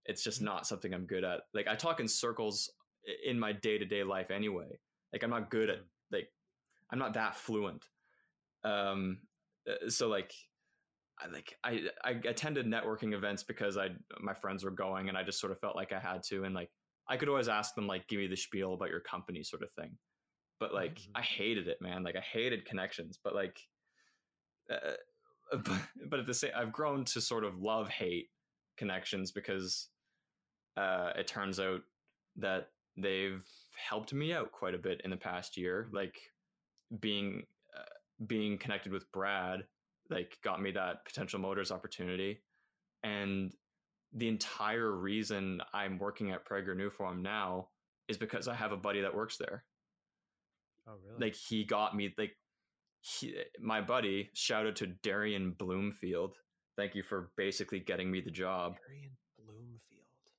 It's 0.07 0.23
just 0.23 0.41
not 0.41 0.67
something 0.67 0.95
I'm 0.95 1.07
good 1.07 1.25
at. 1.25 1.41
Like 1.53 1.67
I 1.67 1.75
talk 1.75 1.99
in 1.99 2.07
circles 2.07 2.71
in 3.27 3.39
my 3.39 3.53
day-to-day 3.53 4.05
life 4.05 4.31
anyway. 4.31 4.79
Like 5.13 5.25
I'm 5.25 5.31
not 5.31 5.51
good 5.51 5.69
at 5.69 5.79
like 6.13 6.29
I'm 6.91 7.01
not 7.01 7.15
that 7.15 7.35
fluent. 7.35 7.85
Um 8.63 9.19
uh, 9.69 9.91
so 9.91 10.09
like 10.09 10.33
I 11.19 11.27
like 11.27 11.57
I 11.65 11.83
I 12.05 12.11
attended 12.29 12.67
networking 12.67 13.13
events 13.13 13.43
because 13.43 13.77
I 13.77 13.89
my 14.21 14.35
friends 14.35 14.63
were 14.65 14.71
going 14.71 15.09
and 15.09 15.19
I 15.19 15.25
just 15.25 15.41
sort 15.41 15.51
of 15.51 15.59
felt 15.59 15.75
like 15.75 15.93
I 15.93 15.99
had 15.99 16.23
to 16.25 16.45
and 16.45 16.55
like 16.55 16.71
I 17.09 17.17
could 17.17 17.29
always 17.29 17.49
ask 17.49 17.75
them 17.75 17.87
like 17.87 18.09
give 18.09 18.19
me 18.19 18.27
the 18.27 18.37
spiel 18.37 18.75
about 18.75 18.91
your 18.91 19.01
company 19.01 19.43
sort 19.43 19.63
of 19.63 19.73
thing. 19.73 19.99
But 20.59 20.73
like 20.75 21.01
Mhm. 21.01 21.11
I 21.17 21.23
hated 21.23 21.69
it, 21.69 21.81
man. 21.81 22.03
Like 22.05 22.17
I 22.17 22.21
hated 22.21 22.65
connections, 22.65 23.19
but 23.23 23.35
like 23.35 23.59
uh, 24.71 24.97
but, 25.65 25.83
but 26.07 26.21
at 26.21 26.27
the 26.27 26.35
same 26.35 26.53
I've 26.55 26.73
grown 26.73 27.05
to 27.07 27.21
sort 27.21 27.45
of 27.45 27.59
love 27.59 27.89
hate 27.89 28.31
connections 28.77 29.33
because 29.33 29.91
uh 30.77 31.13
it 31.17 31.27
turns 31.27 31.61
out 31.61 31.83
that 32.37 32.73
they've 32.97 33.45
helped 33.77 34.13
me 34.13 34.33
out 34.33 34.53
quite 34.53 34.75
a 34.75 34.79
bit 34.79 35.01
in 35.03 35.11
the 35.11 35.17
past 35.17 35.57
year 35.57 35.89
like 35.93 36.19
being 37.01 37.47
uh, 37.77 38.25
being 38.27 38.57
connected 38.59 38.93
with 38.93 39.11
Brad 39.13 39.67
like 40.11 40.39
got 40.43 40.63
me 40.63 40.71
that 40.73 41.05
potential 41.05 41.39
motors 41.41 41.71
opportunity 41.71 42.43
and 43.03 43.53
the 44.15 44.29
entire 44.29 44.91
reason 44.91 45.61
I'm 45.73 45.99
working 45.99 46.31
at 46.31 46.47
Prager 46.47 46.77
Newform 46.77 47.23
now 47.23 47.69
is 48.09 48.17
because 48.17 48.49
I 48.49 48.55
have 48.55 48.73
a 48.73 48.77
buddy 48.77 49.01
that 49.01 49.15
works 49.15 49.37
there. 49.39 49.65
Oh 50.87 50.93
really? 51.07 51.27
like 51.27 51.35
he 51.37 51.65
got 51.65 51.95
me 51.95 52.13
like 52.19 52.33
he, 53.01 53.37
my 53.61 53.81
buddy 53.81 54.31
shout 54.35 54.67
out 54.67 54.77
to 54.77 54.87
Darian 54.87 55.53
Bloomfield. 55.53 56.37
Thank 56.77 56.95
you 56.95 57.03
for 57.03 57.31
basically 57.37 57.81
getting 57.81 58.11
me 58.11 58.21
the 58.21 58.31
job. 58.31 58.77
Darian 58.87 59.13
Bloomfield. 59.39 59.81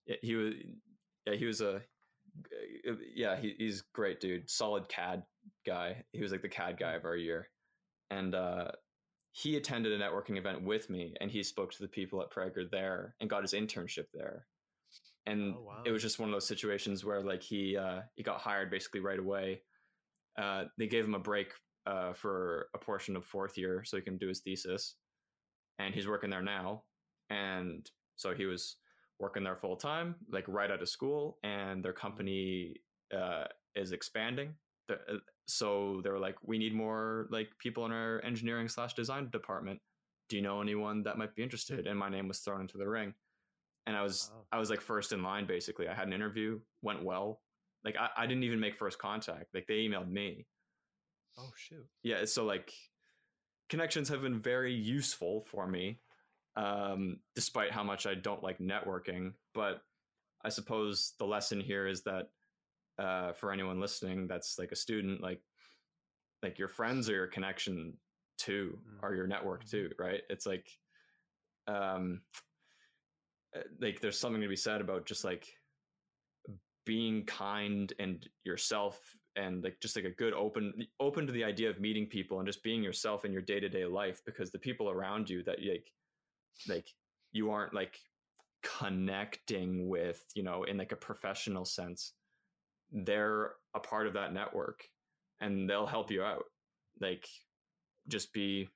yeah, 0.06 0.16
he 0.22 0.36
was 0.36 0.54
yeah 1.26 1.36
he 1.36 1.46
was 1.46 1.62
a 1.62 1.82
yeah 3.16 3.38
he, 3.38 3.56
he's 3.58 3.82
great 3.94 4.20
dude 4.20 4.50
solid 4.50 4.90
cad 4.90 5.24
guy. 5.66 6.04
He 6.12 6.22
was 6.22 6.32
like 6.32 6.42
the 6.42 6.50
cad 6.50 6.78
guy 6.78 6.94
of 6.94 7.06
our 7.06 7.16
year. 7.16 7.50
And 8.12 8.36
uh 8.36 8.68
he 9.36 9.58
attended 9.58 9.92
a 9.92 9.98
networking 10.00 10.38
event 10.38 10.62
with 10.64 10.90
me 10.90 11.14
and 11.20 11.30
he 11.32 11.42
spoke 11.44 11.72
to 11.74 11.82
the 11.82 11.88
people 11.88 12.22
at 12.22 12.30
prager 12.32 12.70
there 12.70 13.16
and 13.20 13.30
got 13.30 13.42
his 13.42 13.54
internship 13.54 14.06
there 14.14 14.46
and 15.26 15.56
Oh, 15.58 15.64
wow. 15.64 15.82
it 15.86 15.92
was 15.92 16.02
just 16.04 16.20
one 16.20 16.30
of 16.30 16.34
those 16.34 16.48
situations 16.48 17.04
where 17.04 17.22
like 17.22 17.42
he 17.42 17.76
uh 17.76 18.02
he 18.16 18.22
got 18.24 18.40
hired 18.40 18.70
basically 18.70 19.00
right 19.00 19.20
away 19.20 19.62
uh 20.38 20.66
they 20.78 20.88
gave 20.88 21.04
him 21.04 21.16
a 21.16 21.20
break 21.20 21.50
uh 21.88 22.14
for 22.14 22.68
a 22.76 22.78
portion 22.78 23.16
of 23.16 23.26
fourth 23.26 23.58
year 23.58 23.84
so 23.84 23.98
he 23.98 24.04
can 24.04 24.18
do 24.18 24.28
his 24.28 24.42
thesis 24.42 24.96
and 25.80 25.94
he's 25.96 26.08
working 26.08 26.30
there 26.30 26.44
now 26.44 26.84
and 27.32 27.90
so 28.16 28.34
he 28.36 28.46
was 28.46 28.76
working 29.20 29.44
there 29.44 29.56
full 29.56 29.76
time, 29.78 30.16
like 30.30 30.44
right 30.48 30.70
out 30.70 30.82
of 30.82 30.90
school, 30.90 31.38
and 31.44 31.84
their 31.84 31.94
company 31.94 32.76
uh, 33.16 33.46
is 33.76 33.92
expanding. 33.92 34.54
The- 34.88 34.96
uh, 34.96 35.18
So 35.46 36.02
they 36.04 36.10
were 36.10 36.20
like, 36.20 36.36
"We 36.44 36.58
need 36.58 36.74
more 36.74 37.28
like 37.32 37.50
people 37.60 37.86
in 37.86 37.92
our 37.92 38.22
engineering 38.24 38.70
slash 38.70 38.94
design 38.94 39.30
department. 39.30 39.80
Do 40.30 40.36
you 40.38 40.42
know 40.42 40.62
anyone 40.62 41.04
that 41.04 41.18
might 41.18 41.36
be 41.36 41.44
interested?" 41.44 41.88
And 41.88 41.98
my 42.00 42.10
name 42.10 42.28
was 42.28 42.40
thrown 42.40 42.62
into 42.62 42.78
the 42.78 42.88
ring, 42.88 43.14
and 43.86 43.96
I 43.96 44.04
was 44.04 44.32
Wow. 44.34 44.46
I 44.54 44.60
was 44.60 44.70
like 44.70 44.82
first 44.82 45.12
in 45.12 45.24
line 45.24 45.46
basically. 45.46 45.88
I 45.88 45.94
had 45.94 46.08
an 46.08 46.14
interview, 46.14 46.60
went 46.82 47.04
well. 47.04 47.42
Like 47.84 47.98
I, 47.98 48.10
I 48.18 48.28
didn't 48.28 48.44
even 48.44 48.60
make 48.60 48.78
first 48.78 49.00
contact. 49.00 49.54
Like 49.54 49.68
they 49.68 49.86
emailed 49.86 50.10
me. 50.10 50.46
Oh 51.38 51.52
shoot. 51.56 51.86
Yeah, 52.04 52.26
so 52.26 52.46
like 52.46 52.72
connections 53.70 54.10
have 54.10 54.22
been 54.22 54.40
very 54.40 54.74
useful 54.74 55.42
for 55.42 55.68
me 55.68 56.00
um, 56.56 57.18
despite 57.36 57.72
how 57.72 57.84
much 57.84 58.06
I 58.06 58.14
don't 58.14 58.44
like 58.44 58.60
networking. 58.60 59.34
But 59.54 59.82
I 60.44 60.50
suppose 60.50 61.14
the 61.20 61.26
lesson 61.26 61.60
here 61.60 61.88
is 61.88 62.04
that 62.04 62.30
uh, 63.00 63.34
for 63.34 63.52
anyone 63.52 63.80
listening 63.80 64.28
that's 64.28 64.58
like 64.60 64.72
a 64.72 64.76
student, 64.76 65.22
like 65.22 65.42
like 66.42 66.60
your 66.60 66.68
friends 66.68 67.10
are 67.10 67.14
your 67.16 67.28
connection 67.28 67.98
too, 68.38 68.80
Mm. 68.86 69.04
or 69.04 69.16
your 69.16 69.28
network 69.28 69.64
Mhm. 69.64 69.70
too, 69.70 69.92
right? 69.98 70.22
It's 70.30 70.46
like 70.46 70.70
um, 71.68 72.22
uh, 73.56 73.62
like 73.80 74.02
there's 74.02 74.20
something 74.20 74.42
to 74.42 74.48
be 74.48 74.56
said 74.56 74.82
about 74.82 75.06
just 75.06 75.24
like 75.24 75.48
being 76.86 77.26
kind 77.26 77.94
and 78.00 78.30
yourself 78.44 79.16
and 79.36 79.64
like 79.64 79.80
just 79.80 79.96
like 79.96 80.06
a 80.06 80.12
good 80.12 80.34
open 80.34 80.86
open 81.00 81.26
to 81.26 81.32
the 81.32 81.44
idea 81.44 81.70
of 81.70 81.80
meeting 81.80 82.08
people 82.08 82.40
and 82.40 82.48
just 82.48 82.62
being 82.62 82.84
yourself 82.84 83.24
in 83.24 83.32
your 83.32 83.42
day-to-day 83.42 83.86
life 83.86 84.22
because 84.26 84.52
the 84.52 84.60
people 84.60 84.90
around 84.90 85.30
you 85.30 85.42
that 85.44 85.64
like 85.64 85.94
like 86.68 86.90
you 87.32 87.50
aren't 87.50 87.74
like 87.74 87.98
connecting 88.62 89.88
with 89.88 90.26
you 90.36 90.44
know 90.44 90.64
in 90.64 90.78
like 90.78 90.92
a 90.92 90.98
professional 90.98 91.66
sense 91.66 92.14
they're 92.94 93.54
a 93.74 93.80
part 93.80 94.08
of 94.08 94.14
that 94.14 94.34
network 94.34 94.84
and 95.42 95.70
they'll 95.70 95.88
help 95.88 96.12
you 96.12 96.24
out. 96.24 96.46
Like 97.02 97.28
just 98.08 98.34
be 98.34 98.70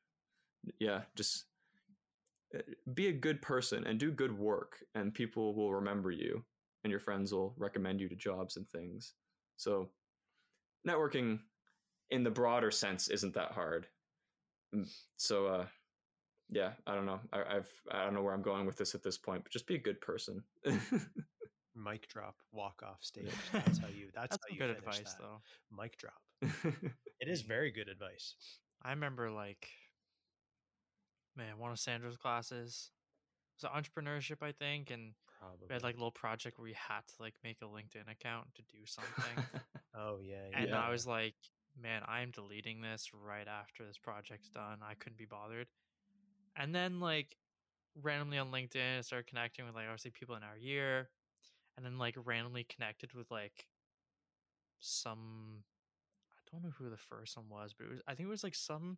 yeah 0.79 1.01
just 1.15 1.45
uh, 2.55 2.59
be 2.93 3.07
a 3.07 3.13
good 3.13 3.41
person 3.41 3.85
and 3.85 3.99
do 3.99 4.11
good 4.11 4.37
work 4.37 4.77
and 4.95 5.13
people 5.13 5.53
will 5.55 5.73
remember 5.73 6.11
you 6.11 6.43
and 6.83 6.91
your 6.91 6.99
friends 6.99 7.33
will 7.33 7.53
recommend 7.57 7.99
you 8.01 8.09
to 8.09 8.15
jobs 8.15 8.57
and 8.57 8.67
things. 8.69 9.13
So 9.57 9.89
networking 10.87 11.39
in 12.11 12.23
the 12.23 12.31
broader 12.31 12.71
sense 12.71 13.09
isn't 13.09 13.33
that 13.35 13.51
hard. 13.51 13.87
Mm, 14.75 14.89
so 15.17 15.47
uh 15.47 15.65
yeah 16.49 16.71
i 16.85 16.95
don't 16.95 17.05
know. 17.05 17.19
I, 17.33 17.57
i've 17.57 17.71
i 17.91 18.03
don't 18.03 18.13
know 18.13 18.21
where 18.21 18.33
i'm 18.33 18.41
going 18.41 18.65
with 18.65 18.77
this 18.77 18.95
at 18.95 19.03
this 19.03 19.17
point 19.17 19.43
but 19.43 19.51
just 19.51 19.67
be 19.67 19.75
a 19.75 19.79
good 19.79 19.99
person 20.01 20.43
Mic 21.77 22.07
drop. 22.07 22.35
Walk 22.51 22.81
off 22.83 22.97
stage. 23.01 23.31
That's 23.51 23.77
how 23.79 23.87
you. 23.87 24.07
That's, 24.13 24.31
That's 24.31 24.43
how 24.49 24.53
you 24.53 24.59
good 24.59 24.69
advice, 24.71 24.99
that. 25.13 25.19
though. 25.19 25.41
Mic 25.71 25.97
drop. 25.97 26.21
It 27.19 27.29
is 27.29 27.41
very 27.41 27.71
good 27.71 27.89
advice. 27.89 28.35
I 28.83 28.91
remember 28.91 29.31
like, 29.31 29.67
man, 31.35 31.57
one 31.57 31.71
of 31.71 31.79
Sandra's 31.79 32.17
classes 32.17 32.91
was 33.55 33.63
it 33.63 33.75
entrepreneurship, 33.75 34.43
I 34.43 34.51
think, 34.51 34.91
and 34.91 35.13
Probably. 35.39 35.65
we 35.67 35.73
had 35.73 35.81
like 35.83 35.95
a 35.95 35.97
little 35.97 36.11
project 36.11 36.57
where 36.59 36.65
we 36.65 36.73
had 36.73 37.01
to 37.07 37.13
like 37.19 37.33
make 37.43 37.57
a 37.63 37.65
LinkedIn 37.65 38.11
account 38.11 38.47
to 38.55 38.61
do 38.63 38.85
something. 38.85 39.61
oh 39.95 40.19
yeah. 40.21 40.45
and 40.53 40.69
Yeah. 40.69 40.79
I 40.79 40.91
was 40.91 41.07
like, 41.07 41.33
man, 41.81 42.03
I'm 42.07 42.29
deleting 42.31 42.81
this 42.81 43.09
right 43.13 43.47
after 43.47 43.83
this 43.85 43.97
project's 43.97 44.49
done. 44.49 44.79
I 44.87 44.93
couldn't 44.93 45.17
be 45.17 45.25
bothered. 45.25 45.67
And 46.55 46.73
then 46.73 46.99
like 46.99 47.35
randomly 48.03 48.37
on 48.37 48.51
LinkedIn, 48.51 48.99
I 48.99 49.01
started 49.01 49.27
connecting 49.27 49.65
with 49.65 49.73
like 49.75 49.85
obviously 49.85 50.11
people 50.11 50.35
in 50.35 50.43
our 50.43 50.57
year, 50.57 51.09
and 51.77 51.85
then 51.85 51.97
like 51.97 52.15
randomly 52.25 52.65
connected 52.65 53.13
with 53.13 53.29
like 53.31 53.67
some 54.79 55.63
I 56.35 56.41
don't 56.51 56.63
know 56.63 56.73
who 56.77 56.89
the 56.89 56.97
first 56.97 57.37
one 57.37 57.47
was, 57.49 57.73
but 57.77 57.85
it 57.85 57.91
was 57.91 58.01
I 58.07 58.15
think 58.15 58.27
it 58.27 58.31
was 58.31 58.43
like 58.43 58.55
some 58.55 58.97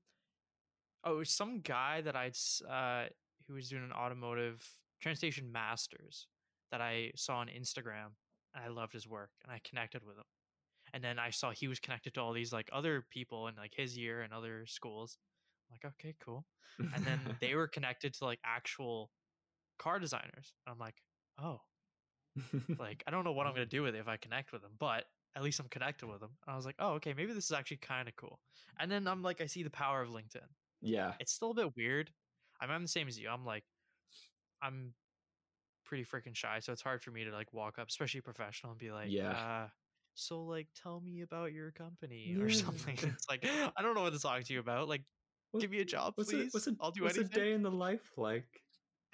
oh 1.04 1.16
it 1.16 1.18
was 1.18 1.30
some 1.30 1.60
guy 1.60 2.02
that 2.02 2.16
I'd 2.16 2.38
uh 2.70 3.10
who 3.48 3.54
was 3.56 3.70
doing 3.70 3.84
an 3.84 3.92
automotive 3.92 4.66
transportation 5.02 5.52
masters 5.52 6.28
that 6.72 6.82
I 6.82 7.12
saw 7.16 7.38
on 7.38 7.48
Instagram 7.48 8.12
and 8.54 8.64
I 8.64 8.68
loved 8.68 8.94
his 8.94 9.08
work 9.08 9.32
and 9.44 9.52
I 9.52 9.60
connected 9.68 10.04
with 10.06 10.18
him. 10.18 10.24
And 10.94 11.04
then 11.04 11.20
I 11.20 11.30
saw 11.30 11.52
he 11.52 11.68
was 11.68 11.80
connected 11.80 12.14
to 12.16 12.22
all 12.22 12.34
these 12.34 12.54
like 12.54 12.70
other 12.72 13.06
people 13.10 13.48
in 13.48 13.56
like 13.56 13.74
his 13.76 13.98
year 13.98 14.22
and 14.22 14.34
other 14.34 14.66
schools. 14.66 15.18
I'm 15.70 15.76
like, 15.76 15.94
okay, 15.94 16.16
cool. 16.24 16.46
And 16.80 17.06
then 17.06 17.20
they 17.42 17.56
were 17.56 17.68
connected 17.68 18.14
to 18.16 18.26
like 18.26 18.40
actual 18.44 19.12
car 19.78 20.00
designers. 20.00 20.54
And 20.66 20.74
I'm 20.74 20.80
like, 20.80 20.96
oh, 21.42 21.62
like 22.80 23.04
I 23.08 23.12
don't 23.12 23.24
know 23.24 23.32
what 23.34 23.48
I'm 23.48 23.54
gonna 23.54 23.66
do 23.66 23.84
with 23.84 23.96
it 23.96 24.00
if 24.00 24.08
I 24.08 24.18
connect 24.18 24.52
with 24.52 24.62
them, 24.62 24.72
but 24.80 25.06
at 25.36 25.44
least 25.44 25.60
I'm 25.60 25.70
connected 25.70 26.08
with 26.08 26.20
them. 26.22 26.32
And 26.46 26.54
I 26.54 26.56
was 26.56 26.66
like, 26.66 26.76
oh, 26.80 26.94
okay, 26.94 27.14
maybe 27.14 27.34
this 27.34 27.46
is 27.46 27.52
actually 27.52 27.78
kind 27.78 28.08
of 28.08 28.16
cool. 28.16 28.40
And 28.80 28.90
then 28.90 29.08
I'm 29.08 29.22
like, 29.22 29.42
I 29.42 29.46
see 29.46 29.64
the 29.64 29.70
power 29.70 30.02
of 30.02 30.10
LinkedIn. 30.10 30.48
yeah 30.82 31.14
It's 31.20 31.34
still 31.34 31.52
a 31.52 31.54
bit 31.54 31.76
weird. 31.76 32.12
I'm, 32.62 32.72
I'm 32.72 32.82
the 32.82 32.88
same 32.88 33.08
as 33.08 33.20
you. 33.20 33.30
I'm 33.30 33.46
like, 33.46 33.64
I'm 34.62 34.94
pretty 35.86 36.04
freaking 36.04 36.36
shy, 36.36 36.60
so 36.60 36.72
it's 36.74 36.82
hard 36.82 37.02
for 37.02 37.12
me 37.12 37.24
to 37.26 37.32
like 37.32 37.54
walk 37.54 37.80
up, 37.80 37.90
especially 37.90 38.22
professional, 38.22 38.72
and 38.72 38.80
be 38.80 38.92
like, 38.92 39.12
Yeah. 39.12 39.32
Uh, 39.32 39.68
so 40.16 40.44
like, 40.44 40.68
tell 40.76 41.00
me 41.00 41.22
about 41.22 41.54
your 41.54 41.72
company 41.72 42.36
or 42.40 42.50
something. 42.66 42.98
It's 43.02 43.30
like 43.30 43.46
I 43.46 43.82
don't 43.82 43.96
know 43.96 44.02
what 44.02 44.14
to 44.14 44.20
talk 44.20 44.44
to 44.44 44.54
you 44.54 44.60
about. 44.60 44.88
Like, 44.90 45.04
What- 45.52 45.62
give 45.62 45.72
me 45.72 45.80
a 45.80 45.86
job, 45.86 46.14
What's 46.16 46.32
please. 46.32 46.48
a, 46.48 46.50
what's 46.52 46.68
a, 46.68 46.76
I'll 46.82 46.92
do 46.92 47.04
what's 47.04 47.18
a 47.18 47.24
day 47.24 47.54
in 47.54 47.62
the 47.64 47.72
life 47.72 48.12
like? 48.18 48.62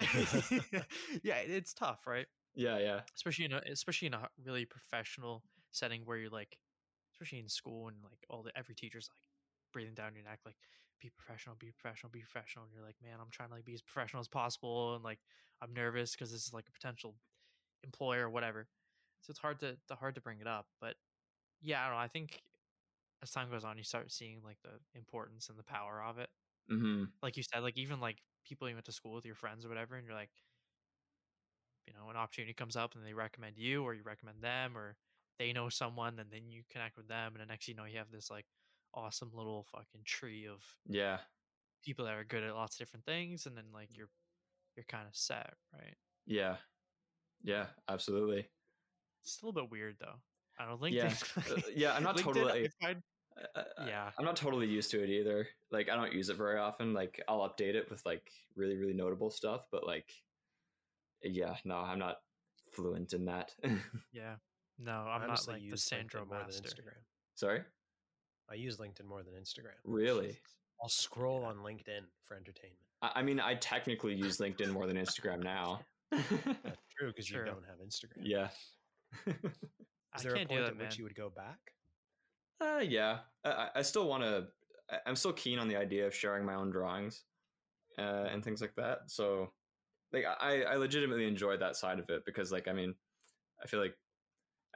yeah, 1.22 1.36
it's 1.38 1.72
tough, 1.74 2.06
right? 2.06 2.26
Yeah, 2.56 2.78
yeah, 2.78 3.02
especially 3.14 3.46
in 3.46 3.52
a 3.52 3.62
especially 3.70 4.06
in 4.06 4.14
a 4.14 4.28
really 4.44 4.64
professional 4.64 5.44
setting 5.70 6.02
where 6.04 6.16
you're 6.18 6.30
like 6.30 6.58
especially 7.14 7.38
in 7.38 7.48
school 7.48 7.88
and 7.88 7.96
like 8.02 8.24
all 8.30 8.42
the 8.42 8.56
every 8.56 8.74
teacher's 8.74 9.08
like 9.12 9.28
breathing 9.72 9.94
down 9.94 10.14
your 10.14 10.24
neck 10.24 10.40
like 10.46 10.56
be 11.00 11.10
professional 11.10 11.56
be 11.56 11.70
professional 11.70 12.10
be 12.10 12.20
professional 12.20 12.64
and 12.64 12.72
you're 12.74 12.84
like 12.84 12.96
man 13.02 13.18
i'm 13.20 13.30
trying 13.30 13.48
to 13.48 13.54
like 13.54 13.64
be 13.64 13.74
as 13.74 13.82
professional 13.82 14.20
as 14.20 14.28
possible 14.28 14.94
and 14.94 15.04
like 15.04 15.20
i'm 15.62 15.72
nervous 15.74 16.12
because 16.12 16.32
this 16.32 16.46
is 16.46 16.52
like 16.54 16.66
a 16.68 16.72
potential 16.72 17.16
employer 17.84 18.26
or 18.26 18.30
whatever. 18.30 18.68
So 19.22 19.30
it's 19.30 19.40
hard 19.40 19.60
to 19.60 19.78
the 19.88 19.96
hard 19.96 20.14
to 20.16 20.20
bring 20.22 20.40
it 20.40 20.46
up 20.48 20.66
but 20.80 20.96
yeah 21.60 21.82
i 21.82 21.86
don't 21.86 21.94
know 21.96 22.00
i 22.00 22.08
think 22.08 22.42
as 23.22 23.30
time 23.30 23.50
goes 23.50 23.64
on 23.64 23.78
you 23.78 23.84
start 23.84 24.12
seeing 24.12 24.42
like 24.44 24.58
the 24.62 24.80
importance 24.98 25.48
and 25.50 25.58
the 25.58 25.64
power 25.64 26.02
of 26.02 26.18
it. 26.18 26.30
Mm-hmm. 26.70 27.04
like 27.22 27.36
you 27.36 27.42
said, 27.42 27.62
like 27.62 27.76
even 27.78 28.00
like 28.00 28.22
people 28.44 28.68
you 28.68 28.74
went 28.74 28.86
to 28.86 28.92
school 28.92 29.14
with 29.14 29.24
your 29.26 29.34
friends 29.34 29.64
or 29.64 29.68
whatever, 29.68 29.96
and 29.96 30.06
you're 30.06 30.16
like, 30.16 30.30
you 31.86 31.94
know, 31.94 32.10
an 32.10 32.16
opportunity 32.16 32.52
comes 32.52 32.76
up 32.76 32.94
and 32.94 33.04
they 33.04 33.14
recommend 33.14 33.56
you 33.56 33.82
or 33.82 33.94
you 33.94 34.02
recommend 34.04 34.42
them 34.42 34.76
or 34.76 34.96
they 35.38 35.52
know 35.52 35.68
someone 35.68 36.18
and 36.18 36.30
then 36.30 36.48
you 36.48 36.62
connect 36.70 36.96
with 36.96 37.08
them 37.08 37.32
and 37.34 37.42
the 37.42 37.46
next 37.46 37.68
you 37.68 37.74
know 37.74 37.84
you 37.84 37.98
have 37.98 38.10
this 38.10 38.30
like 38.30 38.46
awesome 38.94 39.30
little 39.34 39.66
fucking 39.70 40.00
tree 40.04 40.46
of 40.46 40.62
yeah, 40.86 41.18
people 41.84 42.04
that 42.04 42.14
are 42.14 42.24
good 42.24 42.42
at 42.42 42.54
lots 42.54 42.76
of 42.76 42.78
different 42.78 43.04
things 43.04 43.46
and 43.46 43.56
then 43.56 43.64
like 43.72 43.88
you're 43.92 44.08
you're 44.76 44.86
kind 44.88 45.06
of 45.06 45.16
set, 45.16 45.54
right? 45.72 45.94
yeah, 46.26 46.56
yeah, 47.42 47.66
absolutely. 47.88 48.46
It's 49.22 49.42
a 49.42 49.46
little 49.46 49.62
bit 49.62 49.70
weird 49.70 49.96
though. 50.00 50.16
I 50.58 50.66
don't 50.66 50.80
think 50.80 50.96
Yeah, 50.96 51.12
uh, 51.36 51.60
yeah. 51.74 51.94
I'm 51.94 52.02
not 52.02 52.16
totally. 52.16 52.70
I 52.82 52.96
uh, 53.54 53.58
uh, 53.58 53.86
yeah. 53.86 54.10
I'm 54.18 54.24
not 54.24 54.36
totally 54.36 54.66
used 54.66 54.90
to 54.92 55.02
it 55.02 55.10
either. 55.10 55.46
Like, 55.70 55.90
I 55.90 55.96
don't 55.96 56.12
use 56.12 56.28
it 56.28 56.36
very 56.36 56.58
often. 56.58 56.94
Like, 56.94 57.22
I'll 57.28 57.40
update 57.40 57.74
it 57.74 57.90
with 57.90 58.04
like 58.06 58.30
really, 58.54 58.76
really 58.76 58.94
notable 58.94 59.30
stuff, 59.30 59.66
but 59.70 59.86
like, 59.86 60.08
yeah, 61.22 61.56
no, 61.64 61.76
I'm 61.76 61.98
not 61.98 62.16
fluent 62.72 63.12
in 63.12 63.24
that. 63.26 63.52
Yeah. 64.12 64.34
No, 64.78 64.92
I'm 64.92 65.22
I 65.22 65.24
honestly 65.24 65.54
not 65.54 65.60
like 65.62 65.70
the 65.70 65.78
Sandro 65.78 66.20
LinkedIn 66.22 66.28
more 66.28 66.38
than 66.38 66.46
master. 66.48 66.68
Instagram. 66.68 67.02
Sorry, 67.34 67.60
I 68.50 68.54
use 68.54 68.76
LinkedIn 68.76 69.06
more 69.06 69.22
than 69.22 69.32
Instagram. 69.34 69.74
really? 69.84 70.38
I'll 70.82 70.88
scroll 70.90 71.44
on 71.44 71.56
LinkedIn 71.56 72.04
for 72.22 72.36
entertainment. 72.36 72.76
I, 73.00 73.12
I 73.16 73.22
mean, 73.22 73.40
I 73.40 73.54
technically 73.54 74.14
use 74.14 74.36
LinkedIn 74.36 74.70
more 74.70 74.86
than 74.86 74.96
Instagram 74.98 75.42
now. 75.42 75.80
That's 76.10 76.26
true 76.98 77.08
because 77.08 77.30
you 77.30 77.38
don't 77.38 77.64
have 77.66 77.78
Instagram. 77.86 78.20
yeah. 78.22 78.48
Is 79.26 80.22
there 80.22 80.32
a 80.34 80.36
can't 80.36 80.48
point 80.50 80.60
that, 80.62 80.70
at 80.72 80.76
man. 80.76 80.86
which 80.86 80.98
you 80.98 81.04
would 81.04 81.14
go 81.14 81.30
back? 81.30 81.58
Uh, 82.60 82.80
yeah, 82.80 83.18
I, 83.44 83.50
I- 83.50 83.70
I 83.76 83.82
still 83.82 84.08
want 84.08 84.22
to. 84.22 84.46
I'm 85.06 85.16
still 85.16 85.32
keen 85.32 85.58
on 85.58 85.68
the 85.68 85.76
idea 85.76 86.06
of 86.06 86.14
sharing 86.14 86.44
my 86.44 86.54
own 86.54 86.70
drawings 86.70 87.24
uh, 87.98 88.26
and 88.30 88.44
things 88.44 88.60
like 88.60 88.74
that. 88.76 88.98
So, 89.06 89.50
like, 90.12 90.24
I, 90.40 90.62
I 90.62 90.76
legitimately 90.76 91.26
enjoy 91.26 91.56
that 91.56 91.76
side 91.76 91.98
of 91.98 92.08
it 92.10 92.22
because, 92.24 92.52
like, 92.52 92.68
I 92.68 92.72
mean, 92.72 92.94
I 93.62 93.66
feel 93.66 93.80
like 93.80 93.94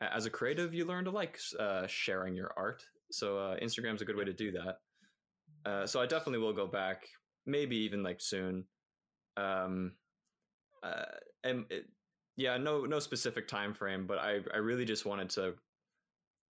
as 0.00 0.26
a 0.26 0.30
creative, 0.30 0.74
you 0.74 0.84
learn 0.84 1.04
to 1.04 1.10
like 1.10 1.38
uh, 1.58 1.86
sharing 1.86 2.34
your 2.34 2.52
art. 2.56 2.82
So, 3.10 3.38
uh, 3.38 3.56
Instagram's 3.60 4.02
a 4.02 4.04
good 4.04 4.16
way 4.16 4.24
to 4.24 4.32
do 4.32 4.52
that. 4.52 4.78
Uh, 5.70 5.86
so, 5.86 6.00
I 6.00 6.06
definitely 6.06 6.38
will 6.38 6.52
go 6.52 6.66
back, 6.66 7.06
maybe 7.46 7.76
even 7.76 8.02
like 8.02 8.20
soon. 8.20 8.64
Um, 9.36 9.92
uh, 10.82 11.04
and 11.44 11.64
it, 11.70 11.86
yeah, 12.36 12.56
no, 12.56 12.84
no 12.84 12.98
specific 12.98 13.48
time 13.48 13.74
frame, 13.74 14.06
but 14.06 14.18
I, 14.18 14.40
I 14.54 14.58
really 14.58 14.84
just 14.84 15.04
wanted 15.04 15.30
to 15.30 15.54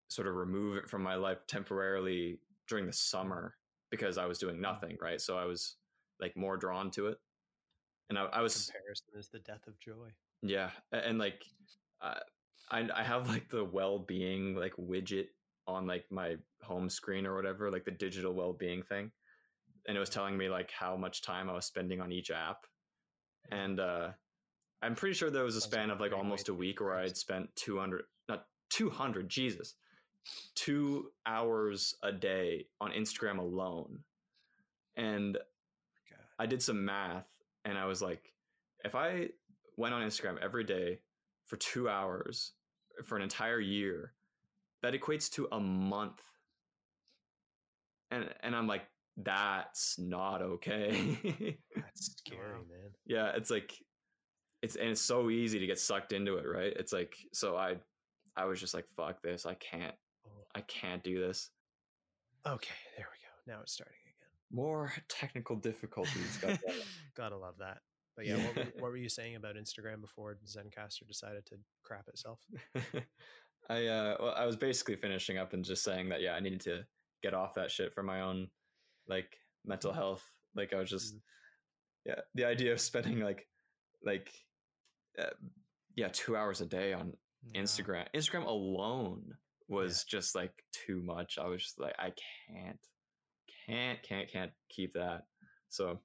sort 0.08 0.28
of 0.28 0.34
remove 0.34 0.76
it 0.76 0.88
from 0.88 1.02
my 1.02 1.14
life 1.14 1.38
temporarily 1.46 2.38
during 2.68 2.86
the 2.86 2.92
summer 2.92 3.54
because 3.90 4.18
I 4.18 4.26
was 4.26 4.38
doing 4.38 4.60
nothing, 4.60 4.96
right? 5.00 5.20
So 5.20 5.36
I 5.36 5.44
was 5.44 5.76
like 6.20 6.36
more 6.36 6.56
drawn 6.56 6.90
to 6.92 7.08
it. 7.08 7.18
And 8.10 8.18
I, 8.18 8.24
I 8.24 8.42
was, 8.42 8.70
Comparison 8.74 9.06
is 9.16 9.28
the 9.28 9.38
death 9.38 9.66
of 9.68 9.78
joy. 9.78 10.10
yeah. 10.42 10.70
And 10.92 11.18
like, 11.18 11.44
uh, 12.02 12.14
I, 12.70 12.88
I 12.94 13.02
have 13.04 13.28
like 13.28 13.48
the 13.48 13.64
well 13.64 14.00
being 14.00 14.56
like 14.56 14.74
widget 14.76 15.28
on 15.66 15.86
like 15.86 16.04
my 16.10 16.36
home 16.62 16.90
screen 16.90 17.24
or 17.24 17.36
whatever, 17.36 17.70
like 17.70 17.84
the 17.84 17.92
digital 17.92 18.34
well 18.34 18.52
being 18.52 18.82
thing. 18.82 19.12
And 19.86 19.96
it 19.96 20.00
was 20.00 20.10
telling 20.10 20.36
me 20.36 20.48
like 20.48 20.70
how 20.72 20.96
much 20.96 21.22
time 21.22 21.48
I 21.48 21.54
was 21.54 21.66
spending 21.66 22.00
on 22.00 22.12
each 22.12 22.30
app. 22.30 22.66
And 23.52 23.78
uh, 23.78 24.08
I'm 24.82 24.96
pretty 24.96 25.14
sure 25.14 25.30
there 25.30 25.44
was 25.44 25.56
a 25.56 25.60
span 25.60 25.90
of 25.90 26.00
like 26.00 26.12
almost 26.12 26.48
a 26.48 26.54
week 26.54 26.80
where 26.80 26.96
I 26.96 27.02
had 27.02 27.16
spent 27.16 27.48
200, 27.56 28.02
not 28.28 28.44
200, 28.70 29.28
Jesus, 29.28 29.74
two 30.56 31.10
hours 31.26 31.94
a 32.02 32.12
day 32.12 32.66
on 32.80 32.90
Instagram 32.90 33.38
alone. 33.38 34.00
And 34.96 35.34
God. 35.34 36.24
I 36.38 36.46
did 36.46 36.60
some 36.60 36.84
math 36.84 37.26
and 37.70 37.78
I 37.78 37.86
was 37.86 38.02
like, 38.02 38.32
if 38.84 38.94
I 38.94 39.28
went 39.76 39.94
on 39.94 40.02
Instagram 40.02 40.38
every 40.42 40.64
day 40.64 41.00
for 41.46 41.56
two 41.56 41.88
hours 41.88 42.52
for 43.04 43.16
an 43.16 43.22
entire 43.22 43.60
year, 43.60 44.12
that 44.82 44.92
equates 44.92 45.30
to 45.32 45.48
a 45.52 45.60
month. 45.60 46.20
And 48.10 48.28
and 48.42 48.54
I'm 48.56 48.66
like, 48.66 48.82
that's 49.16 49.98
not 49.98 50.42
okay. 50.42 51.16
That's 51.76 52.16
scary, 52.18 52.52
man. 52.68 52.90
yeah, 53.06 53.28
it's 53.36 53.50
like 53.50 53.72
it's 54.62 54.76
and 54.76 54.88
it's 54.90 55.00
so 55.00 55.30
easy 55.30 55.58
to 55.58 55.66
get 55.66 55.78
sucked 55.78 56.12
into 56.12 56.36
it, 56.36 56.46
right? 56.46 56.72
It's 56.76 56.92
like 56.92 57.14
so 57.32 57.56
I 57.56 57.76
I 58.36 58.46
was 58.46 58.58
just 58.60 58.74
like, 58.74 58.86
fuck 58.96 59.22
this. 59.22 59.46
I 59.46 59.54
can't 59.54 59.94
Oh, 60.26 60.44
I 60.54 60.60
can't 60.62 61.02
do 61.04 61.20
this. 61.20 61.50
okay, 62.46 62.74
there 62.96 63.06
we 63.10 63.18
go. 63.52 63.54
Now 63.54 63.62
it's 63.62 63.72
starting 63.72 63.94
again. 63.94 63.99
More 64.52 64.92
technical 65.08 65.56
difficulties. 65.56 66.38
Damn. 66.40 66.58
Gotta 67.16 67.36
love 67.36 67.54
that. 67.58 67.78
But 68.16 68.26
yeah, 68.26 68.36
What, 68.38 68.56
were, 68.56 68.62
what 68.80 68.90
were 68.90 68.96
you 68.96 69.08
saying 69.08 69.36
about 69.36 69.54
Instagram 69.56 70.00
before 70.00 70.36
Zencastr 70.46 71.06
decided 71.06 71.46
to 71.46 71.56
crap 71.84 72.08
itself? 72.08 72.40
I 73.68 73.86
uh 73.86 74.16
well, 74.20 74.34
I 74.36 74.46
was 74.46 74.56
basically 74.56 74.96
finishing 74.96 75.38
up 75.38 75.52
and 75.52 75.64
just 75.64 75.84
saying 75.84 76.08
that 76.08 76.20
yeah, 76.20 76.32
I 76.32 76.40
needed 76.40 76.60
to 76.62 76.84
get 77.22 77.34
off 77.34 77.54
that 77.54 77.70
shit 77.70 77.94
for 77.94 78.02
my 78.02 78.22
own 78.22 78.48
like 79.08 79.36
mental 79.64 79.92
health. 79.92 80.24
Like 80.56 80.72
I 80.72 80.76
was 80.78 80.90
just 80.90 81.14
Mhm. 81.14 81.20
yeah, 82.06 82.20
the 82.34 82.44
idea 82.46 82.72
of 82.72 82.80
spending 82.80 83.20
like 83.20 83.46
like 84.04 84.32
uh, 85.18 85.30
yeah, 85.96 86.08
2 86.12 86.36
hours 86.36 86.60
a 86.60 86.66
day 86.66 86.92
on 86.92 87.12
No. 87.54 87.60
Instagram. 87.60 88.06
Instagram 88.14 88.46
alone 88.46 89.22
was 89.68 90.04
just 90.04 90.34
like 90.34 90.52
too 90.72 91.00
much. 91.02 91.38
I 91.38 91.46
was 91.46 91.62
just 91.62 91.78
like 91.78 91.94
I 91.98 92.12
can't 92.48 92.78
can't 93.70 94.02
can't 94.02 94.28
can't 94.28 94.52
keep 94.68 94.94
that. 94.94 95.26
So, 95.68 96.00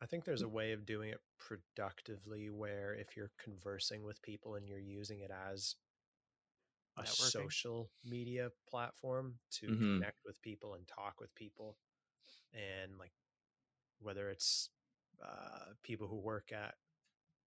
I 0.00 0.06
think 0.06 0.24
there's 0.24 0.42
a 0.42 0.48
way 0.48 0.72
of 0.72 0.86
doing 0.86 1.10
it 1.10 1.20
productively 1.38 2.50
where 2.50 2.94
if 2.94 3.16
you're 3.16 3.32
conversing 3.38 4.04
with 4.04 4.22
people 4.22 4.54
and 4.56 4.68
you're 4.68 4.78
using 4.78 5.20
it 5.20 5.30
as 5.30 5.76
a 6.98 7.04
Networking. 7.04 7.06
social 7.06 7.90
media 8.04 8.50
platform 8.68 9.34
to 9.50 9.68
Mhm. 9.68 9.98
connect 9.98 10.18
with 10.24 10.40
people 10.42 10.74
and 10.74 10.86
talk 10.86 11.20
with 11.20 11.34
people 11.34 11.76
and 12.54 12.98
like 12.98 13.12
whether 14.00 14.30
it's 14.30 14.70
uh, 15.24 15.72
people 15.82 16.08
who 16.08 16.18
work 16.18 16.52
at 16.52 16.74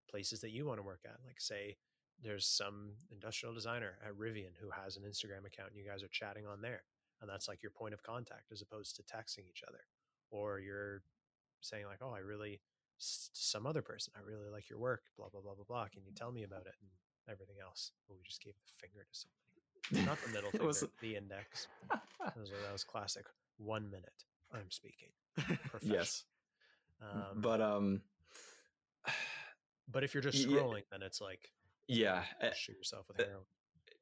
places 0.09 0.41
that 0.41 0.51
you 0.51 0.65
want 0.65 0.79
to 0.79 0.83
work 0.83 1.01
at 1.05 1.17
like 1.25 1.39
say 1.39 1.77
there's 2.23 2.47
some 2.47 2.91
industrial 3.11 3.53
designer 3.53 3.97
at 4.05 4.13
rivian 4.15 4.55
who 4.59 4.69
has 4.71 4.97
an 4.97 5.03
instagram 5.03 5.45
account 5.45 5.69
and 5.71 5.77
you 5.77 5.85
guys 5.85 6.03
are 6.03 6.09
chatting 6.09 6.45
on 6.47 6.61
there 6.61 6.83
and 7.21 7.29
that's 7.29 7.47
like 7.47 7.63
your 7.63 7.71
point 7.71 7.93
of 7.93 8.03
contact 8.03 8.51
as 8.51 8.61
opposed 8.61 8.95
to 8.95 9.03
texting 9.03 9.47
each 9.49 9.63
other 9.67 9.79
or 10.31 10.59
you're 10.59 11.01
saying 11.61 11.85
like 11.85 11.99
oh 12.01 12.13
i 12.13 12.19
really 12.19 12.59
some 12.99 13.65
other 13.65 13.81
person 13.81 14.11
i 14.15 14.19
really 14.27 14.49
like 14.51 14.69
your 14.69 14.79
work 14.79 15.03
blah 15.17 15.27
blah 15.29 15.41
blah 15.41 15.53
blah 15.53 15.65
blah 15.67 15.87
can 15.87 16.03
you 16.03 16.11
tell 16.15 16.31
me 16.31 16.43
about 16.43 16.65
it? 16.65 16.73
and 16.81 16.89
everything 17.29 17.57
else 17.63 17.91
but 18.07 18.15
we 18.15 18.23
just 18.23 18.41
gave 18.43 18.53
the 18.53 18.87
finger 18.87 19.05
to 19.11 19.19
somebody 19.19 20.07
not 20.07 20.17
the 20.25 20.31
middle 20.31 20.51
finger 20.51 20.67
was- 20.67 20.83
the 21.01 21.15
index. 21.15 21.67
That 22.19 22.35
was, 22.37 22.49
that 22.49 22.73
was 22.73 22.83
classic 22.83 23.25
one 23.57 23.89
minute 23.89 24.25
i'm 24.51 24.69
speaking. 24.69 25.09
Yes. 25.81 26.25
um, 27.01 27.41
but 27.41 27.61
um 27.61 28.01
but 29.91 30.03
if 30.03 30.13
you're 30.13 30.23
just 30.23 30.39
yeah. 30.39 30.57
scrolling 30.57 30.83
then 30.91 31.01
it's 31.03 31.21
like 31.21 31.51
yeah, 31.87 32.23
uh, 32.43 32.49
shoot 32.53 32.75
yourself 32.75 33.07
with 33.07 33.19
uh, 33.19 33.23
heroin. 33.23 33.45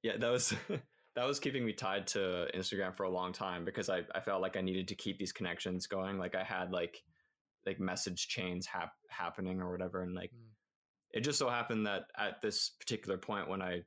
yeah 0.02 0.18
that 0.18 0.32
was 0.32 0.56
that 1.16 1.26
was 1.26 1.40
keeping 1.40 1.66
me 1.66 1.74
tied 1.74 2.08
to 2.08 2.48
instagram 2.56 2.96
for 2.96 3.04
a 3.04 3.10
long 3.10 3.32
time 3.34 3.66
because 3.66 3.90
i, 3.90 4.02
I 4.14 4.20
felt 4.20 4.42
like 4.42 4.58
i 4.58 4.62
needed 4.62 4.88
to 4.90 4.96
keep 4.96 5.18
these 5.18 5.32
connections 5.32 5.88
going 5.88 6.18
like 6.18 6.36
i 6.36 6.44
had 6.44 6.72
like 6.72 7.02
like 7.66 7.80
message 7.80 8.28
chains 8.28 8.66
hap- 8.66 8.94
happening 9.10 9.62
or 9.62 9.72
whatever 9.72 10.04
and 10.04 10.14
like 10.14 10.32
Mm. 10.32 10.50
it 11.12 11.22
just 11.22 11.40
so 11.40 11.50
happened 11.50 11.86
that 11.88 12.04
at 12.18 12.42
this 12.42 12.72
particular 12.80 13.18
point 13.18 13.50
when 13.50 13.62
i 13.62 13.82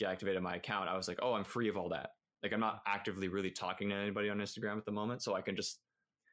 deactivated 0.00 0.40
my 0.42 0.54
account 0.56 0.88
i 0.88 0.96
was 0.96 1.08
like 1.08 1.18
oh 1.22 1.34
i'm 1.34 1.44
free 1.44 1.68
of 1.68 1.76
all 1.76 1.90
that 1.90 2.10
like 2.42 2.52
i'm 2.52 2.60
not 2.60 2.80
actively 2.86 3.28
really 3.28 3.50
talking 3.50 3.88
to 3.90 3.94
anybody 3.94 4.30
on 4.30 4.38
instagram 4.38 4.78
at 4.78 4.84
the 4.86 4.92
moment 4.92 5.22
so 5.22 5.34
i 5.34 5.40
can 5.40 5.56
just 5.56 5.80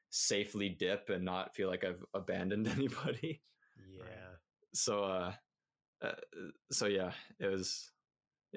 safely 0.10 0.70
dip 0.70 1.10
and 1.10 1.26
not 1.26 1.54
feel 1.54 1.68
like 1.68 1.84
I've 1.84 2.02
abandoned 2.14 2.66
anybody. 2.78 3.42
Yeah. 3.94 4.06
So 4.74 5.04
uh, 5.04 5.34
uh 6.02 6.12
so 6.72 6.86
yeah, 6.86 7.12
it 7.40 7.48
was 7.48 7.92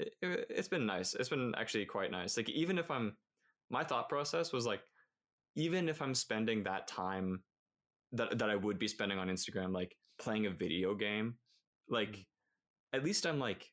it, 0.01 0.15
it, 0.23 0.47
it's 0.51 0.69
been 0.69 0.87
nice. 0.87 1.15
It's 1.15 1.29
been 1.29 1.55
actually 1.57 1.87
quite 1.87 2.11
nice. 2.11 2.37
Like 2.37 2.49
even 2.51 2.79
if 2.79 2.91
I'm 2.91 3.17
my 3.71 3.85
thought 3.85 4.09
process 4.09 4.53
was 4.53 4.67
like 4.67 4.83
even 5.57 5.89
if 5.89 6.01
I'm 6.03 6.15
spending 6.15 6.65
that 6.65 6.89
time 6.89 7.43
that 8.13 8.39
that 8.39 8.51
I 8.51 8.57
would 8.57 8.79
be 8.79 8.89
spending 8.89 9.19
on 9.19 9.29
Instagram 9.29 9.73
like 9.73 9.97
playing 10.19 10.47
a 10.47 10.51
video 10.51 10.95
game, 10.95 11.37
like 11.89 12.11
Mhm. 12.17 12.27
at 12.95 13.05
least 13.05 13.27
I'm 13.27 13.39
like 13.39 13.73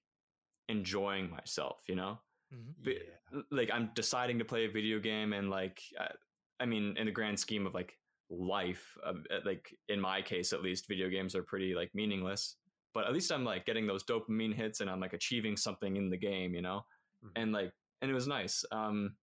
enjoying 0.69 1.29
myself, 1.29 1.81
you 1.87 1.95
know? 1.95 2.19
Mhm. 2.53 2.73
But, 2.83 2.93
Yeah. 2.95 3.41
like 3.51 3.69
I'm 3.71 3.91
deciding 3.93 4.39
to 4.39 4.45
play 4.45 4.65
a 4.65 4.69
video 4.71 4.99
game 4.99 5.33
and 5.33 5.49
like 5.49 5.81
I, 5.99 6.11
I 6.59 6.65
mean 6.65 6.95
in 6.97 7.05
the 7.05 7.11
grand 7.11 7.39
scheme 7.39 7.65
of 7.67 7.73
like 7.73 7.97
life 8.29 8.97
uh, 9.05 9.13
like 9.45 9.73
in 9.87 9.99
my 10.01 10.21
case 10.21 10.51
at 10.53 10.61
least 10.61 10.87
video 10.87 11.09
games 11.09 11.35
are 11.35 11.43
pretty 11.43 11.73
like 11.75 11.93
meaningless 11.93 12.57
but 12.93 13.05
at 13.05 13.13
least 13.13 13.31
I'm 13.31 13.43
like 13.45 13.65
getting 13.65 13.85
those 13.87 14.03
dopamine 14.03 14.53
hits 14.53 14.81
and 14.81 14.89
I'm 14.89 14.99
like 14.99 15.13
achieving 15.13 15.55
something 15.57 15.95
in 15.97 16.09
the 16.09 16.17
game 16.17 16.53
you 16.55 16.61
know 16.61 16.85
Mhm. 17.25 17.31
and 17.35 17.51
like 17.51 17.71
and 18.01 18.11
it 18.11 18.13
was 18.13 18.27
nice 18.27 18.63
um 18.71 19.15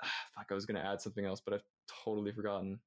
fuck 0.34 0.46
I 0.50 0.54
was 0.54 0.66
going 0.66 0.80
to 0.80 0.86
add 0.86 1.00
something 1.00 1.24
else 1.24 1.40
but 1.40 1.54
I've 1.54 1.64
totally 2.04 2.32
forgotten 2.32 2.78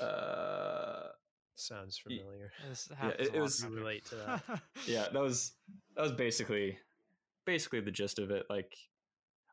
uh 0.00 1.08
Sounds 1.54 1.98
familiar. 1.98 2.50
This 2.68 2.88
Yeah, 2.90 3.08
it- 3.10 3.34
it 3.34 3.40
was- 3.40 3.60
to 3.60 3.68
relate 3.70 4.04
to 4.06 4.14
that. 4.16 4.62
yeah 4.86 5.08
that 5.12 5.20
was 5.22 5.52
that 5.96 6.02
was 6.02 6.12
basically 6.12 6.78
basically 7.44 7.80
the 7.80 7.90
gist 7.90 8.18
of 8.18 8.30
it 8.30 8.46
like 8.48 8.76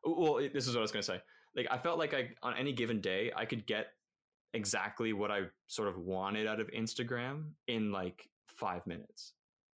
well 0.04 0.38
it- 0.38 0.52
this 0.54 0.66
is 0.66 0.74
what 0.74 0.80
i 0.80 0.82
was 0.82 0.92
going 0.92 1.02
to 1.02 1.06
say 1.06 1.20
like 1.56 1.66
i 1.70 1.76
felt 1.78 1.98
like 1.98 2.14
i 2.14 2.30
on 2.42 2.54
any 2.56 2.72
given 2.72 3.00
day 3.00 3.32
i 3.36 3.44
could 3.44 3.66
get 3.66 3.88
exactly 4.54 5.12
what 5.12 5.30
i 5.30 5.42
sort 5.66 5.88
of 5.88 5.98
wanted 5.98 6.46
out 6.46 6.60
of 6.60 6.68
instagram 6.68 7.50
in 7.66 7.90
like 7.92 8.28
five 8.46 8.86
minutes 8.86 9.32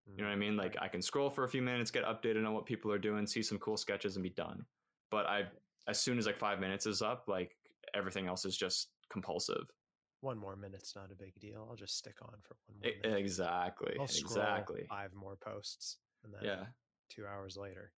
you 0.07 0.23
know 0.23 0.29
what 0.29 0.33
i 0.33 0.37
mean 0.37 0.57
like 0.57 0.77
i 0.81 0.89
can 0.89 1.01
scroll 1.01 1.31
for 1.31 1.45
a 1.45 1.49
few 1.49 1.63
minutes 1.63 1.91
get 1.91 2.05
updated 2.05 2.47
on 2.47 2.53
what 2.53 2.67
people 2.67 2.93
are 2.93 2.99
doing 2.99 3.27
see 3.27 3.43
some 3.43 3.59
cool 3.59 3.77
sketches 3.77 4.17
and 4.17 4.23
be 4.23 4.31
done 4.31 4.65
but 5.11 5.27
i 5.27 5.43
as 5.89 6.01
soon 6.01 6.19
as 6.19 6.27
like 6.27 6.39
five 6.39 6.61
minutes 6.61 6.87
is 6.87 7.01
up 7.03 7.25
like 7.27 7.57
everything 7.95 8.27
else 8.27 8.45
is 8.45 8.57
just 8.57 8.89
compulsive 9.11 9.65
One 10.21 10.39
more 10.39 10.57
minute's 10.57 10.95
not 10.97 11.11
a 11.13 11.15
big 11.15 11.39
deal. 11.39 11.67
I'll 11.69 11.77
just 11.77 11.97
stick 11.99 12.17
on 12.23 12.35
for 12.43 12.57
one 12.67 12.79
more 12.81 13.03
minute. 13.03 13.19
exactly 13.21 13.95
I'll 13.99 14.05
exactly 14.05 14.87
five 14.89 15.13
more 15.15 15.37
posts, 15.37 15.99
and 16.25 16.33
then 16.33 16.41
yeah 16.43 16.65
two 17.11 17.27
hours 17.27 17.57
later, 17.57 17.93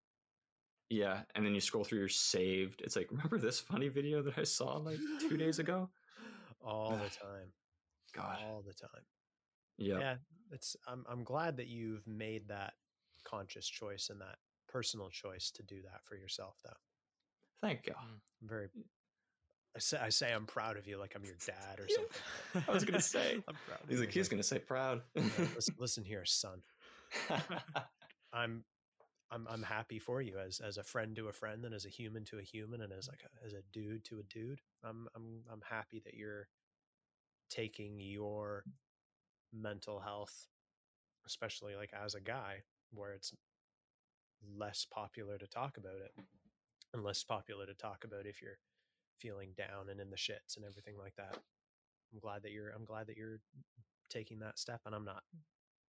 Yeah, 0.89 1.21
and 1.35 1.45
then 1.45 1.53
you 1.55 1.61
scroll 1.61 1.83
through 1.85 1.99
your 1.99 2.09
saved. 2.09 2.81
It's 2.81 2.95
like, 2.95 3.09
remember 3.11 3.37
this 3.37 3.59
funny 3.59 3.87
video 3.87 4.21
that 4.21 4.37
I 4.37 4.43
saw 4.43 4.77
like 4.77 4.99
two 5.21 5.37
days 5.37 5.59
ago? 5.59 5.89
all 6.61 6.91
the 6.91 7.09
time, 7.25 7.51
God. 8.13 8.37
all 8.43 8.61
the 8.67 8.73
time. 8.73 9.03
Yeah. 9.77 9.99
Yeah, 9.99 10.15
it's. 10.51 10.75
I'm. 10.87 11.05
I'm 11.09 11.23
glad 11.23 11.57
that 11.57 11.67
you've 11.67 12.05
made 12.07 12.47
that 12.47 12.73
conscious 13.23 13.67
choice 13.67 14.09
and 14.09 14.21
that 14.21 14.37
personal 14.67 15.09
choice 15.09 15.51
to 15.51 15.63
do 15.63 15.81
that 15.83 16.03
for 16.03 16.15
yourself. 16.15 16.55
Though 16.63 16.71
Thank 17.61 17.87
you. 17.87 17.93
I'm 17.99 18.07
mm, 18.07 18.49
very. 18.49 18.67
I 19.75 19.79
say, 19.79 19.99
I 20.01 20.09
say 20.09 20.33
I'm 20.33 20.45
proud 20.45 20.77
of 20.77 20.87
you, 20.87 20.97
like 20.97 21.13
I'm 21.15 21.23
your 21.23 21.37
dad 21.45 21.79
or 21.79 21.87
something. 22.53 22.63
I 22.69 22.71
was 22.71 22.85
gonna 22.85 23.01
say. 23.01 23.35
I'm 23.47 23.55
proud 23.67 23.83
of 23.83 23.89
He's 23.89 23.99
like, 23.99 24.11
he's 24.11 24.29
gonna 24.29 24.43
say 24.43 24.59
proud. 24.59 25.01
Listen, 25.55 25.75
listen 25.77 26.03
here, 26.03 26.25
son. 26.25 26.61
I'm 28.33 28.63
I'm 29.31 29.47
I'm 29.49 29.63
happy 29.63 29.99
for 29.99 30.21
you 30.21 30.37
as 30.39 30.59
as 30.59 30.77
a 30.77 30.83
friend 30.83 31.15
to 31.15 31.27
a 31.27 31.33
friend 31.33 31.65
and 31.65 31.73
as 31.73 31.85
a 31.85 31.89
human 31.89 32.23
to 32.25 32.39
a 32.39 32.43
human 32.43 32.81
and 32.81 32.93
as 32.93 33.07
like 33.07 33.21
a, 33.23 33.45
as 33.45 33.53
a 33.53 33.61
dude 33.73 34.03
to 34.05 34.19
a 34.19 34.23
dude. 34.23 34.61
I'm 34.83 35.07
I'm 35.15 35.41
I'm 35.51 35.61
happy 35.67 36.01
that 36.05 36.13
you're 36.13 36.47
taking 37.49 37.99
your 37.99 38.63
mental 39.53 39.99
health 39.99 40.47
especially 41.25 41.75
like 41.75 41.91
as 41.93 42.15
a 42.15 42.21
guy 42.21 42.55
where 42.91 43.11
it's 43.11 43.33
less 44.57 44.85
popular 44.89 45.37
to 45.37 45.47
talk 45.47 45.77
about 45.77 45.95
it 46.03 46.11
and 46.93 47.03
less 47.03 47.23
popular 47.23 47.65
to 47.65 47.73
talk 47.73 48.03
about 48.05 48.25
if 48.25 48.41
you're 48.41 48.59
feeling 49.19 49.49
down 49.57 49.89
and 49.89 49.99
in 49.99 50.09
the 50.09 50.15
shits 50.15 50.55
and 50.55 50.65
everything 50.65 50.95
like 50.97 51.15
that. 51.17 51.37
I'm 52.13 52.19
glad 52.19 52.43
that 52.43 52.51
you're 52.51 52.69
I'm 52.69 52.85
glad 52.85 53.07
that 53.07 53.17
you're 53.17 53.41
taking 54.09 54.39
that 54.39 54.57
step 54.57 54.79
and 54.85 54.95
I'm 54.95 55.03
not 55.03 55.23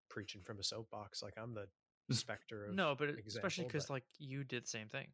preaching 0.09 0.41
from 0.43 0.59
a 0.59 0.63
soapbox 0.63 1.21
like 1.21 1.35
I'm 1.37 1.53
the 1.53 1.67
specter 2.15 2.65
of 2.65 2.73
no, 2.75 2.95
but 2.97 3.09
it- 3.09 3.23
especially 3.27 3.65
because 3.65 3.89
like 3.89 4.05
you 4.17 4.43
did 4.43 4.63
the 4.63 4.69
same 4.69 4.87
thing. 4.87 5.07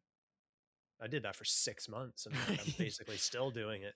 I 1.02 1.08
did 1.08 1.24
that 1.24 1.36
for 1.36 1.44
six 1.44 1.88
months 1.88 2.24
and 2.26 2.34
I'm 2.48 2.56
basically 2.78 3.16
still 3.18 3.50
doing 3.50 3.82
it. 3.82 3.94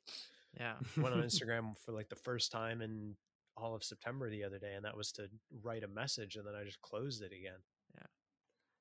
Yeah. 0.58 0.74
Went 1.00 1.14
on 1.14 1.22
Instagram 1.30 1.74
for 1.86 1.92
like 1.92 2.08
the 2.10 2.16
first 2.16 2.52
time 2.52 2.82
in 2.82 3.14
all 3.60 3.74
of 3.74 3.82
September 3.84 4.30
the 4.30 4.44
other 4.44 4.58
day, 4.58 4.74
and 4.74 4.84
that 4.84 4.96
was 4.96 5.12
to 5.12 5.28
write 5.62 5.82
a 5.84 5.88
message, 5.88 6.36
and 6.36 6.46
then 6.46 6.54
I 6.54 6.64
just 6.64 6.80
closed 6.82 7.22
it 7.22 7.32
again. 7.32 7.58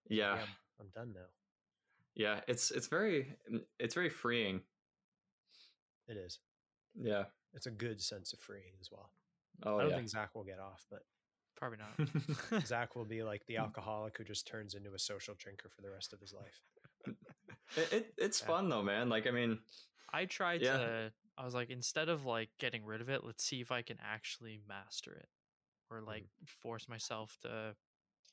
yeah, 0.09 0.33
I'm, 0.33 0.47
I'm 0.79 0.87
done 0.95 1.13
now. 1.13 1.27
yeah. 2.15 2.39
It's 2.47 2.71
it's 2.71 2.87
very 2.87 3.35
mm, 3.51 3.61
it's 3.79 3.93
very 3.95 4.09
freeing. 4.09 4.61
It 6.07 6.17
is. 6.17 6.39
Yeah. 6.95 7.25
It's 7.53 7.65
a 7.65 7.71
good 7.71 8.01
sense 8.01 8.33
of 8.33 8.39
freeing 8.39 8.73
as 8.79 8.89
well. 8.91 9.11
Oh 9.63 9.77
I 9.77 9.81
don't 9.81 9.89
yeah. 9.91 9.95
think 9.97 10.09
Zach 10.09 10.33
will 10.35 10.43
get 10.43 10.59
off, 10.59 10.85
but 10.89 11.01
Probably 11.55 11.79
not. 12.51 12.67
Zach 12.67 12.95
will 12.95 13.03
be 13.05 13.23
like 13.23 13.41
the 13.47 13.57
alcoholic 13.65 14.15
who 14.17 14.23
just 14.23 14.47
turns 14.47 14.75
into 14.75 14.93
a 14.93 14.99
social 14.99 15.33
drinker 15.39 15.69
for 15.75 15.81
the 15.81 15.89
rest 15.89 16.13
of 16.13 16.19
his 16.21 16.31
life. 16.33 16.61
it, 17.75 17.91
it 17.93 18.13
it's 18.17 18.39
Yeah. 18.41 18.47
fun 18.47 18.69
though, 18.69 18.83
man. 18.83 19.09
Like 19.09 19.25
I 19.27 19.31
mean, 19.31 19.57
I 20.13 20.25
try 20.25 20.53
Yeah. 20.53 20.77
to. 20.77 21.11
I 21.37 21.45
was 21.45 21.53
like, 21.53 21.69
instead 21.69 22.09
of 22.09 22.25
like 22.25 22.49
getting 22.59 22.85
rid 22.85 23.01
of 23.01 23.09
it, 23.09 23.23
let's 23.23 23.43
see 23.43 23.61
if 23.61 23.71
I 23.71 23.81
can 23.81 23.97
actually 24.03 24.59
master 24.67 25.13
it, 25.13 25.29
or 25.91 26.01
like 26.01 26.23
mm-hmm. 26.23 26.45
force 26.61 26.89
myself 26.89 27.37
to 27.43 27.75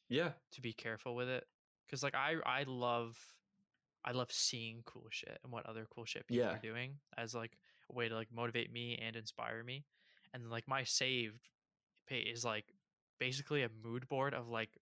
yeah, 0.08 0.30
to 0.52 0.60
be 0.60 0.72
careful 0.72 1.14
with 1.14 1.28
it. 1.28 1.44
Because 1.86 2.02
like 2.02 2.14
I 2.14 2.36
I 2.46 2.64
love 2.66 3.16
I 4.04 4.12
love 4.12 4.30
seeing 4.30 4.82
cool 4.84 5.06
shit 5.10 5.38
and 5.42 5.52
what 5.52 5.66
other 5.66 5.86
cool 5.94 6.04
shit 6.04 6.26
people 6.26 6.44
Yeah. 6.44 6.54
are 6.54 6.58
doing 6.58 6.96
as 7.16 7.34
like 7.34 7.56
a 7.90 7.94
way 7.94 8.08
to 8.08 8.14
like 8.14 8.28
motivate 8.32 8.72
me 8.72 8.98
and 9.00 9.16
inspire 9.16 9.62
me. 9.62 9.84
And 10.32 10.50
like 10.50 10.68
my 10.68 10.84
saved 10.84 11.48
page 12.06 12.28
is 12.28 12.44
like 12.44 12.66
basically 13.18 13.62
a 13.62 13.70
mood 13.82 14.08
board 14.08 14.34
of 14.34 14.48
like 14.48 14.78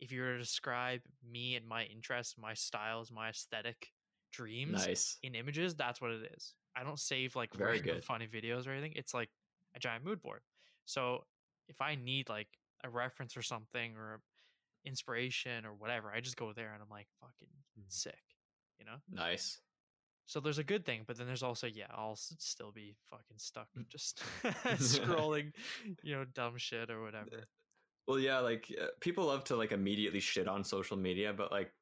if 0.00 0.10
you 0.10 0.20
were 0.22 0.32
to 0.32 0.38
describe 0.38 1.00
me 1.22 1.54
and 1.54 1.66
my 1.66 1.84
interests, 1.84 2.34
my 2.36 2.54
styles, 2.54 3.12
my 3.12 3.28
aesthetic 3.28 3.92
dreams 4.32 4.86
nice. 4.86 5.18
in 5.22 5.34
images, 5.34 5.76
that's 5.76 6.00
what 6.00 6.10
it 6.10 6.32
is. 6.34 6.54
I 6.76 6.84
don't 6.84 6.98
save 6.98 7.36
like 7.36 7.52
Very 7.54 7.80
good. 7.80 8.04
funny 8.04 8.26
videos 8.26 8.66
or 8.66 8.70
anything. 8.72 8.92
It's 8.96 9.14
like 9.14 9.30
a 9.74 9.78
giant 9.78 10.04
mood 10.04 10.20
board. 10.22 10.40
So 10.84 11.26
if 11.68 11.80
I 11.80 11.94
need 11.94 12.28
like 12.28 12.48
a 12.84 12.88
reference 12.90 13.36
or 13.36 13.42
something 13.42 13.96
or 13.96 14.20
inspiration 14.84 15.64
or 15.64 15.74
whatever, 15.74 16.10
I 16.12 16.20
just 16.20 16.36
go 16.36 16.52
there 16.52 16.72
and 16.72 16.82
I'm 16.82 16.88
like 16.90 17.08
fucking 17.20 17.48
Mhm. 17.78 17.92
sick, 17.92 18.22
you 18.78 18.84
know? 18.84 18.96
Nice. 19.08 19.60
So 20.26 20.40
there's 20.40 20.58
a 20.58 20.64
good 20.64 20.84
thing, 20.84 21.04
but 21.06 21.16
then 21.16 21.26
there's 21.26 21.42
also 21.42 21.66
yeah, 21.66 21.88
I'll 21.90 22.16
still 22.16 22.72
be 22.72 22.96
fucking 23.10 23.38
stuck 23.38 23.68
Mm. 23.76 23.86
just 23.88 24.18
scrolling, 24.78 25.52
you 26.02 26.14
know, 26.14 26.24
dumb 26.24 26.56
shit 26.56 26.90
or 26.90 27.02
whatever. 27.02 27.44
Well, 28.06 28.18
yeah, 28.18 28.38
like 28.40 28.74
uh, 28.80 28.88
people 29.00 29.26
love 29.26 29.44
to 29.44 29.56
like 29.56 29.72
immediately 29.72 30.20
shit 30.20 30.48
on 30.48 30.64
social 30.64 30.96
media, 30.96 31.32
but 31.32 31.52
like 31.52 31.72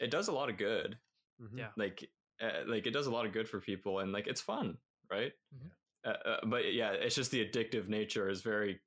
it 0.00 0.10
does 0.10 0.28
a 0.28 0.32
lot 0.32 0.48
of 0.50 0.56
good. 0.56 0.98
Mhm. 1.40 1.58
Yeah. 1.58 1.72
Like 1.76 2.10
uh, 2.42 2.64
like 2.66 2.86
it 2.86 2.90
does 2.92 3.06
a 3.06 3.10
lot 3.10 3.26
of 3.26 3.32
good 3.32 3.48
for 3.48 3.60
people, 3.60 4.00
and 4.00 4.12
like 4.12 4.26
it's 4.26 4.40
fun, 4.40 4.78
right? 5.10 5.32
Mhm. 5.54 5.70
Uh, 6.04 6.28
uh, 6.28 6.46
but 6.46 6.72
yeah, 6.72 6.90
it's 6.92 7.14
just 7.14 7.30
the 7.30 7.46
addictive 7.46 7.88
nature 7.88 8.28
is 8.28 8.42
very, 8.42 8.80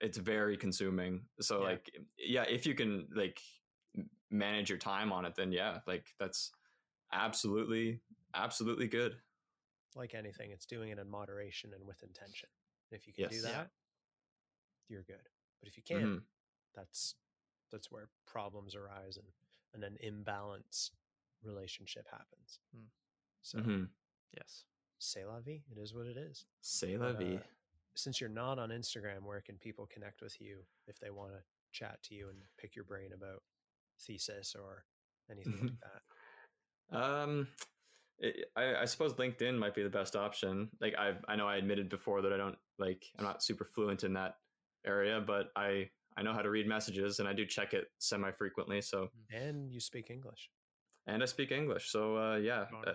it's 0.00 0.18
very 0.18 0.56
consuming. 0.56 1.22
So 1.40 1.60
Yeah. 1.60 1.64
like 1.64 1.90
yeah, 2.18 2.42
if 2.42 2.66
you 2.66 2.74
can 2.74 3.08
like 3.14 3.40
manage 4.30 4.68
your 4.68 4.78
time 4.78 5.12
on 5.12 5.24
it, 5.24 5.34
then 5.36 5.52
yeah, 5.52 5.80
like 5.86 6.06
that's 6.18 6.50
absolutely 7.12 8.00
absolutely 8.34 8.88
good. 8.88 9.16
Like 9.96 10.14
anything, 10.14 10.50
it's 10.52 10.66
doing 10.66 10.90
it 10.90 10.98
in 10.98 11.08
moderation 11.08 11.72
and 11.74 11.84
with 11.86 12.02
intention. 12.02 12.48
If 12.92 13.06
you 13.06 13.12
can 13.12 13.28
do 13.28 13.42
that, 13.42 13.50
Yeah. 13.52 13.66
you're 14.88 15.02
good. 15.02 15.28
But 15.60 15.68
if 15.68 15.76
you 15.76 15.82
can't, 15.82 16.02
Mhm. 16.04 16.22
that's 16.74 17.14
that's 17.70 17.90
where 17.90 18.08
problems 18.26 18.74
arise 18.74 19.16
and, 19.16 19.26
and 19.74 19.84
an 19.84 19.96
imbalanced 20.04 20.90
relationship 21.42 22.06
happens. 22.10 22.60
Hmm. 22.74 22.86
So 23.42 23.58
Mhm. 23.58 23.88
Yes. 24.36 24.64
say 24.98 25.24
la 25.24 25.40
vie. 25.40 25.62
It 25.70 25.78
is 25.78 25.94
what 25.94 26.06
it 26.06 26.16
is. 26.16 26.46
C'est 26.60 26.96
la 26.98 27.12
vie. 27.12 27.36
uh, 27.36 27.42
since 27.96 28.20
you're 28.20 28.30
not 28.30 28.58
on 28.58 28.68
Instagram, 28.70 29.22
where 29.22 29.40
can 29.40 29.56
people 29.58 29.86
connect 29.86 30.20
with 30.22 30.40
you 30.40 30.66
if 30.86 30.98
they 31.00 31.10
want 31.10 31.32
to 31.32 31.42
chat 31.72 32.02
to 32.04 32.14
you 32.14 32.28
and 32.28 32.38
pick 32.58 32.76
your 32.76 32.84
brain 32.84 33.12
about 33.12 33.42
thesis 33.98 34.54
or 34.54 34.84
anything 35.30 35.58
like 35.60 35.80
that? 36.90 36.96
Um, 36.96 37.48
it, 38.18 38.50
I, 38.56 38.76
I 38.76 38.84
suppose 38.84 39.14
LinkedIn 39.14 39.56
might 39.58 39.74
be 39.74 39.82
the 39.82 39.88
best 39.90 40.16
option. 40.16 40.70
Like 40.80 40.94
I, 40.98 41.14
I 41.28 41.36
know 41.36 41.48
I 41.48 41.56
admitted 41.56 41.88
before 41.88 42.20
that 42.22 42.32
I 42.32 42.36
don't 42.36 42.58
like 42.78 43.06
I'm 43.18 43.24
not 43.24 43.42
super 43.42 43.64
fluent 43.64 44.04
in 44.04 44.12
that 44.14 44.36
area, 44.84 45.20
but 45.20 45.50
I 45.56 45.88
I 46.16 46.22
know 46.22 46.32
how 46.32 46.42
to 46.42 46.50
read 46.50 46.66
messages 46.66 47.18
and 47.20 47.28
I 47.28 47.32
do 47.32 47.46
check 47.46 47.72
it 47.72 47.88
semi 47.98 48.30
frequently. 48.32 48.80
So 48.82 49.10
And 49.30 49.70
you 49.72 49.80
speak 49.80 50.10
English. 50.10 50.50
And 51.06 51.22
I 51.22 51.26
speak 51.26 51.50
English. 51.52 51.90
So 51.90 52.16
uh, 52.16 52.36
yeah, 52.36 52.66
uh, 52.86 52.92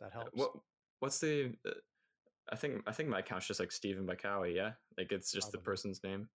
That 0.00 0.12
helps. 0.12 0.30
what 0.34 0.52
what's 1.00 1.18
the 1.18 1.52
uh, 1.66 1.70
I 2.52 2.56
think 2.56 2.82
I 2.86 2.92
think 2.92 3.08
my 3.08 3.18
account's 3.20 3.46
just 3.46 3.60
like 3.60 3.72
Stephen 3.72 4.06
Bykowy. 4.06 4.54
Yeah, 4.54 4.72
like 4.96 5.12
it's 5.12 5.32
just 5.32 5.52
the 5.52 5.58
person's 5.58 6.02
name. 6.04 6.28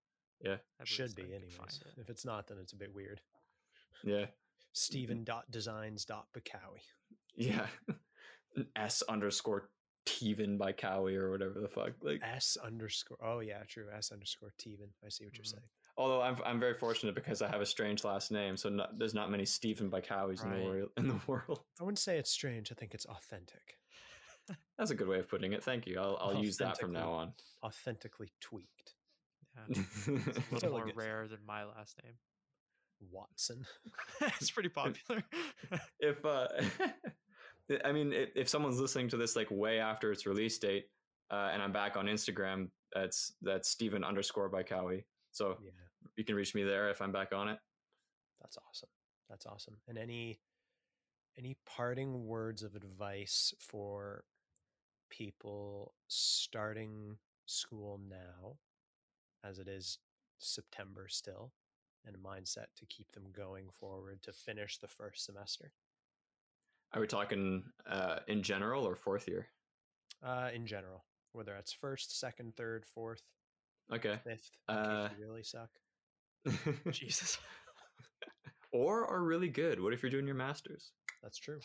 Yeah, 0.43 0.53
I 0.79 0.83
believe 0.83 0.87
Should 0.87 1.15
be 1.15 1.23
anyways. 1.23 1.81
it. 1.85 2.01
If 2.01 2.09
it's 2.09 2.25
not, 2.25 2.47
then 2.47 2.57
it's 2.61 2.73
a 2.73 2.77
bit 2.77 2.93
weird. 2.93 3.21
yeah, 4.03 4.25
Steven 4.73 5.23
dot 5.23 5.49
designs 5.51 6.03
dot 6.05 6.25
Bykowy. 6.35 6.81
yeah. 7.35 7.67
S 8.75 9.01
underscore 9.07 9.69
Teven 10.05 10.57
Bykowy 10.57 11.15
or 11.15 11.31
whatever 11.31 11.61
the 11.61 11.69
fuck. 11.69 11.91
Like, 12.01 12.19
S 12.21 12.57
underscore. 12.61 13.17
Oh 13.23 13.39
yeah, 13.39 13.63
true. 13.67 13.85
S 13.97 14.11
underscore 14.11 14.51
Teven. 14.59 14.89
I 15.05 15.09
see 15.09 15.23
what 15.25 15.37
you're 15.37 15.45
Mhm. 15.45 15.51
saying. 15.51 15.63
Although 16.01 16.21
I'm 16.21 16.37
I'm 16.45 16.59
very 16.59 16.73
fortunate 16.73 17.13
because 17.13 17.41
I 17.43 17.49
have 17.49 17.61
a 17.61 17.65
strange 17.65 18.03
last 18.03 18.31
name, 18.31 18.57
so 18.57 18.69
not, 18.69 18.97
there's 18.97 19.13
not 19.13 19.29
many 19.29 19.45
Stephen 19.45 19.89
Bykowys 19.91 20.43
in 20.43 20.49
the 20.51 20.63
world. 20.65 20.89
In 20.97 21.07
the 21.07 21.19
world, 21.27 21.59
I 21.79 21.83
wouldn't 21.83 21.99
say 21.99 22.17
it's 22.17 22.31
strange. 22.31 22.71
I 22.71 22.75
think 22.75 22.93
it's 22.95 23.05
authentic, 23.05 23.77
that's 24.77 24.91
a 24.91 24.95
good 24.95 25.07
way 25.07 25.19
of 25.19 25.29
putting 25.29 25.53
it. 25.53 25.63
Thank 25.63 25.85
you. 25.85 25.99
I'll 25.99 26.17
I'll 26.19 26.43
use 26.43 26.57
that 26.57 26.79
from 26.79 26.91
now 26.91 27.11
on. 27.11 27.33
authentically 27.63 28.31
tweaked. 28.41 28.95
Yeah. 29.55 29.83
It's 29.85 30.07
a 30.07 30.11
little 30.11 30.59
Totally 30.59 30.71
more 30.71 30.85
good. 30.85 30.97
rare 30.97 31.27
than 31.27 31.39
my 31.45 31.63
last 31.65 31.99
name. 32.03 32.13
Watson. 33.11 33.65
it's 34.21 34.51
pretty 34.51 34.69
popular. 34.69 35.23
if 35.99 36.23
uh 36.25 36.47
i 37.85 37.91
mean 37.91 38.11
if, 38.11 38.29
if 38.35 38.49
someone's 38.49 38.79
listening 38.79 39.07
to 39.09 39.17
this 39.17 39.35
like 39.35 39.47
way 39.49 39.79
after 39.79 40.11
its 40.11 40.25
release 40.25 40.57
date 40.57 40.85
uh 41.31 41.49
and 41.53 41.61
i'm 41.61 41.71
back 41.71 41.95
on 41.95 42.07
instagram 42.07 42.69
that's 42.93 43.33
that's 43.41 43.69
Stephen 43.69 44.03
underscore 44.03 44.49
Bykowy 44.51 45.03
so 45.31 45.57
Yeah, 45.63 45.71
you 46.15 46.23
can 46.23 46.35
reach 46.35 46.53
me 46.55 46.63
there 46.63 46.89
if 46.89 47.01
i'm 47.01 47.11
back 47.11 47.33
on 47.33 47.49
it 47.49 47.59
that's 48.41 48.57
awesome. 48.67 48.89
That's 49.29 49.45
awesome. 49.45 49.77
And 49.87 49.97
any 49.97 50.39
any 51.37 51.55
parting 51.65 52.25
words 52.25 52.63
of 52.63 52.75
advice 52.75 53.53
for 53.59 54.25
people 55.09 55.93
starting 56.07 57.17
school 57.45 58.01
now, 58.09 58.57
as 59.47 59.59
it 59.59 59.67
is 59.67 59.99
September 60.39 61.05
still, 61.07 61.53
and 62.05 62.15
a 62.15 62.19
mindset 62.19 62.65
to 62.77 62.85
keep 62.87 63.11
them 63.11 63.25
going 63.31 63.69
forward 63.69 64.21
to 64.23 64.33
finish 64.33 64.77
the 64.77 64.87
first 64.87 65.23
semester 65.25 65.71
are 66.93 66.99
we 66.99 67.07
talking 67.07 67.63
uh 67.87 68.19
in 68.27 68.41
general 68.43 68.85
or 68.85 68.95
fourth 68.95 69.27
year 69.27 69.47
uh, 70.23 70.49
in 70.53 70.65
general, 70.67 71.05
whether 71.31 71.55
it's 71.55 71.71
first, 71.71 72.19
second, 72.19 72.55
third, 72.55 72.85
fourth, 72.85 73.21
okay 73.93 74.19
fifth, 74.23 74.51
Uh, 74.67 75.09
really 75.19 75.43
suck. 75.43 75.69
Jesus. 76.91 77.37
or 78.73 79.05
are 79.07 79.23
really 79.23 79.49
good. 79.49 79.81
What 79.81 79.93
if 79.93 80.01
you're 80.01 80.11
doing 80.11 80.25
your 80.25 80.35
masters? 80.35 80.91
That's 81.21 81.37
true. 81.37 81.59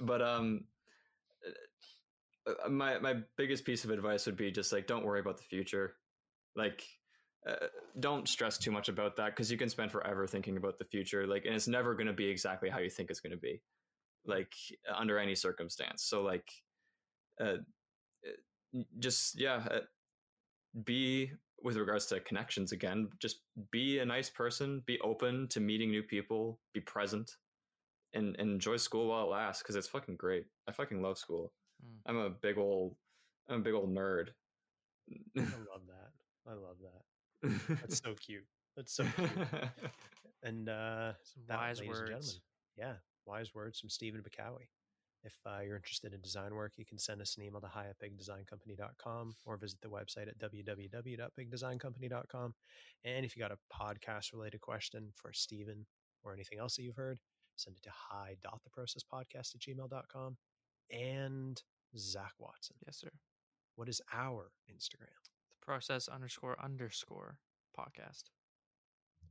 But 0.00 0.22
um 0.22 0.64
uh, 2.46 2.68
my 2.68 2.98
my 2.98 3.14
biggest 3.36 3.64
piece 3.64 3.84
of 3.84 3.90
advice 3.90 4.26
would 4.26 4.36
be 4.36 4.50
just 4.50 4.72
like 4.72 4.86
don't 4.86 5.04
worry 5.04 5.20
about 5.20 5.36
the 5.36 5.44
future. 5.44 5.94
Like 6.54 6.84
uh, 7.48 7.66
don't 8.00 8.28
stress 8.28 8.58
too 8.58 8.70
much 8.70 8.88
about 8.88 9.16
that 9.16 9.26
because 9.26 9.50
you 9.50 9.58
can 9.58 9.68
spend 9.68 9.92
forever 9.92 10.26
thinking 10.26 10.56
about 10.56 10.78
the 10.78 10.84
future 10.84 11.26
like 11.26 11.44
and 11.44 11.54
it's 11.54 11.68
never 11.68 11.94
going 11.94 12.08
to 12.08 12.12
be 12.12 12.26
exactly 12.26 12.68
how 12.68 12.78
you 12.78 12.90
think 12.90 13.08
it's 13.08 13.20
going 13.20 13.30
to 13.30 13.36
be 13.36 13.60
like 14.26 14.52
under 14.92 15.18
any 15.18 15.34
circumstance. 15.34 16.02
So 16.02 16.22
like 16.22 16.50
uh, 17.40 17.58
uh, 18.74 18.82
just 18.98 19.38
yeah 19.38 19.66
uh, 19.70 19.80
be 20.84 21.30
with 21.62 21.76
regards 21.76 22.06
to 22.06 22.20
connections 22.20 22.72
again 22.72 23.08
just 23.18 23.40
be 23.70 23.98
a 23.98 24.04
nice 24.04 24.28
person 24.30 24.82
be 24.86 24.98
open 25.00 25.48
to 25.48 25.60
meeting 25.60 25.90
new 25.90 26.02
people 26.02 26.58
be 26.74 26.80
present 26.80 27.30
and, 28.14 28.36
and 28.38 28.50
enjoy 28.50 28.76
school 28.76 29.08
while 29.08 29.24
it 29.24 29.30
lasts 29.30 29.62
because 29.62 29.74
it's 29.76 29.88
fucking 29.88 30.16
great 30.16 30.44
i 30.68 30.72
fucking 30.72 31.02
love 31.02 31.18
school 31.18 31.52
Mm. 31.84 31.98
i'm 32.06 32.16
a 32.16 32.30
big 32.30 32.56
old 32.56 32.96
i'm 33.50 33.60
a 33.60 33.62
big 33.62 33.74
old 33.74 33.94
nerd 33.94 34.28
I 35.36 35.40
love 35.40 35.82
that. 35.88 36.10
I 36.48 36.54
love 36.54 36.76
that. 36.82 37.78
That's 37.80 37.98
so 38.02 38.14
cute. 38.26 38.46
That's 38.76 38.92
so 38.94 39.04
cute. 39.16 39.30
And 40.42 40.68
uh, 40.68 41.12
Some 41.22 41.42
that, 41.48 41.58
wise 41.58 41.80
ladies 41.80 41.98
and 41.98 42.08
words. 42.10 42.40
yeah, 42.76 42.92
wise 43.26 43.54
words 43.54 43.78
from 43.80 43.90
Stephen 43.90 44.22
Bykowy. 44.22 44.68
If 45.26 45.34
uh, 45.44 45.60
you're 45.62 45.76
interested 45.76 46.14
in 46.14 46.20
design 46.20 46.54
work, 46.54 46.74
you 46.76 46.84
can 46.86 46.98
send 46.98 47.20
us 47.20 47.36
an 47.36 47.42
email 47.42 47.60
to 47.60 47.66
hi 47.66 47.86
at 47.88 47.98
bigdesigncompany.com 47.98 49.34
or 49.44 49.56
visit 49.56 49.80
the 49.80 49.88
website 49.88 50.28
at 50.28 50.38
www.bigdesigncompany.com. 50.38 52.54
And 53.04 53.24
if 53.26 53.36
you 53.36 53.42
got 53.42 53.52
a 53.52 53.58
podcast 53.74 54.32
related 54.32 54.60
question 54.60 55.12
for 55.14 55.32
Stephen 55.32 55.86
or 56.22 56.32
anything 56.32 56.58
else 56.58 56.76
that 56.76 56.82
you've 56.82 56.96
heard, 56.96 57.18
send 57.56 57.76
it 57.76 57.82
to 57.82 57.90
hi.theprocesspodcast 57.92 59.54
at 59.54 59.60
gmail.com. 59.60 60.36
And 60.90 61.60
Zach 61.98 62.32
Watson, 62.38 62.76
Yes, 62.86 62.98
sir. 62.98 63.10
what 63.74 63.88
is 63.88 64.00
our 64.12 64.50
Instagram? 64.70 65.10
The 65.60 65.66
process 65.66 66.08
underscore 66.08 66.56
underscore 66.62 67.38
podcast. 67.78 68.24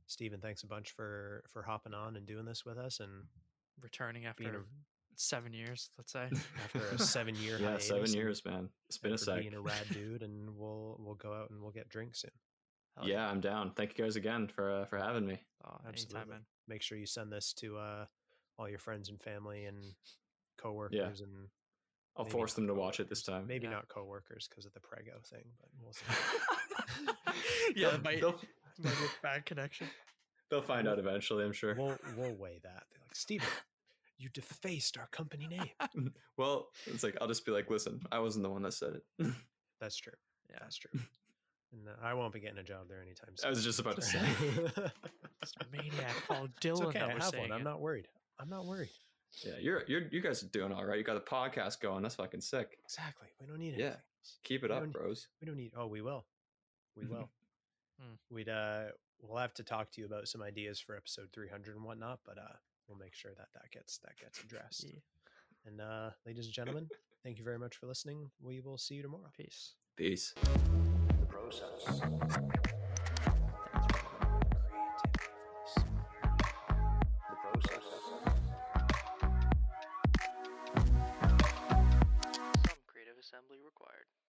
Stephen, 0.06 0.40
thanks 0.40 0.62
a 0.62 0.66
bunch 0.66 0.92
for 0.92 1.42
for 1.52 1.62
hopping 1.62 1.94
on 1.94 2.16
and 2.16 2.26
doing 2.26 2.44
this 2.44 2.64
with 2.64 2.78
us. 2.78 3.00
And 3.00 3.24
Returning 3.82 4.24
after 4.26 4.44
Being 4.44 4.54
a- 4.54 4.95
seven 5.16 5.52
years, 5.52 5.90
let's 5.98 6.12
say. 6.12 6.28
after 6.64 6.80
a 6.94 6.98
seven 6.98 7.34
year 7.36 7.58
yeah 7.60 7.78
seven 7.78 8.12
years 8.12 8.44
man 8.44 8.68
it's 8.88 8.98
been 8.98 9.12
a 9.12 9.18
for 9.18 9.24
sec 9.24 9.40
being 9.40 9.54
a 9.54 9.60
rad 9.60 9.84
dude, 9.92 10.22
and 10.22 10.50
we'll 10.56 10.96
we'll 11.00 11.14
go 11.14 11.32
out 11.32 11.50
and 11.50 11.60
we'll 11.60 11.72
get 11.72 11.88
drinks 11.88 12.20
soon. 12.22 12.30
Hell 12.96 13.08
yeah 13.08 13.28
i'm 13.28 13.40
down 13.40 13.72
thank 13.76 13.96
you 13.98 14.04
guys 14.04 14.16
again 14.16 14.46
for 14.48 14.70
uh, 14.72 14.84
for 14.86 14.98
having 14.98 15.26
me 15.26 15.40
Oh, 15.64 15.78
Absolutely. 15.88 16.16
anytime, 16.20 16.30
man. 16.30 16.40
Make 16.68 16.82
sure 16.82 16.96
you 16.96 17.06
send 17.06 17.32
this 17.32 17.52
to 17.54 17.76
uh, 17.76 18.04
all 18.58 18.68
your 18.68 18.78
friends 18.78 19.08
and 19.08 19.20
family 19.20 19.64
and 19.64 19.82
coworkers, 20.60 21.20
and 21.20 21.48
i'll 22.16 22.24
force 22.24 22.54
them 22.54 22.66
to 22.68 22.74
watch 22.74 23.00
it 23.00 23.08
this 23.08 23.22
time 23.22 23.46
maybe 23.46 23.64
Yeah. 23.66 23.72
not 23.72 23.88
coworkers 23.88 24.46
because 24.48 24.64
of 24.66 24.72
the 24.74 24.80
prego 24.80 25.12
thing, 25.24 25.44
but 25.58 25.68
we'll 25.82 25.92
see. 25.92 26.04
yeah, 27.76 27.90
They'll- 27.90 28.00
might, 28.00 28.20
they'll, 28.20 28.32
might 28.82 28.92
be 28.98 29.04
a 29.04 29.22
bad 29.22 29.44
connection. 29.46 29.88
they'll 30.50 30.62
find 30.62 30.86
out 30.88 30.98
eventually 30.98 31.44
i'm 31.44 31.52
sure 31.52 31.74
we'll 31.74 31.98
we'll 32.16 32.34
weigh 32.34 32.60
that. 32.62 32.84
They're 32.90 33.00
like, 33.02 33.14
Stephen, 33.16 33.48
you 34.18 34.28
defaced 34.30 34.96
our 34.98 35.08
company 35.08 35.46
name. 35.48 36.12
well 36.38 36.68
it's 36.86 37.02
like 37.02 37.16
i'll 37.20 37.28
just 37.28 37.44
be 37.44 37.52
like 37.52 37.68
listen 37.70 38.00
i 38.10 38.18
wasn't 38.18 38.42
the 38.42 38.48
one 38.50 38.62
that 38.62 38.72
said 38.72 38.94
it 38.94 39.26
That's 39.80 39.96
true. 39.96 40.12
Yeah, 40.50 40.56
That's 40.60 40.76
true. 40.76 40.90
And 41.72 41.88
I 42.02 42.14
won't 42.14 42.32
be 42.32 42.38
getting 42.40 42.58
a 42.58 42.62
job 42.62 42.88
there 42.88 43.02
anytime 43.02 43.30
soon. 43.36 43.48
i 43.48 43.50
was 43.50 43.62
just 43.62 43.80
about 43.80 43.96
to 43.96 44.02
say 44.02 44.20
it's 45.42 45.52
a 45.60 45.66
maniac 45.72 46.14
called 46.26 46.50
it's 46.56 46.64
Dylan 46.64 46.86
okay. 46.86 47.00
that 47.00 47.10
I 47.10 47.14
was 47.14 47.24
have 47.24 47.32
saying 47.32 47.48
one. 47.50 47.52
I'm 47.52 47.64
not 47.64 47.80
worried. 47.80 48.06
I'm 48.38 48.48
not 48.48 48.64
worried. 48.66 48.88
yeah 49.44 49.54
you're 49.60 49.82
you're 49.88 50.02
you 50.12 50.22
guys 50.22 50.42
are 50.42 50.46
doing 50.48 50.72
all 50.72 50.84
right 50.86 50.96
you 50.96 51.04
got 51.04 51.14
the 51.22 51.30
podcast 51.30 51.80
going 51.80 52.02
that's 52.02 52.14
fucking 52.14 52.40
sick 52.40 52.78
Exactly. 52.84 53.28
We 53.40 53.46
don't 53.46 53.58
need 53.58 53.74
it. 53.74 53.80
Yeah. 53.80 53.96
keep 54.44 54.62
it 54.64 54.70
We 54.70 54.76
up 54.76 54.90
bros 54.92 55.26
We 55.42 55.46
don't 55.46 55.56
need. 55.56 55.72
Oh, 55.76 55.88
we 55.88 56.00
will. 56.00 56.24
We 56.96 57.04
will. 57.06 57.28
Hmm. 58.00 58.14
We'd 58.30 58.48
uh, 58.48 58.84
we'll 59.20 59.38
have 59.38 59.52
to 59.54 59.64
talk 59.64 59.90
to 59.92 60.00
you 60.00 60.06
about 60.06 60.28
some 60.28 60.42
ideas 60.42 60.80
for 60.80 60.96
episode 60.96 61.28
300 61.34 61.74
and 61.76 61.84
whatnot, 61.84 62.20
but 62.24 62.38
uh, 62.38 62.56
we'll 62.88 62.98
make 62.98 63.14
sure 63.14 63.32
that 63.36 63.48
that 63.54 63.70
gets 63.70 63.98
that 63.98 64.16
gets 64.18 64.42
addressed. 64.42 64.84
Yeah. 64.84 65.00
And 65.66 65.80
uh, 65.80 66.10
ladies 66.24 66.46
and 66.46 66.54
gentlemen, 66.54 66.88
thank 67.24 67.38
you 67.38 67.44
very 67.44 67.58
much 67.58 67.76
for 67.76 67.86
listening. 67.86 68.30
We 68.40 68.60
will 68.60 68.78
see 68.78 68.94
you 68.94 69.02
tomorrow. 69.02 69.30
Peace. 69.36 69.74
peace 69.96 70.34
The 71.20 71.26
process. 71.26 72.00